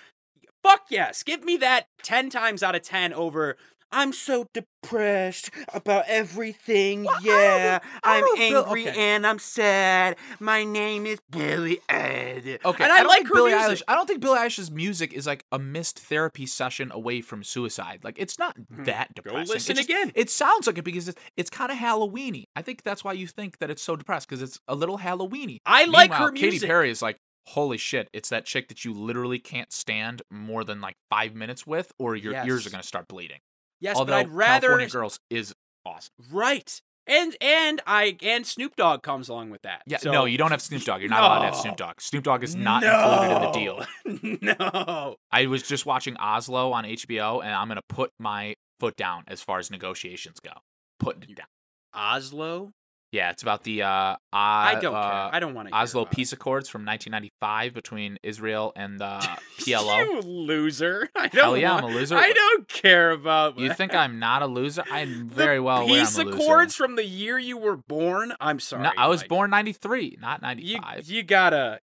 fuck 0.63 0.83
yes. 0.91 1.23
Give 1.23 1.45
me 1.45 1.57
that 1.59 1.87
ten 2.03 2.31
times 2.31 2.63
out 2.63 2.75
of 2.75 2.83
ten 2.83 3.13
over. 3.13 3.57
I'm 3.93 4.13
so 4.13 4.47
depressed 4.53 5.51
about 5.73 6.05
everything. 6.09 7.05
Well, 7.05 7.15
I 7.17 7.21
yeah, 7.23 7.79
I 8.03 8.19
I'm 8.19 8.25
if 8.25 8.51
Bill- 8.51 8.65
angry 8.65 8.89
okay. 8.89 9.15
and 9.15 9.27
I'm 9.27 9.39
sad. 9.39 10.17
My 10.41 10.65
name 10.65 11.07
is 11.07 11.19
Billy 11.31 11.79
Ed. 11.89 12.59
Okay, 12.65 12.85
and 12.85 12.93
I, 12.93 12.99
don't 12.99 13.09
like 13.09 13.19
think 13.19 13.29
her 13.29 13.35
Billie 13.35 13.53
music. 13.53 13.79
Eilish. 13.79 13.83
I 13.89 13.95
don't 13.95 14.07
think 14.07 14.21
Billie 14.21 14.39
Eilish's 14.39 14.71
music 14.71 15.13
is 15.13 15.27
like 15.27 15.45
a 15.53 15.59
missed 15.59 15.99
therapy 15.99 16.47
session 16.47 16.91
away 16.93 17.21
from 17.21 17.45
suicide. 17.45 18.01
Like 18.03 18.17
it's 18.19 18.39
not 18.39 18.57
hmm. 18.57 18.85
that 18.85 19.15
depressing. 19.15 19.47
Go 19.47 19.53
listen 19.53 19.77
just- 19.77 19.89
again. 19.89 20.13
It 20.15 20.31
sounds 20.31 20.67
like 20.67 20.79
it 20.79 20.85
because 20.85 21.09
it's, 21.09 21.21
it's 21.37 21.51
kind 21.51 21.71
of 21.71 21.79
Halloweeny. 21.79 22.45
I 22.57 22.63
think 22.63 22.83
that's 22.83 23.05
why 23.05 23.13
you 23.13 23.27
think 23.27 23.59
that 23.59 23.71
it's 23.71 23.83
so 23.83 23.97
depressed 23.97 24.29
because 24.29 24.43
it's 24.43 24.59
a 24.69 24.75
little 24.75 24.99
Halloweeny. 24.99 25.59
I 25.65 25.85
like 25.85 26.11
Meanwhile, 26.11 26.29
her 26.29 26.33
Katy. 26.33 26.67
Perry 26.67 26.91
is 26.91 27.03
like, 27.03 27.19
holy 27.47 27.79
shit! 27.79 28.09
It's 28.13 28.31
that 28.31 28.45
chick 28.45 28.69
that 28.69 28.85
you 28.85 28.93
literally 28.93 29.39
can't 29.39 29.73
stand 29.73 30.23
more 30.31 30.65
than 30.65 30.81
like 30.81 30.97
five 31.09 31.35
minutes 31.35 31.67
with, 31.67 31.93
or 31.99 32.17
your 32.17 32.35
ears 32.45 32.67
are 32.67 32.71
gonna 32.71 32.83
start 32.83 33.07
bleeding. 33.09 33.39
Yes, 33.81 33.97
Although 33.97 34.13
but 34.13 34.19
I'd 34.19 34.29
rather 34.31 34.69
California 34.69 34.89
Girls 34.91 35.21
is 35.31 35.55
awesome. 35.85 36.13
right. 36.33 36.81
And 37.09 37.37
and 37.41 37.81
I 37.87 38.17
and 38.21 38.45
Snoop 38.45 38.75
Dogg 38.75 39.03
comes 39.05 39.29
along 39.29 39.51
with 39.51 39.63
that. 39.63 39.83
Yeah, 39.87 39.99
So- 39.99 40.11
no, 40.11 40.25
you 40.25 40.39
don't 40.39 40.51
have 40.51 40.61
Snoop 40.61 40.83
Dogg. 40.83 41.01
You're 41.01 41.09
not 41.11 41.23
allowed 41.23 41.39
to 41.39 41.45
have 41.47 41.55
Snoop 41.57 41.77
Dogg. 41.77 42.01
Snoop 42.01 42.25
Dogg 42.25 42.43
is 42.43 42.57
not 42.57 42.83
included 42.83 43.37
in 43.37 43.43
the 43.43 44.21
deal. 44.21 44.39
deal. 44.41 44.57
no. 44.59 45.17
I 45.31 45.47
was 45.47 45.63
just 45.63 45.87
watching 45.87 46.17
Oslo 46.17 46.73
on 46.73 46.83
HBO, 46.85 47.45
and 47.45 47.53
I'm 47.55 47.69
gonna 47.69 47.81
put 47.89 48.11
my 48.19 48.57
foot 48.81 48.97
down 48.97 49.23
as 49.29 49.41
far 49.41 49.61
as 49.61 49.71
negotiations 49.71 50.41
go. 50.41 50.51
Putting 50.99 51.31
it 51.31 51.37
down. 51.37 51.47
Oslo. 51.95 52.73
Yeah, 53.17 53.31
it's 53.31 53.43
about 53.43 53.65
the 53.65 53.83
uh, 53.83 54.17
I 54.31 54.75
uh, 54.77 54.81
don't 54.81 54.95
uh, 54.95 55.03
care. 55.03 55.35
I 55.35 55.41
don't 55.41 55.55
want 55.55 55.69
to. 55.69 55.75
Oslo 55.75 56.05
peace 56.05 56.35
accords 56.35 56.69
from 56.69 56.85
1995 56.85 57.73
between 57.73 58.19
Israel 58.23 58.75
and 58.77 58.99
the 59.01 59.27
PLO. 59.61 60.05
you 60.05 60.21
loser. 60.21 61.09
I 61.17 61.29
don't 61.29 61.43
Hell 61.43 61.57
yeah, 61.57 61.73
want- 61.73 61.85
I'm 61.87 61.91
a 61.93 61.95
loser. 61.95 62.17
I 62.17 62.31
don't 62.33 62.69
care 62.69 63.13
about. 63.13 63.59
You 63.59 63.73
think 63.73 63.95
I'm 64.03 64.19
not 64.19 64.43
a 64.43 64.47
loser? 64.47 64.85
I'm 64.91 65.31
very 65.31 65.59
well 65.61 65.79
aware 65.83 66.01
peace 66.01 66.19
I'm 66.19 66.27
a 66.27 66.31
loser. 66.31 66.43
accords 66.43 66.75
from 66.77 66.97
the 66.97 67.05
year 67.07 67.39
you 67.39 67.57
were 67.57 67.79
born. 67.79 68.35
I'm 68.39 68.61
sorry. 68.61 68.83
No, 68.83 68.93
I 68.99 69.09
was 69.09 69.23
Mike. 69.23 69.29
born 69.31 69.51
93, 69.51 70.19
not 70.21 70.41
You 70.59 70.77
95. 70.79 71.09
you 71.09 71.23
gotta. 71.23 71.81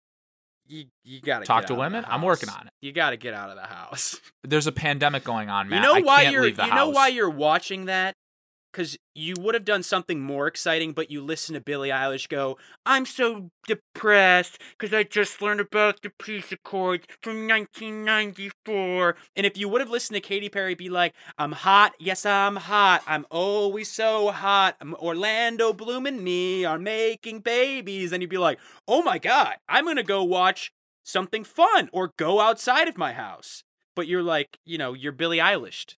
You, 0.67 0.85
you 1.05 1.21
gotta 1.21 1.45
Talk 1.45 1.63
get 1.63 1.67
to 1.69 1.73
out 1.75 1.77
of 1.77 1.79
women? 1.93 2.05
I'm 2.09 2.23
working 2.23 2.49
on 2.49 2.67
it. 2.67 2.73
You 2.81 2.93
gotta 2.93 3.17
get 3.17 3.35
out 3.35 3.51
of 3.51 3.57
the 3.57 3.67
house. 3.67 4.21
There's 4.45 4.67
a 4.69 4.73
pandemic 4.73 5.25
going 5.25 5.49
on, 5.49 5.69
Matt. 5.69 5.79
you 5.79 5.83
know 5.89 5.95
I 5.95 6.01
why 6.01 6.23
you're. 6.31 6.47
you 6.47 6.55
house. 6.55 6.75
know 6.75 6.89
why 6.91 7.09
you're 7.09 7.31
watching 7.31 7.87
that? 7.87 8.15
Because 8.73 8.97
you 9.17 9.35
would 9.41 9.55
have 9.55 9.65
done 9.65 9.83
something 9.83 10.21
more 10.21 10.47
exciting, 10.47 10.93
but 10.93 11.11
you 11.11 11.21
listen 11.23 11.55
to 11.55 11.61
Billie 11.61 11.89
Eilish 11.89 12.29
go, 12.29 12.57
"I'm 12.87 13.05
so 13.05 13.51
depressed 13.67 14.61
because 14.79 14.95
I 14.95 15.03
just 15.03 15.43
learned 15.43 15.61
about 15.61 16.03
the 16.03 16.11
peace 16.11 16.53
accords 16.53 17.05
from 17.21 17.49
1994." 17.49 19.17
And 19.35 19.45
if 19.45 19.57
you 19.57 19.69
would 19.69 19.81
have 19.81 19.91
listened 19.91 20.15
to 20.15 20.21
Katy 20.21 20.49
Perry 20.49 20.75
be 20.77 20.89
like, 20.89 21.15
"I'm 21.37 21.51
hot, 21.53 21.95
yes 21.99 22.25
I'm 22.25 22.57
hot, 22.57 23.03
I'm 23.09 23.27
always 23.29 23.91
so 23.91 24.31
hot, 24.31 24.77
I'm 24.81 24.95
Orlando 24.95 25.73
Bloom 25.73 26.07
and 26.07 26.23
me 26.23 26.65
are 26.65 26.79
making 26.79 27.41
babies," 27.41 28.11
then 28.11 28.21
you'd 28.21 28.31
be 28.31 28.39
like, 28.39 28.61
"Oh 28.87 29.03
my 29.03 29.19
god, 29.19 29.57
I'm 29.69 29.85
gonna 29.87 30.05
go 30.05 30.23
watch 30.23 30.71
something 31.03 31.43
fun 31.43 31.91
or 31.93 32.13
go 32.17 32.41
outside 32.41 32.87
of 32.87 32.97
my 32.97 33.15
house." 33.15 33.65
But 33.97 34.07
you're 34.07 34.23
like, 34.23 34.59
you 34.65 34.79
know, 34.79 34.95
you're 34.95 35.13
Billie 35.13 35.39
Eilish. 35.39 35.97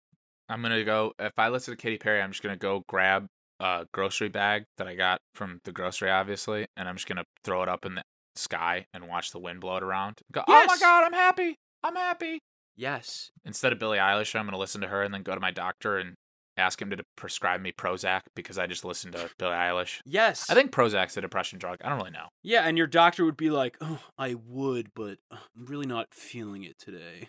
I'm 0.51 0.63
gonna 0.63 0.83
go. 0.85 1.13
If 1.19 1.33
I 1.39 1.49
listen 1.49 1.77
to 1.77 1.81
Katy 1.81 1.99
Perry, 1.99 2.21
I'm 2.21 2.33
just 2.33 2.43
gonna 2.43 2.57
go 2.57 2.83
grab 2.89 3.27
a 3.61 3.87
grocery 3.93 4.29
bag 4.29 4.65
that 4.79 4.89
I 4.89 4.97
got 4.97 5.21
from 5.35 5.61
the 5.65 5.73
grocery, 5.73 6.11
obviously, 6.11 6.67
and 6.77 6.89
I'm 6.89 6.97
just 6.97 7.07
gonna 7.07 7.25
throw 7.45 7.63
it 7.63 7.69
up 7.69 7.87
in 7.87 7.95
the 7.95 8.03
sky 8.35 8.87
and 8.93 9.09
watch 9.09 9.31
the 9.31 9.39
wind 9.39 9.61
blow 9.61 9.77
it 9.77 9.83
around. 9.83 10.19
Go, 10.33 10.43
oh 10.47 10.65
my 10.67 10.77
god, 10.79 11.05
I'm 11.05 11.13
happy. 11.13 11.57
I'm 11.85 11.95
happy. 11.95 12.41
Yes. 12.77 13.31
Instead 13.45 13.73
of 13.73 13.79
Billie 13.79 13.99
Eilish, 13.99 14.39
I'm 14.39 14.45
gonna 14.45 14.59
listen 14.59 14.81
to 14.81 14.89
her 14.89 15.03
and 15.03 15.15
then 15.15 15.23
go 15.23 15.35
to 15.35 15.41
my 15.41 15.53
doctor 15.53 15.99
and 15.99 16.15
ask 16.57 16.83
him 16.83 16.91
to 16.91 17.03
prescribe 17.17 17.61
me 17.61 17.73
Prozac 17.73 18.23
because 18.35 18.59
I 18.59 18.67
just 18.67 18.85
listened 18.85 19.15
to 19.15 19.31
Billie 19.39 19.55
Eilish. 19.55 20.01
Yes. 20.05 20.51
I 20.51 20.55
think 20.55 20.73
Prozac's 20.73 21.17
a 21.17 21.21
depression 21.21 21.59
drug. 21.61 21.79
I 21.85 21.89
don't 21.89 21.99
really 21.99 22.11
know. 22.11 22.27
Yeah, 22.43 22.63
and 22.63 22.77
your 22.77 22.89
doctor 22.89 23.25
would 23.25 23.37
be 23.37 23.51
like, 23.51 23.77
"Oh, 23.81 24.01
I 24.19 24.35
would, 24.35 24.89
but 24.95 25.19
I'm 25.31 25.39
really 25.55 25.87
not 25.87 26.09
feeling 26.13 26.65
it 26.65 26.77
today." 26.79 27.29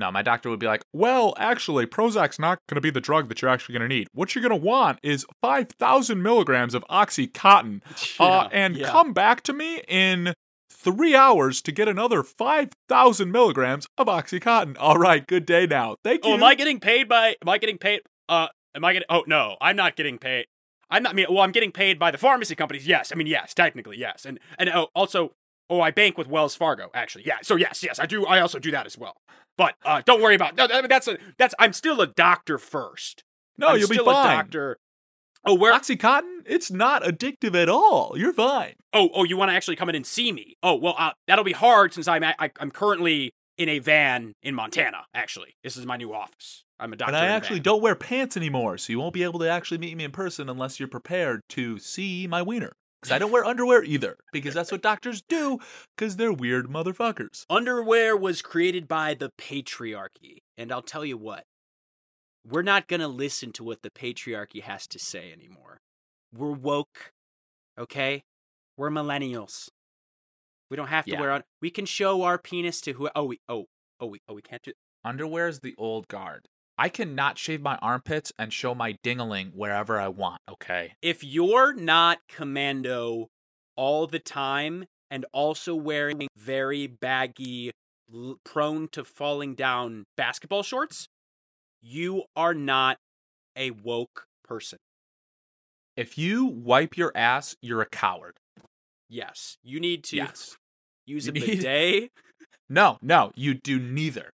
No, 0.00 0.10
my 0.10 0.22
doctor 0.22 0.48
would 0.48 0.58
be 0.58 0.66
like, 0.66 0.82
Well, 0.94 1.34
actually, 1.36 1.86
Prozac's 1.86 2.38
not 2.38 2.58
going 2.68 2.76
to 2.76 2.80
be 2.80 2.90
the 2.90 3.02
drug 3.02 3.28
that 3.28 3.42
you're 3.42 3.50
actually 3.50 3.78
going 3.78 3.88
to 3.88 3.94
need. 3.94 4.08
What 4.12 4.34
you're 4.34 4.42
going 4.42 4.58
to 4.58 4.66
want 4.66 4.98
is 5.02 5.26
5,000 5.42 6.22
milligrams 6.22 6.74
of 6.74 6.84
Oxycontin. 6.90 7.82
uh, 8.18 8.48
and 8.50 8.76
yeah. 8.76 8.88
come 8.88 9.12
back 9.12 9.42
to 9.42 9.52
me 9.52 9.82
in 9.86 10.32
three 10.70 11.14
hours 11.14 11.60
to 11.62 11.72
get 11.72 11.86
another 11.86 12.22
5,000 12.22 13.30
milligrams 13.30 13.86
of 13.98 14.06
Oxycontin. 14.06 14.76
All 14.80 14.96
right, 14.96 15.26
good 15.26 15.44
day 15.44 15.66
now. 15.66 15.96
Thank 16.02 16.24
you. 16.24 16.32
Oh, 16.32 16.34
am 16.34 16.42
I 16.42 16.54
getting 16.54 16.80
paid 16.80 17.06
by? 17.06 17.36
Am 17.42 17.48
I 17.48 17.58
getting 17.58 17.76
paid? 17.76 18.00
Uh, 18.26 18.48
am 18.74 18.84
I 18.84 18.94
getting? 18.94 19.06
Oh 19.10 19.24
no, 19.26 19.56
I'm 19.60 19.76
not 19.76 19.96
getting 19.96 20.16
paid. 20.16 20.46
I'm 20.90 21.02
not. 21.02 21.12
I 21.12 21.14
mean, 21.14 21.26
well, 21.28 21.40
I'm 21.40 21.52
getting 21.52 21.72
paid 21.72 21.98
by 21.98 22.10
the 22.10 22.18
pharmacy 22.18 22.54
companies. 22.54 22.86
Yes, 22.86 23.12
I 23.12 23.16
mean, 23.16 23.26
yes, 23.26 23.52
technically, 23.54 23.98
yes, 23.98 24.24
and 24.24 24.40
and 24.58 24.70
oh, 24.70 24.88
also, 24.94 25.32
oh, 25.70 25.80
I 25.80 25.90
bank 25.90 26.18
with 26.18 26.26
Wells 26.28 26.54
Fargo. 26.54 26.90
Actually, 26.92 27.24
yeah. 27.26 27.38
So 27.42 27.56
yes, 27.56 27.82
yes, 27.82 27.98
I 27.98 28.04
do. 28.06 28.26
I 28.26 28.40
also 28.40 28.58
do 28.58 28.70
that 28.72 28.84
as 28.84 28.98
well. 28.98 29.16
But 29.56 29.74
uh, 29.84 30.02
don't 30.04 30.20
worry 30.20 30.34
about. 30.34 30.56
No, 30.56 30.66
that- 30.66 30.88
that's 30.88 31.08
a 31.08 31.16
that's. 31.38 31.54
I'm 31.58 31.72
still 31.72 32.00
a 32.02 32.06
doctor 32.06 32.58
first. 32.58 33.24
no, 33.56 33.68
I'm 33.68 33.78
you'll 33.78 33.88
be 33.88 33.96
fine. 33.96 34.06
a 34.06 34.42
doctor. 34.42 34.76
Oh, 35.44 35.54
where? 35.54 35.72
Oxycontin, 35.72 36.40
it's 36.44 36.70
not 36.70 37.02
addictive 37.02 37.54
at 37.54 37.70
all. 37.70 38.12
You're 38.14 38.34
fine. 38.34 38.74
Oh, 38.92 39.08
oh, 39.14 39.24
you 39.24 39.38
want 39.38 39.50
to 39.50 39.54
actually 39.54 39.76
come 39.76 39.88
in 39.88 39.94
and 39.94 40.06
see 40.06 40.32
me? 40.32 40.56
Oh, 40.62 40.74
well, 40.74 40.94
uh, 40.98 41.12
that'll 41.26 41.44
be 41.44 41.52
hard 41.52 41.94
since 41.94 42.06
I'm 42.06 42.22
I, 42.22 42.50
I'm 42.58 42.70
currently 42.70 43.32
in 43.56 43.68
a 43.68 43.78
van 43.78 44.34
in 44.42 44.54
Montana. 44.54 45.04
Actually, 45.14 45.54
this 45.62 45.76
is 45.76 45.86
my 45.86 45.96
new 45.96 46.12
office. 46.12 46.64
I'm 46.78 46.92
a 46.92 46.96
doctor. 46.96 47.14
And 47.14 47.24
I 47.24 47.28
actually 47.28 47.60
don't 47.60 47.82
wear 47.82 47.94
pants 47.94 48.36
anymore, 48.36 48.78
so 48.78 48.92
you 48.92 48.98
won't 48.98 49.12
be 49.14 49.22
able 49.22 49.38
to 49.40 49.48
actually 49.48 49.78
meet 49.78 49.96
me 49.96 50.04
in 50.04 50.10
person 50.10 50.48
unless 50.48 50.80
you're 50.80 50.88
prepared 50.88 51.40
to 51.50 51.78
see 51.78 52.26
my 52.26 52.40
wiener. 52.42 52.72
Because 53.00 53.12
I 53.14 53.18
don't 53.18 53.30
wear 53.30 53.44
underwear 53.46 53.82
either, 53.82 54.16
because 54.32 54.52
that's 54.52 54.70
what 54.70 54.82
doctors 54.82 55.22
do, 55.22 55.58
because 55.96 56.16
they're 56.16 56.32
weird 56.32 56.66
motherfuckers. 56.66 57.46
Underwear 57.48 58.14
was 58.16 58.42
created 58.42 58.86
by 58.86 59.14
the 59.14 59.30
patriarchy. 59.38 60.38
And 60.58 60.70
I'll 60.70 60.82
tell 60.82 61.04
you 61.04 61.16
what, 61.16 61.44
we're 62.46 62.60
not 62.62 62.88
going 62.88 63.00
to 63.00 63.08
listen 63.08 63.52
to 63.52 63.64
what 63.64 63.80
the 63.82 63.90
patriarchy 63.90 64.62
has 64.62 64.86
to 64.88 64.98
say 64.98 65.32
anymore. 65.32 65.78
We're 66.34 66.52
woke, 66.52 67.12
okay? 67.78 68.22
We're 68.76 68.90
millennials. 68.90 69.68
We 70.70 70.76
don't 70.76 70.88
have 70.88 71.06
to 71.06 71.12
Yeah. 71.12 71.20
wear 71.20 71.32
on. 71.32 71.44
We 71.62 71.70
can 71.70 71.86
show 71.86 72.22
our 72.22 72.38
penis 72.38 72.80
to 72.82 72.92
who. 72.92 73.08
Oh, 73.16 73.24
we. 73.24 73.40
Oh, 73.48 73.66
oh, 73.98 74.06
we. 74.06 74.20
Oh, 74.28 74.34
we 74.34 74.42
can't 74.42 74.62
do. 74.62 74.72
underwear 75.04 75.48
is 75.48 75.60
the 75.60 75.74
old 75.78 76.06
guard. 76.08 76.46
I 76.80 76.88
cannot 76.88 77.36
shave 77.36 77.60
my 77.60 77.76
armpits 77.82 78.32
and 78.38 78.50
show 78.54 78.74
my 78.74 78.94
dingaling 79.04 79.54
wherever 79.54 80.00
I 80.00 80.08
want, 80.08 80.40
okay? 80.50 80.94
If 81.02 81.22
you're 81.22 81.74
not 81.74 82.20
commando 82.26 83.28
all 83.76 84.06
the 84.06 84.18
time 84.18 84.86
and 85.10 85.26
also 85.34 85.74
wearing 85.74 86.26
very 86.38 86.86
baggy, 86.86 87.72
l- 88.10 88.36
prone 88.46 88.88
to 88.92 89.04
falling 89.04 89.54
down 89.54 90.04
basketball 90.16 90.62
shorts, 90.62 91.06
you 91.82 92.24
are 92.34 92.54
not 92.54 92.96
a 93.54 93.72
woke 93.72 94.24
person. 94.42 94.78
If 95.98 96.16
you 96.16 96.46
wipe 96.46 96.96
your 96.96 97.12
ass, 97.14 97.54
you're 97.60 97.82
a 97.82 97.86
coward. 97.90 98.38
Yes, 99.10 99.58
you 99.62 99.80
need 99.80 100.02
to 100.04 100.16
Yes. 100.16 100.56
use 101.04 101.26
You 101.26 101.32
a 101.32 101.34
need- 101.34 101.46
bidet. 101.46 102.10
No, 102.70 102.96
no, 103.02 103.32
you 103.34 103.52
do 103.54 103.78
neither. 103.80 104.30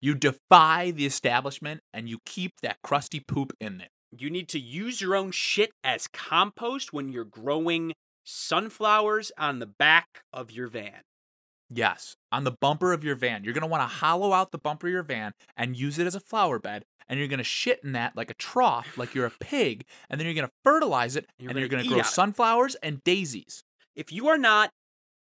You 0.00 0.14
defy 0.14 0.90
the 0.90 1.06
establishment 1.06 1.80
and 1.92 2.08
you 2.08 2.18
keep 2.26 2.52
that 2.62 2.76
crusty 2.82 3.20
poop 3.20 3.52
in 3.60 3.78
there. 3.78 3.88
You 4.16 4.30
need 4.30 4.48
to 4.50 4.58
use 4.58 5.00
your 5.00 5.16
own 5.16 5.30
shit 5.32 5.70
as 5.82 6.06
compost 6.06 6.92
when 6.92 7.08
you're 7.10 7.24
growing 7.24 7.92
sunflowers 8.24 9.32
on 9.38 9.58
the 9.58 9.66
back 9.66 10.22
of 10.32 10.50
your 10.50 10.68
van. 10.68 11.00
Yes, 11.68 12.14
on 12.30 12.44
the 12.44 12.52
bumper 12.52 12.92
of 12.92 13.02
your 13.02 13.16
van. 13.16 13.42
You're 13.42 13.52
going 13.54 13.62
to 13.62 13.66
want 13.68 13.82
to 13.82 13.88
hollow 13.96 14.32
out 14.32 14.52
the 14.52 14.58
bumper 14.58 14.86
of 14.86 14.92
your 14.92 15.02
van 15.02 15.32
and 15.56 15.76
use 15.76 15.98
it 15.98 16.06
as 16.06 16.14
a 16.14 16.20
flower 16.20 16.58
bed. 16.60 16.84
And 17.08 17.18
you're 17.18 17.28
going 17.28 17.38
to 17.38 17.44
shit 17.44 17.80
in 17.82 17.92
that 17.92 18.16
like 18.16 18.30
a 18.30 18.34
trough, 18.34 18.96
like 18.96 19.14
you're 19.14 19.26
a 19.26 19.32
pig. 19.40 19.84
And 20.08 20.20
then 20.20 20.26
you're 20.26 20.34
going 20.34 20.46
to 20.46 20.52
fertilize 20.62 21.16
it 21.16 21.26
You're 21.38 21.50
and 21.50 21.58
you're 21.58 21.68
gonna 21.68 21.82
going 21.82 21.84
to 21.84 21.88
grow 21.88 21.98
out 21.98 22.06
of 22.06 22.10
it. 22.12 22.14
sunflowers 22.14 22.74
and 22.76 23.02
daisies. 23.02 23.64
if 23.96 24.12
you 24.12 24.28
are 24.28 24.38
not 24.38 24.70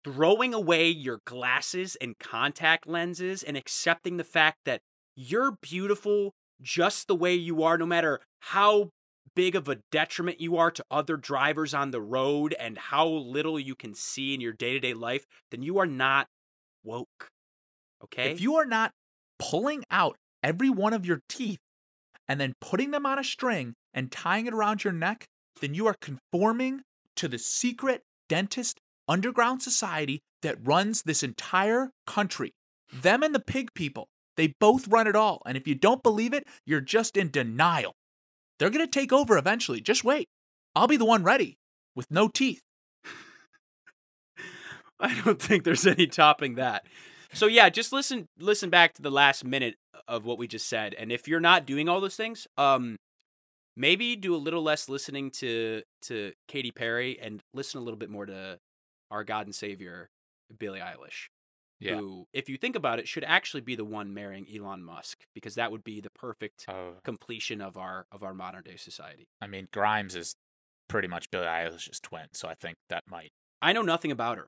throwing 0.06 0.54
away 0.54 0.88
your 0.88 1.20
glasses 1.26 1.98
and 2.00 2.20
contact 2.20 2.86
lenses 2.86 3.42
and 3.42 3.58
accepting 3.58 4.18
the 4.18 4.24
fact 4.24 4.60
that 4.64 4.80
you're 5.16 5.58
beautiful 5.64 6.36
just 6.62 7.08
the 7.08 7.16
way 7.16 7.34
you 7.34 7.64
are, 7.64 7.76
no 7.76 7.88
matter 7.88 8.20
how 8.40 8.90
big 9.36 9.56
of 9.56 9.68
a 9.68 9.80
detriment 9.92 10.40
you 10.40 10.58
are 10.58 10.70
to 10.70 10.86
other 10.92 11.18
drivers 11.18 11.74
on 11.74 11.90
the 11.90 12.00
road 12.00 12.56
and 12.60 12.78
how 12.78 13.08
little 13.08 13.60
you 13.60 13.74
can 13.74 13.96
see 13.96 14.36
in 14.36 14.40
your 14.40 14.54
day 14.54 14.74
to 14.74 14.80
day 14.80 14.94
life, 14.94 15.26
then 15.50 15.64
you 15.64 15.80
are 15.80 15.88
not 15.88 16.28
woke. 16.84 17.32
Okay? 18.04 18.32
If 18.32 18.40
you 18.40 18.56
are 18.58 18.66
not 18.66 18.92
pulling 19.40 19.84
out 19.90 20.18
every 20.44 20.70
one 20.70 20.94
of 20.94 21.04
your 21.04 21.22
teeth 21.28 21.60
and 22.28 22.40
then 22.40 22.54
putting 22.62 22.92
them 22.92 23.08
on 23.08 23.18
a 23.18 23.24
string 23.24 23.74
and 23.92 24.12
tying 24.12 24.46
it 24.46 24.54
around 24.54 24.84
your 24.84 24.94
neck, 24.94 25.26
then 25.62 25.74
you 25.74 25.88
are 25.88 25.96
conforming 26.00 26.82
to 27.16 27.28
the 27.28 27.40
secret 27.40 28.04
dentist 28.30 28.80
underground 29.08 29.62
society 29.62 30.22
that 30.42 30.58
runs 30.66 31.04
this 31.04 31.24
entire 31.24 31.92
country. 32.06 32.54
Them 32.94 33.24
and 33.24 33.34
the 33.34 33.40
pig 33.40 33.74
people, 33.74 34.08
they 34.38 34.54
both 34.60 34.88
run 34.88 35.08
it 35.08 35.16
all. 35.16 35.42
And 35.46 35.58
if 35.58 35.68
you 35.68 35.76
don't 35.76 36.04
believe 36.04 36.34
it, 36.34 36.48
you're 36.66 36.82
just 36.82 37.18
in 37.18 37.32
denial. 37.32 37.94
They're 38.60 38.70
going 38.70 38.86
to 38.86 39.00
take 39.00 39.12
over 39.12 39.38
eventually. 39.38 39.82
Just 39.82 40.04
wait. 40.04 40.28
I'll 40.76 40.88
be 40.88 40.98
the 40.98 41.06
one 41.06 41.24
ready 41.24 41.58
with 41.96 42.12
no 42.12 42.28
teeth. 42.28 42.62
I 45.00 45.20
don't 45.24 45.42
think 45.42 45.64
there's 45.64 45.88
any 45.88 46.08
topping 46.08 46.56
that. 46.56 46.86
So 47.34 47.48
yeah, 47.48 47.70
just 47.70 47.92
listen 47.92 48.28
listen 48.40 48.70
back 48.70 48.94
to 48.94 49.02
the 49.02 49.12
last 49.12 49.44
minute 49.44 49.76
of 50.08 50.26
what 50.26 50.38
we 50.38 50.48
just 50.48 50.68
said 50.68 50.94
and 50.94 51.12
if 51.12 51.28
you're 51.28 51.40
not 51.40 51.66
doing 51.66 51.90
all 51.90 52.00
those 52.00 52.16
things, 52.16 52.48
um 52.58 52.98
maybe 53.76 54.16
do 54.16 54.34
a 54.34 54.38
little 54.38 54.64
less 54.64 54.88
listening 54.88 55.32
to 55.32 55.82
to 56.04 56.32
Katy 56.48 56.72
Perry 56.72 57.20
and 57.20 57.42
listen 57.54 57.80
a 57.80 57.84
little 57.84 57.98
bit 57.98 58.10
more 58.10 58.26
to 58.26 58.58
our 59.12 59.24
God 59.24 59.46
and 59.48 59.56
Savior 59.56 60.10
Billie 60.58 60.80
Eilish. 60.80 61.30
Yeah. 61.80 61.96
Who, 61.98 62.26
if 62.34 62.48
you 62.50 62.58
think 62.58 62.76
about 62.78 63.00
it, 63.00 63.08
should 63.08 63.26
actually 63.26 63.60
be 63.62 63.76
the 63.76 63.84
one 63.84 64.14
marrying 64.14 64.48
Elon 64.54 64.82
Musk 64.84 65.20
because 65.34 65.56
that 65.56 65.72
would 65.72 65.84
be 65.84 66.00
the 66.00 66.10
perfect 66.12 66.66
Oh, 66.70 66.94
completion 67.04 67.60
of 67.62 67.76
our 67.78 68.06
of 68.12 68.24
our 68.24 68.34
modern 68.34 68.64
day 68.64 68.78
society. 68.78 69.28
I 69.42 69.48
mean, 69.48 69.68
Grimes 69.74 70.16
is 70.16 70.36
pretty 70.88 71.08
much 71.10 71.30
Billie 71.32 71.46
Eilish's 71.48 72.00
twin, 72.00 72.28
so 72.32 72.48
I 72.48 72.54
think 72.54 72.78
that 72.90 73.04
might. 73.10 73.32
I 73.62 73.74
know 73.74 73.82
nothing 73.82 74.12
about 74.12 74.38
her. 74.38 74.48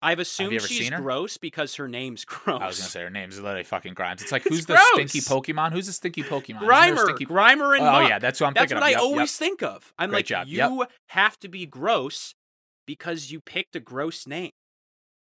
I've 0.00 0.20
assumed 0.20 0.62
she's 0.62 0.90
gross 0.90 1.36
because 1.38 1.74
her 1.74 1.88
name's 1.88 2.24
gross. 2.24 2.60
I 2.62 2.66
was 2.68 2.78
gonna 2.78 2.88
say 2.88 3.02
her 3.02 3.10
name's 3.10 3.38
literally 3.40 3.64
fucking 3.64 3.94
Grimes. 3.94 4.22
It's 4.22 4.30
like 4.32 4.46
It's 4.46 4.54
who's 4.54 4.66
the 4.66 4.78
stinky. 4.94 5.20
Pokemon? 5.20 5.72
Who's 5.72 5.86
the 5.88 5.92
stinky 5.92 6.22
Pokemon? 6.22 6.62
Isn't 6.62 6.68
there 6.68 6.70
a 6.70 6.92
Grimer, 6.92 7.04
stinky- 7.04 7.26
Grimer 7.26 7.76
and 7.76 7.86
Oh 7.86 7.92
Muk. 7.92 8.08
yeah, 8.08 8.18
that's 8.20 8.40
what 8.40 8.46
I'm 8.46 8.54
That's 8.54 8.70
thinking 8.72 8.76
That's 8.80 8.80
what 8.80 8.86
I. 8.86 8.90
Yep, 8.90 9.00
always 9.00 9.32
yep. 9.32 9.38
think 9.48 9.62
of. 9.64 9.92
I'm 9.98 10.10
Great 10.10 10.18
like, 10.18 10.26
job. 10.26 10.46
you 10.46 10.56
Yep. 10.78 10.90
have 11.08 11.38
to 11.40 11.48
be 11.48 11.66
gross 11.66 12.34
because 12.88 13.30
you 13.30 13.40
picked 13.40 13.76
a 13.76 13.80
gross 13.80 14.26
name. 14.26 14.50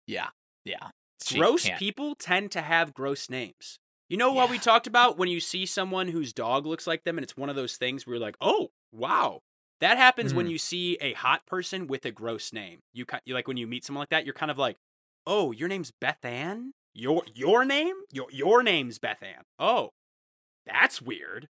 Yeah, 0.07 0.29
yeah. 0.65 0.89
She 1.25 1.39
gross 1.39 1.65
can't. 1.65 1.79
people 1.79 2.17
tend 2.17 2.51
to 2.51 2.61
have 2.61 2.93
gross 2.93 3.31
names. 3.31 3.79
You 4.11 4.17
know 4.17 4.33
what 4.33 4.51
we 4.51 4.59
talked 4.59 4.89
about 4.89 5.17
when 5.17 5.29
you 5.29 5.39
see 5.41 5.65
someone 5.65 6.09
whose 6.09 6.33
dog 6.33 6.67
looks 6.67 6.87
like 6.87 7.05
them, 7.05 7.17
and 7.17 7.23
it's 7.23 7.37
one 7.37 7.49
of 7.49 7.55
those 7.57 7.77
things 7.77 8.05
where 8.07 8.17
you're 8.17 8.21
like, 8.23 8.37
oh 8.41 8.69
wow. 8.93 9.41
That 9.81 9.97
happens 9.99 10.33
when 10.35 10.47
Mhm. 10.47 10.51
you 10.51 10.59
see 10.59 10.97
a 11.01 11.13
hot 11.15 11.45
person 11.47 11.87
with 11.89 12.05
a 12.05 12.13
gross 12.13 12.53
name. 12.53 12.81
You, 12.93 13.05
you 13.25 13.35
like 13.35 13.49
when 13.49 13.57
you 13.57 13.67
meet 13.67 13.85
someone 13.85 14.03
like 14.03 14.11
that, 14.11 14.25
you're 14.25 14.35
kind 14.35 14.51
of 14.51 14.59
like, 14.59 14.77
oh, 15.27 15.51
your 15.53 15.69
name's 15.69 15.91
Beth 16.01 16.25
Ann. 16.25 16.73
Your 16.95 17.23
your 17.35 17.65
name? 17.65 17.95
Your 18.13 18.27
your 18.31 18.63
name's 18.63 18.99
Beth 18.99 19.23
Ann. 19.23 19.43
Oh, 19.59 19.91
that's 20.67 21.01
weird. 21.01 21.49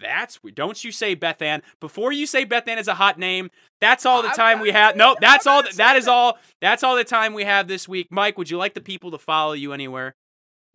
That's 0.00 0.42
weird. 0.42 0.54
Don't 0.54 0.82
you 0.82 0.92
say 0.92 1.14
Beth 1.14 1.42
Ann 1.42 1.62
before 1.80 2.12
you 2.12 2.26
say 2.26 2.44
Beth 2.44 2.66
Ann 2.66 2.78
is 2.78 2.88
a 2.88 2.94
hot 2.94 3.18
name. 3.18 3.50
That's 3.80 4.06
all 4.06 4.22
the 4.22 4.28
I'm 4.28 4.34
time 4.34 4.60
we 4.60 4.70
have. 4.70 4.90
saying 4.90 4.98
Nope, 4.98 5.18
that's 5.20 5.46
all. 5.46 5.62
not 5.62 5.64
That, 5.66 5.76
that 5.76 5.88
saying 5.92 5.98
is 5.98 6.06
it. 6.06 6.10
all. 6.10 6.38
That's 6.60 6.82
all 6.82 6.96
the 6.96 7.04
time 7.04 7.34
we 7.34 7.44
have 7.44 7.68
this 7.68 7.86
week. 7.88 8.08
Mike, 8.10 8.38
would 8.38 8.50
you 8.50 8.56
like 8.58 8.74
the 8.74 8.80
people 8.80 9.10
to 9.10 9.18
follow 9.18 9.52
you 9.52 9.72
anywhere? 9.72 10.14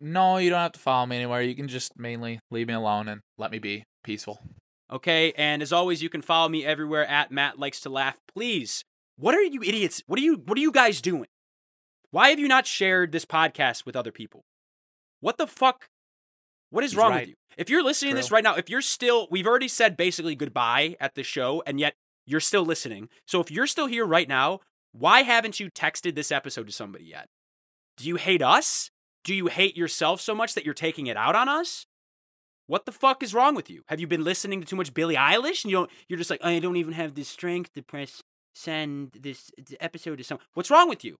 No, 0.00 0.36
you 0.36 0.50
don't 0.50 0.60
have 0.60 0.72
to 0.72 0.78
follow 0.80 1.06
me 1.06 1.16
anywhere. 1.16 1.42
You 1.42 1.54
can 1.54 1.68
just 1.68 1.98
mainly 1.98 2.38
leave 2.50 2.68
me 2.68 2.74
alone 2.74 3.08
and 3.08 3.20
let 3.38 3.50
me 3.50 3.58
be 3.58 3.84
peaceful. 4.04 4.40
Okay, 4.92 5.32
and 5.36 5.62
as 5.62 5.72
always, 5.72 6.02
you 6.02 6.08
can 6.08 6.22
follow 6.22 6.48
me 6.48 6.64
everywhere 6.64 7.06
at 7.06 7.32
Matt 7.32 7.58
likes 7.58 7.80
to 7.80 7.88
laugh. 7.88 8.18
Please, 8.32 8.84
what 9.16 9.34
are 9.34 9.42
you 9.42 9.62
idiots? 9.62 10.02
What 10.06 10.18
are 10.18 10.22
you? 10.22 10.36
What 10.44 10.56
are 10.58 10.60
you 10.60 10.70
guys 10.70 11.00
doing? 11.00 11.26
Why 12.12 12.28
have 12.28 12.38
you 12.38 12.46
not 12.46 12.66
shared 12.66 13.10
this 13.10 13.24
podcast 13.24 13.84
with 13.84 13.96
other 13.96 14.12
people? 14.12 14.42
What 15.20 15.38
the 15.38 15.46
fuck? 15.46 15.86
What 16.70 16.84
is 16.84 16.92
He's 16.92 16.98
wrong 16.98 17.10
right. 17.10 17.20
with 17.20 17.28
you? 17.30 17.34
If 17.56 17.70
you're 17.70 17.82
listening 17.82 18.12
to 18.12 18.16
this 18.16 18.30
right 18.30 18.44
now, 18.44 18.56
if 18.56 18.68
you're 18.68 18.82
still, 18.82 19.28
we've 19.30 19.46
already 19.46 19.68
said 19.68 19.96
basically 19.96 20.34
goodbye 20.34 20.96
at 21.00 21.14
the 21.14 21.22
show, 21.22 21.62
and 21.66 21.80
yet 21.80 21.94
you're 22.26 22.40
still 22.40 22.64
listening. 22.64 23.08
So 23.26 23.40
if 23.40 23.50
you're 23.50 23.66
still 23.66 23.86
here 23.86 24.04
right 24.04 24.28
now, 24.28 24.60
why 24.92 25.22
haven't 25.22 25.60
you 25.60 25.70
texted 25.70 26.14
this 26.14 26.32
episode 26.32 26.66
to 26.66 26.72
somebody 26.72 27.04
yet? 27.04 27.28
Do 27.96 28.06
you 28.06 28.16
hate 28.16 28.42
us? 28.42 28.90
Do 29.24 29.34
you 29.34 29.46
hate 29.46 29.76
yourself 29.76 30.20
so 30.20 30.34
much 30.34 30.54
that 30.54 30.64
you're 30.64 30.74
taking 30.74 31.06
it 31.06 31.16
out 31.16 31.34
on 31.34 31.48
us? 31.48 31.86
What 32.66 32.84
the 32.84 32.92
fuck 32.92 33.22
is 33.22 33.32
wrong 33.32 33.54
with 33.54 33.70
you? 33.70 33.82
Have 33.88 34.00
you 34.00 34.06
been 34.06 34.24
listening 34.24 34.60
to 34.60 34.66
too 34.66 34.76
much 34.76 34.92
Billie 34.92 35.14
Eilish 35.14 35.64
and 35.64 35.70
you 35.70 35.78
don't, 35.78 35.90
you're 36.08 36.18
just 36.18 36.30
like, 36.30 36.44
I 36.44 36.58
don't 36.58 36.76
even 36.76 36.92
have 36.94 37.14
the 37.14 37.22
strength 37.22 37.72
to 37.74 37.82
press 37.82 38.20
send 38.56 39.12
this 39.20 39.50
episode 39.80 40.16
to 40.16 40.24
someone. 40.24 40.44
What's 40.54 40.70
wrong 40.70 40.88
with 40.88 41.04
you? 41.04 41.16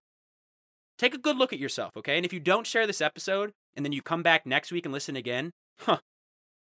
Take 0.97 1.13
a 1.13 1.19
good 1.19 1.37
look 1.37 1.53
at 1.53 1.59
yourself, 1.59 1.95
okay? 1.95 2.17
And 2.17 2.25
if 2.25 2.33
you 2.33 2.39
don't 2.39 2.65
share 2.65 2.87
this 2.87 3.01
episode, 3.01 3.51
and 3.77 3.85
then 3.85 3.93
you 3.93 4.01
come 4.01 4.23
back 4.23 4.45
next 4.45 4.71
week 4.73 4.85
and 4.85 4.91
listen 4.93 5.15
again, 5.15 5.51
huh? 5.79 5.99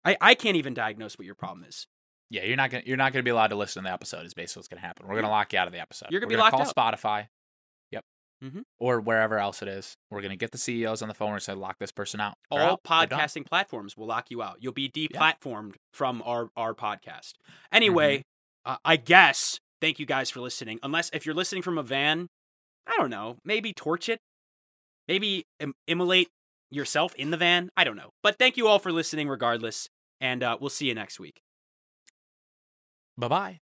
I 0.05 0.17
I 0.21 0.35
can't 0.35 0.57
even 0.57 0.73
diagnose 0.73 1.19
what 1.19 1.27
your 1.27 1.35
problem 1.35 1.65
is. 1.69 1.87
Yeah, 2.31 2.45
you're 2.45 2.57
not 2.57 2.71
gonna 2.71 2.85
you're 2.87 2.97
not 2.97 3.13
gonna 3.13 3.23
be 3.25 3.31
allowed 3.31 3.49
to 3.49 3.57
listen 3.57 3.83
to 3.83 3.89
the 3.89 3.93
episode. 3.93 4.25
Is 4.25 4.33
basically 4.33 4.61
what's 4.61 4.69
gonna 4.69 4.81
happen. 4.81 5.07
We're 5.07 5.17
gonna 5.17 5.29
lock 5.29 5.53
you 5.53 5.59
out 5.59 5.67
of 5.67 5.73
the 5.75 5.81
episode. 5.81 6.09
You're 6.11 6.21
gonna 6.21 6.29
We're 6.33 6.37
be 6.39 6.41
locked 6.43 6.57
call 6.57 6.63
out. 6.63 6.75
Spotify. 6.75 7.27
Yep. 7.91 8.05
Mhm. 8.45 8.63
Or 8.79 9.01
wherever 9.01 9.39
else 9.39 9.61
it 9.63 9.69
is. 9.69 9.97
We're 10.11 10.23
gonna 10.23 10.37
get 10.37 10.53
the 10.53 10.59
CEOs 10.59 11.03
on 11.03 11.09
the 11.09 11.15
phone 11.15 11.33
and 11.35 11.43
say 11.43 11.53
lock 11.55 11.77
this 11.81 11.91
person 11.93 12.21
out. 12.21 12.35
They're 12.51 12.63
All 12.63 12.73
out. 12.73 12.83
Podcasting 12.85 13.45
platforms 13.47 13.97
will 13.97 14.07
lock 14.07 14.31
you 14.31 14.43
out. 14.43 14.59
You'll 14.61 14.73
be 14.73 14.91
Yeah. 14.95 15.09
deplatformed 15.09 15.75
from 15.93 16.23
our 16.25 16.51
our 16.57 16.73
podcast. 16.75 17.33
Anyway, 17.73 18.19
Mm-hmm. 18.19 18.73
uh, 18.73 18.77
I 18.85 18.97
guess 18.97 19.59
thank 19.81 19.99
you 19.99 20.07
guys 20.07 20.31
for 20.31 20.41
listening. 20.41 20.79
Unless 20.83 21.11
if 21.13 21.27
you're 21.27 21.35
listening 21.35 21.63
from 21.63 21.77
a 21.79 21.83
van, 21.83 22.29
I 22.87 22.97
don't 22.97 23.11
know, 23.11 23.39
maybe 23.45 23.73
torch 23.73 24.09
it, 24.09 24.21
maybe 25.09 25.47
Im- 25.59 25.75
immolate 25.89 26.29
yourself 26.71 27.15
in 27.15 27.31
the 27.31 27.37
van. 27.37 27.71
I 27.77 27.85
don't 27.85 27.97
know. 27.97 28.11
But 28.23 28.39
thank 28.39 28.57
you 28.57 28.67
all 28.67 28.79
for 28.79 28.93
listening, 28.93 29.29
regardless, 29.29 29.89
and 30.21 30.43
uh, 30.43 30.57
we'll 30.61 30.71
see 30.71 30.87
you 30.87 30.95
next 30.95 31.21
week. 31.21 31.43
Bye 33.17 33.29
bye. 33.29 33.61